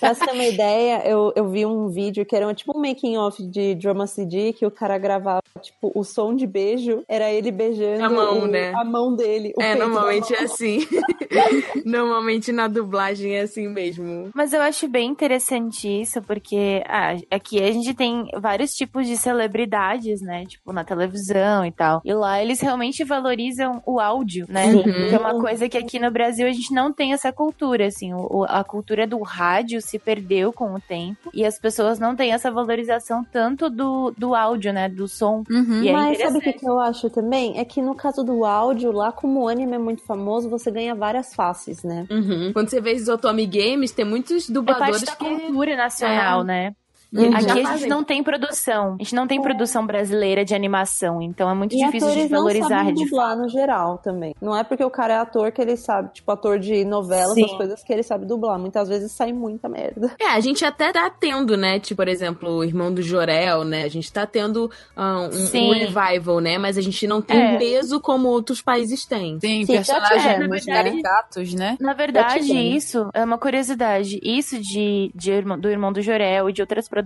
Pra 0.00 0.14
você 0.14 0.24
ter 0.26 0.32
uma 0.32 0.44
ideia, 0.44 1.02
eu, 1.06 1.32
eu 1.36 1.48
vi 1.48 1.64
um 1.66 1.88
vídeo 1.88 2.24
que 2.24 2.34
era 2.34 2.46
um- 2.48 2.54
tipo 2.54 2.76
um 2.76 2.80
making 2.80 3.16
off 3.16 3.42
de 3.42 3.74
drama 3.74 4.06
CD 4.06 4.52
que 4.52 4.64
o 4.66 4.70
cara 4.70 4.96
gravava, 4.98 5.42
tipo, 5.62 5.90
o 5.94 6.04
som 6.04 6.34
de 6.34 6.46
beijo 6.46 7.02
era 7.08 7.30
ele 7.30 7.50
beijando 7.50 8.04
A 8.04 8.08
mão, 8.10 8.42
o- 8.42 8.46
né? 8.46 8.72
a 8.74 8.84
mão 8.84 9.14
dele. 9.14 9.52
o 9.56 9.62
é, 9.62 9.74
normalmente 9.74 10.32
mão. 10.32 10.40
é 10.40 10.44
assim. 10.44 10.78
normalmente 11.84 12.52
na 12.52 12.68
dublagem 12.68 13.36
é 13.36 13.40
assim 13.42 13.68
mesmo. 13.68 14.30
Mas 14.34 14.52
eu 14.52 14.60
acho 14.62 14.88
bem 14.88 15.08
interessante 15.10 15.88
isso, 16.02 16.20
porque 16.22 16.82
ah, 16.86 17.16
aqui 17.30 17.62
a 17.62 17.72
gente 17.72 17.94
tem 17.94 18.26
vários 18.40 18.74
tipos 18.74 19.06
de 19.06 19.16
celebridades, 19.16 20.20
né? 20.20 20.44
Tipo, 20.46 20.72
na 20.72 20.84
televisão 20.84 21.64
e 21.64 21.70
tal. 21.72 22.00
E 22.04 22.12
lá 22.12 22.40
eles 22.42 22.60
realmente 22.60 23.04
valorizam 23.04 23.82
o 23.86 23.98
áudio, 24.00 24.46
né? 24.48 24.70
Sim. 24.70 24.82
Que 24.82 25.14
é 25.14 25.18
uma 25.18 25.38
coisa 25.40 25.68
que 25.68 25.78
aqui 25.78 25.98
no 25.98 26.10
Brasil 26.10 26.46
a 26.46 26.52
gente 26.52 26.72
não 26.72 26.92
tem 26.92 27.12
essa 27.12 27.32
cultura, 27.32 27.86
assim. 27.86 28.12
O- 28.14 28.44
a 28.48 28.62
cultura 28.64 29.06
do 29.06 29.20
rádio 29.22 29.63
se 29.80 29.98
perdeu 29.98 30.52
com 30.52 30.74
o 30.74 30.80
tempo. 30.80 31.30
E 31.32 31.44
as 31.44 31.58
pessoas 31.58 31.98
não 31.98 32.14
têm 32.14 32.32
essa 32.32 32.50
valorização 32.50 33.24
tanto 33.24 33.68
do, 33.70 34.12
do 34.16 34.34
áudio, 34.34 34.72
né? 34.72 34.88
Do 34.88 35.08
som. 35.08 35.42
Uhum. 35.50 35.82
E 35.82 35.88
é 35.88 35.92
Mas 35.92 36.18
sabe 36.18 36.38
o 36.38 36.40
que, 36.40 36.52
que 36.52 36.68
eu 36.68 36.78
acho 36.78 37.10
também? 37.10 37.58
É 37.58 37.64
que 37.64 37.80
no 37.82 37.94
caso 37.94 38.22
do 38.22 38.44
áudio, 38.44 38.92
lá 38.92 39.12
como 39.12 39.44
o 39.44 39.48
anime 39.48 39.74
é 39.74 39.78
muito 39.78 40.02
famoso, 40.04 40.48
você 40.48 40.70
ganha 40.70 40.94
várias 40.94 41.34
faces, 41.34 41.82
né? 41.82 42.06
Uhum. 42.10 42.52
Quando 42.52 42.68
você 42.68 42.80
vê 42.80 42.92
esses 42.92 43.08
Otome 43.08 43.46
Games, 43.46 43.92
tem 43.92 44.04
muitos 44.04 44.48
É 44.48 44.52
dubladores 44.52 45.04
parte 45.04 45.06
da 45.06 45.16
que... 45.16 45.40
cultura 45.40 45.76
nacional, 45.76 46.40
É. 46.42 46.44
né? 46.44 46.74
Já 47.14 47.38
Aqui 47.38 47.50
a 47.66 47.76
gente 47.76 47.88
não 47.88 48.02
tem 48.02 48.22
produção. 48.22 48.96
A 48.98 49.02
gente 49.02 49.14
não 49.14 49.26
tem 49.26 49.40
produção 49.40 49.86
brasileira 49.86 50.44
de 50.44 50.54
animação, 50.54 51.22
então 51.22 51.48
é 51.48 51.54
muito 51.54 51.74
E 51.74 51.78
difícil 51.78 52.10
de 52.10 52.22
não 52.28 52.28
valorizar 52.40 52.84
de 52.92 53.04
dublar 53.04 53.36
no 53.36 53.48
geral 53.48 53.98
também. 53.98 54.34
Não 54.40 54.56
é 54.56 54.64
porque 54.64 54.82
o 54.84 54.90
cara 54.90 55.14
é 55.14 55.16
ator 55.18 55.52
que 55.52 55.60
ele 55.62 55.76
sabe, 55.76 56.10
tipo, 56.12 56.30
ator 56.32 56.58
de 56.58 56.84
novela, 56.84 57.32
Sim. 57.34 57.44
essas 57.44 57.56
coisas 57.56 57.82
que 57.84 57.92
ele 57.92 58.02
sabe 58.02 58.26
dublar. 58.26 58.58
Muitas 58.58 58.88
vezes 58.88 59.12
sai 59.12 59.32
muita 59.32 59.68
merda. 59.68 60.14
É, 60.20 60.26
a 60.28 60.40
gente 60.40 60.64
até 60.64 60.92
tá 60.92 61.08
tendo, 61.08 61.56
né? 61.56 61.78
Tipo, 61.78 61.94
por 62.02 62.08
exemplo, 62.08 62.50
o 62.56 62.64
irmão 62.64 62.92
do 62.92 63.00
Jorel, 63.00 63.62
né? 63.64 63.84
A 63.84 63.88
gente 63.88 64.12
tá 64.12 64.26
tendo 64.26 64.68
ah, 64.96 65.28
um, 65.32 65.68
um 65.68 65.72
revival, 65.72 66.40
né? 66.40 66.58
Mas 66.58 66.76
a 66.76 66.80
gente 66.82 67.06
não 67.06 67.22
tem 67.22 67.40
É. 67.40 67.58
peso 67.58 68.00
como 68.00 68.28
outros 68.28 68.60
países 68.60 69.06
têm. 69.06 69.38
Tem 69.38 69.64
Sim, 69.64 69.72
personagens 69.72 70.48
muito 70.48 70.66
né? 70.66 70.74
caricatos, 70.74 71.54
né? 71.54 71.76
Na 71.80 71.92
verdade, 71.92 72.52
isso 72.52 73.08
é 73.14 73.22
uma 73.24 73.38
curiosidade. 73.38 74.18
Isso 74.22 74.58
de, 74.60 75.12
de 75.14 75.30
Irmão- 75.30 75.58
do 75.58 75.68
Irmão 75.70 75.92
do 75.92 76.02
Jorel 76.02 76.50
e 76.50 76.52
de 76.52 76.60
outras 76.60 76.88
produções 76.88 77.03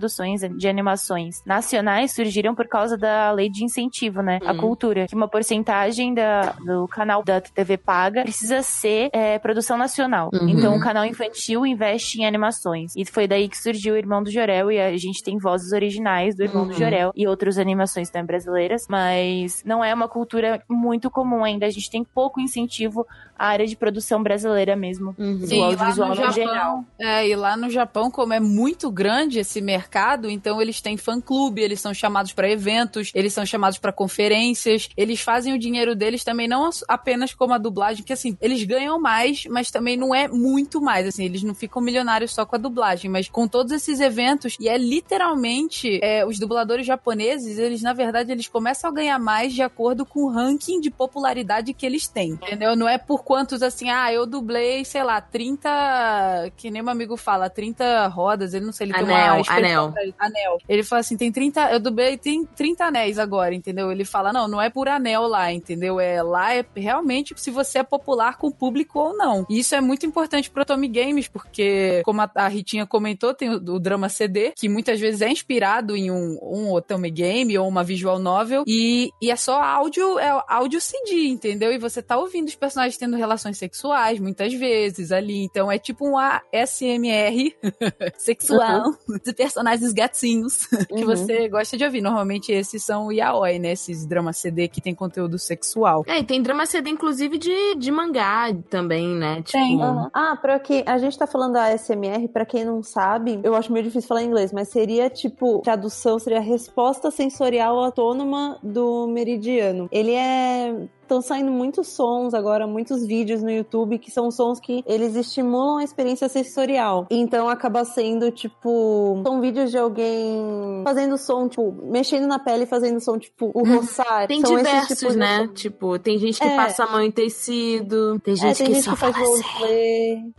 de 0.57 0.67
animações 0.67 1.43
nacionais 1.45 2.13
surgiram 2.13 2.55
por 2.55 2.67
causa 2.67 2.97
da 2.97 3.31
lei 3.31 3.49
de 3.49 3.63
incentivo, 3.63 4.21
né? 4.21 4.39
A 4.45 4.53
Hum. 4.53 4.57
cultura. 4.57 5.07
Que 5.07 5.15
uma 5.15 5.27
porcentagem 5.27 6.13
da, 6.13 6.51
do 6.65 6.87
canal 6.87 7.23
da 7.23 7.41
TV 7.41 7.77
paga 7.77 8.21
precisa 8.23 8.61
ser 8.61 9.09
é, 9.13 9.37
produção 9.39 9.77
nacional. 9.77 10.29
Uhum. 10.33 10.49
Então 10.49 10.75
o 10.75 10.79
canal 10.79 11.05
infantil 11.05 11.65
investe 11.65 12.21
em 12.21 12.25
animações. 12.25 12.93
E 12.95 13.05
foi 13.05 13.27
daí 13.27 13.47
que 13.49 13.57
surgiu 13.57 13.93
o 13.93 13.97
Irmão 13.97 14.21
do 14.23 14.31
Jorel 14.31 14.71
e 14.71 14.79
a 14.79 14.95
gente 14.97 15.23
tem 15.23 15.37
vozes 15.37 15.71
originais 15.71 16.35
do 16.35 16.43
Irmão 16.43 16.65
do 16.65 16.73
Uhum. 16.73 16.79
Jorel 16.79 17.11
e 17.15 17.27
outras 17.27 17.57
animações 17.57 18.09
também 18.09 18.27
brasileiras. 18.27 18.85
Mas 18.89 19.63
não 19.65 19.83
é 19.83 19.93
uma 19.93 20.07
cultura 20.07 20.61
muito 20.69 21.09
comum 21.09 21.43
ainda. 21.43 21.65
A 21.65 21.69
gente 21.69 21.89
tem 21.89 22.03
pouco 22.03 22.39
incentivo 22.39 23.05
à 23.39 23.47
área 23.47 23.65
de 23.65 23.75
produção 23.75 24.21
brasileira 24.21 24.75
mesmo. 24.75 25.15
Uhum. 25.17 25.37
do 25.39 25.47
Sim, 25.47 25.59
lá 25.61 25.65
audiovisual 25.67 26.09
no 26.09 26.15
no 26.15 26.21
Japão, 26.21 26.33
geral. 26.33 26.85
É, 26.99 27.27
e 27.27 27.35
lá 27.35 27.55
no 27.55 27.69
Japão, 27.69 28.11
como 28.11 28.33
é 28.33 28.39
muito 28.39 28.91
grande 28.91 29.39
esse 29.39 29.61
mercado, 29.61 30.29
então 30.29 30.61
eles 30.61 30.81
têm 30.81 30.97
fã-clube, 30.97 31.61
eles 31.61 31.79
são 31.79 31.93
chamados 31.93 32.33
para 32.33 32.49
eventos, 32.51 33.11
eles 33.15 33.31
são 33.33 33.45
chamados 33.45 33.77
para 33.79 33.93
conferências, 33.93 34.89
eles 34.97 35.21
fazem 35.21 35.53
o 35.53 35.59
dinheiro 35.59 35.95
deles 35.95 36.23
também 36.23 36.47
não 36.47 36.65
as- 36.65 36.83
apenas 36.87 37.33
como 37.33 37.53
a 37.53 37.57
dublagem, 37.57 38.03
que 38.03 38.11
assim, 38.13 38.37
eles 38.41 38.63
ganham 38.63 38.99
mais, 38.99 39.45
mas 39.49 39.71
também 39.71 39.95
não 39.95 40.13
é 40.13 40.27
muito 40.27 40.81
mais, 40.81 41.07
assim, 41.07 41.23
eles 41.25 41.41
não 41.41 41.55
ficam 41.55 41.81
milionários 41.81 42.33
só 42.33 42.45
com 42.45 42.55
a 42.55 42.59
dublagem, 42.59 43.09
mas 43.09 43.29
com 43.29 43.47
todos 43.47 43.71
esses 43.71 43.99
eventos, 44.01 44.57
e 44.59 44.67
é 44.67 44.77
literalmente, 45.23 45.99
é, 46.01 46.25
os 46.25 46.39
dubladores 46.39 46.85
japoneses, 46.85 47.57
eles 47.57 47.81
na 47.81 47.93
verdade, 47.93 48.31
eles 48.31 48.47
começam 48.47 48.89
a 48.89 48.93
ganhar 48.93 49.19
mais 49.19 49.53
de 49.53 49.61
acordo 49.61 50.05
com 50.05 50.23
o 50.23 50.29
ranking 50.29 50.79
de 50.81 50.89
popularidade 50.89 51.73
que 51.73 51.85
eles 51.85 52.07
têm, 52.07 52.31
entendeu? 52.31 52.75
Não 52.75 52.87
é 52.87 52.97
por 52.97 53.23
quantos 53.29 53.61
assim, 53.61 53.91
ah, 53.91 54.11
eu 54.11 54.25
dublei, 54.25 54.83
sei 54.83 55.03
lá, 55.03 55.21
30, 55.21 56.51
que 56.57 56.71
nem 56.71 56.81
meu 56.81 56.91
amigo 56.91 57.15
fala, 57.15 57.47
30 57.47 58.07
rodas, 58.07 58.55
ele 58.55 58.65
não 58.65 58.73
sei, 58.73 58.87
ele 58.87 58.93
tem 58.95 59.03
Anel, 59.03 59.33
uma 59.33 59.41
expressão 59.41 59.93
anel. 59.95 60.13
anel. 60.17 60.57
Ele 60.67 60.81
fala 60.81 61.01
assim, 61.01 61.15
tem 61.15 61.31
30, 61.31 61.73
eu 61.73 61.79
dublei, 61.79 62.17
tem 62.17 62.43
30 62.43 62.85
anéis 62.85 63.19
agora, 63.19 63.53
entendeu? 63.53 63.91
Ele 63.91 64.03
fala, 64.03 64.33
não, 64.33 64.47
não 64.47 64.59
é 64.59 64.71
por 64.71 64.87
anel 64.87 65.27
lá, 65.27 65.53
entendeu? 65.53 65.99
É 65.99 66.23
lá 66.23 66.55
é 66.55 66.65
realmente 66.75 67.35
se 67.37 67.51
você 67.51 67.77
é 67.77 67.83
popular 67.83 68.39
com 68.39 68.47
o 68.47 68.51
público 68.51 68.97
ou 68.97 69.15
não. 69.15 69.45
E 69.47 69.59
isso 69.59 69.75
é 69.75 69.79
muito 69.79 70.07
importante 70.07 70.49
pro 70.49 70.65
Tommy 70.65 70.87
Games, 70.87 71.27
porque 71.27 72.01
como 72.03 72.21
a, 72.21 72.31
a 72.33 72.47
Ritinha 72.47 72.87
comentou, 72.87 73.35
tem 73.35 73.51
o, 73.51 73.57
o 73.57 73.79
drama 73.79 74.09
CD, 74.09 74.53
que 74.55 74.67
muitas 74.67 74.99
vezes 74.99 75.21
é 75.21 75.29
inspirado 75.29 75.95
em 75.95 76.09
um, 76.09 76.39
um 76.41 76.73
Otome 76.73 77.11
Game 77.11 77.55
ou 77.59 77.67
uma 77.67 77.83
visual 77.83 78.17
novel, 78.17 78.63
e, 78.65 79.11
e 79.21 79.29
é 79.29 79.35
só 79.35 79.61
áudio, 79.61 80.17
é 80.17 80.43
áudio 80.47 80.81
CD, 80.81 81.27
entendeu? 81.27 81.71
E 81.71 81.77
você 81.77 82.01
tá 82.01 82.17
ouvindo 82.17 82.47
os 82.47 82.55
personagens 82.55 82.97
tendo 82.97 83.18
relações 83.19 83.57
sexuais, 83.57 84.19
muitas 84.19 84.53
vezes, 84.53 85.11
ali. 85.11 85.43
Então 85.43 85.71
é 85.71 85.77
tipo 85.77 86.07
um 86.07 86.17
ASMR 86.17 87.55
sexual 88.17 88.93
de 89.23 89.33
personagens 89.33 89.93
gatinhos 89.93 90.65
que 90.87 90.99
Uhum. 91.03 91.05
você 91.15 91.47
gosta 91.49 91.77
de 91.77 91.83
ouvir. 91.85 92.01
Normalmente 92.01 92.51
esses 92.51 92.83
são 92.83 93.07
o 93.07 93.11
yaoi, 93.11 93.59
né? 93.59 93.71
Esses 93.71 94.05
drama 94.05 94.33
CD 94.33 94.67
que 94.67 94.81
tem 94.81 94.93
conteúdo 94.95 95.37
sexual. 95.37 96.03
É, 96.07 96.19
e 96.19 96.23
tem 96.23 96.41
drama 96.41 96.65
CD, 96.65 96.89
inclusive, 96.89 97.37
de, 97.37 97.75
de 97.75 97.91
mangá 97.91 98.53
também, 98.69 99.07
né? 99.15 99.37
Tipo, 99.41 99.51
Tem. 99.51 99.81
Aham. 99.81 100.09
Ah, 100.13 100.35
pra 100.35 100.59
que 100.59 100.83
a 100.85 100.97
gente 100.97 101.17
tá 101.17 101.27
falando 101.27 101.53
da 101.53 101.65
ASMR, 101.73 102.27
pra 102.31 102.45
quem 102.45 102.63
não 102.65 102.81
sabe, 102.83 103.39
eu 103.43 103.55
acho 103.55 103.71
meio 103.71 103.83
difícil 103.85 104.07
falar 104.07 104.23
inglês, 104.23 104.51
mas 104.53 104.69
seria 104.69 105.09
tipo, 105.09 105.59
tradução 105.61 106.17
seria 106.19 106.39
resposta 106.39 107.11
sensorial 107.11 107.77
autônoma 107.79 108.57
do 108.63 109.07
meridiano. 109.07 109.87
Ele 109.91 110.13
é 110.13 110.75
estão 111.09 111.21
saindo 111.21 111.51
muitos 111.51 111.87
sons 111.87 112.33
agora, 112.33 112.67
muitos 112.67 113.05
vídeos 113.05 113.41
no 113.41 113.49
YouTube 113.49 113.97
que 113.97 114.11
são 114.11 114.29
sons 114.29 114.59
que 114.59 114.83
eles 114.85 115.15
estimulam 115.15 115.77
a 115.77 115.83
experiência 115.83 116.29
sensorial. 116.29 117.07
Então 117.09 117.49
acaba 117.49 117.83
sendo 117.83 118.29
tipo, 118.31 119.21
são 119.25 119.41
vídeos 119.41 119.71
de 119.71 119.77
alguém 119.77 120.81
fazendo 120.83 121.17
som, 121.17 121.47
tipo, 121.47 121.71
mexendo 121.91 122.27
na 122.27 122.37
pele, 122.39 122.65
fazendo 122.65 122.99
som, 122.99 123.17
tipo, 123.17 123.51
o 123.53 123.63
roçar. 123.67 124.27
Tem 124.27 124.41
são 124.41 124.53
esses 124.55 124.67
diversos, 124.67 124.97
tipos 124.99 125.13
de 125.13 125.19
né? 125.19 125.37
som. 125.39 125.53
Tipo, 125.53 125.99
tem 125.99 126.17
gente 126.19 126.39
que 126.39 126.47
É. 126.47 126.55
passa 126.55 126.83
a 126.83 126.87
mão 126.91 127.01
em 127.01 127.11
tecido, 127.11 128.19
tem 128.19 128.33
É, 128.33 128.37
gente 128.37 128.57
tem 128.57 128.67
que 128.67 128.73
gente 128.75 128.83
só 128.85 128.91
que 128.91 128.97
faz 128.97 129.15
fala 129.15 129.27
assim. 129.27 129.43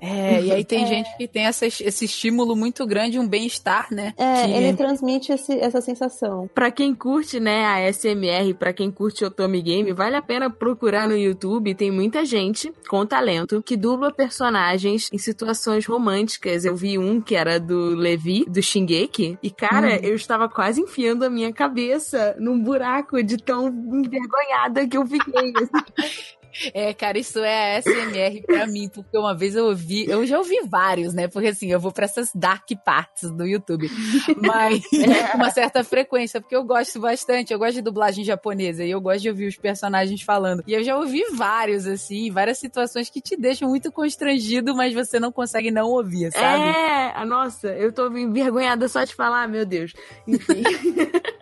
É, 0.01 0.31
roleplay. 0.31 0.47
e 0.47 0.53
aí 0.53 0.65
tem 0.65 0.83
É. 0.85 0.87
gente 0.87 1.17
que 1.17 1.27
tem 1.29 1.45
essa, 1.47 1.67
esse 1.67 2.05
estímulo 2.05 2.55
muito 2.57 2.87
grande, 2.87 3.19
um 3.19 3.27
bem-estar, 3.27 3.89
né? 3.93 4.15
É, 4.17 4.45
Que- 4.45 4.51
ele 4.53 4.77
transmite 4.77 5.33
esse- 5.33 5.59
essa 5.59 5.81
sensação. 5.81 6.49
Pra 6.55 6.71
quem 6.71 6.95
curte, 6.95 7.41
né, 7.41 7.65
a 7.67 7.81
SMR, 7.93 8.55
pra 8.55 8.73
quem 8.73 8.91
curte 8.91 9.25
Otome 9.25 9.61
Game, 9.63 9.93
vale 9.93 10.17
a 10.17 10.23
pena 10.23 10.51
procurar 10.61 11.09
no 11.09 11.17
YouTube. 11.17 11.75
Tem 11.75 11.91
muita 11.91 12.23
gente 12.25 12.71
com 12.87 13.07
talento 13.07 13.63
que 13.63 13.79
dubla 13.79 14.13
personagens 14.13 15.09
em 15.11 15.17
situações 15.17 15.87
românticas. 15.87 16.67
Eu 16.67 16.77
vi 16.77 16.99
um 16.99 17.19
que 17.19 17.35
era 17.35 17.59
do 17.59 17.97
Levi, 17.97 18.45
do 18.45 18.63
Shingeki, 18.63 19.39
e 19.43 19.51
cara, 19.51 19.97
eu 20.07 20.15
estava 20.15 20.49
quase 20.49 20.83
enfiando 20.83 21.25
a 21.25 21.31
minha 21.31 21.51
cabeça 21.53 22.37
num 22.39 22.63
buraco 22.63 23.23
de 23.23 23.39
tão 23.39 23.69
envergonhada 23.69 24.87
que 24.87 24.99
eu 24.99 25.07
fiquei. 25.07 25.53
assim. 25.57 26.31
É, 26.75 26.93
cara, 26.93 27.19
isso 27.19 27.39
é 27.39 27.77
a 27.77 27.83
SMR 27.83 28.43
pra 28.47 28.67
mim, 28.67 28.89
porque 28.89 29.17
uma 29.17 29.37
vez 29.37 29.55
eu 29.55 29.67
ouvi, 29.67 30.09
eu 30.09 30.27
já 30.27 30.39
ouvi 30.39 30.61
vários, 30.69 31.15
né? 31.15 31.29
Porque 31.29 31.49
assim, 31.49 31.71
eu 31.71 31.81
vou 31.81 31.93
pra 31.93 32.05
essas 32.05 32.31
dark 32.35 32.69
parts 32.85 33.31
do 33.31 33.47
YouTube, 33.47 33.91
mas 34.37 34.85
com 35.33 35.37
uma 35.37 35.51
certa 35.51 35.83
frequência, 35.85 36.41
porque 36.41 36.57
eu 36.57 36.65
gosto 36.65 37.01
bastante, 37.01 37.53
eu 37.53 37.59
gosto 37.59 37.75
de 37.75 37.83
dublagem 37.83 38.25
japonesa 38.25 38.85
e 38.85 38.91
eu 38.91 39.01
gosto 39.01 39.23
de 39.23 39.29
ouvir 39.31 39.47
os 39.47 39.57
personagens 39.57 40.23
falando. 40.23 40.63
E 40.67 40.75
eu 40.75 40.83
já 40.83 40.97
ouvi 40.97 41.23
vários, 41.35 41.87
assim, 41.87 42.31
várias 42.31 42.59
situações 42.59 43.09
que 43.09 43.21
te 43.21 43.37
deixam 43.37 43.69
muito 43.69 43.91
constrangido, 43.93 44.75
mas 44.75 44.95
você 44.95 45.19
não 45.19 45.33
consegue 45.33 45.71
não 45.71 45.89
ouvir, 45.89 46.31
sabe? 46.33 46.77
É, 46.77 47.25
nossa, 47.25 47.69
eu 47.69 47.93
tô 47.93 48.09
envergonhada 48.17 48.89
só 48.89 49.05
de 49.05 49.15
falar, 49.15 49.49
meu 49.49 49.65
Deus. 49.65 49.93
Enfim. 50.27 50.63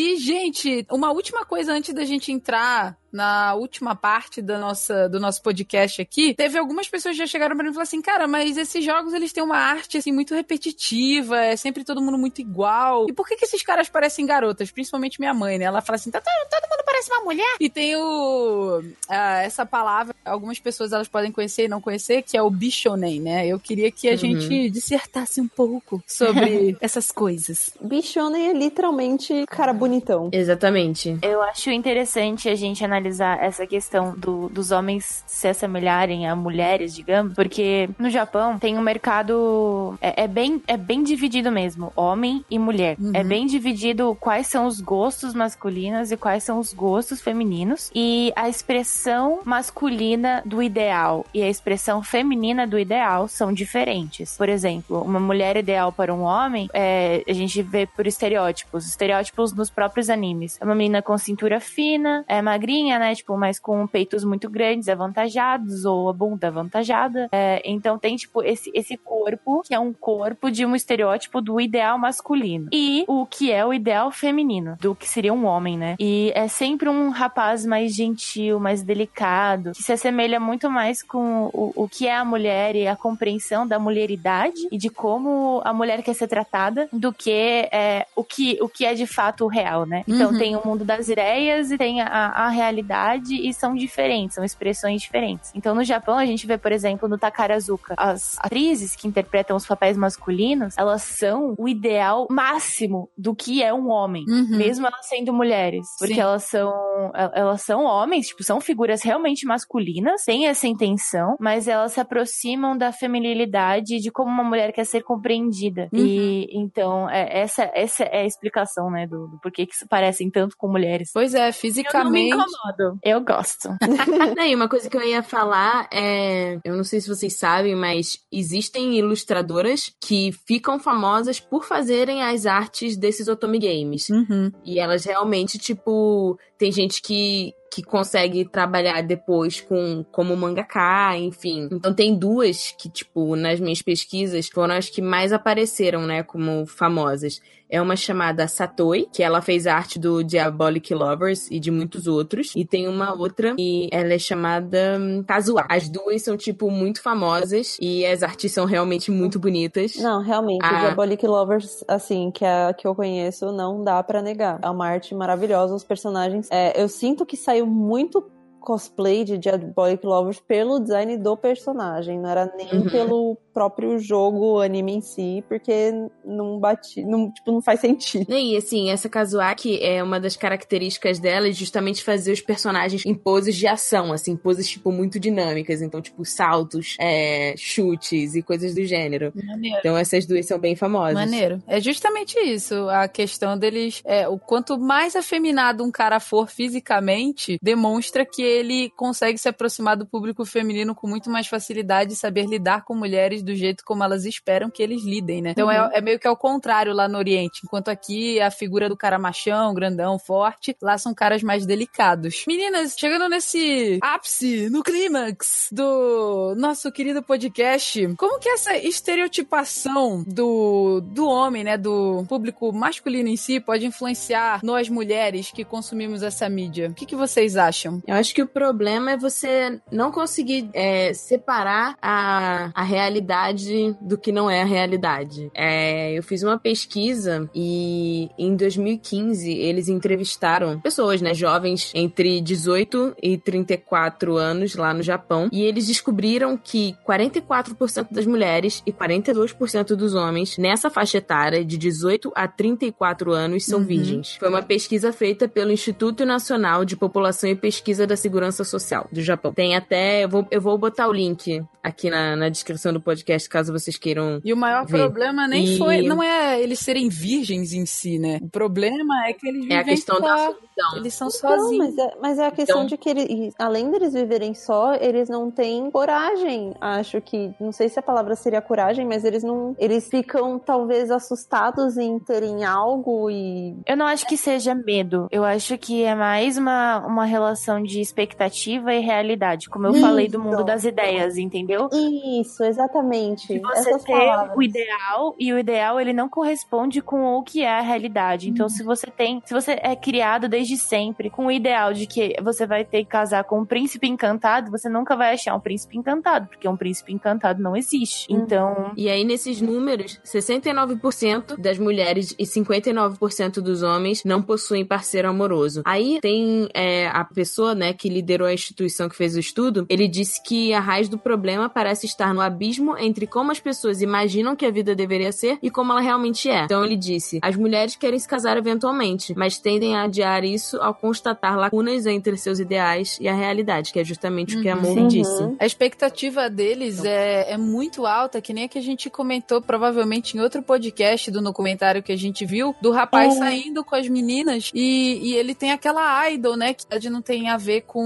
E, 0.00 0.16
gente, 0.16 0.86
uma 0.90 1.12
última 1.12 1.44
coisa 1.44 1.74
antes 1.74 1.92
da 1.92 2.06
gente 2.06 2.32
entrar 2.32 2.96
na 3.12 3.54
última 3.54 3.94
parte 3.94 4.40
da 4.40 4.58
nossa, 4.58 5.08
do 5.10 5.20
nosso 5.20 5.42
podcast 5.42 6.00
aqui, 6.00 6.32
teve 6.34 6.56
algumas 6.58 6.88
pessoas 6.88 7.16
que 7.16 7.18
já 7.18 7.26
chegaram 7.26 7.54
pra 7.54 7.62
mim 7.62 7.70
e 7.70 7.74
falaram 7.74 7.86
assim, 7.86 8.00
cara, 8.00 8.26
mas 8.26 8.56
esses 8.56 8.82
jogos, 8.82 9.12
eles 9.12 9.30
têm 9.30 9.42
uma 9.42 9.58
arte, 9.58 9.98
assim, 9.98 10.10
muito 10.10 10.34
repetitiva, 10.34 11.38
é 11.38 11.54
sempre 11.54 11.84
todo 11.84 12.00
mundo 12.00 12.16
muito 12.16 12.40
igual. 12.40 13.06
E 13.10 13.12
por 13.12 13.26
que 13.26 13.36
que 13.36 13.44
esses 13.44 13.62
caras 13.62 13.90
parecem 13.90 14.24
garotas? 14.24 14.70
Principalmente 14.70 15.20
minha 15.20 15.34
mãe, 15.34 15.58
né? 15.58 15.66
Ela 15.66 15.82
fala 15.82 15.96
assim, 15.96 16.10
tá, 16.10 16.18
todo, 16.18 16.48
todo 16.48 16.69
mundo 16.69 16.69
parece 17.00 17.10
uma 17.10 17.24
mulher. 17.24 17.56
E 17.58 17.68
tem 17.68 17.96
o... 17.96 18.82
ah, 19.08 19.42
essa 19.42 19.64
palavra, 19.64 20.14
algumas 20.24 20.58
pessoas, 20.58 20.92
elas 20.92 21.08
podem 21.08 21.32
conhecer 21.32 21.64
e 21.64 21.68
não 21.68 21.80
conhecer, 21.80 22.22
que 22.22 22.36
é 22.36 22.42
o 22.42 22.50
bichonem, 22.50 23.20
né? 23.20 23.46
Eu 23.46 23.58
queria 23.58 23.90
que 23.90 24.08
a 24.08 24.10
Uhum. 24.12 24.16
gente 24.18 24.70
dissertasse 24.70 25.40
um 25.40 25.48
pouco 25.48 26.02
sobre 26.06 26.76
essas 26.80 27.10
coisas. 27.10 27.70
Bichonen 27.80 28.48
é 28.48 28.52
literalmente 28.52 29.44
cara 29.48 29.72
bonitão. 29.72 30.28
Exatamente. 30.32 31.16
Eu 31.22 31.40
acho 31.42 31.70
interessante 31.70 32.48
a 32.48 32.54
gente 32.54 32.84
analisar 32.84 33.42
essa 33.42 33.66
questão 33.66 34.14
do- 34.16 34.48
dos 34.48 34.70
homens 34.72 35.24
se 35.26 35.48
assemelharem 35.48 36.28
a 36.28 36.36
mulheres, 36.36 36.94
digamos, 36.94 37.34
porque 37.34 37.88
no 37.98 38.10
Japão 38.10 38.58
tem 38.58 38.76
um 38.76 38.82
mercado. 38.82 39.96
É, 40.00 40.24
é 40.24 40.28
bem, 40.28 40.62
é 40.66 40.76
bem 40.76 41.02
dividido 41.02 41.50
mesmo, 41.50 41.92
homem 41.96 42.44
e 42.50 42.58
mulher. 42.58 42.96
Uhum. 43.00 43.12
É 43.14 43.22
bem 43.24 43.46
dividido 43.46 44.16
quais 44.20 44.46
são 44.48 44.66
os 44.66 44.80
gostos 44.80 45.32
masculinos 45.34 46.10
e 46.10 46.16
quais 46.16 46.42
são 46.42 46.58
os 46.58 46.72
gostos 46.74 46.89
femininos. 47.20 47.90
E 47.94 48.32
a 48.34 48.48
expressão 48.48 49.40
masculina 49.44 50.42
do 50.44 50.62
ideal 50.62 51.24
e 51.32 51.42
a 51.42 51.48
expressão 51.48 52.02
feminina 52.02 52.66
do 52.66 52.78
ideal 52.78 53.28
são 53.28 53.52
diferentes. 53.52 54.36
Por 54.36 54.48
exemplo, 54.48 55.02
uma 55.02 55.20
mulher 55.20 55.56
ideal 55.56 55.92
para 55.92 56.14
um 56.14 56.22
homem, 56.22 56.68
é, 56.72 57.22
a 57.28 57.32
gente 57.32 57.62
vê 57.62 57.86
por 57.86 58.06
estereótipos, 58.06 58.86
estereótipos 58.86 59.52
nos 59.52 59.70
próprios 59.70 60.10
animes. 60.10 60.58
É 60.60 60.64
uma 60.64 60.74
menina 60.74 61.02
com 61.02 61.16
cintura 61.18 61.60
fina, 61.60 62.24
é 62.26 62.40
magrinha, 62.40 62.98
né? 62.98 63.14
Tipo, 63.14 63.36
mas 63.36 63.58
com 63.58 63.86
peitos 63.86 64.24
muito 64.24 64.48
grandes, 64.48 64.88
avantajados, 64.88 65.84
ou 65.84 66.08
a 66.08 66.12
bunda 66.12 66.48
avantajada. 66.48 67.28
É, 67.32 67.62
então 67.64 67.98
tem, 67.98 68.16
tipo, 68.16 68.42
esse, 68.42 68.70
esse 68.74 68.96
corpo, 68.96 69.62
que 69.62 69.74
é 69.74 69.78
um 69.78 69.92
corpo 69.92 70.50
de 70.50 70.64
um 70.64 70.74
estereótipo 70.74 71.40
do 71.40 71.60
ideal 71.60 71.98
masculino. 71.98 72.68
E 72.72 73.04
o 73.06 73.26
que 73.26 73.52
é 73.52 73.64
o 73.64 73.72
ideal 73.72 74.10
feminino, 74.10 74.76
do 74.80 74.94
que 74.94 75.08
seria 75.08 75.32
um 75.32 75.44
homem, 75.44 75.76
né? 75.76 75.96
E 75.98 76.32
é 76.34 76.48
sempre 76.48 76.79
um 76.88 77.10
rapaz 77.10 77.64
mais 77.66 77.94
gentil, 77.94 78.58
mais 78.60 78.82
delicado, 78.82 79.72
que 79.72 79.82
se 79.82 79.92
assemelha 79.92 80.38
muito 80.40 80.70
mais 80.70 81.02
com 81.02 81.46
o, 81.52 81.72
o 81.84 81.88
que 81.88 82.06
é 82.06 82.14
a 82.16 82.24
mulher 82.24 82.74
e 82.76 82.86
a 82.86 82.96
compreensão 82.96 83.66
da 83.66 83.78
mulheridade 83.78 84.60
e 84.70 84.78
de 84.78 84.88
como 84.88 85.60
a 85.64 85.72
mulher 85.72 86.02
quer 86.02 86.14
ser 86.14 86.28
tratada 86.28 86.88
do 86.92 87.12
que 87.12 87.68
é, 87.72 88.06
o, 88.16 88.24
que, 88.24 88.58
o 88.60 88.68
que 88.68 88.84
é 88.84 88.94
de 88.94 89.06
fato 89.06 89.44
o 89.44 89.48
real, 89.48 89.84
né? 89.86 90.02
Então 90.06 90.30
Uhum. 90.30 90.38
tem 90.38 90.56
o 90.56 90.64
mundo 90.66 90.84
das 90.84 91.08
ideias 91.08 91.70
e 91.70 91.78
tem 91.78 92.00
a, 92.00 92.06
a 92.28 92.48
realidade 92.48 93.34
e 93.34 93.52
são 93.52 93.74
diferentes, 93.74 94.34
são 94.34 94.44
expressões 94.44 95.00
diferentes. 95.02 95.50
Então 95.54 95.74
no 95.74 95.82
Japão 95.84 96.16
a 96.18 96.26
gente 96.26 96.46
vê, 96.46 96.56
por 96.58 96.72
exemplo, 96.72 97.08
no 97.08 97.18
Takarazuka, 97.18 97.94
as 97.96 98.36
atrizes 98.38 98.94
que 98.96 99.08
interpretam 99.08 99.56
os 99.56 99.66
papéis 99.66 99.96
masculinos, 99.96 100.74
elas 100.78 101.02
são 101.02 101.54
o 101.58 101.68
ideal 101.68 102.26
máximo 102.30 103.08
do 103.16 103.34
que 103.34 103.62
é 103.62 103.72
um 103.72 103.88
homem 103.90 104.24
Uhum. 104.28 104.56
mesmo 104.56 104.86
elas 104.86 105.06
sendo 105.08 105.32
mulheres, 105.32 105.86
porque 105.98 106.14
Sim. 106.14 106.20
elas 106.20 106.44
são 106.44 106.69
el- 107.14 107.30
elas 107.34 107.62
são 107.62 107.84
homens, 107.84 108.28
tipo, 108.28 108.42
são 108.42 108.60
figuras 108.60 109.02
realmente 109.02 109.46
masculinas, 109.46 110.24
têm 110.24 110.46
essa 110.46 110.66
intenção, 110.66 111.36
mas 111.40 111.66
elas 111.68 111.92
se 111.92 112.00
aproximam 112.00 112.76
da 112.76 112.92
feminilidade 112.92 113.98
de 114.00 114.10
como 114.10 114.30
uma 114.30 114.44
mulher 114.44 114.72
quer 114.72 114.84
ser 114.84 115.02
compreendida. 115.02 115.88
Uhum. 115.92 115.98
E 115.98 116.48
então 116.52 117.08
é, 117.08 117.40
essa 117.40 117.70
essa 117.74 118.04
é 118.04 118.22
a 118.22 118.26
explicação, 118.26 118.90
né, 118.90 119.06
do, 119.06 119.28
do 119.28 119.38
porquê 119.40 119.66
que 119.66 119.76
se 119.76 119.86
parecem 119.86 120.30
tanto 120.30 120.56
com 120.56 120.68
mulheres. 120.68 121.10
Pois 121.12 121.34
é, 121.34 121.38
Eu 121.38 121.40
não 121.42 121.46
me 121.46 121.52
fisicamente... 121.52 122.28
incomodo. 122.28 122.98
Eu 123.02 123.20
gosto. 123.20 123.68
Não, 124.36 124.44
e 124.44 124.54
uma 124.54 124.68
coisa 124.68 124.88
que 124.88 124.96
eu 124.96 125.02
ia 125.02 125.22
falar 125.22 125.88
é. 125.92 126.58
Eu 126.64 126.76
não 126.76 126.84
sei 126.84 127.00
se 127.00 127.08
vocês 127.08 127.36
sabem, 127.38 127.74
mas 127.74 128.20
existem 128.32 128.94
ilustradoras 128.96 129.92
que 130.00 130.32
ficam 130.46 130.78
famosas 130.78 131.40
por 131.40 131.64
fazerem 131.64 132.22
as 132.22 132.46
artes 132.46 132.96
desses 132.96 133.28
Otome 133.28 133.58
Games. 133.58 134.08
Uhum. 134.08 134.50
E 134.64 134.78
elas 134.78 135.04
realmente, 135.04 135.58
tipo, 135.58 136.38
tem 136.60 136.70
gente 136.70 137.00
que, 137.00 137.54
que 137.70 137.82
consegue 137.82 138.44
trabalhar 138.44 139.00
depois 139.02 139.60
com 139.60 140.04
como 140.10 140.36
mangaka, 140.36 141.16
enfim. 141.16 141.68
Então 141.70 141.94
tem 141.94 142.16
duas 142.16 142.74
que, 142.76 142.88
tipo, 142.88 143.36
nas 143.36 143.60
minhas 143.60 143.80
pesquisas 143.80 144.48
foram 144.48 144.74
as 144.74 144.90
que 144.90 145.00
mais 145.00 145.32
apareceram, 145.32 146.06
né, 146.06 146.22
como 146.22 146.66
famosas. 146.66 147.40
É 147.72 147.80
uma 147.80 147.94
chamada 147.94 148.48
Satoi, 148.48 149.06
que 149.12 149.22
ela 149.22 149.40
fez 149.40 149.64
a 149.64 149.76
arte 149.76 149.96
do 149.96 150.24
Diabolic 150.24 150.92
Lovers 150.92 151.48
e 151.52 151.60
de 151.60 151.70
muitos 151.70 152.08
outros. 152.08 152.52
E 152.56 152.64
tem 152.64 152.88
uma 152.88 153.14
outra 153.14 153.54
e 153.56 153.88
ela 153.92 154.12
é 154.12 154.18
chamada 154.18 154.98
hum, 154.98 155.22
Kazuha. 155.22 155.66
As 155.68 155.88
duas 155.88 156.20
são, 156.22 156.36
tipo, 156.36 156.68
muito 156.68 157.00
famosas 157.00 157.76
e 157.80 158.04
as 158.04 158.24
artes 158.24 158.50
são 158.50 158.64
realmente 158.64 159.12
muito 159.12 159.38
bonitas. 159.38 159.94
Não, 159.94 160.20
realmente, 160.20 160.66
o 160.66 160.68
Diabolic 160.68 161.24
Lovers, 161.24 161.84
assim, 161.86 162.32
que 162.32 162.44
é 162.44 162.66
a 162.66 162.74
que 162.74 162.88
eu 162.88 162.94
conheço, 162.94 163.52
não 163.52 163.84
dá 163.84 164.02
pra 164.02 164.20
negar. 164.20 164.58
É 164.62 164.68
uma 164.68 164.88
arte 164.88 165.14
maravilhosa, 165.14 165.72
os 165.72 165.84
personagens. 165.84 166.48
É, 166.50 166.82
eu 166.82 166.88
sinto 166.88 167.24
que 167.24 167.36
saiu 167.36 167.59
muito 167.66 168.22
cosplay 168.60 169.24
de 169.24 169.38
Diabolic 169.38 170.04
Lovers 170.06 170.40
pelo 170.40 170.78
design 170.78 171.16
do 171.16 171.36
personagem, 171.36 172.18
não 172.18 172.28
era 172.30 172.52
nem 172.56 172.70
Uhum. 172.70 172.88
pelo 172.88 173.36
próprio 173.52 173.98
jogo, 173.98 174.60
anime 174.60 174.92
em 174.94 175.00
si, 175.00 175.42
porque 175.48 175.92
não 176.24 176.58
bate, 176.60 177.02
não, 177.04 177.30
tipo, 177.30 177.50
não 177.50 177.60
faz 177.60 177.80
sentido. 177.80 178.32
E 178.32 178.56
assim, 178.56 178.90
essa 178.90 179.08
Kazuaki 179.08 179.82
é 179.82 180.02
uma 180.02 180.20
das 180.20 180.36
características 180.36 181.18
dela 181.18 181.48
é 181.48 181.52
justamente 181.52 182.04
fazer 182.04 182.32
os 182.32 182.40
personagens 182.40 183.04
em 183.04 183.14
poses 183.14 183.56
de 183.56 183.66
ação, 183.66 184.12
assim, 184.12 184.36
poses, 184.36 184.68
tipo, 184.68 184.92
muito 184.92 185.18
dinâmicas. 185.18 185.82
Então, 185.82 186.00
tipo, 186.00 186.24
saltos, 186.24 186.96
é, 187.00 187.54
chutes 187.56 188.34
e 188.34 188.42
coisas 188.42 188.74
do 188.74 188.84
gênero. 188.84 189.32
Maneiro. 189.34 189.78
Então, 189.78 189.96
essas 189.96 190.26
duas 190.26 190.46
são 190.46 190.58
bem 190.58 190.76
famosas. 190.76 191.14
Maneiro. 191.14 191.62
É 191.66 191.80
justamente 191.80 192.38
isso. 192.38 192.88
A 192.88 193.08
questão 193.08 193.58
deles. 193.58 194.00
É, 194.04 194.28
o 194.28 194.38
quanto 194.38 194.78
mais 194.78 195.16
afeminado 195.16 195.82
um 195.84 195.90
cara 195.90 196.20
for 196.20 196.48
fisicamente, 196.48 197.58
demonstra 197.62 198.24
que 198.24 198.42
ele 198.50 198.90
consegue 198.96 199.38
se 199.38 199.48
aproximar 199.48 199.96
do 199.96 200.06
público 200.06 200.44
feminino 200.44 200.94
com 200.94 201.06
muito 201.06 201.30
mais 201.30 201.46
facilidade 201.46 202.12
e 202.12 202.16
saber 202.16 202.46
lidar 202.46 202.84
com 202.84 202.94
mulheres 202.94 203.42
do 203.42 203.54
jeito 203.54 203.84
como 203.84 204.02
elas 204.02 204.24
esperam 204.24 204.70
que 204.70 204.82
eles 204.82 205.02
lidem, 205.04 205.40
né? 205.42 205.50
Então 205.50 205.66
Uhum. 205.68 205.72
é, 205.72 205.90
é 205.94 206.00
meio 206.00 206.18
que 206.18 206.26
ao 206.26 206.36
contrário 206.36 206.92
lá 206.92 207.06
no 207.08 207.18
Oriente. 207.18 207.60
Enquanto 207.64 207.88
aqui 207.88 208.38
é 208.38 208.44
a 208.44 208.50
figura 208.50 208.88
do 208.88 208.96
cara 208.96 209.18
machão, 209.18 209.72
grandão, 209.74 210.18
forte, 210.18 210.76
lá 210.82 210.98
são 210.98 211.14
caras 211.14 211.42
mais 211.42 211.64
delicados. 211.66 212.44
Meninas, 212.46 212.94
chegando 212.98 213.28
nesse 213.28 213.98
ápice, 214.02 214.68
no 214.70 214.82
clímax 214.82 215.68
do 215.72 216.54
nosso 216.56 216.90
querido 216.90 217.22
podcast, 217.22 218.14
como 218.16 218.38
que 218.38 218.48
essa 218.48 218.76
estereotipação 218.76 220.24
do, 220.26 221.00
do 221.00 221.26
homem, 221.28 221.64
né, 221.64 221.76
do 221.76 222.24
público 222.28 222.72
masculino 222.72 223.28
em 223.28 223.36
si, 223.36 223.60
pode 223.60 223.86
influenciar 223.86 224.60
nós 224.62 224.88
mulheres 224.88 225.50
que 225.50 225.64
consumimos 225.64 226.22
essa 226.22 226.48
mídia? 226.48 226.88
O 226.90 226.94
que, 226.94 227.06
que 227.06 227.16
vocês 227.16 227.56
acham? 227.56 228.02
Eu 228.06 228.14
acho 228.16 228.34
que 228.34 228.39
o 228.42 228.46
problema 228.46 229.12
é 229.12 229.16
você 229.16 229.80
não 229.90 230.10
conseguir 230.10 230.68
é, 230.74 231.12
separar 231.12 231.96
a, 232.00 232.70
a 232.74 232.82
realidade 232.82 233.96
do 234.00 234.16
que 234.16 234.32
não 234.32 234.50
é 234.50 234.62
a 234.62 234.64
realidade. 234.64 235.50
É, 235.54 236.12
eu 236.16 236.22
fiz 236.22 236.42
uma 236.42 236.58
pesquisa 236.58 237.48
e 237.54 238.28
em 238.38 238.54
2015 238.56 239.50
eles 239.50 239.88
entrevistaram 239.88 240.80
pessoas, 240.80 241.20
né, 241.20 241.34
jovens 241.34 241.90
entre 241.94 242.40
18 242.40 243.16
e 243.22 243.36
34 243.38 244.36
anos 244.36 244.74
lá 244.74 244.92
no 244.94 245.02
Japão 245.02 245.48
e 245.52 245.62
eles 245.62 245.86
descobriram 245.86 246.56
que 246.56 246.94
44% 247.06 248.08
das 248.10 248.26
mulheres 248.26 248.82
e 248.86 248.92
42% 248.92 249.94
dos 249.96 250.14
homens 250.14 250.56
nessa 250.58 250.90
faixa 250.90 251.18
etária 251.18 251.64
de 251.64 251.76
18 251.76 252.32
a 252.34 252.46
34 252.48 253.32
anos 253.32 253.64
são 253.66 253.80
Uhum. 253.80 253.86
virgens. 253.86 254.36
Foi 254.38 254.48
uma 254.48 254.62
pesquisa 254.62 255.12
feita 255.12 255.48
pelo 255.48 255.72
Instituto 255.72 256.24
Nacional 256.26 256.84
de 256.84 256.96
População 256.96 257.48
e 257.48 257.54
Pesquisa 257.54 258.06
da 258.06 258.16
Segurança 258.16 258.29
Social 258.64 259.06
do 259.10 259.20
Japão. 259.22 259.52
Tem 259.52 259.76
até, 259.76 260.24
eu 260.24 260.28
vou, 260.28 260.46
eu 260.50 260.60
vou 260.60 260.76
botar 260.78 261.08
o 261.08 261.12
link 261.12 261.62
aqui 261.82 262.10
na, 262.10 262.36
na 262.36 262.48
descrição 262.48 262.92
do 262.92 263.00
podcast 263.00 263.48
caso 263.48 263.72
vocês 263.72 263.96
queiram 263.96 264.40
E 264.44 264.52
o 264.52 264.56
maior 264.56 264.84
Vê. 264.86 264.98
problema 264.98 265.48
nem 265.48 265.64
E- 265.64 265.78
foi, 265.78 266.02
não 266.02 266.22
é 266.22 266.60
eles 266.60 266.78
serem 266.78 267.08
virgens 267.08 267.72
em 267.72 267.86
si, 267.86 268.18
né? 268.18 268.38
O 268.42 268.48
problema 268.48 269.26
é 269.26 269.32
que 269.32 269.46
eles 269.48 269.62
vivem 269.62 269.76
é 269.76 269.80
a 269.80 269.84
questão 269.84 270.16
só, 270.16 270.22
da 270.22 270.36
solidão. 270.36 270.96
eles 270.96 271.14
são 271.14 271.26
Não, 271.26 271.30
sozinhos. 271.32 271.94
mas 271.94 271.98
é, 271.98 272.14
mas 272.20 272.38
é 272.38 272.46
a 272.46 272.50
questão 272.50 272.76
Então- 272.78 272.86
de 272.86 272.96
que 272.96 273.08
ele, 273.08 273.22
e 273.22 273.50
além 273.58 273.90
deles 273.90 274.12
viverem 274.12 274.52
só, 274.54 274.94
eles 274.94 275.28
não 275.28 275.50
têm 275.50 275.90
coragem. 275.90 276.74
Acho 276.80 277.20
que, 277.20 277.50
não 277.60 277.72
sei 277.72 277.88
se 277.88 277.98
a 277.98 278.02
palavra 278.02 278.34
seria 278.36 278.60
coragem, 278.60 279.06
mas 279.06 279.24
eles 279.24 279.42
não, 279.42 279.74
eles 279.78 280.08
ficam 280.08 280.58
talvez 280.58 281.10
assustados 281.10 281.96
em 281.96 282.18
terem 282.18 282.64
algo 282.64 283.30
e 283.30 283.74
Eu 283.86 283.96
não 283.96 284.06
acho 284.06 284.26
que 284.26 284.36
seja 284.36 284.74
medo. 284.74 285.26
Eu 285.30 285.44
acho 285.44 285.78
que 285.78 286.02
é 286.04 286.14
mais 286.14 286.58
uma, 286.58 286.98
uma 287.06 287.24
relação 287.24 287.82
de 287.82 288.00
expectativa 288.20 288.94
e 288.94 289.00
realidade. 289.00 289.68
Como 289.68 289.86
eu 289.86 289.92
Isso. 289.92 290.00
falei 290.00 290.28
do 290.28 290.40
mundo 290.40 290.64
das 290.64 290.84
ideias, 290.84 291.36
entendeu? 291.38 291.88
isso, 291.92 292.62
exatamente. 292.64 293.46
De 293.48 293.60
você 293.60 293.90
Essas 293.90 294.04
ter 294.04 294.12
palavras. 294.12 294.56
o 294.56 294.62
ideal 294.62 295.34
e 295.38 295.52
o 295.52 295.58
ideal 295.58 296.00
ele 296.00 296.12
não 296.12 296.28
corresponde 296.28 297.00
com 297.00 297.34
o 297.34 297.42
que 297.42 297.62
é 297.62 297.78
a 297.78 297.80
realidade. 297.80 298.48
Então, 298.48 298.68
se 298.68 298.82
você 298.82 299.06
tem, 299.06 299.42
se 299.44 299.54
você 299.54 299.78
é 299.82 299.96
criado 299.96 300.48
desde 300.48 300.76
sempre 300.76 301.30
com 301.30 301.46
o 301.46 301.50
ideal 301.52 301.92
de 301.92 302.06
que 302.06 302.36
você 302.42 302.66
vai 302.66 302.84
ter 302.84 303.04
que 303.04 303.10
casar 303.10 303.44
com 303.44 303.60
um 303.60 303.64
príncipe 303.64 304.06
encantado, 304.06 304.70
você 304.70 304.88
nunca 304.88 305.16
vai 305.16 305.34
achar 305.34 305.54
um 305.54 305.60
príncipe 305.60 305.96
encantado, 305.96 306.48
porque 306.48 306.68
um 306.68 306.76
príncipe 306.76 307.12
encantado 307.12 307.62
não 307.62 307.76
existe. 307.76 308.32
Uhum. 308.32 308.40
Então, 308.40 308.92
E 308.96 309.08
aí, 309.08 309.24
nesses 309.24 309.60
números, 309.60 310.20
69% 310.24 311.56
das 311.58 311.78
mulheres 311.78 312.34
e 312.38 312.44
59% 312.44 313.60
dos 313.60 313.82
homens 313.82 314.22
não 314.24 314.42
possuem 314.42 314.84
parceiro 314.84 315.28
amoroso. 315.28 315.82
Aí 315.84 316.18
tem 316.20 316.68
é, 316.74 317.08
a 317.08 317.24
pessoa, 317.24 317.74
né, 317.74 317.92
que 317.92 318.08
liderou 318.10 318.46
a 318.46 318.52
instituição 318.54 319.08
que 319.08 319.16
fez 319.16 319.34
o 319.36 319.40
estudo, 319.40 319.86
ele 319.88 320.06
disse 320.08 320.42
que 320.42 320.72
a 320.74 320.80
raiz 320.80 321.08
do 321.08 321.16
problema 321.18 321.68
parece 321.68 322.06
estar 322.06 322.34
no 322.34 322.40
abismo 322.40 322.96
entre 322.98 323.26
como 323.26 323.50
as 323.52 323.60
pessoas 323.60 324.02
imaginam 324.02 324.54
que 324.56 324.66
a 324.66 324.70
vida 324.70 324.94
deveria 324.94 325.32
ser 325.32 325.58
e 325.62 325.70
como 325.70 325.92
ela 325.92 326.00
realmente 326.00 326.48
é. 326.50 326.64
Então 326.64 326.84
ele 326.84 326.96
disse: 326.96 327.38
as 327.42 327.56
mulheres 327.56 327.96
querem 327.96 328.18
se 328.18 328.28
casar 328.28 328.56
eventualmente, 328.56 329.34
mas 329.36 329.58
tendem 329.58 329.96
a 329.96 330.02
adiar 330.04 330.44
isso 330.44 330.76
ao 330.80 330.94
constatar 330.94 331.56
lacunas 331.56 332.06
entre 332.06 332.36
seus 332.36 332.58
ideais 332.58 333.16
e 333.20 333.28
a 333.28 333.34
realidade, 333.34 333.92
que 333.92 334.00
é 334.00 334.04
justamente 334.04 334.56
o 334.56 334.62
que 334.62 334.68
a 334.68 334.74
Amor 334.74 334.96
Uhum. 334.96 335.08
disse. 335.08 335.42
A 335.58 335.66
expectativa 335.66 336.48
deles 336.48 337.04
é, 337.04 337.52
é 337.52 337.56
muito 337.56 338.06
alta, 338.06 338.40
que 338.40 338.52
nem 338.52 338.64
a 338.64 338.68
que 338.68 338.78
a 338.78 338.82
gente 338.82 339.10
comentou 339.10 339.60
provavelmente 339.60 340.36
em 340.36 340.40
outro 340.40 340.62
podcast 340.62 341.30
do 341.30 341.40
documentário 341.42 342.02
que 342.02 342.12
a 342.12 342.16
gente 342.16 342.44
viu, 342.46 342.74
do 342.80 342.90
rapaz 342.90 343.34
É. 343.34 343.38
saindo 343.38 343.84
com 343.84 343.94
as 343.94 344.08
meninas 344.08 344.70
e, 344.74 345.20
e 345.22 345.34
ele 345.34 345.54
tem 345.54 345.70
aquela 345.72 346.28
idol, 346.30 346.56
né? 346.56 346.74
Que 346.74 346.86
não 347.10 347.20
tem 347.20 347.48
a 347.48 347.56
ver 347.56 347.82
com, 347.82 347.99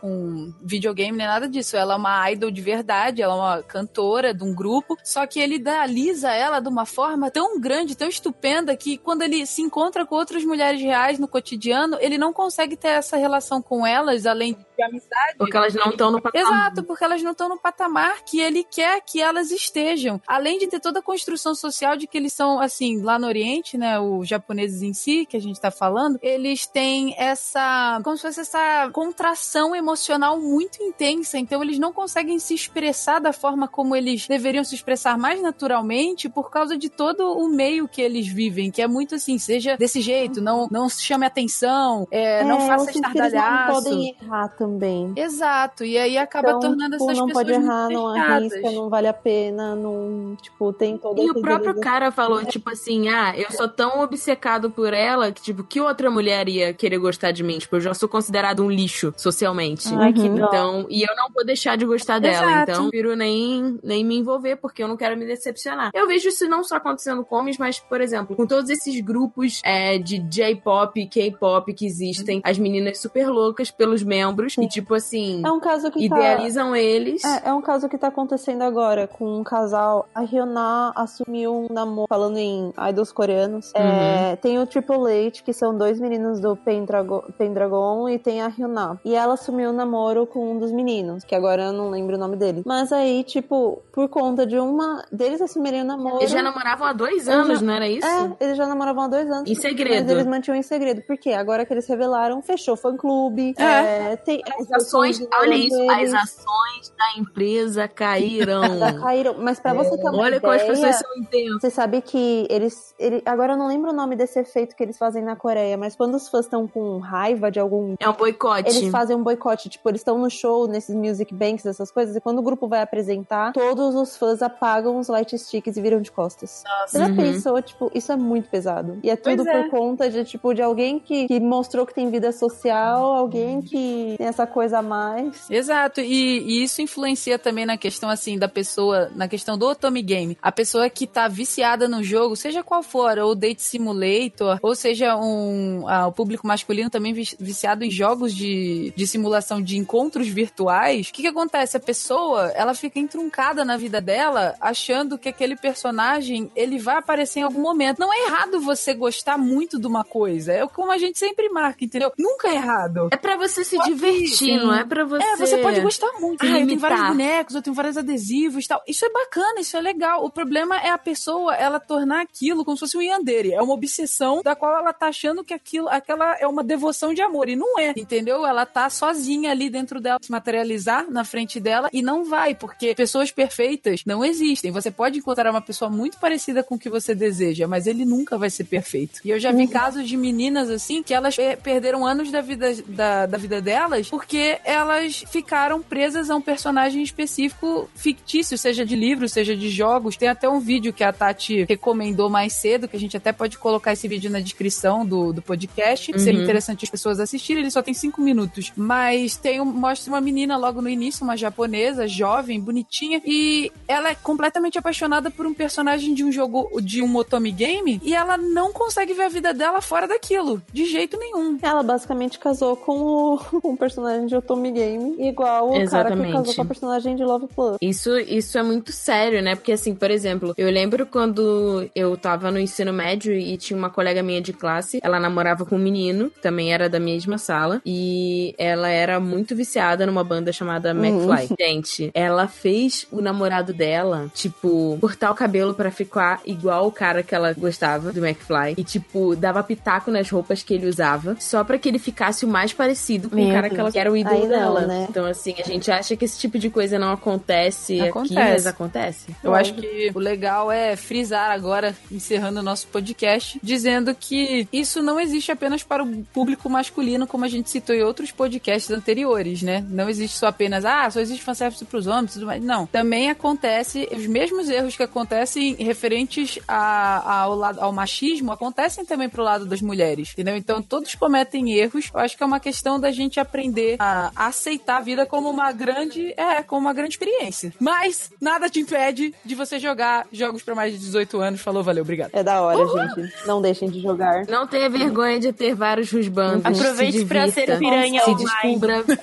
com 0.00 0.52
videogame 0.62 1.16
nem 1.16 1.26
nada 1.26 1.48
disso. 1.48 1.76
Ela 1.76 1.94
é 1.94 1.96
uma 1.96 2.30
idol 2.30 2.50
de 2.50 2.60
verdade, 2.60 3.22
ela 3.22 3.34
é 3.34 3.36
uma 3.36 3.62
cantora 3.62 4.34
de 4.34 4.44
um 4.44 4.54
grupo, 4.54 4.96
só 5.02 5.26
que 5.26 5.40
ele 5.40 5.56
idealiza 5.56 6.30
ela 6.32 6.60
de 6.60 6.68
uma 6.68 6.86
forma 6.86 7.30
tão 7.30 7.60
grande, 7.60 7.96
tão 7.96 8.08
estupenda, 8.08 8.76
que 8.76 8.98
quando 8.98 9.22
ele 9.22 9.46
se 9.46 9.62
encontra 9.62 10.06
com 10.06 10.14
outras 10.14 10.44
mulheres 10.44 10.80
reais 10.80 11.18
no 11.18 11.28
cotidiano, 11.28 11.96
ele 12.00 12.18
não 12.18 12.32
consegue 12.32 12.76
ter 12.76 12.88
essa 12.88 13.16
relação 13.16 13.60
com 13.60 13.86
elas, 13.86 14.26
além 14.26 14.54
de 14.54 14.82
amizade. 14.82 15.36
Porque 15.38 15.56
elas 15.56 15.74
não 15.74 15.90
estão 15.90 16.10
no 16.10 16.20
patamar. 16.20 16.46
Exato, 16.46 16.82
porque 16.84 17.04
elas 17.04 17.22
não 17.22 17.32
estão 17.32 17.48
no 17.48 17.58
patamar 17.58 18.22
que 18.24 18.40
ele 18.40 18.64
quer 18.64 19.00
que 19.00 19.20
elas 19.20 19.50
estejam. 19.50 20.20
Além 20.26 20.58
de 20.58 20.66
ter 20.66 20.80
toda 20.80 21.00
a 21.00 21.02
construção 21.02 21.54
social 21.54 21.96
de 21.96 22.06
que 22.06 22.18
eles 22.18 22.32
são, 22.32 22.60
assim, 22.60 23.00
lá 23.02 23.18
no 23.18 23.26
Oriente, 23.26 23.76
né, 23.76 23.98
os 23.98 24.28
japoneses 24.28 24.82
em 24.82 24.92
si, 24.92 25.26
que 25.26 25.36
a 25.36 25.40
gente 25.40 25.60
tá 25.60 25.70
falando, 25.70 26.18
eles 26.22 26.66
têm 26.66 27.14
essa, 27.18 28.00
como 28.02 28.16
se 28.16 28.22
fosse 28.22 28.40
essa 28.40 28.88
contração 29.14 29.74
emocional 29.76 30.40
muito 30.40 30.82
intensa, 30.82 31.38
então 31.38 31.62
eles 31.62 31.78
não 31.78 31.92
conseguem 31.92 32.38
se 32.40 32.52
expressar 32.52 33.20
da 33.20 33.32
forma 33.32 33.68
como 33.68 33.94
eles 33.94 34.26
deveriam 34.26 34.64
se 34.64 34.74
expressar 34.74 35.16
mais 35.16 35.40
naturalmente 35.40 36.28
por 36.28 36.50
causa 36.50 36.76
de 36.76 36.88
todo 36.90 37.32
o 37.38 37.48
meio 37.48 37.86
que 37.86 38.02
eles 38.02 38.26
vivem, 38.26 38.70
que 38.72 38.82
é 38.82 38.88
muito 38.88 39.14
assim, 39.14 39.38
seja 39.38 39.76
desse 39.76 40.00
jeito, 40.00 40.40
não, 40.40 40.66
não 40.70 40.88
chame 40.88 41.24
atenção, 41.24 42.08
é, 42.10 42.42
não 42.44 42.58
É, 42.58 42.66
faça 42.66 42.90
eu 42.90 42.92
sinto 42.92 43.10
que 43.12 43.18
eles 43.18 43.32
não 43.32 43.40
estardalhaço. 43.40 43.82
podem 43.84 44.16
errar 44.20 44.48
também. 44.48 45.12
Exato, 45.16 45.84
e 45.84 45.96
aí 45.96 46.18
acaba 46.18 46.48
Então, 46.48 46.60
tornando 46.60 46.96
tipo, 46.96 47.04
essas 47.04 47.16
não 47.18 47.26
pessoas 47.26 47.46
pode 47.46 47.52
errar, 47.52 47.84
muito 47.84 47.92
não 47.92 48.06
arrisca, 48.08 48.70
não 48.72 48.88
vale 48.90 49.06
a 49.06 49.14
pena, 49.14 49.76
não, 49.76 50.36
tipo, 50.42 50.72
tem 50.72 50.98
toda 50.98 51.22
E 51.22 51.30
o 51.30 51.34
próprio 51.34 51.74
cara 51.76 52.10
falou, 52.10 52.44
tipo 52.44 52.70
assim, 52.70 53.08
ah, 53.08 53.32
eu 53.36 53.50
sou 53.52 53.68
tão 53.68 54.00
obcecado 54.00 54.70
por 54.70 54.92
ela 54.92 55.30
que, 55.30 55.40
tipo, 55.42 55.62
que 55.62 55.80
outra 55.80 56.10
mulher 56.10 56.48
ia 56.48 56.74
querer 56.74 56.98
gostar 56.98 57.30
de 57.30 57.42
mim? 57.44 57.58
Tipo, 57.58 57.76
eu 57.76 57.80
já 57.80 57.94
sou 57.94 58.08
considerado 58.08 58.62
um 58.62 58.70
lixo 58.70 59.03
socialmente. 59.16 59.88
ai, 59.94 60.12
que 60.12 60.20
Uhum. 60.22 60.36
dó. 60.36 60.46
Então, 60.46 60.86
e 60.88 61.02
eu 61.02 61.14
não 61.16 61.28
vou 61.34 61.44
deixar 61.44 61.76
de 61.76 61.84
gostar 61.84 62.18
dela. 62.18 62.46
Exato. 62.46 62.70
Então, 62.70 62.84
eu 62.84 62.90
prefiro 62.90 63.16
nem, 63.16 63.78
nem 63.82 64.04
me 64.04 64.16
envolver, 64.16 64.56
porque 64.56 64.82
eu 64.82 64.88
não 64.88 64.96
quero 64.96 65.16
me 65.16 65.26
decepcionar. 65.26 65.90
Eu 65.92 66.06
vejo 66.06 66.28
isso 66.28 66.48
não 66.48 66.62
só 66.64 66.76
acontecendo 66.76 67.24
com 67.24 67.36
homens, 67.36 67.58
mas, 67.58 67.78
por 67.78 68.00
exemplo, 68.00 68.36
com 68.36 68.46
todos 68.46 68.70
esses 68.70 69.00
grupos 69.00 69.60
é, 69.64 69.98
de 69.98 70.18
J-pop, 70.18 71.06
K-pop 71.06 71.72
que 71.74 71.86
existem, 71.86 72.40
as 72.44 72.58
meninas 72.58 72.98
super 72.98 73.28
loucas 73.28 73.70
pelos 73.70 74.02
membros, 74.02 74.56
e 74.58 74.66
tipo 74.68 74.94
assim, 74.94 75.42
É 75.44 75.50
um 75.50 75.60
caso 75.60 75.90
que 75.90 76.08
tá... 76.08 76.16
idealizam 76.16 76.74
eles. 76.76 77.22
É, 77.24 77.48
é 77.48 77.52
um 77.52 77.60
caso 77.62 77.88
que 77.88 77.98
tá 77.98 78.08
acontecendo 78.08 78.62
agora 78.62 79.06
com 79.06 79.38
um 79.38 79.42
casal. 79.44 80.08
A 80.14 80.22
Hyuna 80.22 80.92
assumiu 80.94 81.54
um 81.54 81.72
namoro, 81.72 82.06
falando 82.08 82.36
em 82.38 82.72
idols 82.88 83.12
coreanos. 83.12 83.72
É, 83.74 84.36
tem 84.36 84.58
o 84.58 84.66
Triple 84.66 85.26
H, 85.26 85.42
que 85.44 85.52
são 85.52 85.76
dois 85.76 85.98
meninos 86.00 86.40
do 86.40 86.56
Pendrago- 86.56 87.24
Pendragon, 87.38 88.08
e 88.08 88.18
tem 88.18 88.42
a 88.42 88.48
Hyuna. 88.48 88.83
E 89.04 89.14
ela 89.14 89.34
assumiu 89.34 89.70
um 89.70 89.72
namoro 89.72 90.26
com 90.26 90.52
um 90.52 90.58
dos 90.58 90.70
meninos, 90.72 91.24
que 91.24 91.34
agora 91.34 91.64
eu 91.64 91.72
não 91.72 91.90
lembro 91.90 92.16
o 92.16 92.18
nome 92.18 92.36
dele. 92.36 92.62
Mas 92.66 92.92
aí, 92.92 93.24
tipo, 93.24 93.82
por 93.92 94.08
conta 94.08 94.46
de 94.46 94.58
uma. 94.58 95.04
deles 95.10 95.40
assumirem 95.40 95.82
o 95.82 95.84
namoro. 95.84 96.18
Eles 96.18 96.30
já 96.30 96.42
namoravam 96.42 96.86
há 96.86 96.92
dois 96.92 97.28
anos, 97.28 97.60
não 97.62 97.74
era 97.74 97.88
isso? 97.88 98.06
É, 98.06 98.32
eles 98.40 98.56
já 98.56 98.66
namoravam 98.66 99.04
há 99.04 99.08
dois 99.08 99.30
anos. 99.30 99.50
Em 99.50 99.54
segredo. 99.54 100.02
Mas 100.02 100.10
eles 100.10 100.26
mantinham 100.26 100.56
em 100.56 100.62
segredo. 100.62 101.02
Por 101.02 101.16
quê? 101.16 101.30
Agora 101.32 101.64
que 101.64 101.72
eles 101.72 101.86
revelaram, 101.86 102.42
fechou 102.42 102.76
fã-clube. 102.76 103.54
É. 103.58 103.64
É, 104.12 104.16
tem 104.16 104.42
As 104.58 104.70
ações, 104.72 105.26
olha 105.38 105.54
isso, 105.54 105.90
as 105.90 106.12
ações 106.14 106.92
da 106.96 107.20
empresa 107.20 107.88
caíram. 107.88 108.62
caíram. 109.00 109.34
Mas 109.38 109.60
pra 109.60 109.72
você 109.74 109.96
ter 109.96 110.02
uma 110.08 110.18
olha 110.18 110.40
como 110.40 110.52
as 110.52 110.62
ideia, 110.62 110.74
pessoas 110.76 110.96
são 110.96 111.16
intensas. 111.18 111.60
Você 111.60 111.70
sabe 111.70 112.00
que 112.02 112.46
eles, 112.50 112.94
ele- 112.98 113.22
Agora 113.26 113.52
eu 113.54 113.56
não 113.56 113.66
lembro 113.68 113.90
o 113.90 113.94
nome 113.94 114.16
desse 114.16 114.38
efeito 114.38 114.74
que 114.76 114.82
eles 114.82 114.98
fazem 114.98 115.22
na 115.22 115.36
Coreia, 115.36 115.76
mas 115.76 115.94
quando 115.96 116.14
os 116.14 116.28
fãs 116.28 116.44
estão 116.46 116.66
com 116.66 116.98
raiva 116.98 117.50
de 117.50 117.58
algum. 117.60 117.94
É 118.00 118.08
um 118.08 118.12
boicote. 118.12 118.68
Eles 118.78 118.90
fazem 118.90 119.16
um 119.16 119.22
boicote, 119.22 119.68
tipo, 119.68 119.88
eles 119.88 120.00
estão 120.00 120.18
no 120.18 120.30
show, 120.30 120.66
nesses 120.66 120.94
music 120.94 121.32
banks, 121.34 121.64
essas 121.66 121.90
coisas, 121.90 122.14
e 122.16 122.20
quando 122.20 122.38
o 122.38 122.42
grupo 122.42 122.66
vai 122.68 122.80
apresentar, 122.82 123.52
todos 123.52 123.94
os 123.94 124.16
fãs 124.16 124.42
apagam 124.42 124.98
os 124.98 125.08
light 125.08 125.36
sticks 125.38 125.76
e 125.76 125.80
viram 125.80 126.00
de 126.00 126.10
costas. 126.10 126.62
Você 126.86 126.98
já 126.98 127.06
Uhum. 127.08 127.16
pensou, 127.16 127.62
tipo, 127.62 127.90
isso 127.94 128.10
é 128.12 128.16
muito 128.16 128.48
pesado. 128.48 128.98
E 129.02 129.10
é 129.10 129.16
tudo 129.16 129.44
Pois 129.44 129.46
é. 129.46 129.62
por 129.62 129.70
conta 129.70 130.08
de, 130.10 130.24
tipo, 130.24 130.52
de 130.54 130.62
alguém 130.62 130.98
que, 130.98 131.26
que 131.26 131.40
mostrou 131.40 131.86
que 131.86 131.94
tem 131.94 132.10
vida 132.10 132.32
social, 132.32 133.12
alguém 133.12 133.60
que 133.62 134.14
tem 134.18 134.26
essa 134.26 134.46
coisa 134.46 134.78
a 134.78 134.82
mais. 134.82 135.48
Exato, 135.50 136.00
e, 136.00 136.38
e 136.40 136.62
isso 136.64 136.80
influencia 136.82 137.38
também 137.38 137.66
na 137.66 137.76
questão, 137.76 138.08
assim, 138.10 138.38
da 138.38 138.48
pessoa, 138.48 139.10
na 139.14 139.28
questão 139.28 139.56
do 139.58 139.66
Otome 139.66 140.02
Game. 140.02 140.36
A 140.42 140.52
pessoa 140.52 140.88
que 140.90 141.06
tá 141.06 141.28
viciada 141.28 141.88
no 141.88 142.02
jogo, 142.02 142.36
seja 142.36 142.62
qual 142.62 142.82
for, 142.82 143.18
ou 143.18 143.34
Date 143.34 143.62
Simulator, 143.62 144.58
ou 144.62 144.74
seja, 144.74 145.16
um, 145.16 145.84
ah, 145.88 146.06
o 146.06 146.12
público 146.12 146.46
masculino 146.46 146.90
também 146.90 147.12
vi- 147.12 147.36
viciado 147.38 147.84
em 147.84 147.90
jogos 147.90 148.34
de, 148.34 148.44
de, 148.64 148.92
de 148.96 149.06
simulação 149.06 149.60
de 149.60 149.76
encontros 149.76 150.28
virtuais, 150.28 151.08
o 151.08 151.12
que, 151.12 151.22
que 151.22 151.28
acontece? 151.28 151.76
A 151.76 151.80
pessoa, 151.80 152.50
ela 152.54 152.74
fica 152.74 152.98
entruncada 152.98 153.64
na 153.64 153.76
vida 153.76 154.00
dela, 154.00 154.54
achando 154.60 155.18
que 155.18 155.28
aquele 155.28 155.56
personagem, 155.56 156.50
ele 156.56 156.78
vai 156.78 156.96
aparecer 156.96 157.40
em 157.40 157.42
algum 157.42 157.60
momento. 157.60 157.98
Não 157.98 158.12
é 158.12 158.26
errado 158.26 158.60
você 158.60 158.94
gostar 158.94 159.36
muito 159.36 159.78
de 159.78 159.86
uma 159.86 160.04
coisa, 160.04 160.52
é 160.52 160.66
como 160.66 160.90
a 160.90 160.98
gente 160.98 161.18
sempre 161.18 161.48
marca, 161.50 161.84
entendeu? 161.84 162.12
Nunca 162.18 162.48
é 162.48 162.54
errado. 162.54 163.08
É 163.10 163.16
pra 163.16 163.36
você 163.36 163.64
se 163.64 163.78
que, 163.78 163.84
divertir, 163.84 164.56
não 164.56 164.74
é 164.74 164.84
pra 164.84 165.04
você. 165.04 165.24
É, 165.24 165.36
você 165.36 165.58
pode 165.58 165.80
gostar 165.80 166.12
muito. 166.18 166.44
Ah, 166.44 166.60
eu 166.60 166.66
tenho 166.66 166.78
vários 166.78 167.08
bonecos, 167.08 167.54
eu 167.54 167.62
tenho 167.62 167.74
vários 167.74 167.96
adesivos 167.96 168.64
e 168.64 168.68
tal. 168.68 168.82
Isso 168.88 169.04
é 169.04 169.10
bacana, 169.10 169.60
isso 169.60 169.76
é 169.76 169.80
legal. 169.80 170.24
O 170.24 170.30
problema 170.30 170.76
é 170.78 170.90
a 170.90 170.98
pessoa, 170.98 171.54
ela 171.54 171.78
tornar 171.78 172.22
aquilo 172.22 172.64
como 172.64 172.76
se 172.76 172.80
fosse 172.80 172.96
um 172.96 173.02
yandere. 173.02 173.52
É 173.52 173.60
uma 173.60 173.74
obsessão 173.74 174.42
da 174.42 174.54
qual 174.54 174.76
ela 174.76 174.92
tá 174.92 175.08
achando 175.08 175.44
que 175.44 175.52
aquilo, 175.52 175.88
aquela 175.88 176.36
é 176.38 176.46
uma 176.46 176.62
devoção 176.62 177.12
de 177.12 177.20
amor. 177.20 177.48
E 177.48 177.56
não 177.56 177.78
é, 177.78 177.92
entendeu? 177.96 178.46
Ela 178.46 178.53
tá 178.64 178.88
sozinha 178.90 179.50
ali 179.50 179.68
dentro 179.70 180.00
dela, 180.00 180.18
se 180.22 180.30
materializar 180.30 181.10
na 181.10 181.24
frente 181.24 181.58
dela 181.58 181.88
e 181.92 182.02
não 182.02 182.24
vai, 182.24 182.54
porque 182.54 182.94
pessoas 182.94 183.30
perfeitas 183.30 184.02
não 184.04 184.24
existem. 184.24 184.70
Você 184.70 184.90
pode 184.90 185.18
encontrar 185.18 185.50
uma 185.50 185.60
pessoa 185.60 185.90
muito 185.90 186.18
parecida 186.18 186.62
com 186.62 186.74
o 186.74 186.78
que 186.78 186.90
você 186.90 187.14
deseja, 187.14 187.66
mas 187.66 187.86
ele 187.86 188.04
nunca 188.04 188.36
vai 188.36 188.50
ser 188.50 188.64
perfeito. 188.64 189.20
E 189.24 189.30
eu 189.30 189.38
já 189.38 189.50
vi 189.52 189.66
casos 189.66 190.06
de 190.08 190.16
meninas 190.16 190.68
assim 190.70 191.02
que 191.02 191.14
elas 191.14 191.36
pe- 191.36 191.56
perderam 191.56 192.06
anos 192.06 192.30
da 192.30 192.40
vida, 192.40 192.74
da, 192.86 193.26
da 193.26 193.38
vida 193.38 193.60
delas 193.60 194.08
porque 194.08 194.58
elas 194.64 195.24
ficaram 195.30 195.82
presas 195.82 196.30
a 196.30 196.36
um 196.36 196.40
personagem 196.40 197.02
específico 197.02 197.88
fictício, 197.94 198.56
seja 198.58 198.84
de 198.84 198.94
livro, 198.96 199.28
seja 199.28 199.56
de 199.56 199.68
jogos. 199.68 200.16
Tem 200.16 200.28
até 200.28 200.48
um 200.48 200.60
vídeo 200.60 200.92
que 200.92 201.02
a 201.04 201.12
Tati 201.12 201.64
recomendou 201.64 202.28
mais 202.28 202.52
cedo, 202.52 202.88
que 202.88 202.96
a 202.96 203.00
gente 203.00 203.16
até 203.16 203.32
pode 203.32 203.58
colocar 203.58 203.92
esse 203.92 204.06
vídeo 204.06 204.30
na 204.30 204.40
descrição 204.40 205.06
do, 205.06 205.32
do 205.32 205.42
podcast. 205.42 206.18
Seria 206.18 206.42
interessante 206.42 206.84
as 206.84 206.90
pessoas 206.90 207.20
assistirem, 207.20 207.62
ele 207.62 207.70
só 207.70 207.82
tem 207.82 207.94
cinco 207.94 208.20
minutos. 208.20 208.43
Mas 208.76 209.36
tem 209.36 209.60
um, 209.60 209.64
mostra 209.64 210.12
uma 210.12 210.20
menina 210.20 210.56
logo 210.56 210.80
no 210.80 210.88
início, 210.88 211.24
uma 211.24 211.36
japonesa, 211.36 212.06
jovem, 212.06 212.60
bonitinha, 212.60 213.20
e 213.24 213.70
ela 213.86 214.10
é 214.10 214.14
completamente 214.14 214.78
apaixonada 214.78 215.30
por 215.30 215.46
um 215.46 215.54
personagem 215.54 216.14
de 216.14 216.24
um 216.24 216.32
jogo, 216.32 216.70
de 216.80 217.02
um 217.02 217.16
Otome 217.16 217.50
Game, 217.50 218.00
e 218.02 218.14
ela 218.14 218.36
não 218.36 218.72
consegue 218.72 219.14
ver 219.14 219.24
a 219.24 219.28
vida 219.28 219.52
dela 219.52 219.80
fora 219.80 220.06
daquilo, 220.06 220.62
de 220.72 220.84
jeito 220.86 221.18
nenhum. 221.18 221.58
Ela 221.62 221.82
basicamente 221.82 222.38
casou 222.38 222.76
com 222.76 222.98
o, 223.00 223.38
com 223.38 223.72
o 223.74 223.76
personagem 223.76 224.26
de 224.26 224.36
Otome 224.36 224.72
Game, 224.72 225.16
igual 225.18 225.68
o 225.68 225.72
cara 225.72 225.78
que 225.78 225.84
Exatamente. 225.84 226.32
casou 226.32 226.54
com 226.54 226.62
a 226.62 226.64
personagem 226.64 227.16
de 227.16 227.24
Love 227.24 227.46
Plus. 227.54 227.76
Isso, 227.80 228.16
isso 228.18 228.58
é 228.58 228.62
muito 228.62 228.92
sério, 228.92 229.42
né? 229.42 229.54
Porque, 229.54 229.72
assim, 229.72 229.94
por 229.94 230.10
exemplo, 230.10 230.54
eu 230.56 230.70
lembro 230.70 231.06
quando 231.06 231.88
eu 231.94 232.16
tava 232.16 232.50
no 232.50 232.58
ensino 232.58 232.92
médio 232.92 233.32
e 233.32 233.56
tinha 233.56 233.76
uma 233.76 233.90
colega 233.90 234.22
minha 234.22 234.40
de 234.40 234.52
classe, 234.52 235.00
ela 235.02 235.20
namorava 235.20 235.64
com 235.64 235.76
um 235.76 235.78
menino, 235.78 236.30
que 236.30 236.40
também 236.40 236.72
era 236.72 236.88
da 236.88 237.00
mesma 237.00 237.38
sala, 237.38 237.80
e 237.84 238.33
ela 238.58 238.88
era 238.88 239.18
muito 239.20 239.54
viciada 239.54 240.06
numa 240.06 240.24
banda 240.24 240.52
chamada 240.52 240.90
McFly. 240.90 241.48
Gente, 241.58 242.10
ela 242.14 242.46
fez 242.48 243.06
o 243.10 243.20
namorado 243.20 243.72
dela, 243.72 244.30
tipo, 244.34 244.98
cortar 245.00 245.30
o 245.30 245.34
cabelo 245.34 245.74
pra 245.74 245.90
ficar 245.90 246.40
igual 246.44 246.86
o 246.86 246.92
cara 246.92 247.22
que 247.22 247.34
ela 247.34 247.52
gostava, 247.52 248.12
do 248.12 248.24
McFly, 248.24 248.74
e, 248.76 248.84
tipo, 248.84 249.34
dava 249.36 249.62
pitaco 249.62 250.10
nas 250.10 250.28
roupas 250.30 250.62
que 250.62 250.74
ele 250.74 250.86
usava, 250.86 251.36
só 251.40 251.62
pra 251.64 251.78
que 251.78 251.88
ele 251.88 251.98
ficasse 251.98 252.44
o 252.44 252.48
mais 252.48 252.72
parecido 252.72 253.28
com 253.30 253.36
Meu 253.36 253.48
o 253.48 253.52
cara 253.52 253.70
que 253.70 253.78
ela 253.78 253.92
que 253.92 253.98
era 253.98 254.10
o 254.10 254.16
ídolo 254.16 254.34
Aí 254.36 254.42
não, 254.42 254.48
dela. 254.48 254.80
né? 254.86 255.06
Então, 255.08 255.24
assim, 255.26 255.54
a 255.58 255.62
gente 255.66 255.90
acha 255.90 256.16
que 256.16 256.24
esse 256.24 256.38
tipo 256.38 256.58
de 256.58 256.70
coisa 256.70 256.98
não 256.98 257.12
acontece, 257.12 258.00
aqui, 258.00 258.08
Acontece. 258.08 258.34
mas 258.34 258.66
acontece. 258.66 259.26
Eu 259.42 259.54
acho 259.54 259.74
que 259.74 260.10
o 260.14 260.18
legal 260.18 260.70
é 260.70 260.96
frisar 260.96 261.50
agora, 261.50 261.94
encerrando 262.10 262.60
o 262.60 262.62
nosso 262.62 262.86
podcast, 262.88 263.58
dizendo 263.62 264.14
que 264.14 264.68
isso 264.72 265.02
não 265.02 265.18
existe 265.20 265.50
apenas 265.52 265.82
para 265.82 266.02
o 266.02 266.24
público 266.32 266.68
masculino, 266.68 267.26
como 267.26 267.44
a 267.44 267.48
gente 267.48 267.70
citou 267.70 267.94
em 267.94 268.02
outros 268.02 268.23
podcasts 268.32 268.90
anteriores, 268.90 269.62
né? 269.62 269.84
Não 269.88 270.08
existe 270.08 270.36
só 270.38 270.46
apenas, 270.48 270.84
ah, 270.84 271.10
só 271.10 271.20
existe 271.20 271.42
fanservice 271.44 271.84
para 271.84 271.98
os 271.98 272.06
homens 272.06 272.30
e 272.30 272.34
tudo 272.34 272.46
mais. 272.46 272.62
Não. 272.62 272.86
Também 272.86 273.30
acontece, 273.30 274.08
os 274.14 274.26
mesmos 274.26 274.68
erros 274.68 274.96
que 274.96 275.02
acontecem 275.02 275.74
referentes 275.74 276.58
a- 276.68 277.40
ao, 277.42 277.54
lado, 277.54 277.80
ao 277.80 277.92
machismo, 277.92 278.52
acontecem 278.52 279.04
também 279.04 279.28
pro 279.28 279.42
lado 279.42 279.64
das 279.66 279.80
mulheres, 279.80 280.30
entendeu? 280.32 280.56
Então 280.56 280.82
todos 280.82 281.14
cometem 281.14 281.72
erros. 281.72 282.10
Eu 282.12 282.20
acho 282.20 282.36
que 282.36 282.42
é 282.42 282.46
uma 282.46 282.60
questão 282.60 282.98
da 282.98 283.10
gente 283.10 283.38
aprender 283.40 283.96
a 283.98 284.30
aceitar 284.34 284.98
a 284.98 285.00
vida 285.00 285.26
como 285.26 285.48
uma 285.50 285.72
grande, 285.72 286.32
é, 286.36 286.62
como 286.62 286.82
uma 286.82 286.92
grande 286.92 287.10
experiência. 287.14 287.72
Mas 287.80 288.30
nada 288.40 288.68
te 288.68 288.80
impede 288.80 289.34
de 289.44 289.54
você 289.54 289.78
jogar 289.78 290.26
jogos 290.32 290.62
para 290.62 290.74
mais 290.74 290.92
de 290.92 290.98
18 290.98 291.40
anos. 291.40 291.60
Falou, 291.60 291.82
valeu, 291.82 292.02
obrigado. 292.02 292.30
É 292.32 292.42
da 292.42 292.60
hora, 292.62 292.84
gente. 292.86 293.32
Não 293.46 293.60
deixem 293.62 293.88
de 293.88 294.00
jogar. 294.00 294.46
Não 294.46 294.66
tenha 294.66 294.88
vergonha 294.88 295.38
de 295.38 295.52
ter 295.52 295.74
vários 295.74 296.10
rusbandos. 296.10 296.64
Aproveite 296.64 297.18
se 297.18 297.24
pra 297.24 297.48
ser 297.50 297.78
piranha 297.78 298.13
se 298.20 298.30
é 298.30 298.34
descubra. 298.34 299.04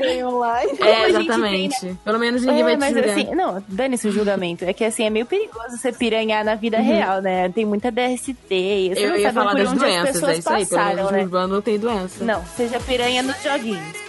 É 0.00 0.24
online. 0.24 0.72
É, 0.80 1.08
exatamente. 1.08 1.80
Tem, 1.80 1.90
né? 1.90 1.96
Pelo 2.04 2.18
menos 2.18 2.42
ninguém 2.42 2.60
é, 2.60 2.64
vai 2.64 2.74
te 2.74 2.80
mas, 2.80 2.94
julgar. 2.94 3.10
Assim, 3.10 3.34
não, 3.34 3.64
dane-se 3.68 4.08
o 4.08 4.12
julgamento. 4.12 4.64
É 4.64 4.72
que 4.72 4.84
assim, 4.84 5.04
é 5.04 5.10
meio 5.10 5.26
perigoso 5.26 5.76
você 5.76 5.92
piranhar 5.92 6.44
na 6.44 6.54
vida 6.54 6.78
uhum. 6.78 6.84
real, 6.84 7.20
né? 7.20 7.48
Tem 7.48 7.64
muita 7.64 7.90
DST. 7.90 8.34
Você 8.48 8.94
eu 8.96 9.10
não 9.10 9.16
ia 9.16 9.32
falar 9.32 9.54
das 9.54 9.72
doenças, 9.72 10.22
é 10.22 10.38
isso 10.38 10.50
aí. 10.50 10.66
Passaram, 10.66 10.88
pelo 10.88 10.96
menos 10.96 11.12
né? 11.12 11.22
urbano 11.22 11.54
não 11.54 11.62
tem 11.62 11.78
doença. 11.78 12.24
Não, 12.24 12.44
seja 12.56 12.80
piranha 12.80 13.22
nos 13.22 13.42
joguinhos. 13.42 14.08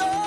On. 0.00 0.19